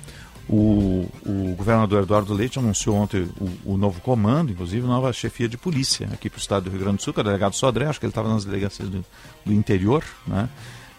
O, 0.49 1.07
o 1.23 1.53
governador 1.55 2.01
Eduardo 2.01 2.33
Leite 2.33 2.57
anunciou 2.57 2.95
ontem 2.95 3.29
o, 3.39 3.73
o 3.73 3.77
novo 3.77 4.01
comando, 4.01 4.51
inclusive 4.51 4.87
nova 4.87 5.13
chefia 5.13 5.47
de 5.47 5.59
polícia 5.59 6.09
aqui 6.11 6.27
para 6.27 6.37
o 6.37 6.41
estado 6.41 6.63
do 6.63 6.71
Rio 6.71 6.79
Grande 6.79 6.97
do 6.97 7.03
Sul, 7.03 7.13
que 7.13 7.19
é 7.19 7.21
o 7.21 7.23
delegado 7.23 7.53
Sodré, 7.53 7.85
acho 7.85 7.99
que 7.99 8.07
ele 8.07 8.09
estava 8.09 8.29
nas 8.29 8.45
delegacias 8.45 8.89
do, 8.89 9.05
do 9.45 9.53
interior, 9.53 10.03
né? 10.25 10.49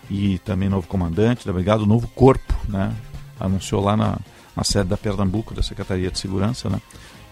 E 0.08 0.38
também 0.38 0.68
novo 0.68 0.86
comandante 0.86 1.44
da 1.44 1.52
brigada, 1.52 1.84
novo 1.84 2.06
corpo, 2.06 2.54
né? 2.68 2.94
Anunciou 3.40 3.82
lá 3.82 3.96
na, 3.96 4.20
na 4.60 4.64
sede 4.64 4.90
da 4.90 4.96
Pernambuco, 4.96 5.54
da 5.54 5.62
Secretaria 5.62 6.10
de 6.10 6.18
Segurança, 6.18 6.68
né? 6.68 6.78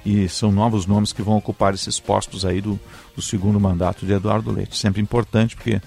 E 0.05 0.27
são 0.31 0.51
novos 0.51 0.87
nomes 0.87 1.13
que 1.13 1.21
vão 1.21 1.37
ocupar 1.37 1.75
esses 1.75 2.01
postos 2.01 2.47
aí 2.47 2.63
do, 2.63 2.81
do 3.15 3.21
segundo 3.21 3.61
mandato 3.61 4.07
de 4.07 4.13
Eduardo 4.13 4.51
Leite. 4.51 4.79
Sempre 4.79 5.03
importante, 5.03 5.55
porque 5.55 5.79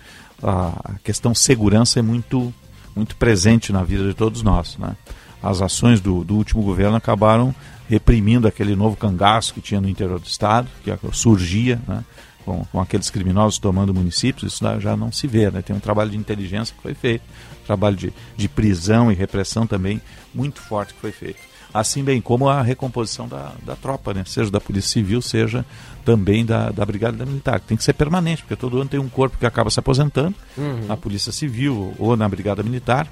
a 0.44 0.94
questão 1.04 1.34
segurança 1.34 1.98
é 1.98 2.04
muito, 2.04 2.54
muito 2.96 3.16
presente 3.16 3.74
na 3.74 3.84
vida 3.84 4.08
de 4.08 4.14
todos 4.14 4.44
nós, 4.44 4.78
né? 4.78 4.96
As 5.42 5.64
ações 5.64 6.00
do, 6.00 6.24
do 6.24 6.36
último 6.36 6.62
governo 6.62 6.96
acabaram 6.96 7.56
reprimindo 7.90 8.48
aquele 8.48 8.76
novo 8.76 8.96
cangaço 8.96 9.56
que 9.56 9.62
tinha 9.62 9.82
no 9.82 9.90
interior 9.90 10.20
do 10.20 10.28
estado, 10.28 10.68
que 10.84 10.92
surgia, 11.12 11.82
né? 11.88 12.06
Com, 12.46 12.66
com, 12.66 12.82
aqueles 12.82 13.10
criminosos 13.10 13.60
tomando 13.60 13.94
municípios, 13.94 14.54
isso 14.54 14.80
já 14.80 14.98
não 14.98 15.12
se 15.12 15.28
vê. 15.28 15.50
Né? 15.52 15.62
Tem 15.62 15.76
um 15.76 15.80
trabalho 15.80 16.10
de 16.10 16.18
inteligência 16.18 16.76
que 16.76 16.82
foi 16.82 16.94
feito, 16.94 17.24
um 17.62 17.66
trabalho 17.66 17.96
de, 17.96 18.14
de 18.36 18.50
prisão 18.50 19.12
e 19.12 19.16
repressão 19.16 19.68
também 19.68 20.02
muito 20.34 20.60
forte 20.62 20.94
que 20.94 21.00
foi 21.00 21.12
feito. 21.12 21.40
Assim 21.74 22.04
bem 22.04 22.20
como 22.20 22.50
a 22.50 22.62
recomposição 22.62 23.28
da, 23.28 23.54
da 23.64 23.76
tropa, 23.76 24.14
né? 24.14 24.24
seja 24.26 24.52
da 24.52 24.60
Polícia 24.60 24.92
Civil, 24.92 25.22
seja 25.22 25.66
também 26.04 26.46
da, 26.46 26.70
da 26.70 26.86
Brigada 26.86 27.26
Militar. 27.26 27.60
Tem 27.62 27.78
que 27.78 27.84
ser 27.84 27.94
permanente, 27.94 28.42
porque 28.42 28.56
todo 28.56 28.78
ano 28.80 28.90
tem 28.90 29.00
um 29.00 29.08
corpo 29.08 29.38
que 29.38 29.46
acaba 29.46 29.70
se 29.70 29.80
aposentando, 29.80 30.36
uhum. 30.58 30.88
na 30.88 30.98
Polícia 30.98 31.32
Civil 31.32 31.94
ou 31.98 32.18
na 32.18 32.28
Brigada 32.28 32.62
Militar, 32.62 33.08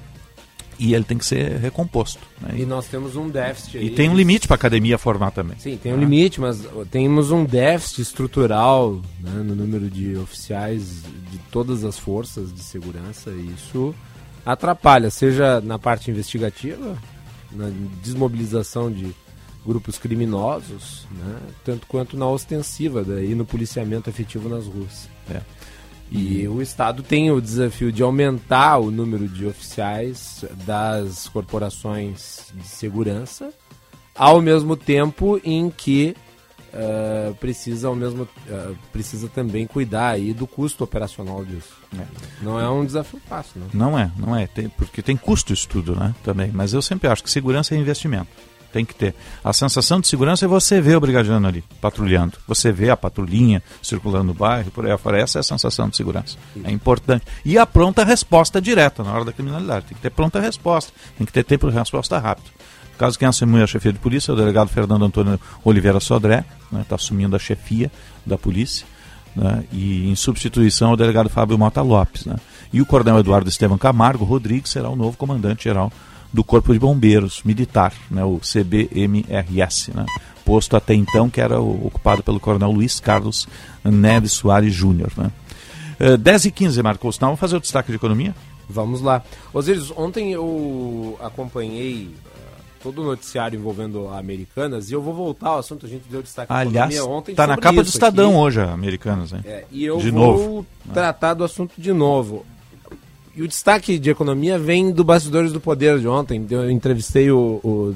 e 0.80 0.94
ele 0.94 1.04
tem 1.04 1.18
que 1.18 1.26
ser 1.26 1.58
recomposto. 1.58 2.26
Né? 2.40 2.54
E 2.60 2.64
nós 2.64 2.86
temos 2.86 3.14
um 3.14 3.28
déficit 3.28 3.76
aí. 3.76 3.86
E 3.88 3.90
tem 3.90 4.08
um 4.08 4.16
limite 4.16 4.48
para 4.48 4.54
a 4.54 4.56
academia 4.56 4.96
formar 4.96 5.30
também. 5.30 5.58
Sim, 5.58 5.76
tem 5.76 5.92
um 5.92 5.98
limite, 5.98 6.40
mas 6.40 6.66
temos 6.90 7.30
um 7.30 7.44
déficit 7.44 8.00
estrutural 8.00 9.02
né, 9.20 9.42
no 9.44 9.54
número 9.54 9.90
de 9.90 10.16
oficiais 10.16 11.02
de 11.30 11.38
todas 11.52 11.84
as 11.84 11.98
forças 11.98 12.50
de 12.50 12.62
segurança 12.62 13.30
e 13.30 13.52
isso 13.54 13.94
atrapalha, 14.44 15.10
seja 15.10 15.60
na 15.60 15.78
parte 15.78 16.10
investigativa, 16.10 16.96
na 17.52 17.70
desmobilização 18.02 18.90
de 18.90 19.14
grupos 19.66 19.98
criminosos, 19.98 21.06
né, 21.10 21.38
tanto 21.62 21.86
quanto 21.86 22.16
na 22.16 22.26
ostensiva, 22.26 23.04
daí 23.04 23.34
no 23.34 23.44
policiamento 23.44 24.08
efetivo 24.08 24.48
nas 24.48 24.64
ruas. 24.64 25.10
É. 25.30 25.42
E 26.10 26.46
o 26.48 26.60
Estado 26.60 27.02
tem 27.02 27.30
o 27.30 27.40
desafio 27.40 27.92
de 27.92 28.02
aumentar 28.02 28.78
o 28.78 28.90
número 28.90 29.28
de 29.28 29.46
oficiais 29.46 30.44
das 30.66 31.28
corporações 31.28 32.52
de 32.52 32.66
segurança, 32.66 33.50
ao 34.14 34.42
mesmo 34.42 34.76
tempo 34.76 35.40
em 35.44 35.70
que 35.70 36.16
uh, 36.74 37.32
precisa, 37.36 37.86
ao 37.86 37.94
mesmo, 37.94 38.24
uh, 38.24 38.76
precisa 38.92 39.28
também 39.28 39.68
cuidar 39.68 40.10
aí 40.10 40.32
do 40.32 40.48
custo 40.48 40.82
operacional 40.82 41.44
disso. 41.44 41.76
É. 41.96 42.04
Não 42.42 42.58
é 42.58 42.68
um 42.68 42.84
desafio 42.84 43.20
fácil, 43.28 43.60
não. 43.60 43.90
Não 43.90 43.98
é, 43.98 44.10
não 44.18 44.36
é, 44.36 44.48
tem, 44.48 44.68
porque 44.68 45.02
tem 45.02 45.16
custo 45.16 45.52
isso 45.52 45.68
tudo, 45.68 45.94
né? 45.94 46.12
Também. 46.24 46.50
Mas 46.52 46.72
eu 46.72 46.82
sempre 46.82 47.08
acho 47.08 47.22
que 47.22 47.30
segurança 47.30 47.74
é 47.74 47.78
investimento 47.78 48.49
tem 48.72 48.84
que 48.84 48.94
ter. 48.94 49.14
A 49.42 49.52
sensação 49.52 50.00
de 50.00 50.08
segurança 50.08 50.44
é 50.44 50.48
você 50.48 50.80
ver 50.80 50.96
o 50.96 51.00
brigadiano 51.00 51.46
ali, 51.46 51.64
patrulhando. 51.80 52.38
Você 52.46 52.72
vê 52.72 52.90
a 52.90 52.96
patrulhinha 52.96 53.62
circulando 53.82 54.24
no 54.24 54.34
bairro, 54.34 54.70
por 54.70 54.86
aí 54.86 54.92
afora. 54.92 55.20
Essa 55.20 55.38
é 55.38 55.40
a 55.40 55.42
sensação 55.42 55.88
de 55.88 55.96
segurança. 55.96 56.36
É 56.64 56.70
importante. 56.70 57.24
E 57.44 57.58
a 57.58 57.66
pronta 57.66 58.04
resposta 58.04 58.60
direta 58.60 59.02
na 59.02 59.12
hora 59.12 59.24
da 59.24 59.32
criminalidade. 59.32 59.86
Tem 59.86 59.96
que 59.96 60.02
ter 60.02 60.10
pronta 60.10 60.40
resposta. 60.40 60.92
Tem 61.16 61.26
que 61.26 61.32
ter 61.32 61.44
tempo 61.44 61.68
de 61.68 61.76
resposta 61.76 62.18
rápido. 62.18 62.50
No 62.92 62.98
caso, 62.98 63.18
quem 63.18 63.26
assumiu 63.26 63.62
a 63.64 63.66
chefia 63.66 63.92
de 63.92 63.98
polícia 63.98 64.30
é 64.30 64.34
o 64.34 64.36
delegado 64.36 64.68
Fernando 64.68 65.04
Antônio 65.04 65.40
Oliveira 65.64 66.00
Sodré, 66.00 66.44
está 66.64 66.76
né, 66.76 66.84
tá 66.88 66.94
assumindo 66.96 67.34
a 67.34 67.38
chefia 67.38 67.90
da 68.24 68.36
polícia. 68.36 68.86
Né, 69.34 69.64
e 69.72 70.10
em 70.10 70.14
substituição 70.14 70.92
o 70.92 70.96
delegado 70.96 71.30
Fábio 71.30 71.58
Mota 71.58 71.80
Lopes. 71.80 72.26
Né, 72.26 72.36
e 72.72 72.80
o 72.80 72.86
coronel 72.86 73.18
Eduardo 73.18 73.48
Estevam 73.48 73.78
Camargo 73.78 74.24
Rodrigues 74.24 74.70
será 74.70 74.88
o 74.90 74.96
novo 74.96 75.16
comandante-geral 75.16 75.90
do 76.32 76.44
Corpo 76.44 76.72
de 76.72 76.78
Bombeiros 76.78 77.42
Militar, 77.44 77.92
né, 78.10 78.24
o 78.24 78.38
CBMRS, 78.40 79.88
né, 79.94 80.06
posto 80.44 80.76
até 80.76 80.94
então 80.94 81.28
que 81.28 81.40
era 81.40 81.60
ocupado 81.60 82.22
pelo 82.22 82.40
coronel 82.40 82.70
Luiz 82.70 83.00
Carlos 83.00 83.46
Neves 83.84 84.32
Soares 84.32 84.72
Júnior. 84.72 85.10
Né. 85.16 85.30
Uh, 86.00 86.16
10 86.16 86.46
e 86.46 86.50
15, 86.50 86.82
Marcos, 86.82 87.16
então, 87.16 87.28
vamos 87.28 87.40
fazer 87.40 87.56
o 87.56 87.60
destaque 87.60 87.90
de 87.90 87.96
economia? 87.96 88.34
Vamos 88.68 89.00
lá. 89.02 89.22
Osíris, 89.52 89.92
ontem 89.96 90.32
eu 90.32 91.18
acompanhei 91.20 92.04
uh, 92.06 92.62
todo 92.82 93.02
o 93.02 93.04
noticiário 93.04 93.58
envolvendo 93.58 94.08
a 94.08 94.18
Americanas 94.18 94.90
e 94.90 94.94
eu 94.94 95.02
vou 95.02 95.12
voltar 95.12 95.48
ao 95.48 95.58
assunto, 95.58 95.84
a 95.86 95.88
gente 95.88 96.04
deu 96.08 96.22
destaque 96.22 96.52
Aliás, 96.52 96.98
ontem 97.00 97.32
está 97.32 97.46
na 97.46 97.56
capa 97.56 97.82
do 97.82 97.88
Estadão 97.88 98.30
aqui. 98.30 98.38
hoje 98.38 98.60
a 98.60 98.72
Americanas. 98.72 99.32
Hein? 99.32 99.40
É, 99.44 99.64
e 99.70 99.84
eu 99.84 99.98
de 99.98 100.10
vou 100.10 100.20
novo. 100.20 100.66
tratar 100.94 101.34
do 101.34 101.42
assunto 101.42 101.74
de 101.76 101.92
novo. 101.92 102.46
E 103.34 103.42
o 103.42 103.48
destaque 103.48 103.98
de 103.98 104.10
economia 104.10 104.58
vem 104.58 104.90
do 104.90 105.04
Bastidores 105.04 105.52
do 105.52 105.60
Poder 105.60 105.98
de 105.98 106.08
ontem. 106.08 106.44
Eu 106.50 106.70
entrevistei 106.70 107.30
o, 107.30 107.60
o, 107.62 107.94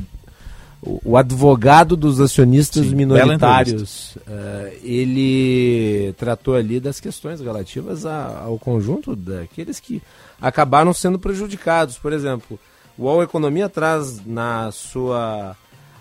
o 1.05 1.17
advogado 1.17 1.97
dos 1.97 2.21
acionistas 2.21 2.87
Sim, 2.87 2.95
minoritários. 2.95 4.17
Uh, 4.17 4.73
ele 4.83 6.15
tratou 6.17 6.55
ali 6.55 6.79
das 6.79 7.01
questões 7.01 7.41
relativas 7.41 8.07
a, 8.07 8.43
ao 8.45 8.59
conjunto 8.59 9.17
daqueles 9.17 9.81
que 9.81 10.01
acabaram 10.41 10.93
sendo 10.93 11.19
prejudicados. 11.19 11.99
Por 11.99 12.13
exemplo, 12.13 12.59
o 12.97 13.05
UOL 13.05 13.23
Economia 13.23 13.69
traz 13.69 14.25
na 14.25 14.71
sua 14.71 15.57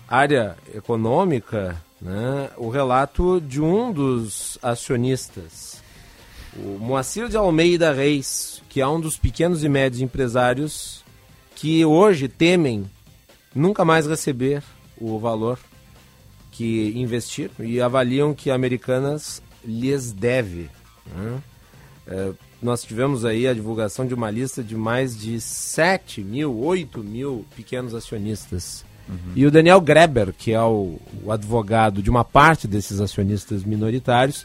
área 0.08 0.56
econômica 0.72 1.76
né, 2.00 2.50
o 2.56 2.68
relato 2.68 3.40
de 3.40 3.60
um 3.60 3.92
dos 3.92 4.58
acionistas, 4.62 5.82
o 6.56 6.78
Moacir 6.78 7.28
de 7.28 7.36
Almeida 7.36 7.92
Reis, 7.92 8.53
que 8.74 8.80
é 8.80 8.88
um 8.88 8.98
dos 8.98 9.16
pequenos 9.16 9.62
e 9.62 9.68
médios 9.68 10.02
empresários 10.02 11.04
que 11.54 11.84
hoje 11.84 12.26
temem 12.26 12.90
nunca 13.54 13.84
mais 13.84 14.04
receber 14.04 14.64
o 15.00 15.16
valor 15.16 15.60
que 16.50 16.92
investiram 16.96 17.64
e 17.64 17.80
avaliam 17.80 18.34
que 18.34 18.50
Americanas 18.50 19.40
lhes 19.64 20.10
deve. 20.10 20.68
Né? 21.06 21.40
É, 22.08 22.32
nós 22.60 22.82
tivemos 22.82 23.24
aí 23.24 23.46
a 23.46 23.54
divulgação 23.54 24.04
de 24.04 24.12
uma 24.12 24.28
lista 24.28 24.60
de 24.60 24.74
mais 24.74 25.16
de 25.16 25.40
7 25.40 26.24
mil, 26.24 26.58
8 26.58 26.98
mil 26.98 27.46
pequenos 27.54 27.94
acionistas. 27.94 28.84
Uhum. 29.08 29.34
E 29.36 29.46
o 29.46 29.52
Daniel 29.52 29.80
Greber, 29.80 30.34
que 30.36 30.52
é 30.52 30.60
o, 30.60 30.98
o 31.22 31.30
advogado 31.30 32.02
de 32.02 32.10
uma 32.10 32.24
parte 32.24 32.66
desses 32.66 33.00
acionistas 33.00 33.62
minoritários, 33.62 34.44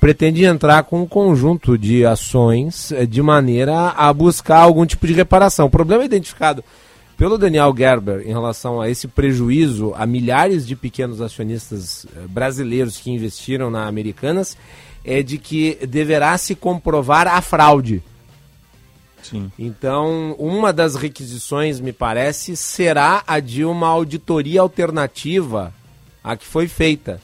pretende 0.00 0.44
entrar 0.44 0.84
com 0.84 1.02
um 1.02 1.06
conjunto 1.06 1.76
de 1.76 2.04
ações 2.04 2.92
eh, 2.92 3.04
de 3.04 3.20
maneira 3.20 3.90
a 3.90 4.12
buscar 4.12 4.58
algum 4.58 4.86
tipo 4.86 5.06
de 5.06 5.12
reparação. 5.12 5.66
O 5.66 5.70
problema 5.70 6.04
identificado 6.04 6.64
pelo 7.16 7.36
Daniel 7.36 7.74
Gerber 7.76 8.22
em 8.24 8.32
relação 8.32 8.80
a 8.80 8.88
esse 8.88 9.08
prejuízo 9.08 9.92
a 9.96 10.06
milhares 10.06 10.66
de 10.66 10.76
pequenos 10.76 11.20
acionistas 11.20 12.06
eh, 12.06 12.20
brasileiros 12.28 12.98
que 12.98 13.10
investiram 13.10 13.70
na 13.70 13.86
Americanas 13.86 14.56
é 15.04 15.22
de 15.22 15.36
que 15.38 15.78
deverá 15.86 16.36
se 16.38 16.54
comprovar 16.54 17.26
a 17.26 17.40
fraude. 17.40 18.02
Sim. 19.22 19.50
Então, 19.58 20.36
uma 20.38 20.72
das 20.72 20.94
requisições, 20.94 21.80
me 21.80 21.92
parece, 21.92 22.56
será 22.56 23.22
a 23.26 23.40
de 23.40 23.64
uma 23.64 23.88
auditoria 23.88 24.60
alternativa 24.60 25.74
à 26.22 26.36
que 26.36 26.46
foi 26.46 26.68
feita. 26.68 27.20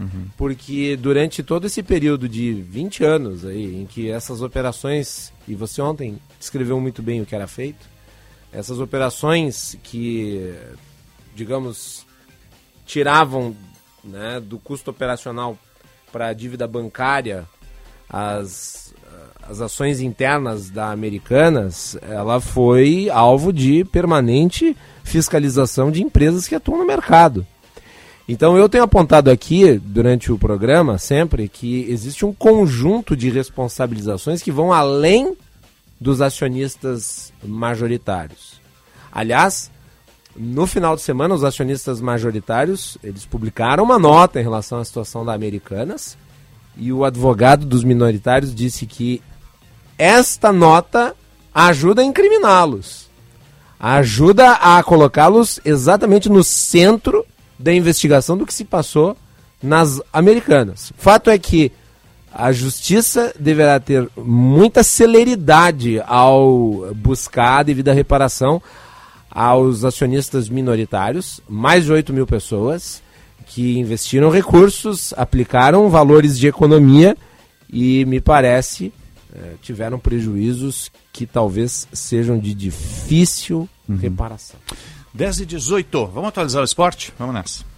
Uhum. 0.00 0.28
Porque 0.36 0.96
durante 0.96 1.42
todo 1.42 1.66
esse 1.66 1.82
período 1.82 2.28
de 2.28 2.54
20 2.54 3.04
anos 3.04 3.44
aí, 3.44 3.76
em 3.76 3.86
que 3.86 4.10
essas 4.10 4.40
operações, 4.40 5.32
e 5.46 5.54
você 5.54 5.82
ontem 5.82 6.18
descreveu 6.38 6.80
muito 6.80 7.02
bem 7.02 7.20
o 7.20 7.26
que 7.26 7.34
era 7.34 7.46
feito, 7.46 7.86
essas 8.52 8.80
operações 8.80 9.76
que, 9.82 10.54
digamos, 11.36 12.06
tiravam 12.86 13.54
né, 14.02 14.40
do 14.40 14.58
custo 14.58 14.90
operacional 14.90 15.56
para 16.10 16.28
a 16.28 16.32
dívida 16.32 16.66
bancária 16.66 17.46
as, 18.08 18.92
as 19.42 19.60
ações 19.60 20.00
internas 20.00 20.68
da 20.68 20.90
Americanas, 20.90 21.96
ela 22.02 22.40
foi 22.40 23.08
alvo 23.08 23.52
de 23.52 23.84
permanente 23.84 24.76
fiscalização 25.04 25.90
de 25.90 26.02
empresas 26.02 26.48
que 26.48 26.54
atuam 26.54 26.78
no 26.78 26.86
mercado. 26.86 27.46
Então 28.32 28.56
eu 28.56 28.68
tenho 28.68 28.84
apontado 28.84 29.28
aqui, 29.28 29.76
durante 29.76 30.30
o 30.30 30.38
programa, 30.38 30.98
sempre, 30.98 31.48
que 31.48 31.84
existe 31.90 32.24
um 32.24 32.32
conjunto 32.32 33.16
de 33.16 33.28
responsabilizações 33.28 34.40
que 34.40 34.52
vão 34.52 34.72
além 34.72 35.36
dos 36.00 36.22
acionistas 36.22 37.32
majoritários. 37.44 38.60
Aliás, 39.10 39.68
no 40.36 40.64
final 40.64 40.94
de 40.94 41.02
semana, 41.02 41.34
os 41.34 41.42
acionistas 41.42 42.00
majoritários, 42.00 42.96
eles 43.02 43.26
publicaram 43.26 43.82
uma 43.82 43.98
nota 43.98 44.38
em 44.38 44.44
relação 44.44 44.78
à 44.78 44.84
situação 44.84 45.24
da 45.24 45.34
Americanas, 45.34 46.16
e 46.76 46.92
o 46.92 47.04
advogado 47.04 47.66
dos 47.66 47.82
minoritários 47.82 48.54
disse 48.54 48.86
que 48.86 49.20
esta 49.98 50.52
nota 50.52 51.16
ajuda 51.52 52.00
a 52.00 52.04
incriminá-los. 52.04 53.10
Ajuda 53.80 54.52
a 54.52 54.80
colocá-los 54.84 55.58
exatamente 55.64 56.28
no 56.28 56.44
centro 56.44 57.26
da 57.60 57.72
investigação 57.72 58.36
do 58.36 58.46
que 58.46 58.54
se 58.54 58.64
passou 58.64 59.16
nas 59.62 60.00
americanas. 60.12 60.92
Fato 60.96 61.30
é 61.30 61.38
que 61.38 61.70
a 62.32 62.52
justiça 62.52 63.34
deverá 63.38 63.78
ter 63.78 64.08
muita 64.16 64.82
celeridade 64.82 66.00
ao 66.06 66.94
buscar 66.94 67.58
a 67.58 67.62
devida 67.62 67.92
reparação 67.92 68.62
aos 69.30 69.84
acionistas 69.84 70.48
minoritários, 70.48 71.40
mais 71.48 71.84
de 71.84 71.92
8 71.92 72.12
mil 72.12 72.26
pessoas 72.26 73.02
que 73.46 73.78
investiram 73.78 74.30
recursos, 74.30 75.12
aplicaram 75.16 75.88
valores 75.88 76.38
de 76.38 76.46
economia 76.46 77.16
e, 77.72 78.04
me 78.04 78.20
parece, 78.20 78.92
eh, 79.34 79.54
tiveram 79.60 79.98
prejuízos 79.98 80.90
que 81.12 81.26
talvez 81.26 81.86
sejam 81.92 82.38
de 82.38 82.54
difícil 82.54 83.68
uhum. 83.88 83.96
Reparação. 85.10 85.14
10 85.14 85.40
e 85.40 85.46
18. 85.46 86.06
Vamos 86.06 86.28
atualizar 86.28 86.62
o 86.62 86.64
esporte? 86.64 87.12
Vamos 87.18 87.34
nessa. 87.34 87.70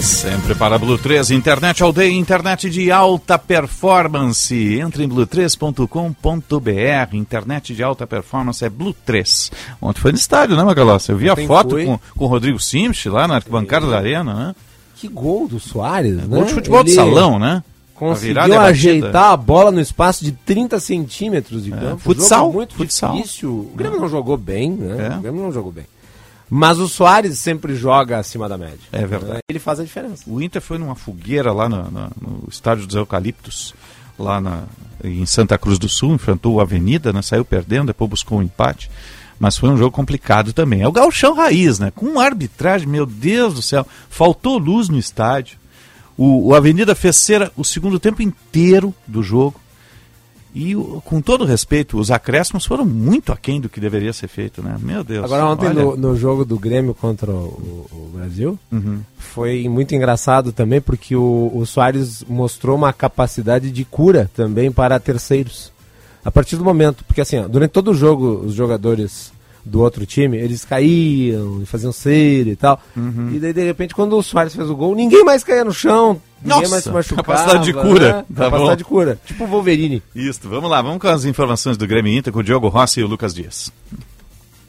Sempre 0.00 0.56
para 0.56 0.76
Blue 0.78 0.98
3, 0.98 1.30
internet 1.30 1.80
aldeia, 1.80 2.12
internet 2.12 2.68
de 2.68 2.90
alta 2.90 3.38
performance. 3.38 4.80
Entre 4.80 5.04
em 5.04 5.08
blue3.com.br, 5.08 7.16
internet 7.16 7.72
de 7.72 7.84
alta 7.84 8.04
performance 8.04 8.64
é 8.64 8.68
Blue 8.68 8.96
3. 9.06 9.52
Ontem 9.80 10.00
foi 10.00 10.10
no 10.10 10.18
estádio, 10.18 10.56
né, 10.56 10.64
Magalhães? 10.64 11.08
Eu 11.08 11.16
vi 11.16 11.30
a 11.30 11.36
foto 11.36 11.76
com, 11.76 12.00
com 12.16 12.24
o 12.24 12.26
Rodrigo 12.26 12.58
Simch 12.58 13.08
lá 13.08 13.28
na 13.28 13.36
arquibancada 13.36 13.86
da 13.86 13.96
Arena, 13.96 14.34
né? 14.34 14.54
Que 14.96 15.06
gol 15.06 15.46
do 15.46 15.60
Soares, 15.60 16.12
é, 16.12 16.16
né? 16.16 16.24
Gol 16.26 16.44
de 16.44 16.52
futebol 16.52 16.80
Ele... 16.80 16.88
de 16.88 16.94
salão, 16.96 17.38
né? 17.38 17.62
Conseguiu 17.98 18.60
ajeitar 18.60 19.32
a 19.32 19.36
bola 19.36 19.70
no 19.70 19.80
espaço 19.80 20.24
de 20.24 20.32
30 20.32 20.78
centímetros 20.78 21.64
de 21.64 21.70
campo. 21.70 21.98
Futsal, 21.98 22.38
Jogo 22.46 22.52
muito 22.54 22.74
futsal. 22.74 23.16
difícil. 23.16 23.50
O 23.50 23.72
Grêmio 23.76 24.00
não 24.00 24.08
jogou 24.08 24.36
bem, 24.36 24.70
né? 24.70 25.16
O 25.18 25.20
Grêmio 25.22 25.42
não 25.42 25.52
jogou 25.52 25.72
bem. 25.72 25.84
Mas 26.50 26.78
o 26.78 26.88
Soares 26.88 27.38
sempre 27.38 27.74
joga 27.74 28.18
acima 28.18 28.48
da 28.48 28.56
média. 28.56 28.78
É 28.92 29.04
verdade. 29.04 29.40
Ele 29.50 29.58
faz 29.58 29.80
a 29.80 29.84
diferença. 29.84 30.22
O 30.26 30.40
Inter 30.40 30.62
foi 30.62 30.78
numa 30.78 30.94
fogueira 30.94 31.52
lá 31.52 31.68
na- 31.68 31.90
na- 31.90 32.10
no 32.20 32.44
estádio 32.48 32.86
dos 32.86 32.96
Eucaliptos, 32.96 33.74
lá 34.18 34.40
na- 34.40 34.62
em 35.04 35.26
Santa 35.26 35.58
Cruz 35.58 35.78
do 35.78 35.88
Sul, 35.88 36.14
enfrentou 36.14 36.54
o 36.54 36.60
Avenida, 36.60 37.12
né? 37.12 37.20
saiu 37.20 37.44
perdendo, 37.44 37.88
depois 37.88 38.08
buscou 38.10 38.38
um 38.38 38.42
empate. 38.42 38.90
Mas 39.38 39.56
foi 39.58 39.68
um 39.68 39.76
jogo 39.76 39.90
complicado 39.90 40.52
também. 40.52 40.80
É 40.82 40.88
o 40.88 40.92
gauchão 40.92 41.34
raiz, 41.34 41.78
né? 41.78 41.92
Com 41.94 42.18
arbitragem, 42.18 42.88
meu 42.88 43.04
Deus 43.06 43.54
do 43.54 43.62
céu, 43.62 43.86
faltou 44.08 44.56
luz 44.58 44.88
no 44.88 44.98
estádio. 44.98 45.58
O, 46.18 46.48
o 46.48 46.54
Avenida 46.54 46.94
fez 46.94 47.16
cera 47.16 47.50
o 47.56 47.64
segundo 47.64 47.98
tempo 47.98 48.20
inteiro 48.20 48.92
do 49.06 49.22
jogo. 49.22 49.58
E, 50.54 50.74
com 51.04 51.20
todo 51.20 51.44
respeito, 51.44 51.98
os 51.98 52.10
acréscimos 52.10 52.64
foram 52.66 52.84
muito 52.84 53.32
aquém 53.32 53.60
do 53.60 53.68
que 53.68 53.78
deveria 53.78 54.12
ser 54.12 54.26
feito, 54.28 54.60
né? 54.62 54.76
Meu 54.80 55.04
Deus. 55.04 55.24
Agora 55.24 55.46
ontem 55.46 55.66
olha. 55.68 55.82
no, 55.84 55.96
no 55.96 56.16
jogo 56.16 56.44
do 56.44 56.58
Grêmio 56.58 56.94
contra 56.94 57.30
o, 57.30 57.86
o 57.92 58.10
Brasil, 58.14 58.58
Uhum. 58.72 58.98
foi 59.18 59.68
muito 59.68 59.94
engraçado 59.94 60.50
também 60.50 60.80
porque 60.80 61.14
o, 61.14 61.52
o 61.54 61.64
Soares 61.66 62.24
mostrou 62.28 62.76
uma 62.76 62.92
capacidade 62.92 63.70
de 63.70 63.84
cura 63.84 64.28
também 64.34 64.72
para 64.72 64.98
terceiros. 64.98 65.70
A 66.24 66.30
partir 66.30 66.56
do 66.56 66.64
momento, 66.64 67.04
porque 67.04 67.20
assim, 67.20 67.38
ó, 67.38 67.46
durante 67.46 67.70
todo 67.70 67.92
o 67.92 67.94
jogo 67.94 68.40
os 68.44 68.54
jogadores 68.54 69.30
do 69.68 69.80
outro 69.80 70.04
time, 70.06 70.36
eles 70.36 70.64
caíam 70.64 71.60
e 71.62 71.66
faziam 71.66 71.92
cera 71.92 72.48
e 72.48 72.56
tal. 72.56 72.80
Uhum. 72.96 73.30
E 73.34 73.38
daí 73.38 73.52
de 73.52 73.64
repente 73.64 73.94
quando 73.94 74.16
o 74.16 74.22
Soares 74.22 74.54
fez 74.54 74.68
o 74.70 74.74
gol, 74.76 74.94
ninguém 74.94 75.24
mais 75.24 75.44
caía 75.44 75.64
no 75.64 75.72
chão, 75.72 76.20
ninguém 76.42 76.60
Nossa, 76.62 76.70
mais 76.70 76.84
se 76.84 76.90
machucava. 76.90 77.22
capacidade 77.22 77.64
de 77.64 77.72
cura. 77.72 78.12
né? 78.12 78.24
Tá 78.34 78.44
capacidade 78.44 78.70
bom. 78.70 78.76
de 78.76 78.84
cura. 78.84 79.18
Tipo 79.24 79.44
o 79.44 79.46
Wolverine. 79.46 80.02
Isso, 80.14 80.40
vamos 80.44 80.70
lá, 80.70 80.80
vamos 80.82 80.98
com 80.98 81.08
as 81.08 81.24
informações 81.24 81.76
do 81.76 81.86
Grêmio 81.86 82.16
Inter 82.16 82.32
com 82.32 82.40
o 82.40 82.44
Diogo 82.44 82.68
Rossi 82.68 83.00
e 83.00 83.04
o 83.04 83.06
Lucas 83.06 83.34
Dias. 83.34 83.70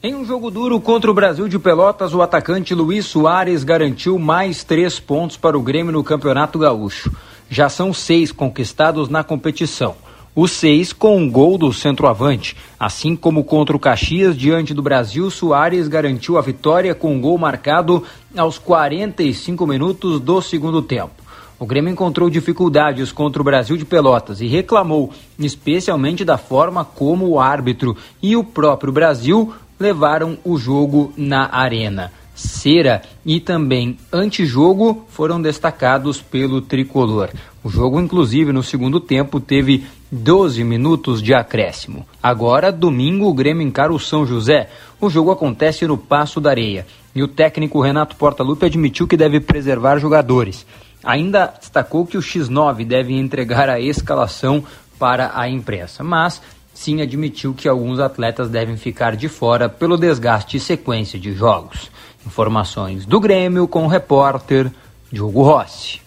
Em 0.01 0.15
um 0.15 0.25
jogo 0.25 0.49
duro 0.49 0.79
contra 0.79 1.11
o 1.11 1.13
Brasil 1.13 1.47
de 1.49 1.59
Pelotas, 1.59 2.13
o 2.13 2.21
atacante 2.21 2.73
Luiz 2.73 3.05
Soares 3.05 3.65
garantiu 3.65 4.17
mais 4.17 4.63
três 4.63 4.97
pontos 4.97 5.35
para 5.35 5.57
o 5.57 5.61
Grêmio 5.61 5.91
no 5.91 6.03
Campeonato 6.03 6.57
Gaúcho. 6.57 7.11
Já 7.49 7.67
são 7.67 7.93
seis 7.93 8.31
conquistados 8.31 9.09
na 9.09 9.23
competição. 9.25 9.95
Os 10.35 10.51
seis 10.51 10.93
com 10.93 11.17
um 11.17 11.29
gol 11.29 11.57
do 11.57 11.73
centroavante. 11.73 12.55
Assim 12.79 13.15
como 13.15 13.43
contra 13.43 13.75
o 13.75 13.79
Caxias, 13.79 14.37
diante 14.37 14.73
do 14.73 14.81
Brasil, 14.81 15.29
Soares 15.29 15.87
garantiu 15.87 16.37
a 16.37 16.41
vitória 16.41 16.93
com 16.93 17.13
um 17.13 17.19
gol 17.19 17.37
marcado 17.37 18.03
aos 18.37 18.57
45 18.57 19.65
minutos 19.65 20.19
do 20.19 20.41
segundo 20.41 20.81
tempo. 20.81 21.29
O 21.59 21.65
Grêmio 21.65 21.91
encontrou 21.91 22.29
dificuldades 22.29 23.11
contra 23.11 23.41
o 23.41 23.45
Brasil 23.45 23.75
de 23.75 23.83
Pelotas 23.83 24.39
e 24.39 24.47
reclamou, 24.47 25.11
especialmente 25.37 26.23
da 26.23 26.37
forma 26.37 26.85
como 26.85 27.27
o 27.27 27.39
árbitro 27.39 27.97
e 28.21 28.33
o 28.37 28.45
próprio 28.45 28.93
Brasil 28.93 29.53
levaram 29.77 30.37
o 30.45 30.57
jogo 30.57 31.11
na 31.17 31.53
arena. 31.53 32.13
Cera 32.39 33.01
e 33.25 33.41
também 33.41 33.97
antijogo 34.13 35.05
foram 35.09 35.41
destacados 35.41 36.21
pelo 36.21 36.61
tricolor. 36.61 37.31
O 37.61 37.69
jogo, 37.69 37.99
inclusive, 37.99 38.53
no 38.53 38.63
segundo 38.63 39.01
tempo, 39.01 39.41
teve 39.41 39.83
12 40.09 40.63
minutos 40.63 41.21
de 41.21 41.33
acréscimo. 41.33 42.07
Agora, 42.23 42.71
domingo, 42.71 43.27
o 43.27 43.33
Grêmio 43.33 43.67
encara 43.67 43.91
o 43.91 43.99
São 43.99 44.25
José. 44.25 44.69
O 45.01 45.09
jogo 45.09 45.31
acontece 45.31 45.85
no 45.85 45.97
Passo 45.97 46.39
da 46.39 46.51
Areia. 46.51 46.87
E 47.13 47.21
o 47.21 47.27
técnico 47.27 47.81
Renato 47.81 48.15
Portaluppi 48.15 48.67
admitiu 48.67 49.05
que 49.05 49.17
deve 49.17 49.41
preservar 49.41 49.99
jogadores. 49.99 50.65
Ainda 51.03 51.53
destacou 51.59 52.05
que 52.05 52.17
o 52.17 52.21
X9 52.21 52.85
deve 52.85 53.13
entregar 53.13 53.67
a 53.67 53.81
escalação 53.81 54.63
para 54.97 55.31
a 55.33 55.49
imprensa, 55.49 56.05
mas 56.05 56.41
sim 56.73 57.01
admitiu 57.01 57.53
que 57.53 57.67
alguns 57.67 57.99
atletas 57.99 58.49
devem 58.49 58.77
ficar 58.77 59.17
de 59.17 59.27
fora 59.27 59.67
pelo 59.67 59.97
desgaste 59.97 60.55
e 60.55 60.59
sequência 60.61 61.19
de 61.19 61.33
jogos. 61.33 61.91
Informações 62.25 63.05
do 63.05 63.19
Grêmio 63.19 63.67
com 63.67 63.85
o 63.85 63.87
repórter 63.87 64.71
Diogo 65.11 65.43
Rossi. 65.43 66.01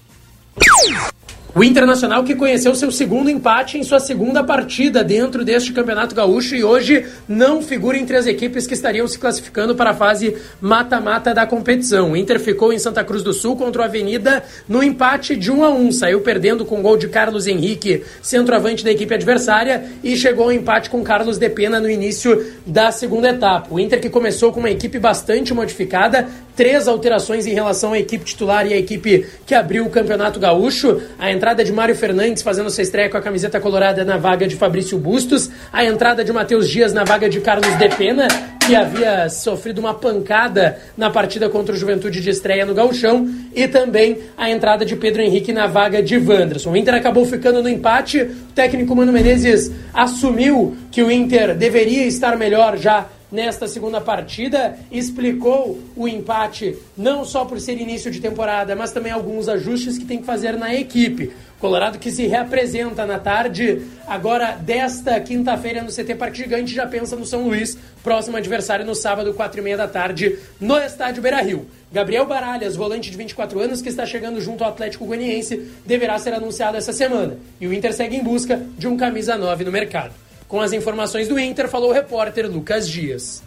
O 1.54 1.62
Internacional 1.62 2.24
que 2.24 2.34
conheceu 2.34 2.74
seu 2.74 2.90
segundo 2.90 3.28
empate 3.28 3.76
em 3.76 3.82
sua 3.82 4.00
segunda 4.00 4.42
partida 4.42 5.04
dentro 5.04 5.44
deste 5.44 5.70
Campeonato 5.70 6.14
Gaúcho 6.14 6.54
e 6.54 6.64
hoje 6.64 7.04
não 7.28 7.60
figura 7.60 7.98
entre 7.98 8.16
as 8.16 8.26
equipes 8.26 8.66
que 8.66 8.72
estariam 8.72 9.06
se 9.06 9.18
classificando 9.18 9.74
para 9.74 9.90
a 9.90 9.94
fase 9.94 10.34
mata-mata 10.62 11.34
da 11.34 11.46
competição. 11.46 12.12
O 12.12 12.16
Inter 12.16 12.40
ficou 12.40 12.72
em 12.72 12.78
Santa 12.78 13.04
Cruz 13.04 13.22
do 13.22 13.34
Sul 13.34 13.54
contra 13.54 13.82
o 13.82 13.84
Avenida 13.84 14.42
no 14.66 14.82
empate 14.82 15.36
de 15.36 15.52
1 15.52 15.62
a 15.62 15.68
1, 15.68 15.92
saiu 15.92 16.22
perdendo 16.22 16.64
com 16.64 16.80
gol 16.80 16.96
de 16.96 17.08
Carlos 17.08 17.46
Henrique, 17.46 18.02
centroavante 18.22 18.82
da 18.82 18.90
equipe 18.90 19.12
adversária, 19.12 19.84
e 20.02 20.16
chegou 20.16 20.44
ao 20.44 20.52
empate 20.52 20.88
com 20.88 21.04
Carlos 21.04 21.36
de 21.36 21.50
Pena 21.50 21.78
no 21.78 21.90
início 21.90 22.46
da 22.66 22.90
segunda 22.90 23.28
etapa. 23.28 23.68
O 23.70 23.78
Inter 23.78 24.00
que 24.00 24.08
começou 24.08 24.52
com 24.54 24.60
uma 24.60 24.70
equipe 24.70 24.98
bastante 24.98 25.52
modificada, 25.52 26.26
três 26.56 26.88
alterações 26.88 27.46
em 27.46 27.54
relação 27.54 27.92
à 27.92 27.98
equipe 27.98 28.24
titular 28.24 28.66
e 28.66 28.74
à 28.74 28.76
equipe 28.76 29.26
que 29.46 29.54
abriu 29.54 29.84
o 29.84 29.90
Campeonato 29.90 30.38
Gaúcho. 30.38 31.00
A 31.18 31.30
entrada 31.30 31.64
de 31.64 31.72
Mário 31.72 31.94
Fernandes 31.94 32.42
fazendo 32.42 32.70
sua 32.70 32.82
estreia 32.82 33.08
com 33.08 33.16
a 33.16 33.22
camiseta 33.22 33.60
colorada 33.60 34.04
na 34.04 34.16
vaga 34.16 34.46
de 34.46 34.56
Fabrício 34.56 34.98
Bustos, 34.98 35.50
a 35.72 35.84
entrada 35.84 36.24
de 36.24 36.32
Matheus 36.32 36.68
Dias 36.68 36.92
na 36.92 37.04
vaga 37.04 37.28
de 37.28 37.40
Carlos 37.40 37.76
De 37.76 37.88
Pena, 37.90 38.28
que 38.66 38.74
havia 38.74 39.28
sofrido 39.28 39.78
uma 39.78 39.94
pancada 39.94 40.78
na 40.96 41.10
partida 41.10 41.48
contra 41.48 41.74
o 41.74 41.78
Juventude 41.78 42.20
de 42.20 42.30
estreia 42.30 42.64
no 42.64 42.74
Gauchão, 42.74 43.28
e 43.54 43.66
também 43.66 44.18
a 44.36 44.50
entrada 44.50 44.84
de 44.84 44.94
Pedro 44.96 45.22
Henrique 45.22 45.52
na 45.52 45.66
vaga 45.66 46.02
de 46.02 46.16
Wanderson. 46.16 46.70
O 46.70 46.76
Inter 46.76 46.94
acabou 46.94 47.24
ficando 47.26 47.62
no 47.62 47.68
empate, 47.68 48.22
o 48.22 48.52
técnico 48.54 48.94
Mano 48.94 49.12
Menezes 49.12 49.70
assumiu 49.92 50.76
que 50.90 51.02
o 51.02 51.10
Inter 51.10 51.56
deveria 51.56 52.06
estar 52.06 52.36
melhor 52.36 52.76
já 52.76 53.06
nesta 53.32 53.66
segunda 53.66 54.00
partida, 54.00 54.78
explicou 54.90 55.80
o 55.96 56.06
empate 56.06 56.76
não 56.96 57.24
só 57.24 57.44
por 57.46 57.58
ser 57.58 57.80
início 57.80 58.10
de 58.10 58.20
temporada, 58.20 58.76
mas 58.76 58.92
também 58.92 59.10
alguns 59.10 59.48
ajustes 59.48 59.96
que 59.96 60.04
tem 60.04 60.18
que 60.18 60.26
fazer 60.26 60.56
na 60.58 60.74
equipe. 60.74 61.32
Colorado 61.58 61.98
que 61.98 62.10
se 62.10 62.26
reapresenta 62.26 63.06
na 63.06 63.18
tarde 63.18 63.82
agora 64.06 64.56
desta 64.56 65.18
quinta-feira 65.20 65.80
no 65.80 65.90
CT 65.90 66.16
Parque 66.16 66.38
Gigante 66.38 66.74
já 66.74 66.86
pensa 66.86 67.14
no 67.14 67.24
São 67.24 67.44
Luís, 67.44 67.78
próximo 68.02 68.36
adversário 68.36 68.84
no 68.84 68.94
sábado, 68.94 69.32
quatro 69.32 69.60
e 69.60 69.62
meia 69.62 69.76
da 69.76 69.86
tarde, 69.86 70.38
no 70.60 70.76
estádio 70.78 71.22
Beira-Rio. 71.22 71.66
Gabriel 71.92 72.26
Baralhas, 72.26 72.74
volante 72.74 73.10
de 73.10 73.16
24 73.16 73.60
anos 73.60 73.80
que 73.80 73.88
está 73.88 74.04
chegando 74.04 74.40
junto 74.40 74.64
ao 74.64 74.70
Atlético 74.70 75.06
Goianiense, 75.06 75.70
deverá 75.86 76.18
ser 76.18 76.34
anunciado 76.34 76.76
essa 76.76 76.92
semana. 76.92 77.36
E 77.60 77.66
o 77.66 77.72
Inter 77.72 77.92
segue 77.92 78.16
em 78.16 78.24
busca 78.24 78.60
de 78.76 78.88
um 78.88 78.96
camisa 78.96 79.36
9 79.36 79.64
no 79.64 79.70
mercado. 79.70 80.12
Com 80.52 80.60
as 80.60 80.74
informações 80.74 81.28
do 81.28 81.38
Inter, 81.40 81.66
falou 81.66 81.88
o 81.88 81.92
repórter 81.94 82.46
Lucas 82.46 82.86
Dias. 82.86 83.42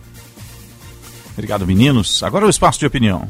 Obrigado, 1.33 1.67
meninos. 1.67 2.23
Agora 2.23 2.47
o 2.47 2.49
espaço 2.49 2.79
de 2.79 2.87
opinião. 2.87 3.27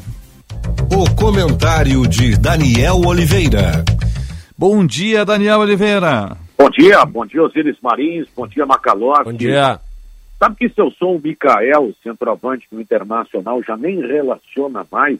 O 0.90 1.14
comentário 1.14 2.08
de 2.08 2.40
Daniel 2.40 3.02
Oliveira. 3.06 3.84
Bom 4.58 4.86
dia, 4.86 5.26
Daniel 5.26 5.60
Oliveira. 5.60 6.38
Bom 6.58 6.70
dia, 6.70 7.04
bom 7.04 7.26
dia, 7.26 7.44
Osiris 7.44 7.76
Marins, 7.82 8.30
bom 8.34 8.48
dia, 8.48 8.66
Macalossi. 8.66 9.26
Bom 9.26 9.34
dia. 9.34 9.78
Sabe 10.40 10.56
que 10.56 10.70
se 10.70 10.80
eu 10.80 10.90
sou 10.92 11.18
o 11.18 11.22
Mikael, 11.22 11.94
centroavante 12.02 12.66
do 12.72 12.80
Internacional, 12.80 13.62
já 13.62 13.76
nem 13.76 14.00
relaciona 14.00 14.88
mais, 14.90 15.20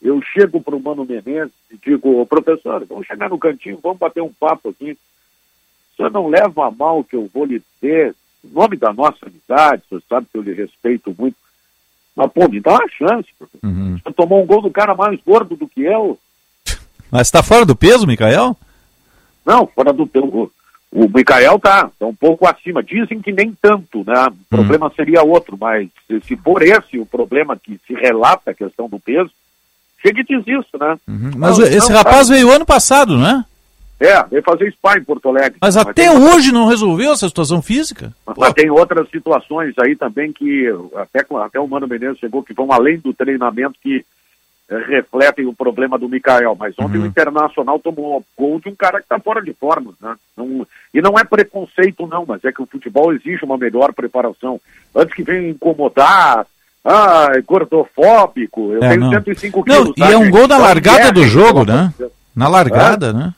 eu 0.00 0.18
chego 0.32 0.62
para 0.62 0.74
o 0.74 0.80
Mano 0.80 1.04
Menezes 1.04 1.52
e 1.70 1.76
digo, 1.76 2.22
"Ô, 2.22 2.24
professor, 2.24 2.86
vamos 2.88 3.06
chegar 3.06 3.28
no 3.28 3.38
cantinho, 3.38 3.78
vamos 3.82 3.98
bater 3.98 4.22
um 4.22 4.32
papo 4.32 4.70
aqui. 4.70 4.96
O 5.94 5.96
senhor 5.96 6.10
não 6.10 6.28
leva 6.28 6.66
a 6.66 6.70
mal 6.70 7.04
que 7.04 7.14
eu 7.14 7.30
vou 7.32 7.44
lhe 7.44 7.62
dizer, 7.80 8.14
em 8.44 8.52
nome 8.52 8.76
da 8.76 8.92
nossa 8.92 9.26
amizade, 9.26 9.82
o 9.86 9.88
senhor 9.88 10.02
sabe 10.08 10.26
que 10.30 10.36
eu 10.36 10.42
lhe 10.42 10.52
respeito 10.52 11.14
muito, 11.16 11.36
mas, 12.16 12.30
pô, 12.32 12.48
me 12.48 12.60
dá 12.60 12.72
uma 12.72 12.88
chance, 12.88 13.28
professor. 13.38 13.66
Uhum. 13.66 13.94
O 13.94 14.00
senhor 14.00 14.14
tomou 14.14 14.42
um 14.42 14.46
gol 14.46 14.62
do 14.62 14.70
cara 14.70 14.94
mais 14.94 15.18
gordo 15.24 15.56
do 15.56 15.66
que 15.68 15.82
eu, 15.82 16.18
Mas 17.10 17.28
está 17.28 17.42
fora 17.42 17.64
do 17.64 17.76
peso, 17.76 18.06
Micael? 18.06 18.56
Não, 19.46 19.66
fora 19.66 19.92
do 19.92 20.06
teu. 20.06 20.50
O 20.90 21.08
Mikael 21.08 21.58
tá, 21.58 21.90
tá 21.98 22.06
um 22.06 22.14
pouco 22.14 22.46
acima. 22.46 22.82
Dizem 22.82 23.20
que 23.20 23.32
nem 23.32 23.52
tanto, 23.60 24.04
né? 24.06 24.28
O 24.28 24.56
problema 24.56 24.92
seria 24.94 25.22
outro, 25.22 25.56
mas 25.60 25.88
se, 26.06 26.20
se 26.20 26.36
for 26.36 26.62
esse 26.62 26.98
o 26.98 27.06
problema 27.06 27.56
que 27.56 27.80
se 27.86 27.94
relata 27.94 28.50
a 28.50 28.54
questão 28.54 28.88
do 28.88 28.98
peso, 28.98 29.30
chega 30.00 30.20
e 30.20 30.24
diz 30.24 30.46
isso, 30.46 30.78
né? 30.78 30.96
Mas 31.36 31.58
Não, 31.58 31.66
esse 31.66 31.90
não, 31.90 31.96
rapaz 31.96 32.28
tá. 32.28 32.34
veio 32.34 32.50
ano 32.50 32.64
passado, 32.64 33.18
né? 33.18 33.44
É, 34.00 34.22
veio 34.24 34.42
fazer 34.42 34.70
spa 34.72 34.98
em 34.98 35.04
Porto 35.04 35.28
Alegre. 35.28 35.58
Mas 35.60 35.76
até 35.76 35.92
tem, 35.92 36.10
hoje 36.10 36.50
não 36.52 36.66
resolveu 36.66 37.12
essa 37.12 37.28
situação 37.28 37.62
física? 37.62 38.12
mas 38.36 38.52
tem 38.52 38.68
outras 38.70 39.08
situações 39.10 39.72
aí 39.78 39.94
também 39.96 40.32
que 40.32 40.66
até, 40.96 41.24
até 41.44 41.60
o 41.60 41.68
Mano 41.68 41.86
Menezes 41.86 42.18
chegou 42.18 42.42
que 42.42 42.52
vão 42.52 42.72
além 42.72 42.98
do 42.98 43.14
treinamento 43.14 43.74
que 43.82 44.04
eh, 44.68 44.78
refletem 44.88 45.46
o 45.46 45.54
problema 45.54 45.96
do 45.98 46.08
Mikael. 46.08 46.56
Mas 46.58 46.74
ontem 46.78 46.98
Uhum. 46.98 47.04
o 47.04 47.06
Internacional 47.06 47.78
tomou 47.78 48.24
gol 48.36 48.58
de 48.58 48.68
um 48.68 48.74
cara 48.74 48.98
que 48.98 49.04
está 49.04 49.18
fora 49.20 49.40
de 49.40 49.52
forma. 49.52 49.92
Né? 50.00 50.16
Não- 50.36 50.66
e 50.92 51.00
não 51.00 51.18
é 51.18 51.22
preconceito, 51.24 52.06
não, 52.06 52.24
mas 52.26 52.44
é 52.44 52.50
que 52.50 52.62
o 52.62 52.66
futebol 52.66 53.12
exige 53.12 53.44
uma 53.44 53.56
melhor 53.56 53.92
preparação. 53.92 54.60
Antes 54.94 55.14
que 55.14 55.22
venha 55.22 55.50
incomodar, 55.50 56.46
ah, 56.84 57.28
é 57.32 57.40
gordofóbico, 57.42 58.72
eu 58.72 58.82
É, 58.82 58.88
tenho 58.90 59.00
não. 59.02 59.10
105 59.10 59.58
Não, 59.58 59.64
quilos. 59.64 59.90
e 59.96 60.00
tá, 60.00 60.10
é 60.10 60.16
um 60.16 60.24
gente? 60.24 60.32
gol 60.32 60.48
da 60.48 60.58
largada 60.58 61.12
do 61.12 61.24
jogo, 61.24 61.64
né? 61.64 61.92
Na 62.34 62.48
largada, 62.48 63.12
né? 63.12 63.32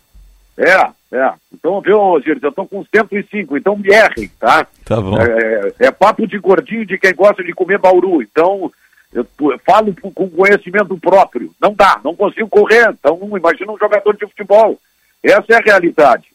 É, 0.56 1.16
é. 1.16 1.32
Então, 1.52 1.80
viu, 1.80 2.00
Osiris, 2.00 2.42
eu 2.42 2.52
tô 2.52 2.66
com 2.66 2.84
105, 2.84 3.56
então 3.56 3.76
me 3.76 3.88
errem, 3.88 4.28
tá? 4.38 4.66
Tá 4.84 5.00
bom. 5.00 5.16
É, 5.20 5.72
é 5.86 5.90
papo 5.90 6.26
de 6.26 6.38
gordinho 6.38 6.86
de 6.86 6.98
quem 6.98 7.14
gosta 7.14 7.44
de 7.44 7.52
comer 7.52 7.78
bauru. 7.78 8.22
Então, 8.22 8.72
eu, 9.12 9.26
eu 9.40 9.58
falo 9.64 9.94
com 10.00 10.30
conhecimento 10.30 10.96
próprio. 10.98 11.54
Não 11.60 11.74
dá, 11.74 12.00
não 12.02 12.14
consigo 12.16 12.48
correr. 12.48 12.90
Então, 12.90 13.18
imagina 13.36 13.72
um 13.72 13.78
jogador 13.78 14.16
de 14.16 14.26
futebol. 14.26 14.78
Essa 15.22 15.44
é 15.50 15.54
a 15.56 15.64
realidade. 15.64 16.26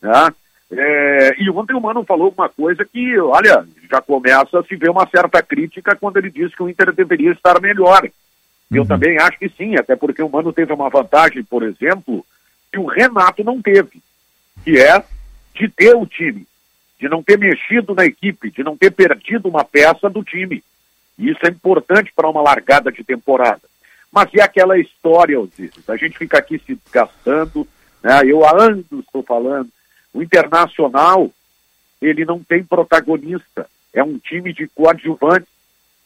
Né? 0.00 0.32
É, 0.72 1.34
e 1.38 1.50
ontem 1.50 1.74
o 1.74 1.80
Mano 1.80 2.04
falou 2.04 2.32
uma 2.36 2.48
coisa 2.48 2.84
que, 2.84 3.18
olha, 3.18 3.64
já 3.90 4.00
começa 4.00 4.58
a 4.58 4.64
se 4.64 4.74
ver 4.76 4.90
uma 4.90 5.06
certa 5.06 5.42
crítica 5.42 5.96
quando 5.96 6.16
ele 6.16 6.30
diz 6.30 6.54
que 6.54 6.62
o 6.62 6.68
Inter 6.68 6.92
deveria 6.92 7.32
estar 7.32 7.60
melhor. 7.60 8.08
Eu 8.70 8.86
também 8.86 9.18
acho 9.18 9.38
que 9.38 9.50
sim, 9.50 9.76
até 9.76 9.94
porque 9.94 10.22
o 10.22 10.30
Mano 10.30 10.50
teve 10.50 10.72
uma 10.72 10.88
vantagem, 10.88 11.44
por 11.44 11.62
exemplo, 11.62 12.24
que 12.72 12.78
o 12.78 12.86
Renato 12.86 13.44
não 13.44 13.60
teve, 13.60 14.02
que 14.64 14.78
é 14.78 15.04
de 15.54 15.68
ter 15.68 15.94
o 15.94 16.06
time, 16.06 16.46
de 16.98 17.08
não 17.08 17.22
ter 17.22 17.38
mexido 17.38 17.94
na 17.94 18.06
equipe, 18.06 18.50
de 18.50 18.64
não 18.64 18.76
ter 18.76 18.90
perdido 18.90 19.48
uma 19.48 19.64
peça 19.64 20.08
do 20.08 20.24
time. 20.24 20.64
E 21.18 21.30
isso 21.30 21.40
é 21.44 21.50
importante 21.50 22.10
para 22.16 22.28
uma 22.28 22.40
largada 22.40 22.90
de 22.90 23.04
temporada. 23.04 23.60
Mas 24.10 24.32
é 24.34 24.42
aquela 24.42 24.78
história, 24.78 25.38
Osiris, 25.38 25.88
a 25.88 25.96
gente 25.96 26.18
fica 26.18 26.38
aqui 26.38 26.58
se 26.58 26.78
gastando, 26.90 27.68
né? 28.02 28.22
eu 28.24 28.44
há 28.44 28.64
anos 28.64 28.86
estou 28.90 29.22
falando, 29.22 29.68
o 30.12 30.22
Internacional, 30.22 31.30
ele 32.00 32.24
não 32.24 32.42
tem 32.42 32.64
protagonista, 32.64 33.68
é 33.92 34.02
um 34.02 34.18
time 34.18 34.52
de 34.52 34.66
coadjuvantes. 34.68 35.48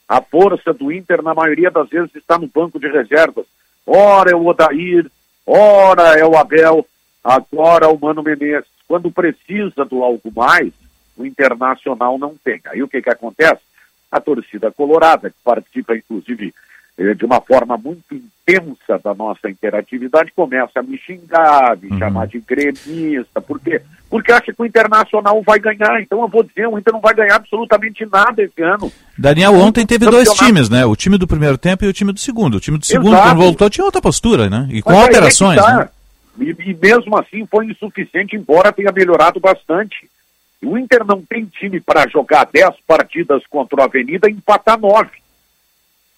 A 0.09 0.21
força 0.21 0.73
do 0.73 0.93
Inter, 0.93 1.21
na 1.21 1.35
maioria 1.35 1.69
das 1.69 1.89
vezes, 1.89 2.15
está 2.15 2.39
no 2.39 2.47
banco 2.47 2.79
de 2.79 2.87
reservas. 2.87 3.47
Ora 3.85 4.31
é 4.31 4.37
o 4.37 4.47
Odair, 4.47 5.11
ora 5.47 6.19
é 6.19 6.25
o 6.25 6.37
Abel, 6.37 6.87
agora 7.23 7.89
o 7.89 7.99
Mano 7.99 8.23
Menezes. 8.23 8.69
Quando 8.89 9.11
precisa 9.11 9.85
do 9.85 10.03
algo 10.03 10.31
mais, 10.35 10.73
o 11.17 11.25
Internacional 11.25 12.19
não 12.19 12.37
tem. 12.37 12.61
Aí 12.67 12.83
o 12.83 12.89
que, 12.89 13.03
que 13.03 13.11
acontece? 13.11 13.63
A 14.11 14.21
torcida 14.21 14.71
colorada, 14.71 15.31
que 15.31 15.37
participa, 15.43 15.97
inclusive, 15.97 16.55
de 16.99 17.27
uma 17.27 17.41
forma 17.43 17.77
muito 17.77 18.15
intensa 18.15 18.99
da 19.05 19.13
nossa 19.13 19.51
interatividade, 19.51 20.33
começa 20.35 20.81
a 20.81 20.83
me 20.83 20.97
xingar, 20.97 21.77
me 21.77 21.99
chamar 21.99 22.27
de 22.27 22.41
gremista. 22.41 23.39
Por 23.41 23.61
quê? 23.61 23.83
Porque 24.09 24.33
acha 24.33 24.51
que 24.51 24.63
o 24.63 24.65
Internacional 24.65 25.43
vai 25.43 25.59
ganhar. 25.59 26.01
Então 26.01 26.23
eu 26.23 26.29
vou 26.29 26.43
dizer, 26.43 26.67
o 26.67 26.79
Inter 26.79 26.95
não 26.95 27.01
vai 27.01 27.13
ganhar 27.13 27.37
absolutamente 27.37 28.07
nada 28.07 28.43
esse 28.43 28.63
ano. 28.63 28.91
Daniel, 29.19 29.53
ontem 29.55 29.85
teve 29.85 30.07
dois 30.07 30.31
times, 30.31 30.71
né? 30.71 30.87
O 30.87 30.97
time 30.97 31.19
do 31.19 31.27
primeiro 31.27 31.59
tempo 31.59 31.85
e 31.85 31.89
o 31.89 31.93
time 31.93 32.13
do 32.13 32.21
segundo. 32.21 32.55
O 32.57 32.61
time 32.61 32.79
do 32.79 32.87
segundo, 32.87 33.13
Exato. 33.13 33.29
quando 33.29 33.43
voltou, 33.43 33.69
tinha 33.69 33.85
outra 33.85 34.01
postura, 34.01 34.49
né? 34.49 34.67
E 34.71 34.81
com 34.81 34.91
Mas 34.91 35.01
é 35.01 35.03
alterações, 35.03 35.61
tá. 35.61 35.77
né? 35.77 35.89
E, 36.39 36.71
e 36.71 36.75
mesmo 36.75 37.19
assim 37.19 37.47
foi 37.51 37.67
insuficiente, 37.67 38.37
embora 38.37 38.73
tenha 38.73 38.93
melhorado 38.93 39.39
bastante. 39.39 40.09
O 40.63 40.79
Inter 40.79 41.05
não 41.05 41.21
tem 41.21 41.45
time 41.45 41.79
para 41.79 42.09
jogar 42.09 42.49
10 42.51 42.71
partidas 42.87 43.43
contra 43.51 43.81
o 43.81 43.83
Avenida 43.83 44.31
e 44.31 44.33
empatar 44.33 44.81
9. 44.81 45.11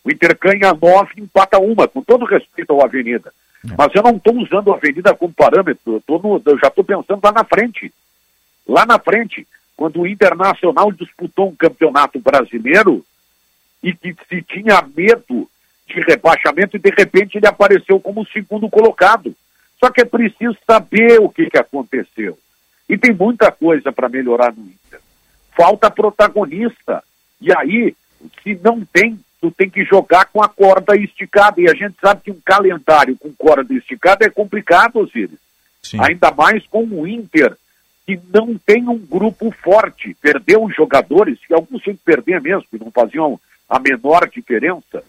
O 0.05 0.11
Inter 0.11 0.37
ganha 0.41 0.73
9 0.73 1.13
e 1.17 1.21
empata 1.21 1.59
uma, 1.59 1.87
com 1.89 2.03
todo 2.03 2.25
respeito 2.25 2.73
ao 2.73 2.85
Avenida. 2.85 3.33
Mas 3.77 3.93
eu 3.95 4.03
não 4.03 4.17
estou 4.17 4.37
usando 4.37 4.73
a 4.73 4.77
Avenida 4.77 5.15
como 5.15 5.33
parâmetro, 5.33 6.03
eu, 6.09 6.19
no- 6.21 6.43
eu 6.47 6.59
já 6.59 6.69
estou 6.69 6.85
pensando 6.85 7.21
lá 7.23 7.33
na 7.33 7.45
frente. 7.45 7.93
Lá 8.67 8.87
na 8.87 8.99
frente, 8.99 9.47
quando 9.77 10.01
o 10.01 10.07
Internacional 10.07 10.93
disputou 10.93 11.49
um 11.49 11.57
campeonato 11.57 12.19
brasileiro 12.21 13.05
e 13.83 13.93
que 13.95 14.15
se 14.29 14.43
tinha 14.43 14.83
medo 14.97 15.49
de 15.87 16.01
rebaixamento 16.03 16.77
e 16.77 16.81
de 16.81 16.91
repente 16.91 17.37
ele 17.39 17.47
apareceu 17.47 17.99
como 17.99 18.23
o 18.23 18.27
segundo 18.27 18.69
colocado. 18.69 19.35
Só 19.81 19.91
que 19.91 20.01
é 20.01 20.05
preciso 20.05 20.57
saber 20.67 21.21
o 21.21 21.29
que, 21.29 21.49
que 21.49 21.59
aconteceu. 21.59 22.39
E 22.89 22.97
tem 22.99 23.13
muita 23.15 23.51
coisa 23.53 23.93
para 23.93 24.09
melhorar 24.09 24.53
no 24.53 24.63
Inter. 24.65 25.01
Falta 25.57 25.91
protagonista. 25.91 27.03
E 27.41 27.53
aí, 27.57 27.95
se 28.43 28.59
não 28.63 28.85
tem, 28.85 29.19
tu 29.41 29.51
tem 29.51 29.69
que 29.71 29.85
jogar 29.85 30.27
com 30.27 30.43
a 30.43 30.49
corda 30.49 30.97
esticada. 30.97 31.61
E 31.61 31.69
a 31.69 31.75
gente 31.75 31.97
sabe 32.01 32.23
que 32.23 32.31
um 32.31 32.41
calendário 32.45 33.17
com 33.17 33.33
corda 33.33 33.73
esticada 33.75 34.25
é 34.25 34.31
complicado, 34.31 34.99
Osiris. 34.99 35.39
Ainda 35.99 36.31
mais 36.33 36.67
com 36.67 36.85
o 36.85 37.07
Inter, 37.07 37.57
que 38.07 38.19
não 38.33 38.57
tem 38.59 38.89
um 38.89 38.99
grupo 38.99 39.51
forte. 39.63 40.17
Perdeu 40.21 40.65
os 40.65 40.75
jogadores, 40.75 41.39
que 41.47 41.55
alguns 41.55 41.83
tinham 41.83 41.97
que 41.97 42.03
perder 42.05 42.41
mesmo, 42.41 42.65
que 42.71 42.79
não 42.79 42.91
faziam 42.91 43.41
a 43.69 43.79
menor 43.79 44.29
diferença. 44.29 45.03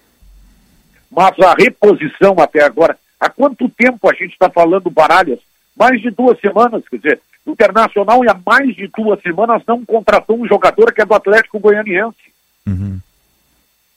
Mas 1.10 1.38
a 1.40 1.54
reposição 1.54 2.36
até 2.40 2.62
agora, 2.64 2.98
há 3.20 3.30
quanto 3.30 3.68
tempo 3.70 4.10
a 4.10 4.14
gente 4.14 4.34
está 4.34 4.50
falando 4.50 4.90
Baralhas? 4.90 5.40
Mais 5.76 6.02
de 6.02 6.12
duas 6.12 6.40
semanas, 6.40 6.84
quer 6.88 6.98
dizer, 6.98 7.22
o 7.46 7.52
Internacional 7.52 8.22
há 8.30 8.40
mais 8.46 8.76
de 8.76 8.88
duas 8.88 9.20
semanas 9.22 9.64
não 9.68 9.84
contratou 9.84 10.38
um 10.40 10.48
jogador 10.48 10.94
que 10.94 11.02
é 11.02 11.06
do 11.06 11.16
Atlético 11.16 11.60
Goianiense. 11.60 12.18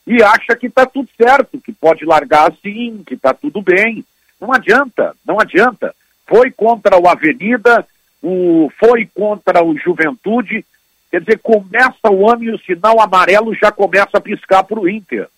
E 0.06 0.22
acha 0.22 0.56
que 0.56 0.66
está 0.66 0.84
tudo 0.84 1.08
certo, 1.16 1.60
que 1.60 1.72
pode 1.72 2.04
largar 2.04 2.50
assim, 2.50 3.02
que 3.06 3.14
está 3.14 3.32
tudo 3.32 3.62
bem. 3.62 4.04
Não 4.40 4.52
adianta, 4.52 5.14
não 5.24 5.40
adianta. 5.40 5.94
Foi 6.26 6.50
contra 6.50 6.98
o 6.98 7.08
Avenida, 7.08 7.86
o, 8.22 8.70
foi 8.78 9.08
contra 9.14 9.64
o 9.64 9.76
Juventude, 9.78 10.64
quer 11.10 11.20
dizer, 11.20 11.38
começa 11.38 12.10
o 12.10 12.28
ano 12.28 12.44
e 12.44 12.50
o 12.50 12.58
sinal 12.58 13.00
amarelo 13.00 13.54
já 13.54 13.70
começa 13.70 14.16
a 14.18 14.20
piscar 14.20 14.64
para 14.64 14.80
o 14.80 14.88
Inter. 14.88 15.28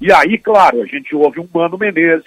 E 0.00 0.12
aí, 0.12 0.36
claro, 0.36 0.82
a 0.82 0.86
gente 0.86 1.14
ouve 1.14 1.38
um 1.38 1.48
Mano 1.54 1.78
Menezes 1.78 2.24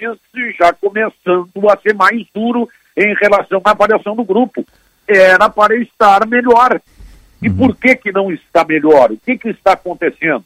já 0.58 0.72
começando 0.72 1.70
a 1.70 1.78
ser 1.78 1.94
mais 1.94 2.26
duro 2.34 2.70
em 2.96 3.14
relação 3.16 3.62
à 3.66 3.72
avaliação 3.72 4.16
do 4.16 4.24
grupo. 4.24 4.66
Era 5.06 5.50
para 5.50 5.76
estar 5.76 6.26
melhor. 6.26 6.80
E 7.42 7.50
por 7.50 7.76
que 7.76 7.96
que 7.98 8.12
não 8.14 8.32
está 8.32 8.64
melhor? 8.64 9.12
O 9.12 9.18
que 9.18 9.38
que 9.38 9.50
está 9.50 9.74
acontecendo? 9.74 10.46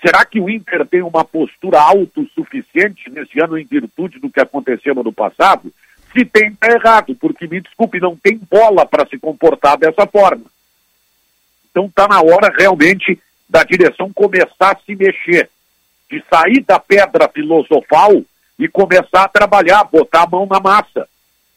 Será 0.00 0.24
que 0.24 0.40
o 0.40 0.48
Inter 0.48 0.86
tem 0.86 1.02
uma 1.02 1.24
postura 1.24 1.80
autossuficiente 1.80 3.10
nesse 3.10 3.40
ano 3.42 3.58
em 3.58 3.64
virtude 3.64 4.18
do 4.20 4.30
que 4.30 4.40
aconteceu 4.40 4.94
no 4.94 5.12
passado? 5.12 5.72
Se 6.12 6.24
tem, 6.24 6.50
está 6.50 6.68
errado, 6.70 7.14
porque, 7.16 7.46
me 7.46 7.60
desculpe, 7.60 7.98
não 8.00 8.16
tem 8.16 8.40
bola 8.50 8.86
para 8.86 9.06
se 9.06 9.18
comportar 9.18 9.76
dessa 9.76 10.06
forma. 10.06 10.44
Então 11.70 11.86
está 11.86 12.06
na 12.08 12.20
hora 12.20 12.52
realmente 12.56 13.20
da 13.48 13.64
direção 13.64 14.12
começar 14.12 14.72
a 14.72 14.78
se 14.84 14.94
mexer, 14.94 15.50
de 16.10 16.22
sair 16.30 16.60
da 16.60 16.78
pedra 16.78 17.28
filosofal 17.28 18.22
e 18.58 18.68
começar 18.68 19.24
a 19.24 19.28
trabalhar, 19.28 19.84
botar 19.84 20.22
a 20.22 20.26
mão 20.28 20.46
na 20.46 20.60
massa. 20.60 21.08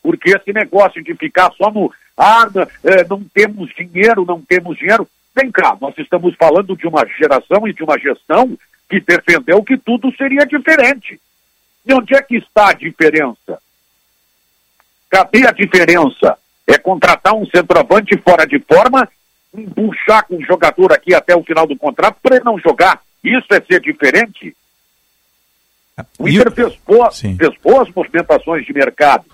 Porque 0.02 0.32
esse 0.32 0.52
negócio 0.52 1.04
de 1.04 1.14
ficar 1.16 1.52
só 1.54 1.70
no 1.72 1.92
ah, 2.18 2.48
n- 2.54 2.68
eh, 2.84 3.06
não 3.10 3.24
temos 3.24 3.70
dinheiro, 3.76 4.26
não 4.26 4.42
temos 4.42 4.78
dinheiro. 4.78 5.08
Vem 5.36 5.52
cá, 5.52 5.78
nós 5.80 5.98
estamos 5.98 6.36
falando 6.36 6.76
de 6.76 6.88
uma 6.88 7.06
geração 7.18 7.68
e 7.68 7.74
de 7.74 7.84
uma 7.84 7.98
gestão 7.98 8.58
que 8.90 9.00
defendeu 9.00 9.64
que 9.64 9.78
tudo 9.78 10.14
seria 10.16 10.46
diferente. 10.46 11.20
E 11.86 11.94
onde 11.94 12.16
é 12.16 12.22
que 12.22 12.36
está 12.38 12.70
a 12.70 12.74
diferença? 12.74 13.62
Cadê 15.10 15.48
a 15.48 15.52
diferença? 15.52 16.38
É 16.68 16.78
contratar 16.78 17.34
um 17.34 17.46
centroavante 17.46 18.18
fora 18.18 18.46
de 18.46 18.60
forma, 18.60 19.08
empuxar 19.54 20.26
com 20.28 20.36
o 20.36 20.46
jogador 20.46 20.94
aqui 20.94 21.14
até 21.14 21.36
o 21.36 21.44
final 21.44 21.66
do 21.66 21.76
contrato 21.78 22.18
para 22.22 22.36
ele 22.36 22.46
não 22.46 22.60
jogar. 22.60 23.02
Isso 23.24 23.48
é 23.52 23.62
ser 23.62 23.80
diferente? 23.82 24.56
O 26.18 26.28
Inter 26.28 26.52
fez, 26.52 26.76
boas, 26.86 27.20
fez 27.20 27.58
boas 27.62 27.90
movimentações 27.94 28.66
de 28.66 28.74
mercado. 28.74 29.26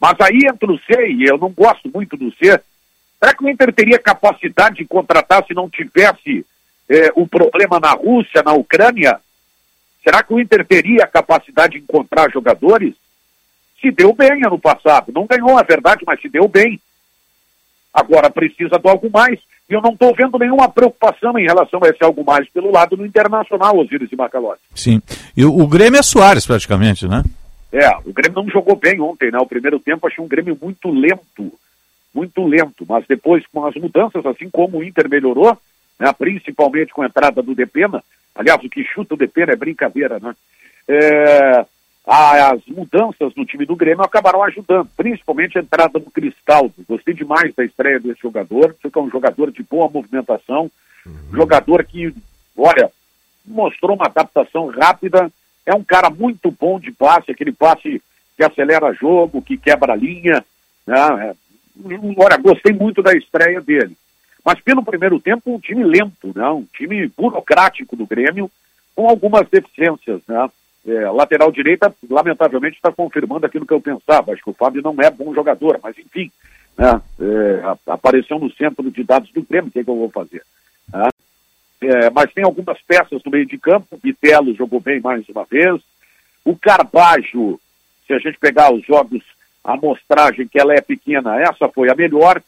Mas 0.00 0.14
aí 0.20 0.40
entra 0.46 0.70
o 0.70 0.78
C, 0.78 1.08
e 1.08 1.24
eu 1.24 1.38
não 1.38 1.50
gosto 1.50 1.90
muito 1.92 2.16
do 2.16 2.32
C. 2.36 2.60
Será 3.18 3.34
que 3.34 3.44
o 3.44 3.48
Inter 3.48 3.72
teria 3.72 3.98
capacidade 3.98 4.76
de 4.76 4.84
contratar 4.84 5.44
se 5.46 5.54
não 5.54 5.68
tivesse 5.68 6.46
eh, 6.88 7.12
o 7.16 7.26
problema 7.26 7.80
na 7.80 7.92
Rússia, 7.92 8.42
na 8.44 8.52
Ucrânia? 8.52 9.18
Será 10.02 10.22
que 10.22 10.32
o 10.32 10.40
Inter 10.40 10.64
teria 10.64 11.06
capacidade 11.06 11.74
de 11.74 11.78
encontrar 11.80 12.30
jogadores? 12.30 12.94
Se 13.80 13.90
deu 13.90 14.12
bem 14.14 14.44
ano 14.44 14.58
passado. 14.58 15.12
Não 15.12 15.26
ganhou, 15.26 15.58
é 15.58 15.64
verdade, 15.64 16.04
mas 16.06 16.20
se 16.20 16.28
deu 16.28 16.48
bem. 16.48 16.80
Agora 17.92 18.30
precisa 18.30 18.78
de 18.78 18.88
algo 18.88 19.10
mais. 19.12 19.40
E 19.68 19.74
eu 19.74 19.82
não 19.82 19.90
estou 19.90 20.14
vendo 20.14 20.38
nenhuma 20.38 20.68
preocupação 20.68 21.38
em 21.38 21.44
relação 21.44 21.80
a 21.82 21.88
esse 21.88 22.02
algo 22.02 22.24
mais 22.24 22.48
pelo 22.48 22.72
lado 22.72 22.96
do 22.96 23.04
Internacional, 23.04 23.76
Osiris 23.76 24.10
e 24.10 24.16
Macalote. 24.16 24.62
Sim. 24.74 25.02
E 25.36 25.44
o, 25.44 25.58
o 25.58 25.66
Grêmio 25.66 25.98
é 25.98 26.02
Soares, 26.02 26.46
praticamente, 26.46 27.06
né? 27.06 27.22
É, 27.70 27.88
o 27.98 28.12
Grêmio 28.12 28.42
não 28.42 28.48
jogou 28.48 28.76
bem 28.76 28.98
ontem, 29.00 29.30
né? 29.30 29.38
O 29.38 29.46
primeiro 29.46 29.78
tempo 29.78 30.06
achei 30.06 30.24
um 30.24 30.28
Grêmio 30.28 30.56
muito 30.60 30.90
lento, 30.90 31.52
muito 32.18 32.44
lento, 32.44 32.84
mas 32.88 33.06
depois 33.06 33.46
com 33.46 33.64
as 33.64 33.74
mudanças, 33.76 34.26
assim 34.26 34.50
como 34.50 34.78
o 34.78 34.84
Inter 34.84 35.08
melhorou, 35.08 35.56
né? 35.98 36.12
principalmente 36.12 36.92
com 36.92 37.02
a 37.02 37.06
entrada 37.06 37.40
do 37.40 37.54
Depena, 37.54 38.02
aliás, 38.34 38.62
o 38.64 38.68
que 38.68 38.82
chuta 38.84 39.14
o 39.14 39.16
Depena 39.16 39.52
é 39.52 39.56
brincadeira, 39.56 40.18
né? 40.18 40.34
É, 40.88 41.64
as 42.04 42.64
mudanças 42.66 43.34
no 43.36 43.44
time 43.44 43.64
do 43.64 43.76
Grêmio 43.76 44.02
acabaram 44.02 44.42
ajudando, 44.42 44.88
principalmente 44.96 45.58
a 45.58 45.60
entrada 45.60 45.98
do 45.98 46.10
Cristaldo. 46.10 46.74
Gostei 46.88 47.14
demais 47.14 47.54
da 47.54 47.64
estreia 47.64 48.00
desse 48.00 48.22
jogador, 48.22 48.74
porque 48.80 48.98
é 48.98 49.02
um 49.02 49.10
jogador 49.10 49.52
de 49.52 49.62
boa 49.62 49.88
movimentação, 49.88 50.70
jogador 51.30 51.84
que, 51.84 52.12
olha, 52.56 52.90
mostrou 53.44 53.94
uma 53.94 54.06
adaptação 54.06 54.68
rápida, 54.68 55.30
é 55.66 55.74
um 55.74 55.84
cara 55.84 56.10
muito 56.10 56.50
bom 56.50 56.80
de 56.80 56.90
passe, 56.90 57.30
aquele 57.30 57.52
passe 57.52 58.02
que 58.36 58.42
acelera 58.42 58.94
jogo, 58.94 59.42
que 59.42 59.58
quebra 59.58 59.92
a 59.92 59.96
linha. 59.96 60.42
Né? 60.86 61.34
Olha, 62.16 62.36
gostei 62.38 62.72
muito 62.72 63.02
da 63.02 63.12
estreia 63.12 63.60
dele. 63.60 63.96
Mas 64.44 64.60
pelo 64.60 64.84
primeiro 64.84 65.20
tempo, 65.20 65.54
um 65.54 65.60
time 65.60 65.84
lento, 65.84 66.32
né? 66.34 66.48
um 66.48 66.64
time 66.72 67.08
burocrático 67.16 67.94
do 67.94 68.06
Grêmio, 68.06 68.50
com 68.94 69.08
algumas 69.08 69.48
deficiências. 69.48 70.20
Né? 70.26 70.48
É, 70.86 71.10
lateral 71.10 71.52
direita, 71.52 71.94
lamentavelmente, 72.08 72.76
está 72.76 72.90
confirmando 72.90 73.46
aquilo 73.46 73.66
que 73.66 73.74
eu 73.74 73.80
pensava. 73.80 74.32
Acho 74.32 74.42
que 74.42 74.50
o 74.50 74.54
Fábio 74.54 74.82
não 74.82 74.94
é 75.00 75.10
bom 75.10 75.34
jogador, 75.34 75.78
mas 75.82 75.98
enfim, 75.98 76.30
né? 76.76 77.02
É, 77.20 77.92
apareceu 77.92 78.38
no 78.38 78.50
centro 78.52 78.90
de 78.90 79.02
dados 79.02 79.30
do 79.32 79.42
Grêmio, 79.42 79.68
o 79.68 79.72
que, 79.72 79.80
é 79.80 79.84
que 79.84 79.90
eu 79.90 79.96
vou 79.96 80.08
fazer? 80.08 80.42
né? 80.92 81.08
É, 81.80 82.10
mas 82.10 82.32
tem 82.32 82.44
algumas 82.44 82.80
peças 82.82 83.22
no 83.24 83.30
meio 83.30 83.46
de 83.46 83.58
campo. 83.58 83.86
O 83.92 83.98
Bitelo 83.98 84.54
jogou 84.54 84.80
bem 84.80 85.00
mais 85.00 85.28
uma 85.28 85.44
vez. 85.44 85.80
O 86.44 86.56
Carbajo, 86.56 87.60
se 88.06 88.12
a 88.12 88.18
gente 88.18 88.38
pegar 88.38 88.72
os 88.72 88.84
jogos, 88.84 89.22
a 89.68 89.74
amostragem 89.74 90.48
que 90.48 90.58
ela 90.58 90.72
é 90.72 90.80
pequena, 90.80 91.38
essa 91.42 91.68
foi 91.68 91.90
a 91.90 91.94
melhor. 91.94 92.40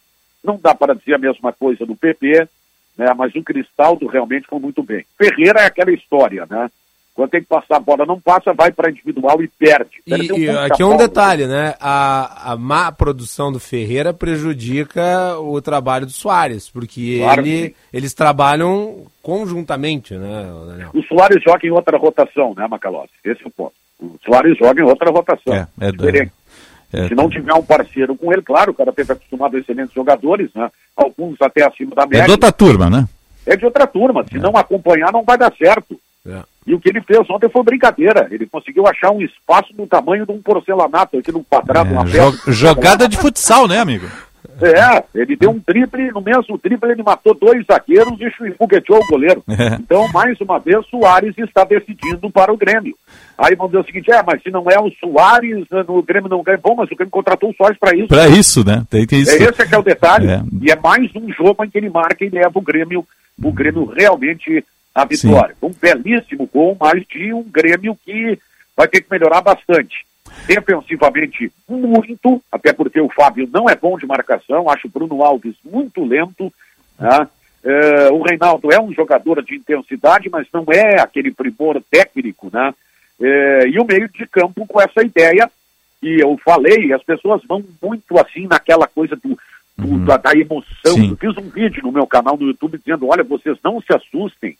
Não 0.42 0.58
dá 0.60 0.74
para 0.74 0.94
dizer 0.94 1.14
a 1.14 1.18
mesma 1.18 1.52
coisa 1.52 1.84
do 1.84 1.94
PP, 1.94 2.48
né? 2.96 3.12
mas 3.14 3.34
o 3.34 3.42
Cristaldo 3.42 4.06
realmente 4.06 4.46
foi 4.48 4.58
muito 4.58 4.82
bem. 4.82 5.04
Ferreira 5.18 5.60
é 5.60 5.66
aquela 5.66 5.92
história, 5.92 6.46
né? 6.48 6.70
Quando 7.12 7.30
tem 7.32 7.42
que 7.42 7.48
passar 7.48 7.76
a 7.76 7.80
bola, 7.80 8.06
não 8.06 8.18
passa, 8.18 8.54
vai 8.54 8.72
para 8.72 8.88
individual 8.88 9.42
e 9.42 9.48
perde. 9.48 10.00
E, 10.06 10.44
e 10.44 10.48
aqui 10.48 10.80
é 10.80 10.86
um 10.86 10.96
detalhe, 10.96 11.46
né? 11.46 11.74
A, 11.78 12.52
a 12.52 12.56
má 12.56 12.90
produção 12.90 13.52
do 13.52 13.60
Ferreira 13.60 14.14
prejudica 14.14 15.38
o 15.38 15.60
trabalho 15.60 16.06
do 16.06 16.12
Soares, 16.12 16.70
porque 16.70 17.18
Claro 17.18 17.42
ele, 17.42 17.76
eles 17.92 18.14
trabalham 18.14 19.04
conjuntamente, 19.20 20.14
né, 20.14 20.50
Daniel? 20.66 20.90
O 20.94 21.02
Soares 21.02 21.42
joga 21.42 21.66
em 21.66 21.70
outra 21.70 21.98
rotação, 21.98 22.54
né, 22.56 22.66
Macalossi? 22.66 23.12
Esse 23.22 23.42
é 23.44 23.46
o 23.46 23.50
ponto. 23.50 23.74
O 24.00 24.18
Soares 24.24 24.56
joga 24.56 24.80
em 24.80 24.84
outra 24.84 25.10
rotação. 25.10 25.52
É, 25.52 25.68
é 25.80 25.92
Diferente. 25.92 26.32
É. 26.92 27.08
Se 27.08 27.14
não 27.14 27.28
tiver 27.28 27.54
um 27.54 27.62
parceiro 27.62 28.14
com 28.16 28.32
ele, 28.32 28.42
claro, 28.42 28.72
o 28.72 28.74
cara 28.74 28.92
teve 28.92 29.12
acostumado 29.12 29.56
a 29.56 29.60
excelentes 29.60 29.94
jogadores, 29.94 30.50
né? 30.54 30.70
Alguns 30.96 31.36
até 31.40 31.64
acima 31.66 31.94
da 31.94 32.02
É 32.02 32.06
média. 32.06 32.24
de 32.26 32.30
outra 32.32 32.52
turma, 32.52 32.90
né? 32.90 33.06
É 33.46 33.56
de 33.56 33.64
outra 33.64 33.86
turma. 33.86 34.24
Se 34.28 34.38
não 34.38 34.56
acompanhar, 34.56 35.12
não 35.12 35.22
vai 35.24 35.38
dar 35.38 35.52
certo. 35.56 35.98
É. 36.26 36.40
E 36.66 36.74
o 36.74 36.78
que 36.80 36.90
ele 36.90 37.00
fez 37.00 37.28
ontem 37.30 37.48
foi 37.48 37.62
brincadeira. 37.62 38.28
Ele 38.30 38.46
conseguiu 38.46 38.86
achar 38.86 39.10
um 39.10 39.22
espaço 39.22 39.72
do 39.72 39.86
tamanho 39.86 40.26
de 40.26 40.32
um 40.32 40.42
porcelanato 40.42 41.16
aqui 41.18 41.32
no 41.32 41.42
quadrado, 41.42 41.90
uma 41.92 42.02
É, 42.02 42.04
jo- 42.06 42.52
jogada 42.52 43.08
de 43.08 43.16
futsal, 43.16 43.66
né, 43.66 43.78
amigo? 43.78 44.06
É, 44.60 45.04
ele 45.14 45.36
deu 45.36 45.50
um 45.50 45.60
triple, 45.60 46.10
no 46.10 46.20
mesmo 46.20 46.58
triple 46.58 46.90
ele 46.90 47.02
matou 47.02 47.34
dois 47.34 47.64
zagueiros 47.66 48.18
e 48.20 48.52
fogueteou 48.54 49.00
o 49.00 49.06
goleiro. 49.06 49.42
É. 49.48 49.74
Então, 49.74 50.08
mais 50.12 50.40
uma 50.40 50.58
vez, 50.58 50.86
Soares 50.86 51.36
está 51.38 51.64
decidindo 51.64 52.30
para 52.30 52.52
o 52.52 52.56
Grêmio. 52.56 52.94
Aí 53.38 53.54
vão 53.54 53.66
dizer 53.66 53.78
o 53.78 53.84
seguinte, 53.84 54.12
é, 54.12 54.22
mas 54.22 54.42
se 54.42 54.50
não 54.50 54.64
é 54.70 54.78
o 54.78 54.90
Soares, 55.00 55.64
né, 55.70 55.84
no 55.86 56.02
Grêmio 56.02 56.28
não 56.28 56.42
ganha. 56.42 56.58
Bom, 56.58 56.74
mas 56.74 56.90
o 56.90 56.96
Grêmio 56.96 57.10
contratou 57.10 57.50
o 57.50 57.54
Soares 57.54 57.78
para 57.78 57.96
isso. 57.96 58.08
Pra 58.08 58.28
isso, 58.28 58.64
né? 58.66 58.84
Tem 58.90 59.06
que 59.06 59.16
isso. 59.16 59.30
É 59.30 59.36
esse 59.36 59.62
é 59.62 59.66
que 59.66 59.74
é 59.74 59.78
o 59.78 59.82
detalhe. 59.82 60.28
É. 60.28 60.42
E 60.62 60.70
é 60.70 60.76
mais 60.76 61.10
um 61.14 61.32
jogo 61.32 61.64
em 61.64 61.70
que 61.70 61.78
ele 61.78 61.90
marca 61.90 62.24
e 62.24 62.28
leva 62.28 62.52
o 62.54 62.62
Grêmio, 62.62 63.06
o 63.42 63.52
Grêmio 63.52 63.86
realmente 63.86 64.64
à 64.94 65.04
vitória. 65.04 65.54
Um 65.62 65.70
belíssimo 65.70 66.48
gol, 66.52 66.76
mas 66.78 67.02
de 67.06 67.32
um 67.32 67.42
Grêmio 67.42 67.96
que 68.04 68.38
vai 68.76 68.88
ter 68.88 69.00
que 69.00 69.10
melhorar 69.10 69.40
bastante. 69.40 70.04
Defensivamente, 70.46 71.52
muito, 71.68 72.42
até 72.50 72.72
porque 72.72 73.00
o 73.00 73.08
Fábio 73.08 73.48
não 73.52 73.68
é 73.68 73.76
bom 73.76 73.96
de 73.98 74.06
marcação, 74.06 74.68
acho 74.70 74.86
o 74.86 74.90
Bruno 74.90 75.22
Alves 75.22 75.54
muito 75.64 76.04
lento. 76.04 76.52
né? 76.98 77.28
O 78.12 78.22
Reinaldo 78.22 78.72
é 78.72 78.80
um 78.80 78.92
jogador 78.92 79.42
de 79.42 79.54
intensidade, 79.56 80.28
mas 80.30 80.46
não 80.52 80.64
é 80.72 81.00
aquele 81.00 81.30
primor 81.30 81.80
técnico, 81.90 82.50
né? 82.52 82.74
É, 83.20 83.68
e 83.68 83.78
o 83.78 83.84
meio 83.84 84.08
de 84.08 84.26
campo 84.26 84.66
com 84.66 84.80
essa 84.80 85.02
ideia 85.04 85.50
que 86.00 86.20
eu 86.20 86.38
falei, 86.42 86.90
as 86.94 87.02
pessoas 87.02 87.42
vão 87.46 87.62
muito 87.82 88.18
assim 88.18 88.46
naquela 88.46 88.86
coisa 88.86 89.14
do, 89.16 89.38
do- 89.76 89.98
da, 90.06 90.16
da 90.16 90.32
emoção. 90.32 90.94
Sim. 90.94 91.10
Eu 91.10 91.16
fiz 91.16 91.36
um 91.36 91.50
vídeo 91.50 91.82
no 91.82 91.92
meu 91.92 92.06
canal 92.06 92.38
no 92.38 92.46
YouTube 92.46 92.78
dizendo, 92.78 93.06
olha, 93.08 93.22
vocês 93.22 93.58
não 93.62 93.78
se 93.82 93.92
assustem. 93.94 94.56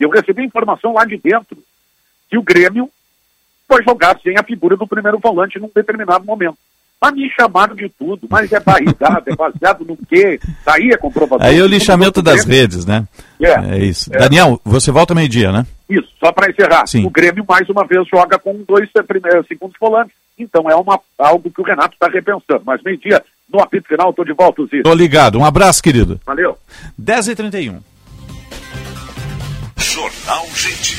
Eu 0.00 0.10
recebi 0.10 0.42
informação 0.44 0.92
lá 0.92 1.04
de 1.04 1.16
dentro 1.18 1.56
que 2.28 2.36
o 2.36 2.42
Grêmio 2.42 2.90
foi 3.70 3.84
jogar 3.84 4.18
sem 4.20 4.36
a 4.36 4.42
figura 4.42 4.76
do 4.76 4.86
primeiro 4.86 5.20
volante 5.20 5.60
num 5.60 5.70
determinado 5.72 6.24
momento. 6.24 6.56
Mas 7.00 7.14
me 7.14 7.30
chamaram 7.30 7.74
de 7.74 7.88
tudo, 7.88 8.26
mas 8.28 8.52
é 8.52 8.60
barrigado, 8.60 9.22
é 9.30 9.34
baseado 9.34 9.84
no 9.86 9.96
quê? 9.96 10.38
Daí 10.66 10.90
é 10.90 10.96
comprovação. 10.98 11.46
Aí 11.46 11.58
é 11.58 11.62
o 11.62 11.66
lixamento 11.66 12.20
das 12.20 12.44
redes, 12.44 12.84
né? 12.84 13.06
É. 13.40 13.78
isso. 13.78 14.12
É. 14.12 14.18
Daniel, 14.18 14.60
você 14.62 14.90
volta 14.90 15.14
meio-dia, 15.14 15.50
né? 15.50 15.64
Isso, 15.88 16.08
só 16.18 16.30
para 16.30 16.50
encerrar. 16.50 16.86
Sim. 16.86 17.06
O 17.06 17.10
Grêmio, 17.10 17.44
mais 17.48 17.66
uma 17.70 17.86
vez, 17.86 18.06
joga 18.06 18.38
com 18.38 18.62
dois 18.68 18.88
eh, 18.94 19.02
primeiros, 19.02 19.46
segundos 19.46 19.76
volantes. 19.80 20.14
Então 20.38 20.68
é 20.68 20.74
uma, 20.74 21.00
algo 21.18 21.50
que 21.50 21.60
o 21.60 21.64
Renato 21.64 21.94
está 21.94 22.06
repensando. 22.06 22.62
Mas 22.66 22.82
meio-dia, 22.82 23.22
no 23.50 23.62
apito 23.62 23.88
final, 23.88 24.10
estou 24.10 24.24
de 24.24 24.34
volta, 24.34 24.62
Zico. 24.64 24.82
Tô 24.82 24.92
ligado. 24.92 25.38
Um 25.38 25.44
abraço, 25.44 25.82
querido. 25.82 26.20
Valeu. 26.26 26.58
10h31. 27.00 27.80
Jornal 29.78 30.46
Gente. 30.54 30.98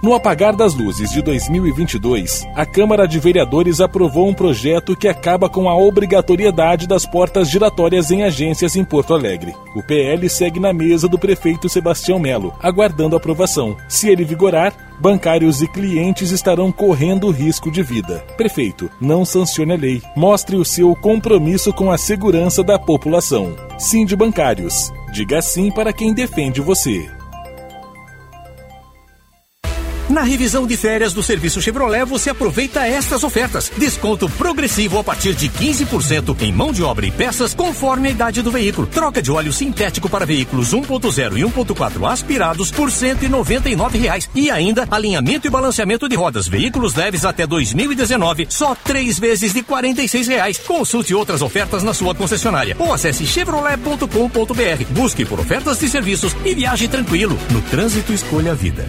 No 0.00 0.14
apagar 0.14 0.54
das 0.54 0.74
luzes 0.74 1.10
de 1.10 1.20
2022, 1.20 2.46
a 2.54 2.64
Câmara 2.64 3.04
de 3.04 3.18
Vereadores 3.18 3.80
aprovou 3.80 4.28
um 4.28 4.34
projeto 4.34 4.96
que 4.96 5.08
acaba 5.08 5.48
com 5.48 5.68
a 5.68 5.76
obrigatoriedade 5.76 6.86
das 6.86 7.04
portas 7.04 7.50
giratórias 7.50 8.12
em 8.12 8.22
agências 8.22 8.76
em 8.76 8.84
Porto 8.84 9.12
Alegre. 9.12 9.56
O 9.74 9.82
PL 9.82 10.28
segue 10.28 10.60
na 10.60 10.72
mesa 10.72 11.08
do 11.08 11.18
prefeito 11.18 11.68
Sebastião 11.68 12.20
Melo, 12.20 12.54
aguardando 12.62 13.16
aprovação. 13.16 13.76
Se 13.88 14.08
ele 14.08 14.24
vigorar, 14.24 14.72
bancários 15.00 15.62
e 15.62 15.66
clientes 15.66 16.30
estarão 16.30 16.70
correndo 16.70 17.32
risco 17.32 17.68
de 17.68 17.82
vida. 17.82 18.24
Prefeito, 18.36 18.88
não 19.00 19.24
sancione 19.24 19.72
a 19.72 19.76
lei. 19.76 20.00
Mostre 20.14 20.54
o 20.54 20.64
seu 20.64 20.94
compromisso 20.94 21.72
com 21.72 21.90
a 21.90 21.98
segurança 21.98 22.62
da 22.62 22.78
população. 22.78 23.56
Sim 23.76 24.06
de 24.06 24.14
bancários. 24.14 24.92
Diga 25.12 25.42
sim 25.42 25.72
para 25.72 25.92
quem 25.92 26.14
defende 26.14 26.60
você. 26.60 27.17
Na 30.08 30.22
revisão 30.22 30.66
de 30.66 30.74
férias 30.74 31.12
do 31.12 31.22
serviço 31.22 31.60
Chevrolet, 31.60 32.02
você 32.06 32.30
aproveita 32.30 32.86
estas 32.86 33.22
ofertas. 33.22 33.70
Desconto 33.76 34.26
progressivo 34.30 34.98
a 34.98 35.04
partir 35.04 35.34
de 35.34 35.50
15% 35.50 36.40
em 36.40 36.50
mão 36.50 36.72
de 36.72 36.82
obra 36.82 37.04
e 37.04 37.10
peças 37.10 37.52
conforme 37.52 38.08
a 38.08 38.10
idade 38.10 38.40
do 38.40 38.50
veículo. 38.50 38.86
Troca 38.86 39.20
de 39.20 39.30
óleo 39.30 39.52
sintético 39.52 40.08
para 40.08 40.24
veículos 40.24 40.72
1.0 40.72 41.36
e 41.36 41.42
1.4 41.42 42.10
aspirados 42.10 42.70
por 42.70 42.90
199 42.90 43.98
reais. 43.98 44.30
E 44.34 44.50
ainda 44.50 44.88
alinhamento 44.90 45.46
e 45.46 45.50
balanceamento 45.50 46.08
de 46.08 46.16
rodas. 46.16 46.48
Veículos 46.48 46.94
leves 46.94 47.26
até 47.26 47.46
2019, 47.46 48.46
só 48.48 48.74
três 48.74 49.18
vezes 49.18 49.52
de 49.52 49.62
46 49.62 50.26
reais. 50.26 50.56
Consulte 50.56 51.14
outras 51.14 51.42
ofertas 51.42 51.82
na 51.82 51.92
sua 51.92 52.14
concessionária 52.14 52.74
ou 52.78 52.94
acesse 52.94 53.26
chevrolet.com.br. 53.26 54.84
Busque 54.90 55.26
por 55.26 55.38
ofertas 55.38 55.78
de 55.78 55.86
serviços 55.86 56.34
e 56.46 56.54
viaje 56.54 56.88
tranquilo. 56.88 57.38
No 57.50 57.60
trânsito, 57.60 58.10
escolha 58.10 58.52
a 58.52 58.54
vida. 58.54 58.88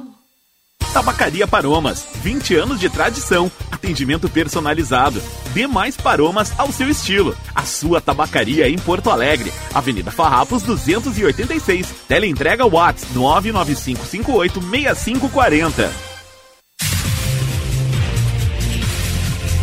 Tabacaria 0.93 1.47
Paromas, 1.47 2.05
20 2.21 2.55
anos 2.55 2.77
de 2.77 2.89
tradição, 2.89 3.49
atendimento 3.71 4.27
personalizado. 4.27 5.21
Dê 5.53 5.65
mais 5.65 5.95
paromas 5.95 6.51
ao 6.57 6.69
seu 6.69 6.89
estilo. 6.89 7.33
A 7.55 7.63
sua 7.63 8.01
tabacaria 8.01 8.67
em 8.67 8.77
Porto 8.77 9.09
Alegre, 9.09 9.53
Avenida 9.73 10.11
Farrapos 10.11 10.63
286. 10.63 11.87
Teleentrega 12.09 12.65
Whats 12.65 13.05
995586540. 13.15 15.89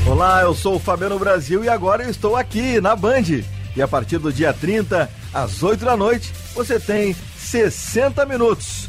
Olá, 0.06 0.40
eu 0.40 0.54
sou 0.54 0.76
o 0.76 0.80
Fabiano 0.80 1.18
Brasil 1.18 1.62
e 1.62 1.68
agora 1.68 2.04
eu 2.04 2.10
estou 2.10 2.36
aqui 2.36 2.80
na 2.80 2.96
Band. 2.96 3.42
E 3.76 3.82
a 3.82 3.86
partir 3.86 4.16
do 4.16 4.32
dia 4.32 4.54
30, 4.54 5.10
às 5.34 5.62
8 5.62 5.84
da 5.84 5.94
noite, 5.94 6.32
você 6.54 6.80
tem 6.80 7.14
60 7.36 8.24
minutos. 8.24 8.87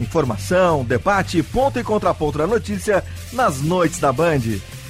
Informação, 0.00 0.84
debate, 0.84 1.42
ponto 1.42 1.78
e 1.78 1.84
contraponto 1.84 2.38
da 2.38 2.46
notícia 2.46 3.02
nas 3.32 3.60
noites 3.60 3.98
da 3.98 4.12
Band. 4.12 4.40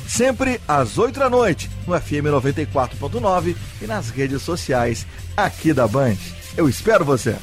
Sempre 0.09 0.61
às 0.69 0.99
8 0.99 1.19
da 1.19 1.28
noite, 1.28 1.69
no 1.87 1.99
FM 1.99 2.27
94.9 2.27 3.57
e 3.83 3.87
nas 3.87 4.11
redes 4.11 4.43
sociais 4.43 5.07
aqui 5.37 5.73
da 5.73 5.87
Band. 5.87 6.16
Eu 6.57 6.69
espero 6.69 7.05
você. 7.05 7.37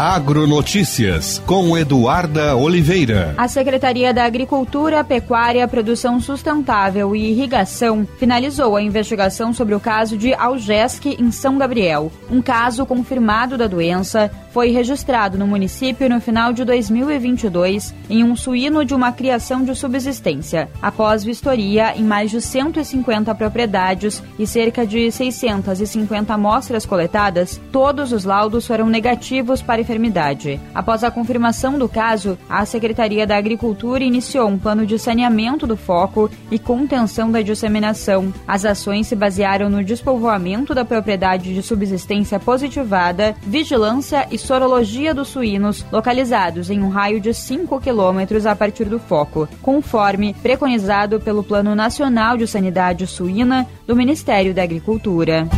Agronotícias 0.00 1.42
com 1.44 1.76
Eduarda 1.76 2.56
Oliveira. 2.56 3.34
A 3.36 3.46
Secretaria 3.46 4.14
da 4.14 4.24
Agricultura, 4.24 5.04
Pecuária, 5.04 5.68
Produção 5.68 6.18
Sustentável 6.18 7.14
e 7.14 7.32
Irrigação 7.32 8.08
finalizou 8.16 8.76
a 8.76 8.82
investigação 8.82 9.52
sobre 9.52 9.74
o 9.74 9.78
caso 9.78 10.16
de 10.16 10.32
Algesc 10.32 11.04
em 11.04 11.30
São 11.30 11.58
Gabriel. 11.58 12.10
Um 12.30 12.40
caso 12.40 12.86
confirmado 12.86 13.58
da 13.58 13.66
doença 13.66 14.30
foi 14.52 14.70
registrado 14.70 15.36
no 15.36 15.46
município 15.46 16.08
no 16.08 16.18
final 16.18 16.54
de 16.54 16.64
2022 16.64 17.94
em 18.08 18.24
um 18.24 18.34
suíno 18.34 18.86
de 18.86 18.94
uma 18.94 19.12
criação 19.12 19.62
de 19.62 19.74
subsistência. 19.74 20.70
Após 20.80 21.22
vistoria 21.22 21.94
em 21.94 22.04
mais 22.04 22.30
de 22.30 22.40
150 22.40 23.34
propriedades 23.34 24.22
e 24.38 24.46
cerca 24.46 24.86
de 24.86 25.12
650 25.12 26.32
amostras 26.32 26.86
coletadas, 26.86 27.60
todos 27.70 28.12
os 28.12 28.24
laudos 28.24 28.66
foram 28.66 28.86
negativos 28.86 29.60
para 29.60 29.89
enfermidade. 29.90 30.60
Após 30.72 31.02
a 31.02 31.10
confirmação 31.10 31.76
do 31.76 31.88
caso, 31.88 32.38
a 32.48 32.64
Secretaria 32.64 33.26
da 33.26 33.36
Agricultura 33.36 34.04
iniciou 34.04 34.48
um 34.48 34.58
plano 34.58 34.86
de 34.86 34.98
saneamento 34.98 35.66
do 35.66 35.76
foco 35.76 36.30
e 36.50 36.58
contenção 36.58 37.30
da 37.30 37.42
disseminação. 37.42 38.32
As 38.46 38.64
ações 38.64 39.08
se 39.08 39.16
basearam 39.16 39.68
no 39.68 39.82
despovoamento 39.82 40.74
da 40.74 40.84
propriedade 40.84 41.52
de 41.52 41.62
subsistência 41.62 42.38
positivada, 42.38 43.34
vigilância 43.42 44.26
e 44.30 44.38
sorologia 44.38 45.12
dos 45.12 45.28
suínos 45.28 45.84
localizados 45.90 46.70
em 46.70 46.80
um 46.80 46.88
raio 46.88 47.20
de 47.20 47.34
5 47.34 47.80
quilômetros 47.80 48.46
a 48.46 48.54
partir 48.54 48.84
do 48.84 49.00
foco, 49.00 49.48
conforme 49.60 50.34
preconizado 50.34 51.20
pelo 51.20 51.42
Plano 51.42 51.74
Nacional 51.74 52.36
de 52.36 52.46
Sanidade 52.46 53.06
Suína 53.06 53.66
do 53.86 53.96
Ministério 53.96 54.54
da 54.54 54.62
Agricultura. 54.62 55.48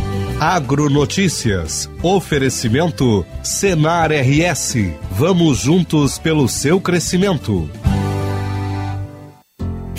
Agronotícias. 0.45 1.89
Oferecimento 2.01 3.25
Senar 3.41 4.11
RS. 4.11 4.75
Vamos 5.11 5.59
juntos 5.59 6.19
pelo 6.19 6.49
seu 6.49 6.81
crescimento. 6.81 7.69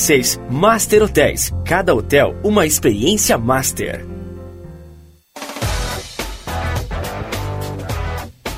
2766. 0.00 0.40
Master 0.50 1.02
Hotéis. 1.02 1.52
Cada 1.64 1.94
hotel 1.94 2.34
uma 2.42 2.66
experiência 2.66 3.36
master. 3.36 4.06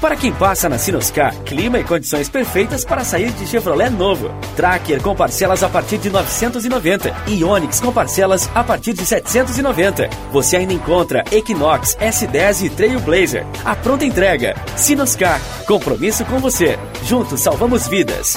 Para 0.00 0.16
quem 0.16 0.32
passa 0.32 0.68
na 0.68 0.78
Sinoscar, 0.78 1.32
clima 1.44 1.78
e 1.78 1.84
condições 1.84 2.28
perfeitas 2.28 2.84
para 2.84 3.04
sair 3.04 3.30
de 3.32 3.46
Chevrolet 3.46 3.88
novo. 3.88 4.32
Tracker 4.56 5.00
com 5.00 5.14
parcelas 5.14 5.62
a 5.62 5.68
partir 5.68 5.96
de 5.98 6.10
990 6.10 7.14
e 7.28 7.44
Onix 7.44 7.80
com 7.80 7.92
parcelas 7.92 8.50
a 8.52 8.64
partir 8.64 8.94
de 8.94 9.06
790. 9.06 10.10
Você 10.32 10.56
ainda 10.56 10.72
encontra 10.72 11.22
Equinox, 11.30 11.96
S10 12.00 12.66
e 12.66 12.70
Trailblazer. 12.70 13.46
A 13.64 13.76
pronta 13.76 14.04
entrega. 14.04 14.56
Sinoscar, 14.76 15.40
compromisso 15.66 16.24
com 16.24 16.40
você. 16.40 16.76
Juntos 17.04 17.40
salvamos 17.40 17.86
vidas. 17.86 18.36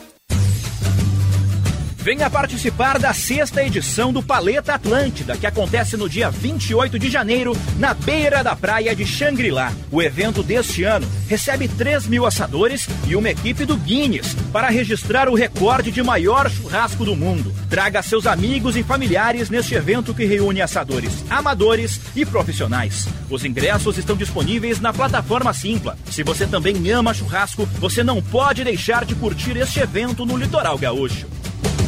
Venha 2.01 2.31
participar 2.31 2.97
da 2.97 3.13
sexta 3.13 3.63
edição 3.63 4.11
do 4.11 4.23
Paleta 4.23 4.73
Atlântida, 4.73 5.37
que 5.37 5.45
acontece 5.45 5.95
no 5.95 6.09
dia 6.09 6.31
28 6.31 6.97
de 6.97 7.11
janeiro, 7.11 7.55
na 7.77 7.93
beira 7.93 8.43
da 8.43 8.55
praia 8.55 8.95
de 8.95 9.05
Xangri-Lá. 9.05 9.71
O 9.91 10.01
evento 10.01 10.41
deste 10.41 10.83
ano 10.83 11.07
recebe 11.27 11.67
3 11.67 12.07
mil 12.07 12.25
assadores 12.25 12.89
e 13.07 13.15
uma 13.15 13.29
equipe 13.29 13.65
do 13.65 13.77
Guinness 13.77 14.35
para 14.51 14.69
registrar 14.69 15.29
o 15.29 15.35
recorde 15.35 15.91
de 15.91 16.01
maior 16.01 16.49
churrasco 16.49 17.05
do 17.05 17.15
mundo. 17.15 17.53
Traga 17.69 18.01
seus 18.01 18.25
amigos 18.25 18.75
e 18.75 18.81
familiares 18.81 19.51
neste 19.51 19.75
evento 19.75 20.11
que 20.11 20.25
reúne 20.25 20.59
assadores 20.59 21.23
amadores 21.29 22.01
e 22.15 22.25
profissionais. 22.25 23.07
Os 23.29 23.45
ingressos 23.45 23.99
estão 23.99 24.15
disponíveis 24.15 24.79
na 24.79 24.91
plataforma 24.91 25.53
Simpla. 25.53 25.95
Se 26.09 26.23
você 26.23 26.47
também 26.47 26.89
ama 26.89 27.13
churrasco, 27.13 27.67
você 27.79 28.03
não 28.03 28.23
pode 28.23 28.63
deixar 28.63 29.05
de 29.05 29.13
curtir 29.13 29.55
este 29.55 29.79
evento 29.79 30.25
no 30.25 30.35
Litoral 30.35 30.79
Gaúcho. 30.79 31.27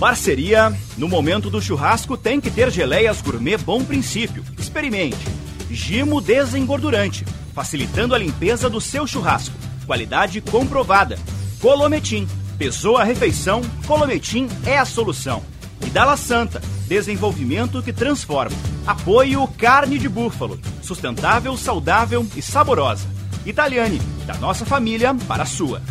Parceria, 0.04 0.78
no 0.98 1.08
momento 1.08 1.50
do 1.50 1.62
churrasco 1.62 2.18
tem 2.18 2.42
que 2.42 2.52
ter 2.52 2.70
geleias 2.70 3.22
gourmet 3.22 3.56
Bom 3.56 3.86
Princípio. 3.86 4.44
Experimente. 4.60 5.26
Gimo 5.72 6.20
desengordurante, 6.20 7.24
facilitando 7.54 8.14
a 8.14 8.18
limpeza 8.18 8.70
do 8.70 8.82
seu 8.82 9.08
churrasco. 9.08 9.56
Qualidade 9.86 10.42
comprovada. 10.42 11.18
Colometim. 11.62 12.28
Pesou 12.58 12.98
a 12.98 13.06
refeição, 13.06 13.62
Colometim 13.88 14.50
é 14.66 14.78
a 14.78 14.84
solução. 14.84 15.42
E 15.82 15.90
Dala 15.90 16.18
Santa, 16.18 16.62
desenvolvimento 16.86 17.82
que 17.82 17.94
transforma. 17.94 18.58
Apoio 18.86 19.48
carne 19.58 19.98
de 19.98 20.10
búfalo, 20.10 20.60
sustentável, 20.82 21.56
saudável 21.56 22.28
e 22.36 22.42
saborosa. 22.42 23.08
Italiane, 23.46 24.02
da 24.28 24.34
nossa 24.34 24.66
família 24.66 25.16
para 25.30 25.44
a 25.44 25.46
sua. 25.46 25.82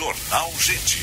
Jornal 0.00 0.50
Gente. 0.58 1.02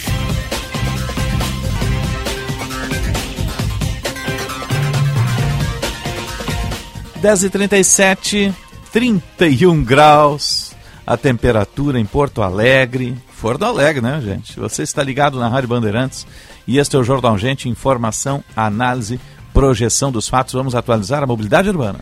Dez 7.21 7.43
e 7.43 7.49
trinta 7.51 7.77
e 7.77 7.83
sete, 7.83 8.51
31 8.91 9.83
graus, 9.83 10.75
a 11.05 11.15
temperatura 11.15 11.99
em 11.99 12.05
Porto 12.07 12.41
Alegre. 12.41 13.15
Porto 13.39 13.65
Alegre, 13.65 14.01
né, 14.01 14.19
gente? 14.19 14.59
Você 14.59 14.81
está 14.81 15.03
ligado 15.03 15.39
na 15.39 15.47
Rádio 15.47 15.69
Bandeirantes 15.69 16.25
e 16.65 16.79
este 16.79 16.95
é 16.95 16.99
o 16.99 17.03
Jornal 17.03 17.37
Gente, 17.37 17.69
informação, 17.69 18.43
análise, 18.55 19.19
projeção 19.53 20.11
dos 20.11 20.27
fatos. 20.27 20.55
Vamos 20.55 20.73
atualizar 20.73 21.21
a 21.21 21.27
mobilidade 21.27 21.69
urbana. 21.69 21.99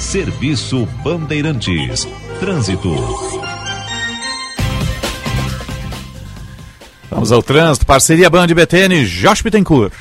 Serviço 0.00 0.84
Bandeirantes. 1.04 2.08
Trânsito. 2.40 3.55
Vamos 7.10 7.30
ao 7.30 7.42
trânsito, 7.42 7.86
parceria 7.86 8.28
Band 8.28 8.48
BTN, 8.48 9.04
Josh 9.04 9.40
Bittencourt. 9.40 9.94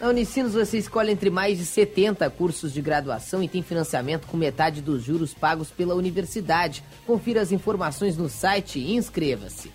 Na 0.00 0.08
Unicinos 0.08 0.54
você 0.54 0.78
escolhe 0.78 1.12
entre 1.12 1.30
mais 1.30 1.58
de 1.58 1.64
70 1.64 2.28
cursos 2.30 2.72
de 2.72 2.80
graduação 2.80 3.42
e 3.42 3.48
tem 3.48 3.62
financiamento 3.62 4.26
com 4.26 4.36
metade 4.36 4.80
dos 4.80 5.02
juros 5.02 5.32
pagos 5.32 5.70
pela 5.70 5.94
universidade. 5.94 6.82
Confira 7.06 7.40
as 7.40 7.52
informações 7.52 8.16
no 8.16 8.28
site 8.28 8.78
e 8.78 8.96
inscreva-se. 8.96 9.70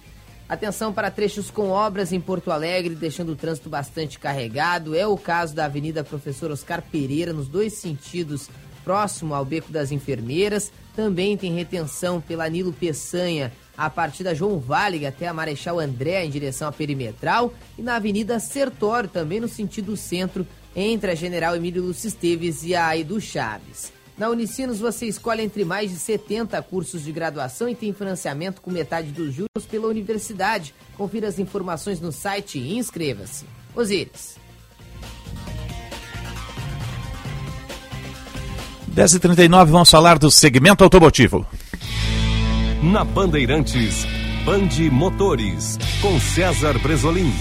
Atenção 0.50 0.92
para 0.92 1.10
trechos 1.10 1.50
com 1.50 1.70
obras 1.70 2.12
em 2.12 2.20
Porto 2.20 2.52
Alegre, 2.52 2.94
deixando 2.94 3.32
o 3.32 3.36
trânsito 3.36 3.70
bastante 3.70 4.20
carregado. 4.20 4.96
É 4.96 5.08
o 5.08 5.18
caso 5.18 5.56
da 5.56 5.66
Avenida 5.66 6.04
Professor 6.04 6.52
Oscar 6.52 6.82
Pereira, 6.82 7.32
nos 7.32 7.48
dois 7.48 7.74
sentidos, 7.74 8.50
próximo 8.84 9.34
ao 9.34 9.46
Beco 9.46 9.72
das 9.72 9.92
Enfermeiras. 9.92 10.72
Também 10.96 11.38
tem 11.38 11.54
retenção 11.54 12.22
pela 12.22 12.48
Nilo 12.50 12.74
Peçanha, 12.74 13.52
a 13.78 13.90
partir 13.90 14.24
da 14.24 14.34
João 14.34 14.60
Valig 14.60 15.06
até 15.06 15.28
a 15.28 15.34
Marechal 15.34 15.80
André, 15.80 16.26
em 16.26 16.30
direção 16.30 16.68
à 16.68 16.72
Perimetral. 16.72 17.54
E 17.78 17.82
na 17.82 17.96
Avenida 17.96 18.40
Sertório, 18.40 19.10
também 19.10 19.40
no 19.40 19.48
sentido 19.48 19.96
centro, 19.98 20.46
entre 20.76 21.12
a 21.12 21.16
General 21.16 21.56
Emílio 21.56 21.84
Lúcio 21.84 22.08
Esteves 22.08 22.64
e 22.64 22.76
a 22.76 22.88
Aidu 22.88 23.20
Chaves. 23.20 23.94
Na 24.18 24.30
Unicinos 24.30 24.80
você 24.80 25.06
escolhe 25.06 25.44
entre 25.44 25.66
mais 25.66 25.92
de 25.92 25.98
70 25.98 26.62
cursos 26.64 27.04
de 27.04 27.12
graduação 27.12 27.68
e 27.68 27.76
tem 27.76 27.94
financiamento 27.94 28.62
com 28.62 28.72
metade 28.72 29.12
dos 29.12 29.34
juros 29.34 29.66
pela 29.70 29.88
universidade. 29.88 30.74
Confira 30.98 31.28
as 31.28 31.38
informações 31.38 32.00
no 32.00 32.14
site 32.14 32.58
e 32.58 32.78
inscreva-se. 32.78 33.46
Osíris. 33.76 34.38
10h39, 38.96 39.66
vamos 39.66 39.92
falar 39.92 40.18
do 40.18 40.32
segmento 40.32 40.82
automotivo. 40.82 41.46
Na 42.82 43.04
Bandeirantes, 43.04 44.06
Bande 44.46 44.90
Motores, 44.90 45.78
com 46.02 46.20
César 46.20 46.78
Bresolim. 46.80 47.32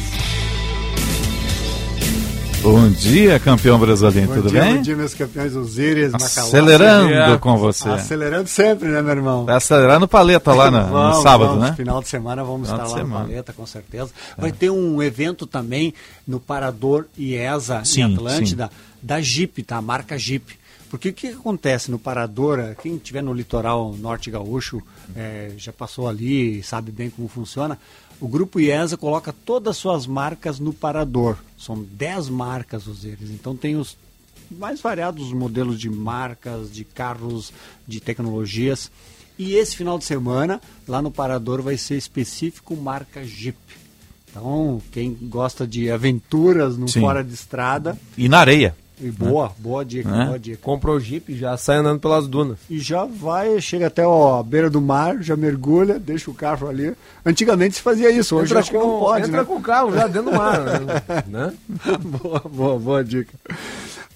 Bom 2.62 2.88
dia, 2.88 3.38
campeão 3.38 3.78
brasileiro, 3.78 4.32
tudo 4.32 4.48
dia, 4.48 4.62
bem? 4.62 4.76
Bom 4.76 4.82
dia, 4.82 4.96
meus 4.96 5.12
campeões 5.12 5.54
Osíris, 5.54 6.12
Macalossi. 6.12 6.40
Acelerando 6.40 7.38
com 7.38 7.58
você. 7.58 7.90
Acelerando 7.90 8.48
sempre, 8.48 8.88
né, 8.88 9.02
meu 9.02 9.10
irmão? 9.16 9.44
Vai 9.44 9.56
acelerar 9.56 10.00
no 10.00 10.08
paleta 10.08 10.54
lá 10.54 10.70
no 10.70 10.86
Vamos, 10.88 11.22
sábado, 11.22 11.48
vamos. 11.50 11.64
né? 11.64 11.74
Final 11.76 12.00
de 12.02 12.08
semana 12.08 12.42
vamos 12.42 12.66
Final 12.70 12.86
estar 12.86 12.96
lá 12.96 13.02
semana. 13.04 13.20
no 13.24 13.28
Paleta, 13.28 13.52
com 13.52 13.66
certeza. 13.66 14.10
Vai 14.38 14.50
ter 14.50 14.70
um 14.70 15.02
evento 15.02 15.46
também 15.46 15.92
no 16.26 16.40
Parador 16.40 17.04
IESA 17.18 17.82
Sim, 17.84 18.00
em 18.00 18.14
Atlântida, 18.14 18.70
da 19.02 19.20
Jeep, 19.20 19.62
tá? 19.62 19.76
A 19.76 19.82
marca 19.82 20.18
Jeep. 20.18 20.58
Porque 20.94 21.08
o 21.08 21.12
que, 21.12 21.26
acontece 21.26 21.90
no 21.90 21.98
Parador, 21.98 22.60
eh, 22.60 22.76
quem 22.80 22.94
estiver 22.94 23.20
no 23.20 23.34
litoral 23.34 23.92
norte 23.94 24.30
gaúcho, 24.30 24.80
eh, 25.16 25.50
já 25.58 25.72
passou 25.72 26.06
ali, 26.06 26.62
sabe 26.62 26.92
bem 26.92 27.10
como 27.10 27.26
funciona, 27.26 27.76
o 28.20 28.28
Grupo 28.28 28.60
IESA 28.60 28.96
coloca 28.96 29.34
todas 29.44 29.72
as 29.72 29.76
suas 29.76 30.06
marcas 30.06 30.60
no 30.60 30.72
Parador. 30.72 31.36
São 31.58 31.82
10 31.82 32.28
marcas, 32.28 32.86
os 32.86 33.04
eles. 33.04 33.30
Então 33.30 33.56
tem 33.56 33.74
os 33.74 33.96
mais 34.48 34.80
variados 34.80 35.32
modelos 35.32 35.80
de 35.80 35.90
marcas, 35.90 36.72
de 36.72 36.84
carros, 36.84 37.52
de 37.88 37.98
tecnologias. 37.98 38.88
E 39.36 39.56
esse 39.56 39.74
final 39.74 39.98
de 39.98 40.04
semana, 40.04 40.60
lá 40.86 41.02
no 41.02 41.10
Parador, 41.10 41.60
vai 41.60 41.76
ser 41.76 41.96
específico 41.96 42.76
marca 42.76 43.24
Jeep. 43.24 43.58
Então, 44.30 44.80
quem 44.92 45.12
gosta 45.22 45.66
de 45.66 45.90
aventuras 45.90 46.78
no 46.78 46.86
Sim. 46.86 47.00
fora 47.00 47.24
de 47.24 47.34
estrada. 47.34 47.98
E 48.16 48.28
na 48.28 48.38
areia. 48.38 48.76
E 49.00 49.10
boa, 49.10 49.52
boa 49.58 49.84
dica, 49.84 50.08
Né? 50.08 50.26
boa 50.26 50.38
dica. 50.38 50.58
Comprou 50.62 50.96
o 50.96 51.00
Jeep, 51.00 51.34
já 51.36 51.56
sai 51.56 51.78
andando 51.78 51.98
pelas 52.00 52.28
dunas. 52.28 52.58
E 52.70 52.78
já 52.78 53.04
vai, 53.04 53.60
chega 53.60 53.88
até 53.88 54.06
ó, 54.06 54.38
a 54.38 54.42
beira 54.42 54.70
do 54.70 54.80
mar, 54.80 55.20
já 55.22 55.36
mergulha, 55.36 55.98
deixa 55.98 56.30
o 56.30 56.34
carro 56.34 56.68
ali. 56.68 56.94
Antigamente 57.26 57.74
se 57.76 57.82
fazia 57.82 58.10
isso, 58.10 58.36
hoje 58.36 58.46
Entra 58.46 58.60
acho 58.60 58.70
que 58.70 58.76
não 58.78 59.00
pode, 59.00 59.26
entra 59.26 59.40
né? 59.40 59.44
com 59.44 59.56
o 59.56 59.60
carro 59.60 59.92
já 59.92 60.06
dentro 60.06 60.30
do 60.30 60.36
mar, 60.36 60.60
né? 61.26 61.52
boa, 62.22 62.40
boa, 62.40 62.78
boa 62.78 63.04
dica. 63.04 63.32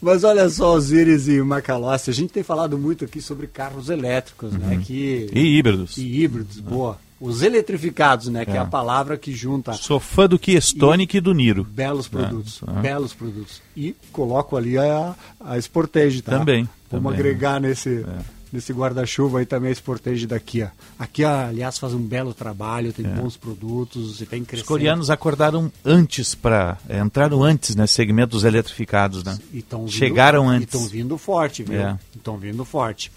Mas 0.00 0.22
olha 0.22 0.48
só, 0.48 0.74
Osiris 0.74 1.26
e 1.26 1.42
Macalossi, 1.42 2.10
a 2.10 2.14
gente 2.14 2.32
tem 2.32 2.44
falado 2.44 2.78
muito 2.78 3.05
aqui 3.05 3.20
sobre 3.20 3.48
carros 3.48 3.88
elétricos, 3.90 4.52
né? 4.52 4.80
Que... 4.84 5.28
E 5.32 5.59
híbridos. 5.59 5.96
E 5.96 6.22
híbridos, 6.22 6.60
boa. 6.60 6.98
Os 7.20 7.43
eletrificados, 7.43 8.28
né? 8.28 8.45
Que 8.45 8.53
é 8.53 8.57
É. 8.57 8.59
a 8.59 8.65
palavra 8.65 9.16
que 9.19 9.32
junta 9.32 9.73
Sou 9.73 9.99
fã 9.99 10.28
do 10.28 10.39
Kia 10.39 10.59
Stonic 10.61 11.16
e 11.16 11.20
do 11.20 11.35
Niro. 11.35 11.65
belos 11.65 12.07
produtos, 12.07 12.61
É, 12.66 12.78
é. 12.78 12.81
belos 12.82 13.12
produtos. 13.12 13.61
E 13.77 13.95
coloco 14.12 14.57
ali 14.57 14.78
a, 14.78 15.15
a 15.40 15.61
Sportage, 15.61 16.23
tá? 16.23 16.39
Também, 16.39 16.69
Vamos 16.90 17.05
também. 17.12 17.12
agregar 17.19 17.61
nesse, 17.61 18.07
nesse 18.53 18.73
guarda-chuva 18.73 19.40
aí 19.40 19.47
também 19.47 19.70
a 19.70 19.74
Sportage 19.74 20.27
da 20.28 20.39
Kia. 20.39 20.70
A 20.97 21.07
Kia, 21.09 21.49
aliás, 21.49 21.77
faz 21.77 21.93
um 21.93 21.99
belo 22.01 22.32
trabalho, 22.32 22.93
tem 22.93 23.05
bons 23.05 23.36
produtos 23.36 24.20
e 24.20 24.27
tem 24.27 24.43
Os 24.43 24.47
crescendo. 24.49 24.69
coreanos 24.69 25.11
acordaram 25.11 25.73
antes 25.85 26.36
para 26.36 26.78
entraram 27.05 27.43
antes 27.43 27.74
nesse 27.74 27.95
segmento 27.95 28.31
dos 28.31 28.45
eletrificados, 28.45 29.24
né? 29.24 29.36
E 29.53 29.59
vindo- 29.59 29.90
Chegaram 29.90 30.45
E 30.53 30.57
antes. 30.57 30.73
estão 30.73 30.86
vindo 30.89 31.19
forte, 31.19 31.65
viu? 31.65 31.81
É. 31.81 31.99
Estão 32.15 32.36
vindo 32.39 32.65
forte. 32.65 33.11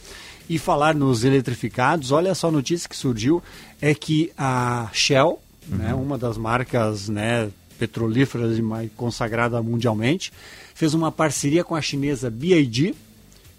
E 0.52 0.60
falar 0.60 0.94
nos 0.94 1.23
eletrificados, 1.23 2.11
olha 2.11 2.36
só 2.36 2.49
a 2.49 2.52
notícia 2.52 2.90
que 2.90 2.98
surgiu, 2.98 3.41
é 3.82 3.95
que 3.95 4.34
a 4.38 4.90
Shell, 4.91 5.40
né, 5.65 5.94
Uhum. 5.94 6.03
uma 6.03 6.18
das 6.18 6.38
marcas 6.38 7.07
né, 7.07 7.49
petrolíferas 7.80 8.57
e 8.57 8.61
mais 8.61 8.91
consagrada 8.98 9.61
mundialmente, 9.64 10.34
fez 10.76 10.94
uma 10.94 11.10
parceria 11.10 11.64
com 11.64 11.73
a 11.73 11.82
chinesa 11.82 12.30
BYD, 12.30 12.94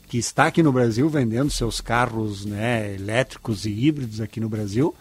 que 0.07 0.19
está 0.19 0.49
aqui 0.49 0.63
no 0.63 0.71
Brasil 0.71 1.09
vendendo 1.09 1.51
seus 1.51 1.81
carros 1.81 2.45
né, 2.45 2.95
elétricos 2.95 3.65
e 3.65 3.71
híbridos 3.71 4.21
aqui 4.21 4.39
no 4.39 4.51
Brasil, 4.51 4.95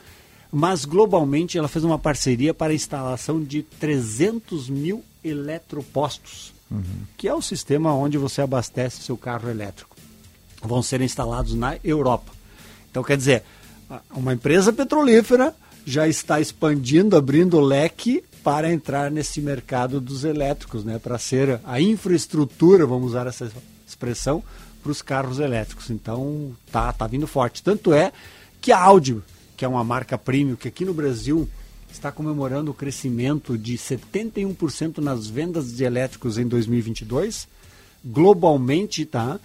mas 0.50 0.86
globalmente 0.86 1.58
ela 1.58 1.68
fez 1.68 1.84
uma 1.84 2.00
parceria 2.00 2.54
para 2.54 2.72
a 2.72 2.76
instalação 2.76 3.44
de 3.44 3.64
300 3.64 4.70
mil 4.70 5.04
eletropostos, 5.22 6.54
que 7.18 7.28
é 7.28 7.34
o 7.34 7.42
sistema 7.42 7.94
onde 7.94 8.18
você 8.18 8.42
abastece 8.42 9.04
seu 9.04 9.18
carro 9.18 9.50
elétrico. 9.50 9.91
Vão 10.62 10.82
ser 10.82 11.02
instalados 11.02 11.54
na 11.54 11.78
Europa. 11.84 12.32
Então, 12.90 13.04
quer 13.04 13.18
dizer, 13.18 13.44
uma 14.12 14.34
empresa 14.34 14.72
petrolífera 14.72 15.56
já 15.86 16.08
está 16.08 16.40
expandindo, 16.40 17.16
abrindo 17.16 17.60
leque 17.60 18.24
para 18.44 18.72
entrar 18.72 19.12
nesse 19.12 19.42
mercado 19.42 20.00
dos 20.00 20.24
elétricos, 20.24 20.84
né? 20.84 21.00
para 21.00 21.18
ser 21.18 21.60
a 21.64 21.80
infraestrutura, 21.80 22.86
vamos 22.86 23.10
usar 23.12 23.28
essa 23.28 23.52
expressão, 23.88 24.44
para 24.82 24.92
os 24.92 25.02
carros 25.02 25.40
elétricos. 25.40 25.90
Então, 25.90 26.56
tá, 26.72 26.92
tá 26.92 27.06
vindo 27.08 27.28
forte. 27.28 27.62
Tanto 27.62 27.94
é 27.94 28.12
que 28.60 28.72
a 28.72 28.80
Audi, 28.80 29.22
que 29.56 29.64
é 29.64 29.68
uma 29.68 29.84
marca 29.84 30.18
premium, 30.18 30.56
que 30.56 30.68
aqui 30.68 30.84
no 30.84 30.94
Brasil 30.94 31.48
está 31.92 32.12
comemorando 32.12 32.72
o 32.72 32.74
crescimento 32.74 33.58
de 33.58 33.78
71% 33.78 35.00
nas 35.00 35.28
vendas 35.28 35.76
de 35.76 35.84
elétricos 35.84 36.38
em 36.38 36.48
2022, 36.48 37.48
globalmente, 38.04 39.06
tá? 39.06 39.40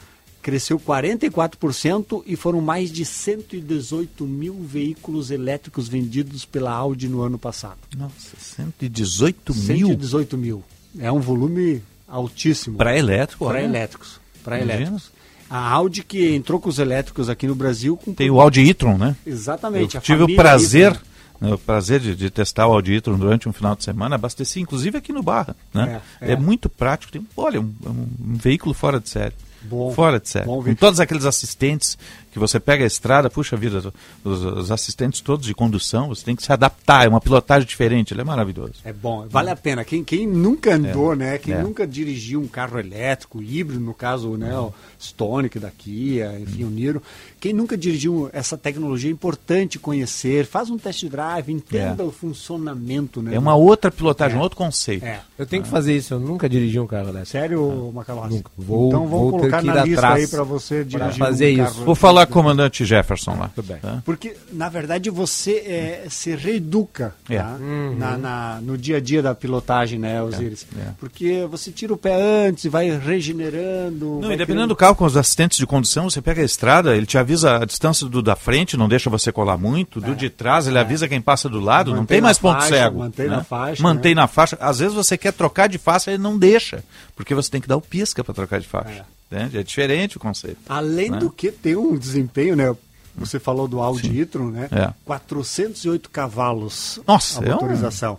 Cresceu 0.46 0.78
44% 0.78 2.22
e 2.24 2.36
foram 2.36 2.60
mais 2.60 2.92
de 2.92 3.04
118 3.04 4.24
mil 4.24 4.54
veículos 4.62 5.32
elétricos 5.32 5.88
vendidos 5.88 6.44
pela 6.44 6.70
Audi 6.70 7.08
no 7.08 7.20
ano 7.22 7.36
passado. 7.36 7.78
Nossa, 7.96 8.36
118 8.38 9.52
mil? 9.54 9.88
118 9.88 10.38
mil. 10.38 10.62
É 11.00 11.10
um 11.10 11.18
volume 11.18 11.82
altíssimo. 12.06 12.76
Para 12.78 12.96
elétrico? 12.96 13.44
Para 13.44 13.60
elétricos. 13.60 14.20
Para 14.44 14.60
elétricos. 14.60 15.10
A 15.50 15.68
Audi 15.72 16.04
que 16.04 16.34
entrou 16.34 16.60
com 16.60 16.68
os 16.68 16.78
elétricos 16.78 17.28
aqui 17.28 17.48
no 17.48 17.56
Brasil. 17.56 17.96
Com 17.96 18.14
Tem 18.14 18.30
o 18.30 18.40
Audi 18.40 18.60
e-tron, 18.62 18.96
né? 18.96 19.16
Exatamente. 19.26 19.96
Eu 19.96 20.00
tive 20.00 20.22
o 20.22 20.36
prazer, 20.36 20.92
e-tron. 20.92 21.02
né, 21.48 21.54
o 21.54 21.58
prazer 21.58 21.98
de, 21.98 22.14
de 22.14 22.30
testar 22.30 22.68
o 22.68 22.72
Audi 22.72 22.92
e-tron 22.94 23.18
durante 23.18 23.48
um 23.48 23.52
final 23.52 23.74
de 23.74 23.82
semana, 23.82 24.14
abasteci 24.14 24.60
inclusive 24.60 24.96
aqui 24.98 25.12
no 25.12 25.24
Barra, 25.24 25.56
né? 25.74 26.00
É, 26.20 26.30
É, 26.30 26.32
é. 26.32 26.36
muito 26.36 26.68
prático, 26.68 27.12
tem, 27.12 27.26
olha, 27.36 27.60
um, 27.60 27.72
um- 27.84 28.32
um 28.32 28.36
veículo 28.36 28.72
fora 28.74 29.00
de 29.00 29.08
série. 29.08 29.34
Bom. 29.62 29.90
fora 29.92 30.20
de 30.20 30.28
série. 30.28 30.46
Bom 30.46 30.62
Com 30.62 30.74
todos 30.74 31.00
aqueles 31.00 31.24
assistentes 31.24 31.98
que 32.30 32.38
você 32.38 32.60
pega 32.60 32.84
a 32.84 32.86
estrada, 32.86 33.30
puxa 33.30 33.56
vida, 33.56 33.92
os, 34.22 34.42
os 34.44 34.70
assistentes 34.70 35.22
todos 35.22 35.46
de 35.46 35.54
condução, 35.54 36.08
você 36.08 36.22
tem 36.22 36.36
que 36.36 36.42
se 36.42 36.52
adaptar, 36.52 37.06
é 37.06 37.08
uma 37.08 37.20
pilotagem 37.20 37.66
diferente, 37.66 38.12
ele 38.12 38.20
é 38.20 38.24
maravilhoso. 38.24 38.74
É 38.84 38.92
bom, 38.92 39.26
vale 39.28 39.48
a 39.48 39.56
pena. 39.56 39.84
Quem, 39.86 40.04
quem 40.04 40.26
nunca 40.26 40.74
andou, 40.74 41.14
É, 41.14 41.16
né? 41.16 41.38
Quem 41.38 41.54
é. 41.54 41.62
nunca 41.62 41.86
dirigiu 41.86 42.40
um 42.40 42.46
carro 42.46 42.78
elétrico, 42.78 43.42
híbrido, 43.42 43.80
no 43.80 43.94
caso, 43.94 44.36
né? 44.36 44.54
O 44.58 44.72
Stonic 45.00 45.58
da 45.58 45.70
Kia, 45.70 46.38
enfim, 46.38 46.64
o 46.64 46.70
Niro. 46.70 47.02
Quem 47.40 47.54
nunca 47.54 47.74
dirigiu 47.76 48.28
essa 48.34 48.56
tecnologia 48.58 49.10
é 49.10 49.12
importante 49.12 49.78
conhecer. 49.78 50.44
Faz 50.44 50.68
um 50.68 50.76
test 50.76 51.04
drive, 51.06 51.50
entenda 51.50 52.02
É. 52.02 52.06
o 52.06 52.10
funcionamento, 52.10 53.22
né? 53.22 53.34
É 53.34 53.38
uma 53.38 53.54
outra 53.54 53.90
pilotagem, 53.90 54.36
É. 54.36 54.38
um 54.38 54.42
outro 54.42 54.58
conceito. 54.58 55.04
É. 55.04 55.20
Eu 55.38 55.46
tenho 55.46 55.62
que 55.62 55.68
fazer 55.68 55.96
isso, 55.96 56.14
eu 56.14 56.20
nunca 56.20 56.48
dirigi 56.48 56.78
um 56.78 56.86
carro 56.86 57.12
dessa. 57.12 57.26
Sério, 57.32 57.90
Macalossi? 57.94 58.34
Nunca. 58.36 58.50
Vou, 58.56 58.88
Então 58.88 59.06
vamos 59.06 59.30
vou 59.30 59.40
colocar 59.50 59.62
na 59.62 59.84
lista 59.84 60.08
aí 60.12 60.26
para 60.28 60.42
você 60.42 60.74
pra 60.84 60.84
dirigir 60.84 61.18
fazer 61.18 61.46
um 61.46 61.64
isso. 61.64 61.72
carro. 61.74 61.84
Vou 61.84 61.94
falar 61.94 62.26
com 62.26 62.32
o 62.32 62.34
comandante 62.34 62.84
Jefferson 62.84 63.36
lá. 63.38 63.50
Tudo 63.54 63.66
bem. 63.68 63.78
tá? 63.78 64.02
Porque, 64.04 64.36
na 64.52 64.68
verdade, 64.68 65.10
você 65.10 65.52
é, 65.56 66.06
se 66.08 66.34
reeduca 66.34 67.14
É. 67.28 67.38
tá? 67.38 67.56
na, 67.96 68.16
na- 68.18 68.58
no 68.62 68.76
dia 68.78 68.96
a 68.98 69.00
dia 69.00 69.22
da 69.22 69.34
pilotagem, 69.34 69.98
né, 69.98 70.22
Osiris? 70.22 70.66
é. 70.78 70.90
Porque 70.98 71.46
você 71.50 71.70
tira 71.70 71.92
o 71.92 71.96
pé 71.96 72.14
antes, 72.48 72.66
vai 72.70 72.90
regenerando. 72.98 74.06
Não, 74.06 74.20
vai 74.22 74.28
e 74.34 74.36
dependendo 74.36 74.46
criando- 74.46 74.68
do 74.68 74.76
carro 74.76 74.94
com 74.94 75.04
os 75.04 75.16
assistentes 75.16 75.58
de 75.58 75.66
condução, 75.66 76.08
você 76.08 76.20
pega 76.22 76.42
a 76.42 76.44
estrada, 76.44 76.96
ele 76.96 77.06
te 77.06 77.18
avisa 77.18 77.56
a 77.58 77.64
distância 77.64 78.06
do 78.08 78.22
da 78.22 78.36
frente, 78.36 78.76
não 78.76 78.88
deixa 78.88 79.08
você 79.10 79.30
colar 79.30 79.56
muito, 79.56 80.00
do 80.00 80.14
de 80.14 80.30
trás, 80.30 80.66
ele 80.66 80.78
avisa 80.78 81.08
quem 81.08 81.20
passa 81.20 81.48
do 81.48 81.60
lado, 81.60 81.90
não 81.90 81.98
É. 81.98 82.00
Mantém 82.00 82.16
tem 82.16 82.20
na 82.20 82.26
mais 82.26 82.38
ponto 82.38 82.60
faixa, 82.60 82.68
cego. 82.76 82.98
mantém 83.00 83.28
né? 83.28 83.36
na 83.36 83.44
faixa, 83.44 83.82
Mantém 83.82 84.14
né? 84.14 84.20
na 84.22 84.26
faixa. 84.28 84.56
Às 84.60 84.78
vezes 84.78 84.94
você 84.94 85.16
quer 85.18 85.32
trocar 85.32 85.68
de 85.68 85.78
faixa, 85.78 86.10
ele 86.10 86.22
não 86.22 86.38
deixa, 86.38 86.82
porque 87.16 87.34
você 87.34 87.50
tem 87.50 87.60
que 87.60 87.66
dar 87.66 87.76
o 87.76 87.80
pisca 87.80 88.22
para 88.22 88.34
trocar 88.34 88.60
de 88.60 88.68
faixa. 88.68 89.04
Entende? 89.32 89.58
É 89.58 89.62
diferente 89.62 90.16
o 90.16 90.20
conceito. 90.20 90.58
Além 90.68 91.10
né? 91.10 91.18
do 91.18 91.30
que 91.30 91.50
tem 91.50 91.74
um 91.74 91.96
desempenho, 91.96 92.54
né? 92.54 92.72
Você 93.16 93.40
falou 93.40 93.66
do 93.66 93.80
Audi 93.80 94.20
e-tron, 94.20 94.50
né? 94.50 94.68
É. 94.70 94.92
408 95.04 96.10
cavalos 96.10 97.00
Nossa, 97.06 97.42
a 97.42 97.46
é 97.46 97.48
um- 97.48 97.52
motorização. 97.54 98.18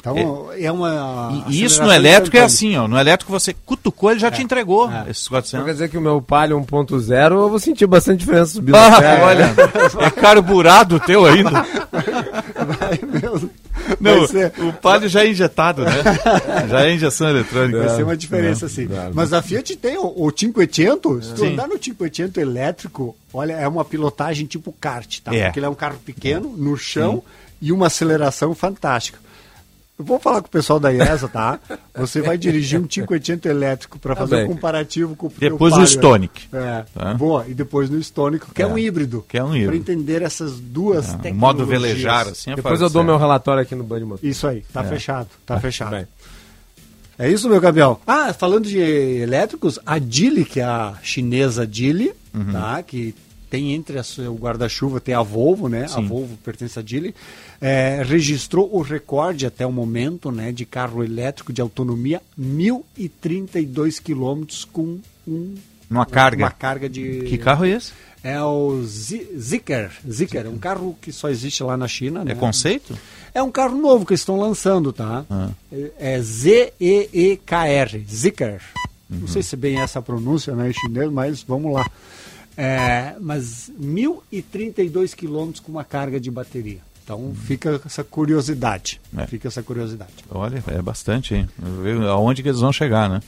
Então, 0.00 0.52
é, 0.56 0.70
uma... 0.70 1.44
E 1.48 1.62
isso 1.62 1.82
no 1.82 1.92
elétrico 1.92 2.36
é 2.36 2.40
assim, 2.40 2.76
ó. 2.76 2.86
No 2.86 2.96
elétrico 2.96 3.32
você 3.32 3.52
cutucou, 3.52 4.10
ele 4.12 4.20
já 4.20 4.30
te 4.30 4.40
entregou 4.42 4.88
esses 5.08 5.26
Então 5.26 5.38
400. 5.38 5.66
quer 5.66 5.72
dizer 5.72 5.88
que 5.90 5.98
o 5.98 6.00
meu 6.00 6.22
Palio 6.22 6.58
1.0 6.60 7.32
eu 7.32 7.48
vou 7.50 7.58
sentir 7.58 7.86
bastante 7.86 8.20
diferença 8.20 8.52
subindo 8.52 8.76
Ah, 8.78 9.18
olha, 9.24 9.54
é 10.06 10.10
carburado 10.10 10.96
o 10.96 11.00
teu 11.00 11.26
ainda. 11.26 11.50
Vai 12.78 13.00
mesmo. 13.02 13.50
Não, 14.00 14.26
ser- 14.26 14.52
o 14.58 14.72
palio 14.72 15.08
já 15.08 15.24
é 15.24 15.30
injetado, 15.30 15.84
né? 15.84 15.90
Já 16.68 16.84
é 16.86 16.92
injeção 16.94 17.28
eletrônica. 17.30 17.78
Vai 17.78 17.96
ser 17.96 18.02
uma 18.02 18.16
diferença, 18.16 18.66
Não, 18.66 18.72
assim. 18.72 18.84
não. 18.86 19.10
Mas 19.14 19.32
a 19.32 19.40
Fiat 19.42 19.76
tem 19.76 19.96
o, 19.96 20.06
o 20.26 20.30
500, 20.32 21.26
se 21.26 21.32
tu 21.34 21.40
Sim. 21.40 21.52
andar 21.52 21.66
no 21.68 21.78
500 21.78 22.36
elétrico, 22.36 23.16
olha, 23.32 23.52
é 23.54 23.66
uma 23.66 23.84
pilotagem 23.84 24.46
tipo 24.46 24.72
kart, 24.80 25.20
tá? 25.20 25.34
É. 25.34 25.44
Porque 25.46 25.58
ele 25.58 25.66
é 25.66 25.68
um 25.68 25.74
carro 25.74 25.98
pequeno, 26.04 26.54
no 26.56 26.76
chão, 26.76 27.22
e 27.60 27.72
uma 27.72 27.86
aceleração 27.86 28.54
fantástica. 28.54 29.18
Eu 29.98 30.04
vou 30.04 30.20
falar 30.20 30.40
com 30.42 30.46
o 30.46 30.50
pessoal 30.50 30.78
da 30.78 30.90
IESA, 30.92 31.26
tá? 31.28 31.58
Você 31.96 32.22
vai 32.22 32.38
dirigir 32.38 32.78
um 32.80 32.86
500 32.86 33.44
elétrico 33.46 33.98
para 33.98 34.14
Tá 34.14 34.20
fazer 34.20 34.36
bem. 34.36 34.44
um 34.44 34.48
comparativo 34.54 35.16
com 35.16 35.26
o 35.26 35.32
Depois 35.36 35.74
o 35.76 35.82
Stonic. 35.82 36.46
É, 36.52 36.84
Tá. 36.94 37.14
boa. 37.14 37.44
E 37.48 37.52
depois 37.54 37.90
no 37.90 37.98
Stonic, 37.98 38.46
que 38.54 38.62
é, 38.62 38.64
É. 38.64 38.68
um 38.68 38.78
híbrido. 38.78 39.24
Que 39.28 39.38
é 39.38 39.42
um 39.42 39.48
Para 39.48 39.58
híbrido. 39.58 39.76
entender 39.92 40.22
essas 40.22 40.60
duas 40.60 41.06
É, 41.06 41.18
tecnologias. 41.18 41.36
modo 41.36 41.66
velejar, 41.66 42.28
assim, 42.28 42.52
é 42.52 42.56
Depois 42.56 42.80
eu 42.80 42.88
dou 42.88 43.02
série. 43.02 43.06
meu 43.06 43.18
relatório 43.18 43.60
aqui 43.62 43.74
no 43.74 43.82
Band 43.82 44.00
Motor. 44.00 44.20
Isso 44.28 44.46
aí, 44.46 44.62
tá 44.72 44.82
É. 44.84 44.88
fechado, 44.88 45.28
tá 45.44 45.56
Ah, 45.56 45.60
fechado. 45.60 45.90
bem. 45.90 46.06
É 47.18 47.28
isso, 47.28 47.48
meu 47.48 47.60
Gabriel? 47.60 48.00
Ah, 48.06 48.32
falando 48.32 48.66
de 48.68 48.78
elétricos, 48.78 49.80
a 49.84 49.98
Geely, 49.98 50.44
que 50.44 50.60
é 50.60 50.64
a 50.64 50.94
chinesa 51.02 51.68
Geely, 51.68 52.12
Uhum. 52.32 52.52
tá? 52.52 52.80
Que 52.84 53.12
tem 53.50 53.72
entre 53.74 53.98
a 53.98 54.02
o 54.30 54.34
guarda-chuva, 54.34 55.00
tem 55.00 55.14
a 55.14 55.22
Volvo, 55.22 55.68
né? 55.68 55.84
A 55.84 55.88
Sim. 55.88 56.06
Volvo 56.06 56.36
pertence 56.44 56.78
à 56.78 56.82
Geely. 56.84 57.14
é, 57.60 58.02
registrou 58.04 58.68
o 58.72 58.80
recorde 58.82 59.46
até 59.46 59.66
o 59.66 59.72
momento, 59.72 60.30
né? 60.30 60.52
De 60.52 60.64
carro 60.64 61.02
elétrico 61.02 61.52
de 61.52 61.60
autonomia, 61.60 62.20
1.032 62.38 64.00
quilômetros 64.02 64.64
com 64.64 64.98
um, 65.26 65.54
Uma 65.90 66.04
carga. 66.06 66.44
Uma 66.44 66.50
carga 66.50 66.88
de... 66.88 67.22
Que 67.22 67.38
carro 67.38 67.64
é 67.64 67.70
esse? 67.70 67.92
É 68.22 68.42
o 68.42 68.82
Zi- 68.84 69.28
Zeekr. 69.38 69.90
Zeekr, 70.10 70.46
é 70.46 70.48
um 70.48 70.58
carro 70.58 70.96
que 71.00 71.12
só 71.12 71.28
existe 71.28 71.62
lá 71.62 71.76
na 71.76 71.86
China, 71.86 72.24
né? 72.24 72.32
É 72.32 72.34
conceito? 72.34 72.98
É 73.32 73.42
um 73.42 73.50
carro 73.50 73.76
novo 73.78 74.04
que 74.04 74.12
estão 74.14 74.36
lançando, 74.38 74.92
tá? 74.92 75.24
Ah. 75.30 75.50
É- 75.72 75.92
É 75.98 76.20
Z-E-E-K-R, 76.20 78.04
Zeekr. 78.10 78.60
Uhum. 79.10 79.20
Não 79.20 79.28
sei 79.28 79.42
se 79.42 79.54
é 79.54 79.58
bem 79.58 79.78
essa 79.80 80.00
a 80.00 80.02
pronúncia 80.02 80.54
né, 80.54 80.68
em 80.68 80.72
chinês, 80.72 81.10
mas 81.10 81.42
vamos 81.42 81.72
lá. 81.72 81.88
É, 82.60 83.14
mas 83.20 83.70
1.032 83.80 85.14
quilômetros 85.14 85.60
com 85.60 85.70
uma 85.70 85.84
carga 85.84 86.18
de 86.18 86.28
bateria. 86.28 86.80
Então 87.04 87.32
fica 87.46 87.80
essa 87.86 88.02
curiosidade. 88.02 89.00
Uhum. 89.12 89.20
É. 89.20 89.26
Fica 89.28 89.46
essa 89.46 89.62
curiosidade. 89.62 90.12
Olha, 90.28 90.62
é 90.66 90.82
bastante, 90.82 91.36
hein? 91.36 91.48
Ver 91.56 92.02
aonde 92.02 92.42
que 92.42 92.48
eles 92.48 92.60
vão 92.60 92.72
chegar, 92.72 93.08
né? 93.08 93.22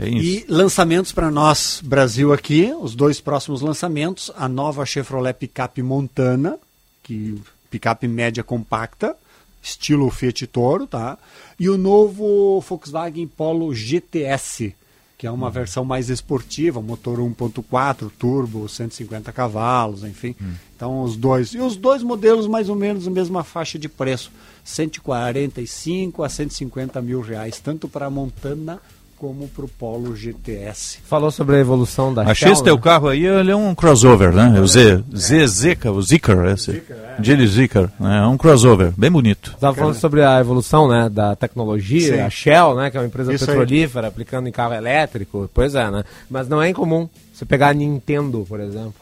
É. 0.00 0.08
E 0.08 0.44
lançamentos 0.48 1.10
para 1.10 1.32
nós, 1.32 1.82
Brasil 1.84 2.32
aqui, 2.32 2.72
os 2.80 2.94
dois 2.94 3.20
próximos 3.20 3.60
lançamentos, 3.60 4.30
a 4.36 4.48
nova 4.48 4.86
Chevrolet 4.86 5.34
Picape 5.34 5.82
Montana, 5.82 6.56
que 7.02 7.42
picape 7.68 8.06
média 8.06 8.44
compacta, 8.44 9.16
estilo 9.60 10.08
Fiat 10.10 10.46
Toro, 10.46 10.86
tá? 10.86 11.18
E 11.58 11.68
o 11.68 11.76
novo 11.76 12.60
Volkswagen 12.60 13.26
Polo 13.26 13.74
GTS, 13.74 14.74
que 15.18 15.26
é 15.26 15.30
uma 15.30 15.50
versão 15.50 15.84
mais 15.84 16.10
esportiva, 16.10 16.82
motor 16.82 17.18
1.4 17.18 18.10
turbo, 18.18 18.68
150 18.68 19.32
cavalos, 19.32 20.04
enfim. 20.04 20.34
Então 20.74 21.02
os 21.02 21.16
dois, 21.16 21.54
e 21.54 21.58
os 21.58 21.74
dois 21.74 22.02
modelos 22.02 22.46
mais 22.46 22.68
ou 22.68 22.76
menos 22.76 23.08
a 23.08 23.10
mesma 23.10 23.42
faixa 23.42 23.78
de 23.78 23.88
preço, 23.88 24.30
145 24.62 26.22
a 26.22 26.28
150 26.28 27.00
mil 27.00 27.20
reais, 27.22 27.58
tanto 27.60 27.88
para 27.88 28.06
a 28.06 28.10
Montana 28.10 28.80
como 29.18 29.48
para 29.48 29.64
o 29.64 29.68
Polo 29.68 30.14
GTS. 30.14 30.98
Falou 31.04 31.30
sobre 31.30 31.56
a 31.56 31.58
evolução 31.58 32.12
da 32.12 32.22
Achei 32.22 32.34
Shell, 32.34 32.52
esse 32.52 32.64
teu 32.64 32.76
né? 32.76 32.82
carro 32.82 33.08
aí, 33.08 33.24
ele 33.24 33.50
é 33.50 33.56
um 33.56 33.74
crossover, 33.74 34.32
né? 34.32 34.60
O 34.60 34.66
Z, 34.66 35.02
Z, 35.14 35.46
Zika, 35.46 35.90
o 35.90 36.02
Zikr, 36.02 36.46
esse. 36.46 36.82
Geely 37.20 37.46
Zikr, 37.46 37.88
né? 37.98 38.18
É 38.18 38.26
um 38.26 38.36
crossover, 38.36 38.92
bem 38.96 39.10
bonito. 39.10 39.52
Estava 39.54 39.74
falando 39.74 39.94
sobre 39.94 40.22
a 40.22 40.38
evolução 40.40 40.86
né, 40.88 41.08
da 41.08 41.34
tecnologia, 41.34 42.16
Sim. 42.16 42.20
a 42.20 42.30
Shell, 42.30 42.74
né, 42.76 42.90
que 42.90 42.96
é 42.96 43.00
uma 43.00 43.06
empresa 43.06 43.32
Isso 43.32 43.44
aí. 43.44 43.48
petrolífera, 43.48 44.08
aplicando 44.08 44.48
em 44.48 44.52
carro 44.52 44.74
elétrico. 44.74 45.50
Pois 45.52 45.74
é, 45.74 45.90
né? 45.90 46.04
Mas 46.30 46.48
não 46.48 46.60
é 46.60 46.68
incomum 46.68 47.08
você 47.32 47.44
pegar 47.44 47.68
a 47.68 47.74
Nintendo, 47.74 48.44
por 48.48 48.60
exemplo, 48.60 48.94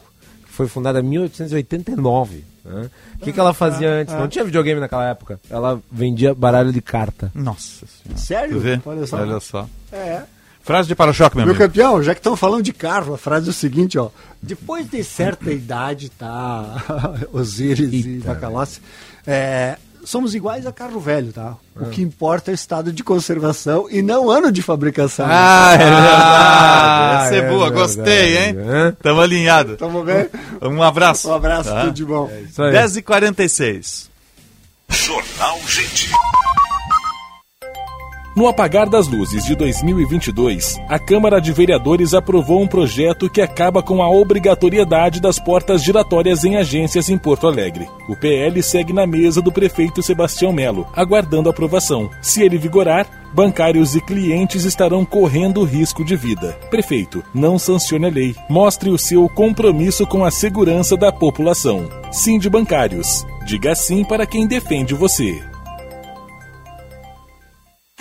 que 0.45 0.53
foi 0.53 0.69
fundada 0.69 1.01
em 1.01 1.03
1889. 1.03 2.54
Né? 2.65 2.89
O 3.17 3.25
que, 3.25 3.33
que 3.33 3.39
ela 3.41 3.53
fazia 3.53 3.91
antes? 3.91 4.15
ah. 4.15 4.19
Não 4.21 4.29
tinha 4.29 4.45
videogame 4.45 4.81
naquela 4.81 5.07
época. 5.09 5.39
Ela 5.51 5.81
vendia 5.91 6.35
baralho 6.35 6.73
de 6.73 6.81
carta. 6.81 7.31
Nossa 7.35 7.85
senhora. 7.87 8.21
Sério? 8.21 8.61
Vê? 8.61 8.81
Olha 8.85 9.07
só. 9.07 9.17
Olha 9.19 9.41
só. 9.41 9.69
É. 9.93 10.23
Frase 10.63 10.89
de 10.89 10.95
para-choque, 10.95 11.37
meu 11.37 11.45
Meu 11.45 11.55
amigo. 11.55 11.69
campeão, 11.69 12.03
já 12.03 12.15
que 12.15 12.21
estão 12.21 12.35
falando 12.35 12.63
de 12.63 12.73
carro, 12.73 13.13
a 13.13 13.19
frase 13.19 13.49
é 13.49 13.51
o 13.51 13.53
seguinte, 13.53 13.99
ó. 13.99 14.09
Depois 14.41 14.89
de 14.89 15.05
certa 15.05 15.53
idade, 15.53 16.09
tá? 16.09 16.75
Osíris 17.35 18.07
e 18.07 18.19
Bacalhau, 18.25 18.67
é, 19.27 19.77
somos 20.05 20.35
iguais 20.35 20.67
a 20.67 20.73
carro 20.73 21.01
velho, 21.01 21.33
tá? 21.33 21.57
O 21.77 21.87
que 21.87 22.03
importa 22.03 22.51
é 22.51 22.53
o 22.53 22.55
estado 22.55 22.93
de 22.93 23.03
conservação 23.03 23.87
e 23.91 24.01
não 24.03 24.31
ano 24.31 24.53
de 24.53 24.63
fabricação. 24.63 25.27
Ah, 25.29 25.73
é 25.75 25.79
verdade. 25.79 26.07
Ah, 26.17 27.23
Essa 27.27 27.35
é, 27.35 27.39
é 27.39 27.49
boa, 27.49 27.71
verdade. 27.71 27.75
gostei, 27.97 28.39
hein? 28.39 28.57
Tamo 29.03 29.21
alinhado. 29.21 29.77
Tamo 29.77 30.03
bem? 30.05 30.29
Um 30.63 30.83
abraço. 30.83 31.29
Um 31.29 31.35
abraço, 31.35 31.71
Tá? 31.71 31.81
tudo 31.83 31.93
de 31.93 32.05
bom. 32.05 32.31
É 32.33 32.41
isso 32.43 32.63
aí. 32.63 32.73
10h46. 32.73 34.09
Jornal 34.89 35.59
Gente. 35.67 36.11
No 38.35 38.49
apagar 38.49 38.89
das 38.89 39.07
luzes 39.07 39.45
de 39.45 39.55
2022, 39.55 40.81
a 40.89 40.99
Câmara 40.99 41.41
de 41.41 41.53
Vereadores 41.53 42.15
aprovou 42.15 42.61
um 42.61 42.67
projeto 42.67 43.31
que 43.31 43.41
acaba 43.41 43.81
com 43.81 44.03
a 44.03 44.11
obrigatoriedade 44.11 45.21
das 45.21 45.39
portas 45.39 45.85
giratórias 45.85 46.45
em 46.45 46.57
agências 46.57 47.09
em 47.09 47.17
Porto 47.17 47.47
Alegre. 47.47 47.89
O 48.09 48.17
PL 48.17 48.61
segue 48.61 48.93
na 48.93 49.07
mesa 49.07 49.41
do 49.41 49.53
prefeito 49.53 50.03
Sebastião 50.03 50.53
Melo, 50.53 50.85
aguardando 50.97 51.49
aprovação. 51.49 52.11
Se 52.21 52.43
ele 52.43 52.59
vigorar, 52.59 53.07
bancários 53.33 53.95
e 53.95 54.01
clientes 54.01 54.65
estarão 54.65 55.05
correndo 55.05 55.63
risco 55.63 56.05
de 56.05 56.17
vida. 56.17 56.59
Prefeito, 56.71 57.23
não 57.33 57.57
sancione 57.57 58.07
a 58.07 58.11
lei. 58.11 58.35
Mostre 58.51 58.91
o 58.91 58.99
seu 58.99 59.29
compromisso 59.29 60.05
com 60.09 60.25
a 60.25 60.31
segurança 60.33 60.97
da 60.97 61.13
população. 61.13 61.89
Sim 62.11 62.41
de 62.41 62.51
bancários. 62.51 63.25
Diga 63.47 63.77
sim 63.77 64.03
para 64.03 64.27
quem 64.27 64.45
defende 64.45 64.93
você. 64.93 65.54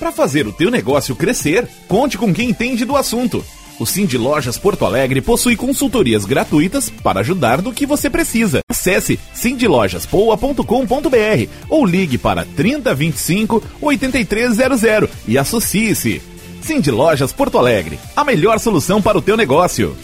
Para 0.00 0.10
fazer 0.10 0.46
o 0.46 0.52
teu 0.52 0.70
negócio 0.70 1.14
crescer, 1.14 1.68
conte 1.86 2.16
com 2.16 2.32
quem 2.32 2.48
entende 2.48 2.86
do 2.86 2.96
assunto. 2.96 3.44
O 3.78 3.84
Cindy 3.84 4.16
Lojas 4.16 4.56
Porto 4.56 4.86
Alegre 4.86 5.20
possui 5.20 5.56
consultorias 5.56 6.24
gratuitas 6.24 6.88
para 6.88 7.20
ajudar 7.20 7.60
no 7.60 7.70
que 7.70 7.84
você 7.84 8.08
precisa. 8.08 8.60
Acesse 8.66 9.20
cindylojaspoa.com.br 9.34 11.50
ou 11.68 11.84
ligue 11.84 12.16
para 12.16 12.46
3025 12.46 13.62
8300 13.80 15.10
e 15.28 15.36
associe-se. 15.36 16.22
Cindy 16.62 16.90
Lojas 16.90 17.32
Porto 17.32 17.58
Alegre, 17.58 17.98
a 18.16 18.24
melhor 18.24 18.58
solução 18.58 19.02
para 19.02 19.18
o 19.18 19.22
teu 19.22 19.36
negócio. 19.36 19.94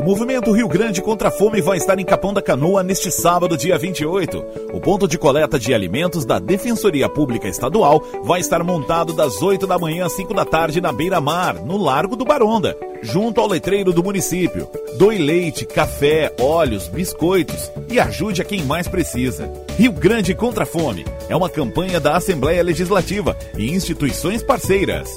O 0.00 0.02
movimento 0.02 0.50
Rio 0.50 0.66
Grande 0.66 1.02
contra 1.02 1.28
a 1.28 1.30
Fome 1.30 1.60
vai 1.60 1.76
estar 1.76 1.98
em 1.98 2.04
Capão 2.06 2.32
da 2.32 2.40
Canoa 2.40 2.82
neste 2.82 3.10
sábado, 3.10 3.54
dia 3.54 3.76
28. 3.76 4.42
O 4.72 4.80
ponto 4.80 5.06
de 5.06 5.18
coleta 5.18 5.58
de 5.58 5.74
alimentos 5.74 6.24
da 6.24 6.38
Defensoria 6.38 7.06
Pública 7.06 7.46
Estadual 7.46 8.02
vai 8.24 8.40
estar 8.40 8.64
montado 8.64 9.12
das 9.12 9.42
8 9.42 9.66
da 9.66 9.78
manhã 9.78 10.06
às 10.06 10.14
5 10.14 10.32
da 10.32 10.46
tarde 10.46 10.80
na 10.80 10.90
beira-mar, 10.90 11.56
no 11.56 11.76
Largo 11.76 12.16
do 12.16 12.24
Baronda, 12.24 12.74
junto 13.02 13.42
ao 13.42 13.46
letreiro 13.46 13.92
do 13.92 14.02
município. 14.02 14.66
Doe 14.96 15.18
leite, 15.18 15.66
café, 15.66 16.34
óleos, 16.40 16.88
biscoitos 16.88 17.70
e 17.86 18.00
ajude 18.00 18.40
a 18.40 18.44
quem 18.44 18.64
mais 18.64 18.88
precisa. 18.88 19.52
Rio 19.76 19.92
Grande 19.92 20.34
contra 20.34 20.62
a 20.62 20.66
Fome 20.66 21.04
é 21.28 21.36
uma 21.36 21.50
campanha 21.50 22.00
da 22.00 22.16
Assembleia 22.16 22.62
Legislativa 22.62 23.36
e 23.54 23.70
instituições 23.70 24.42
parceiras. 24.42 25.14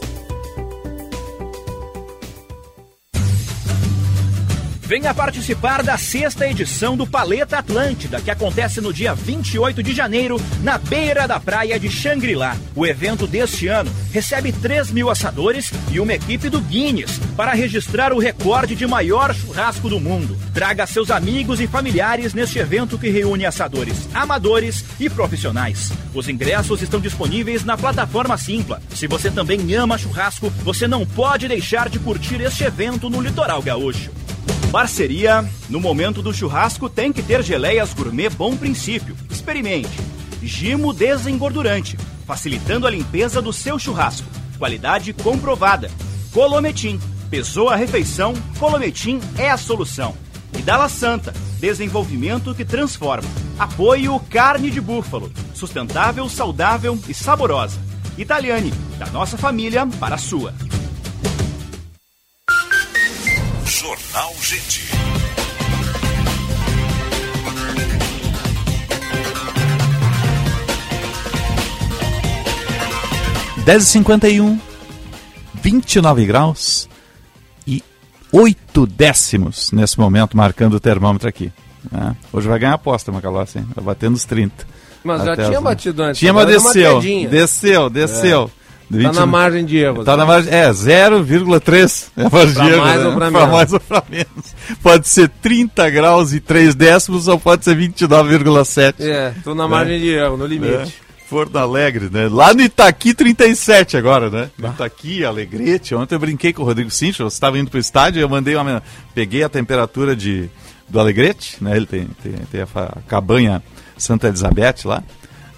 Venha 4.94 5.12
participar 5.12 5.82
da 5.82 5.98
sexta 5.98 6.48
edição 6.48 6.96
do 6.96 7.08
Paleta 7.08 7.58
Atlântida, 7.58 8.22
que 8.22 8.30
acontece 8.30 8.80
no 8.80 8.94
dia 8.94 9.16
28 9.16 9.82
de 9.82 9.92
janeiro, 9.92 10.40
na 10.62 10.78
beira 10.78 11.28
da 11.28 11.40
praia 11.40 11.80
de 11.80 11.90
Xangri-Lá. 11.90 12.56
O 12.76 12.86
evento 12.86 13.26
deste 13.26 13.68
ano 13.68 13.92
recebe 14.12 14.52
3 14.52 14.92
mil 14.92 15.10
assadores 15.10 15.72
e 15.92 16.00
uma 16.00 16.14
equipe 16.14 16.48
do 16.48 16.62
Guinness 16.62 17.20
para 17.36 17.54
registrar 17.54 18.14
o 18.14 18.20
recorde 18.20 18.76
de 18.76 18.86
maior 18.86 19.34
churrasco 19.34 19.90
do 19.90 20.00
mundo. 20.00 20.38
Traga 20.54 20.86
seus 20.86 21.10
amigos 21.10 21.60
e 21.60 21.66
familiares 21.66 22.36
neste 22.36 22.60
evento 22.60 23.00
que 23.00 23.10
reúne 23.10 23.48
assadores 23.48 24.08
amadores 24.14 24.86
e 25.00 25.10
profissionais. 25.10 25.92
Os 26.14 26.30
ingressos 26.30 26.84
estão 26.84 27.00
disponíveis 27.00 27.66
na 27.66 27.76
plataforma 27.76 28.38
Simpla. 28.38 28.80
Se 28.94 29.08
você 29.08 29.32
também 29.32 29.74
ama 29.74 29.98
churrasco, 29.98 30.52
você 30.64 30.88
não 30.88 31.04
pode 31.04 31.48
deixar 31.48 31.90
de 31.90 31.98
curtir 31.98 32.40
este 32.42 32.64
evento 32.64 33.10
no 33.10 33.20
Litoral 33.20 33.60
Gaúcho. 33.64 34.12
Parceria, 34.74 35.48
no 35.70 35.80
momento 35.80 36.20
do 36.24 36.34
churrasco 36.34 36.90
tem 36.90 37.14
que 37.14 37.22
ter 37.22 37.44
geleias 37.44 37.94
gourmet 37.94 38.28
Bom 38.28 38.58
Princípio. 38.58 39.16
Experimente. 39.30 39.92
Gimo 40.42 40.92
desengordurante, 40.92 41.96
facilitando 42.26 42.88
a 42.88 42.90
limpeza 42.90 43.40
do 43.40 43.54
seu 43.54 43.78
churrasco. 43.78 44.28
Qualidade 44.58 45.14
comprovada. 45.14 45.92
Colometim. 46.32 47.00
Pesou 47.30 47.70
a 47.70 47.76
refeição, 47.76 48.34
Colometim 48.58 49.20
é 49.38 49.52
a 49.52 49.58
solução. 49.58 50.18
E 50.58 50.64
Dala 50.64 50.90
Santa, 50.90 51.32
desenvolvimento 51.60 52.56
que 52.56 52.66
transforma. 52.66 53.30
Apoio 53.60 54.20
Carne 54.22 54.72
de 54.72 54.82
Búfalo, 54.82 55.32
sustentável, 55.54 56.28
saudável 56.28 56.98
e 57.08 57.14
saborosa. 57.14 57.80
Italiane, 58.18 58.74
da 58.98 59.06
nossa 59.12 59.38
família 59.38 59.86
para 60.00 60.16
a 60.16 60.20
sua. 60.20 60.52
Jornal 63.88 64.34
Gente. 64.42 64.82
Dez 73.66 73.84
e 73.84 73.86
cinquenta 73.86 74.28
e 74.28 74.42
um, 74.42 74.60
29 75.56 76.26
graus 76.26 76.90
e 77.66 77.82
8 78.32 78.86
décimos 78.88 79.72
nesse 79.72 79.98
momento, 80.00 80.36
marcando 80.36 80.74
o 80.74 80.80
termômetro 80.80 81.30
aqui. 81.30 81.52
né? 81.90 82.16
Hoje 82.32 82.48
vai 82.48 82.60
ganhar 82.60 82.74
aposta, 82.74 83.12
Macalossi, 83.12 83.60
hein? 83.60 83.68
Vai 83.74 83.86
batendo 83.86 84.16
os 84.16 84.26
30. 84.26 84.68
Mas 85.04 85.24
já 85.24 85.36
tinha 85.36 85.58
as- 85.58 85.64
batido 85.64 86.04
antes, 86.04 86.20
Tinha, 86.20 86.34
mas 86.34 86.48
desceu. 86.48 87.00
quedinha. 87.00 87.30
Desceu, 87.30 87.90
desceu. 87.90 88.52
É. 88.60 88.63
Tá 88.92 89.12
na 89.14 89.26
margem 89.26 89.66
de 89.66 89.78
erro. 89.78 90.04
Tá 90.04 90.16
na 90.18 90.26
margem, 90.26 90.54
é, 90.54 90.70
0,3 90.70 92.06
é 92.18 92.22
a 92.26 92.30
margem 92.30 92.54
Pra 92.54 92.64
de 92.64 92.70
erro, 92.72 92.82
mais 92.82 93.00
né? 93.02 93.08
ou 93.08 93.14
pra 93.16 93.32
Pra 93.32 93.48
mais 93.48 93.74
ou 93.74 93.80
pra 93.80 94.04
menos. 94.10 94.56
Pode 94.82 95.08
ser 95.08 95.30
30 95.42 95.90
graus 95.90 96.34
e 96.34 96.40
3 96.40 96.76
décimos 96.76 97.28
ou 97.28 97.40
pode 97.40 97.64
ser 97.66 97.76
29,7. 97.78 98.96
É, 99.00 99.34
tô 99.44 99.54
na 99.56 99.64
Né? 99.64 99.70
margem 99.70 100.00
de 100.00 100.10
erro, 100.10 100.38
no 100.38 100.46
limite. 100.46 100.74
É. 100.74 101.04
Porto 101.30 101.56
Alegre, 101.58 102.10
né? 102.12 102.28
Lá 102.32 102.54
no 102.54 102.62
Itaqui, 102.62 103.12
37 103.14 103.98
agora, 103.98 104.30
né? 104.30 104.50
No 104.58 104.68
Itaqui, 104.70 105.26
Alegrete. 105.26 105.96
Ontem 105.96 106.14
eu 106.14 106.20
brinquei 106.20 106.54
com 106.54 106.62
o 106.62 106.66
Rodrigo 106.66 106.92
Sincha, 106.92 107.24
você 107.24 107.36
estava 107.36 107.58
indo 107.58 107.72
pro 107.72 107.80
estádio, 107.80 108.20
eu 108.22 108.30
mandei 108.30 108.56
uma. 108.56 108.84
Peguei 109.16 109.42
a 109.44 109.50
temperatura 109.50 110.16
de, 110.16 110.48
do 110.88 111.00
Alegrete, 111.00 111.58
né? 111.60 111.76
Ele 111.76 111.88
tem, 111.88 112.08
tem, 112.22 112.34
tem 112.52 112.62
a, 112.62 112.68
a 112.76 113.02
cabanha 113.08 113.64
Santa 113.98 114.28
Elizabeth 114.28 114.86
lá, 114.86 115.02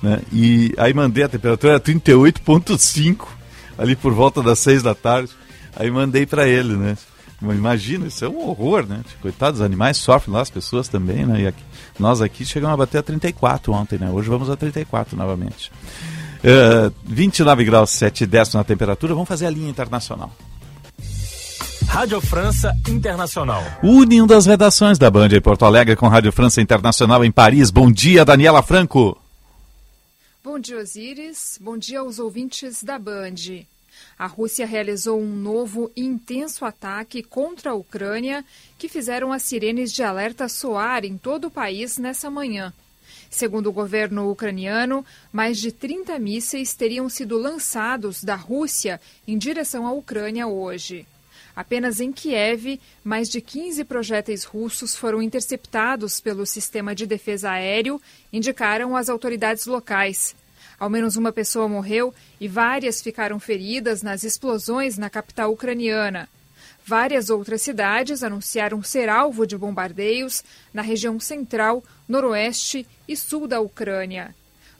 né? 0.05 0.21
E 0.31 0.73
aí 0.77 0.93
mandei 0.93 1.23
a 1.23 1.29
temperatura, 1.29 1.73
era 1.73 1.79
38,5, 1.79 3.25
ali 3.77 3.95
por 3.95 4.13
volta 4.13 4.41
das 4.41 4.59
6 4.59 4.83
da 4.83 4.93
tarde. 4.95 5.31
Aí 5.75 5.89
mandei 5.91 6.25
para 6.25 6.47
ele, 6.47 6.75
né? 6.75 6.95
Imagina, 7.41 8.07
isso 8.07 8.23
é 8.23 8.29
um 8.29 8.47
horror, 8.49 8.85
né? 8.87 9.01
Coitados, 9.21 9.59
os 9.59 9.65
animais 9.65 9.97
sofrem 9.97 10.33
lá, 10.33 10.41
as 10.41 10.49
pessoas 10.49 10.87
também, 10.87 11.25
né? 11.25 11.41
E 11.41 11.47
aqui- 11.47 11.63
nós 11.99 12.21
aqui 12.21 12.45
chegamos 12.45 12.73
a 12.73 12.77
bater 12.77 12.99
a 12.99 13.03
34 13.03 13.73
ontem, 13.73 13.99
né? 13.99 14.09
Hoje 14.09 14.29
vamos 14.29 14.49
a 14.49 14.55
34 14.55 15.17
novamente. 15.17 15.69
Eh, 16.43 16.91
29 17.05 17.65
graus 17.65 17.89
7 17.89 18.25
décimos 18.25 18.55
na 18.55 18.63
temperatura, 18.63 19.13
vamos 19.13 19.27
fazer 19.27 19.47
a 19.47 19.49
linha 19.49 19.69
internacional. 19.69 20.31
Rádio 21.87 22.19
França 22.21 22.73
Internacional. 22.89 23.63
Unindo 23.83 24.33
as 24.33 24.45
redações 24.45 24.97
da 24.97 25.09
Band 25.11 25.27
em 25.29 25.41
Porto 25.41 25.65
Alegre 25.65 25.95
com 25.95 26.07
Rádio 26.07 26.31
França 26.31 26.61
Internacional 26.61 27.23
em 27.23 27.31
Paris. 27.31 27.69
Bom 27.69 27.91
dia, 27.91 28.25
Daniela 28.25 28.61
Franco. 28.63 29.15
Bom 30.45 30.59
dia, 30.59 30.77
Osíris. 30.77 31.57
Bom 31.59 31.75
dia 31.75 32.01
aos 32.01 32.19
ouvintes 32.19 32.83
da 32.83 32.99
Band. 32.99 33.65
A 34.15 34.27
Rússia 34.27 34.63
realizou 34.63 35.19
um 35.19 35.35
novo 35.35 35.91
intenso 35.97 36.65
ataque 36.65 37.23
contra 37.23 37.71
a 37.71 37.73
Ucrânia 37.73 38.45
que 38.77 38.87
fizeram 38.87 39.33
as 39.33 39.41
sirenes 39.41 39.91
de 39.91 40.03
alerta 40.03 40.47
soar 40.47 41.03
em 41.03 41.17
todo 41.17 41.45
o 41.45 41.51
país 41.51 41.97
nessa 41.97 42.29
manhã. 42.29 42.71
Segundo 43.27 43.71
o 43.71 43.73
governo 43.73 44.29
ucraniano, 44.29 45.03
mais 45.33 45.57
de 45.57 45.71
30 45.71 46.19
mísseis 46.19 46.75
teriam 46.75 47.09
sido 47.09 47.39
lançados 47.39 48.23
da 48.23 48.35
Rússia 48.35 49.01
em 49.27 49.39
direção 49.39 49.87
à 49.87 49.93
Ucrânia 49.93 50.45
hoje. 50.45 51.07
Apenas 51.55 52.01
em 52.01 52.11
Kiev, 52.11 52.79
mais 53.03 53.29
de 53.29 53.39
15 53.39 53.85
projéteis 53.85 54.43
russos 54.43 54.95
foram 54.95 55.21
interceptados 55.21 56.19
pelo 56.19 56.45
sistema 56.45 56.93
de 56.93 57.07
defesa 57.07 57.51
aéreo, 57.51 58.01
indicaram 58.33 58.95
as 58.95 59.09
autoridades 59.09 59.65
locais. 59.65 60.35
Ao 60.77 60.89
menos 60.89 61.15
uma 61.15 61.31
pessoa 61.31 61.69
morreu 61.69 62.13
e 62.41 62.47
várias 62.47 63.01
ficaram 63.01 63.39
feridas 63.39 64.01
nas 64.01 64.23
explosões 64.23 64.97
na 64.97 65.09
capital 65.09 65.53
ucraniana. 65.53 66.27
Várias 66.85 67.29
outras 67.29 67.61
cidades 67.61 68.21
anunciaram 68.21 68.83
ser 68.83 69.07
alvo 69.07 69.47
de 69.47 69.57
bombardeios 69.57 70.43
na 70.73 70.81
região 70.81 71.19
central, 71.19 71.83
noroeste 72.07 72.85
e 73.07 73.15
sul 73.15 73.47
da 73.47 73.61
Ucrânia. 73.61 74.35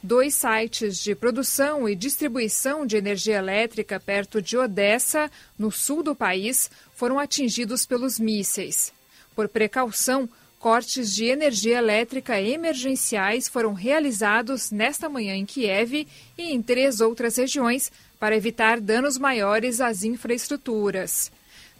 Dois 0.07 0.36
sites 0.36 1.02
de 1.02 1.15
produção 1.15 1.90
e 1.90 1.95
distribuição 1.95 2.86
de 2.86 2.95
energia 2.95 3.38
elétrica 3.38 3.99
perto 3.99 4.40
de 4.40 4.56
Odessa, 4.56 5.32
no 5.57 5.72
sul 5.72 6.03
do 6.03 6.14
país, 6.14 6.69
foram 6.94 7.18
atingidos 7.18 7.88
pelos 7.88 8.19
mísseis. 8.19 8.94
Por 9.36 9.49
precaução, 9.49 10.30
cortes 10.60 11.15
de 11.15 11.26
energia 11.26 11.80
elétrica 11.80 12.40
emergenciais 12.40 13.48
foram 13.48 13.73
realizados 13.73 14.69
nesta 14.69 15.10
manhã 15.10 15.34
em 15.34 15.44
Kiev 15.44 16.07
e 16.38 16.53
em 16.53 16.61
três 16.61 17.02
outras 17.02 17.38
regiões 17.38 17.91
para 18.19 18.38
evitar 18.38 18.80
danos 18.80 19.18
maiores 19.18 19.82
às 19.82 20.03
infraestruturas. 20.03 21.32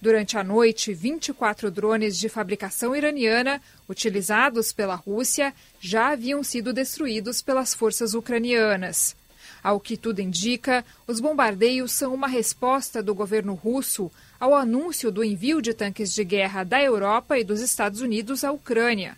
Durante 0.06 0.38
a 0.38 0.44
noite, 0.44 0.94
24 0.94 1.72
drones 1.72 2.16
de 2.16 2.30
fabricação 2.30 2.96
iraniana, 2.96 3.60
utilizados 3.90 4.72
pela 4.72 4.94
Rússia, 4.94 5.52
já 5.80 6.10
haviam 6.10 6.44
sido 6.44 6.72
destruídos 6.72 7.42
pelas 7.42 7.74
forças 7.74 8.14
ucranianas. 8.14 9.16
Ao 9.64 9.80
que 9.80 9.98
tudo 9.98 10.22
indica, 10.22 10.86
os 11.08 11.20
bombardeios 11.20 11.92
são 11.92 12.14
uma 12.14 12.28
resposta 12.28 13.02
do 13.02 13.16
governo 13.16 13.56
russo 13.56 14.12
ao 14.40 14.54
anúncio 14.54 15.12
do 15.12 15.24
envio 15.24 15.60
de 15.60 15.74
tanques 15.74 16.14
de 16.14 16.24
guerra 16.24 16.64
da 16.64 16.80
Europa 16.80 17.40
e 17.40 17.44
dos 17.44 17.60
Estados 17.60 18.00
Unidos 18.00 18.44
à 18.44 18.52
Ucrânia. 18.52 19.18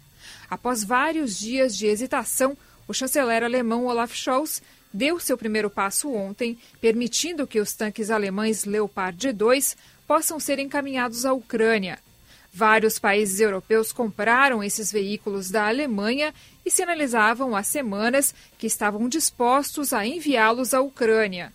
Após 0.50 0.86
vários 0.86 1.38
dias 1.38 1.76
de 1.76 1.86
hesitação, 1.86 2.58
o 2.88 2.94
chanceler 2.94 3.44
alemão 3.44 3.88
Olaf 3.88 4.16
Scholz 4.16 4.62
deu 4.94 5.20
seu 5.20 5.38
primeiro 5.38 5.70
passo 5.70 6.14
ontem, 6.14 6.58
permitindo 6.80 7.46
que 7.46 7.60
os 7.60 7.74
tanques 7.74 8.10
alemães 8.10 8.64
Leopard 8.64 9.34
2 9.34 9.76
possam 10.08 10.40
ser 10.40 10.58
encaminhados 10.58 11.26
à 11.26 11.34
Ucrânia. 11.34 12.00
Vários 12.54 12.98
países 12.98 13.40
europeus 13.40 13.92
compraram 13.92 14.64
esses 14.64 14.92
veículos 14.92 15.52
da 15.52 15.68
Alemanha 15.68 16.34
e 16.66 16.72
sinalizavam 16.72 17.56
há 17.56 17.62
semanas 17.62 18.34
que 18.58 18.66
estavam 18.66 19.08
dispostos 19.08 19.94
a 19.94 20.06
enviá-los 20.06 20.74
à 20.74 20.82
Ucrânia. 20.82 21.54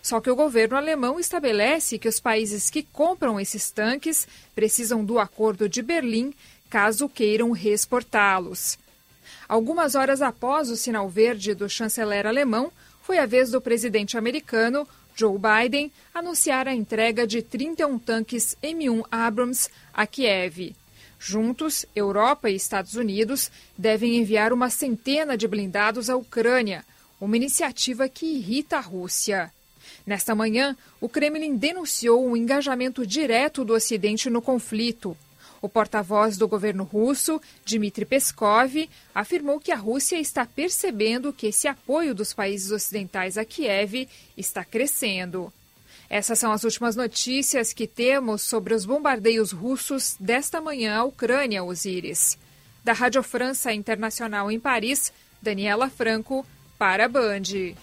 Só 0.00 0.20
que 0.20 0.30
o 0.30 0.36
governo 0.36 0.76
alemão 0.76 1.18
estabelece 1.18 1.98
que 1.98 2.08
os 2.08 2.20
países 2.20 2.70
que 2.70 2.82
compram 2.82 3.38
esses 3.38 3.70
tanques 3.70 4.26
precisam 4.54 5.04
do 5.04 5.18
Acordo 5.18 5.68
de 5.68 5.82
Berlim 5.82 6.32
caso 6.70 7.08
queiram 7.08 7.50
reexportá-los. 7.50 8.78
Algumas 9.48 9.94
horas 9.94 10.22
após 10.22 10.70
o 10.70 10.76
sinal 10.76 11.08
verde 11.08 11.54
do 11.54 11.68
chanceler 11.68 12.26
alemão, 12.26 12.70
foi 13.02 13.18
a 13.18 13.26
vez 13.26 13.50
do 13.50 13.60
presidente 13.60 14.18
americano 14.18 14.86
Joe 15.18 15.36
Biden 15.36 15.90
anunciar 16.14 16.68
a 16.68 16.74
entrega 16.74 17.26
de 17.26 17.42
31 17.42 17.98
tanques 17.98 18.56
M1 18.62 19.02
Abrams 19.10 19.68
a 19.92 20.06
Kiev. 20.06 20.76
Juntos, 21.18 21.84
Europa 21.96 22.48
e 22.48 22.54
Estados 22.54 22.94
Unidos 22.94 23.50
devem 23.76 24.16
enviar 24.16 24.52
uma 24.52 24.70
centena 24.70 25.36
de 25.36 25.48
blindados 25.48 26.08
à 26.08 26.14
Ucrânia, 26.14 26.84
uma 27.20 27.36
iniciativa 27.36 28.08
que 28.08 28.26
irrita 28.26 28.76
a 28.76 28.80
Rússia. 28.80 29.52
Nesta 30.06 30.36
manhã, 30.36 30.76
o 31.00 31.08
Kremlin 31.08 31.56
denunciou 31.56 32.30
o 32.30 32.36
engajamento 32.36 33.04
direto 33.04 33.64
do 33.64 33.74
Ocidente 33.74 34.30
no 34.30 34.40
conflito. 34.40 35.16
O 35.60 35.68
porta-voz 35.68 36.36
do 36.36 36.46
governo 36.46 36.84
russo, 36.84 37.40
Dmitry 37.64 38.04
Peskov, 38.04 38.88
afirmou 39.14 39.58
que 39.58 39.72
a 39.72 39.76
Rússia 39.76 40.20
está 40.20 40.46
percebendo 40.46 41.32
que 41.32 41.48
esse 41.48 41.66
apoio 41.66 42.14
dos 42.14 42.32
países 42.32 42.70
ocidentais 42.70 43.36
a 43.36 43.44
Kiev 43.44 44.08
está 44.36 44.64
crescendo. 44.64 45.52
Essas 46.08 46.38
são 46.38 46.52
as 46.52 46.64
últimas 46.64 46.96
notícias 46.96 47.72
que 47.72 47.86
temos 47.86 48.42
sobre 48.42 48.72
os 48.72 48.86
bombardeios 48.86 49.52
russos 49.52 50.16
desta 50.18 50.60
manhã 50.60 50.98
à 50.98 51.04
Ucrânia, 51.04 51.64
Osíris. 51.64 52.38
Da 52.82 52.92
Rádio 52.92 53.22
França 53.22 53.72
Internacional 53.72 54.50
em 54.50 54.58
Paris, 54.58 55.12
Daniela 55.42 55.90
Franco, 55.90 56.46
para 56.78 57.04
a 57.04 57.08
Band. 57.08 57.74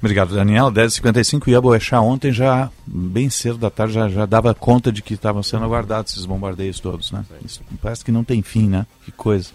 Obrigado, 0.00 0.34
Daniel. 0.34 0.70
10h55 0.72 1.48
e 1.48 1.54
a 1.54 1.60
Boechat 1.60 2.02
ontem 2.02 2.32
já, 2.32 2.70
bem 2.86 3.28
cedo 3.28 3.58
da 3.58 3.68
tarde, 3.70 3.94
já, 3.94 4.08
já 4.08 4.24
dava 4.24 4.54
conta 4.54 4.90
de 4.90 5.02
que 5.02 5.12
estavam 5.14 5.42
sendo 5.42 5.64
aguardados 5.64 6.12
esses 6.12 6.24
bombardeios 6.24 6.80
todos, 6.80 7.12
né? 7.12 7.22
Isso 7.44 7.60
parece 7.82 8.02
que 8.02 8.10
não 8.10 8.24
tem 8.24 8.40
fim, 8.40 8.66
né? 8.66 8.86
Que 9.04 9.12
coisa. 9.12 9.50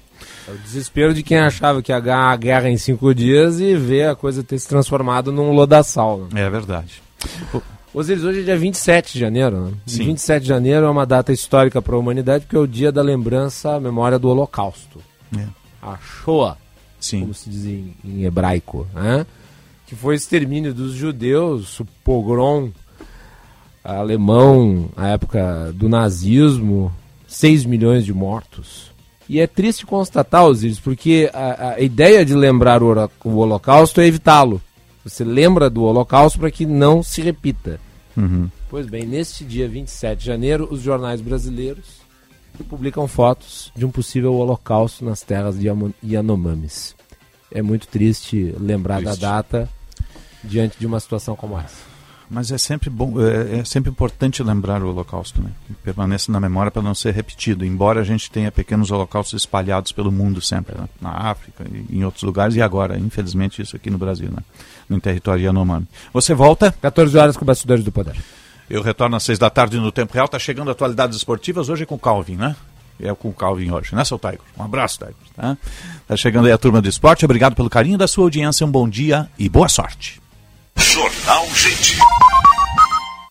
É 0.47 0.51
o 0.51 0.57
desespero 0.57 1.13
de 1.13 1.23
quem 1.23 1.39
achava 1.39 1.81
que 1.81 1.91
ia 1.91 1.99
ganhar 1.99 2.31
a 2.31 2.35
guerra 2.35 2.69
em 2.69 2.77
cinco 2.77 3.13
dias 3.13 3.59
e 3.59 3.76
ver 3.76 4.09
a 4.09 4.15
coisa 4.15 4.43
ter 4.43 4.59
se 4.59 4.67
transformado 4.67 5.31
num 5.31 5.51
lodaçal. 5.51 6.27
Né? 6.31 6.43
É 6.43 6.49
verdade. 6.49 7.01
Osiris, 7.93 8.23
hoje 8.23 8.41
é 8.41 8.43
dia 8.43 8.57
27 8.57 9.13
de 9.13 9.19
janeiro. 9.19 9.61
Né? 9.61 9.72
Sim. 9.88 10.05
27 10.05 10.43
de 10.43 10.49
janeiro 10.49 10.85
é 10.85 10.89
uma 10.89 11.05
data 11.05 11.34
histórica 11.34 11.81
para 11.81 11.95
a 11.95 11.97
humanidade 11.97 12.45
porque 12.45 12.55
é 12.55 12.59
o 12.59 12.67
dia 12.67 12.91
da 12.91 13.01
lembrança, 13.01 13.76
a 13.76 13.80
memória 13.80 14.19
do 14.19 14.30
Holocausto. 14.30 15.01
É. 15.35 15.45
A 15.81 15.97
Shoah, 15.97 16.57
Sim. 16.99 17.22
como 17.22 17.34
se 17.34 17.49
diz 17.49 17.65
em, 17.65 17.95
em 18.03 18.23
hebraico. 18.26 18.88
Né? 18.93 19.26
Que 19.85 19.95
foi 19.95 20.15
o 20.15 20.17
extermínio 20.17 20.73
dos 20.73 20.93
judeus, 20.93 21.79
o 21.79 21.85
pogrom 22.03 22.71
alemão, 23.83 24.89
a 24.95 25.09
época 25.09 25.71
do 25.73 25.87
nazismo, 25.87 26.91
6 27.27 27.65
milhões 27.65 28.03
de 28.03 28.13
mortos. 28.13 28.91
E 29.29 29.39
é 29.39 29.47
triste 29.47 29.85
constatar, 29.85 30.45
Osiris, 30.45 30.79
porque 30.79 31.29
a, 31.33 31.73
a 31.73 31.79
ideia 31.79 32.25
de 32.25 32.33
lembrar 32.33 32.81
o, 32.81 33.09
o 33.23 33.35
Holocausto 33.37 34.01
é 34.01 34.07
evitá-lo. 34.07 34.61
Você 35.03 35.23
lembra 35.23 35.69
do 35.69 35.83
Holocausto 35.83 36.39
para 36.39 36.51
que 36.51 36.65
não 36.65 37.03
se 37.03 37.21
repita. 37.21 37.79
Uhum. 38.17 38.49
Pois 38.69 38.87
bem, 38.87 39.05
neste 39.05 39.43
dia 39.43 39.67
27 39.67 40.19
de 40.19 40.25
janeiro, 40.25 40.67
os 40.71 40.81
jornais 40.81 41.21
brasileiros 41.21 42.05
publicam 42.69 43.07
fotos 43.07 43.71
de 43.75 43.85
um 43.85 43.91
possível 43.91 44.33
holocausto 44.33 45.03
nas 45.03 45.21
terras 45.21 45.59
de 45.59 45.67
Yanomamis. 46.03 46.95
É 47.51 47.61
muito 47.61 47.87
triste 47.87 48.55
lembrar 48.57 49.01
triste. 49.01 49.19
da 49.19 49.35
data 49.35 49.69
diante 50.45 50.77
de 50.80 50.85
uma 50.85 50.99
situação 50.99 51.35
como 51.35 51.57
essa. 51.59 51.95
Mas 52.30 52.51
é 52.51 52.57
sempre 52.57 52.89
bom, 52.89 53.22
é, 53.22 53.59
é 53.59 53.65
sempre 53.65 53.91
importante 53.91 54.41
lembrar 54.41 54.81
o 54.81 54.89
Holocausto, 54.89 55.41
né? 55.41 55.51
Que 55.67 55.73
permaneça 55.76 56.31
na 56.31 56.39
memória 56.39 56.72
para 56.72 56.81
não 56.81 56.95
ser 56.95 57.13
repetido. 57.13 57.63
Embora 57.63 58.01
a 58.01 58.03
gente 58.03 58.31
tenha 58.31 58.51
pequenos 58.51 58.89
holocaustos 58.89 59.41
espalhados 59.41 59.91
pelo 59.91 60.11
mundo 60.11 60.41
sempre, 60.41 60.76
né? 60.76 60.89
na 60.99 61.11
África 61.11 61.63
e 61.72 61.97
em 61.99 62.03
outros 62.03 62.23
lugares 62.23 62.55
e 62.55 62.61
agora, 62.61 62.97
infelizmente, 62.97 63.61
isso 63.61 63.76
aqui 63.76 63.89
no 63.89 63.97
Brasil, 63.97 64.30
né? 64.31 64.39
No 64.89 64.99
território 64.99 65.43
Yanomami. 65.43 65.88
Você 66.13 66.34
volta? 66.34 66.72
14 66.81 67.17
horas 67.17 67.38
com 67.38 67.45
Bastidores 67.45 67.84
do 67.84 67.91
Poder. 67.91 68.15
Eu 68.67 68.81
retorno 68.81 69.15
às 69.15 69.23
6 69.23 69.38
da 69.38 69.49
tarde 69.49 69.77
no 69.77 69.91
Tempo 69.91 70.13
Real. 70.13 70.27
Tá 70.27 70.39
chegando 70.39 70.72
atualidades 70.72 71.15
esportivas 71.17 71.69
hoje 71.69 71.85
com 71.85 71.95
o 71.95 71.99
Calvin, 71.99 72.35
né? 72.35 72.55
É 72.99 73.13
com 73.13 73.30
o 73.30 73.34
Calvin 73.34 73.72
hoje, 73.72 73.93
né, 73.93 74.05
seu 74.05 74.17
Tiger? 74.17 74.39
Um 74.57 74.63
abraço, 74.63 74.99
Tiger. 74.99 75.15
Tá? 75.35 75.57
tá 76.07 76.15
chegando 76.15 76.45
aí 76.45 76.51
a 76.51 76.57
turma 76.57 76.81
do 76.81 76.88
esporte. 76.88 77.26
Obrigado 77.26 77.53
pelo 77.53 77.69
carinho 77.69 77.97
da 77.97 78.07
sua 78.07 78.23
audiência. 78.23 78.65
Um 78.65 78.72
bom 78.72 78.88
dia 78.88 79.30
e 79.38 79.49
boa 79.49 79.67
sorte. 79.67 80.24
Jornal 80.77 81.45
Gente. 81.53 81.97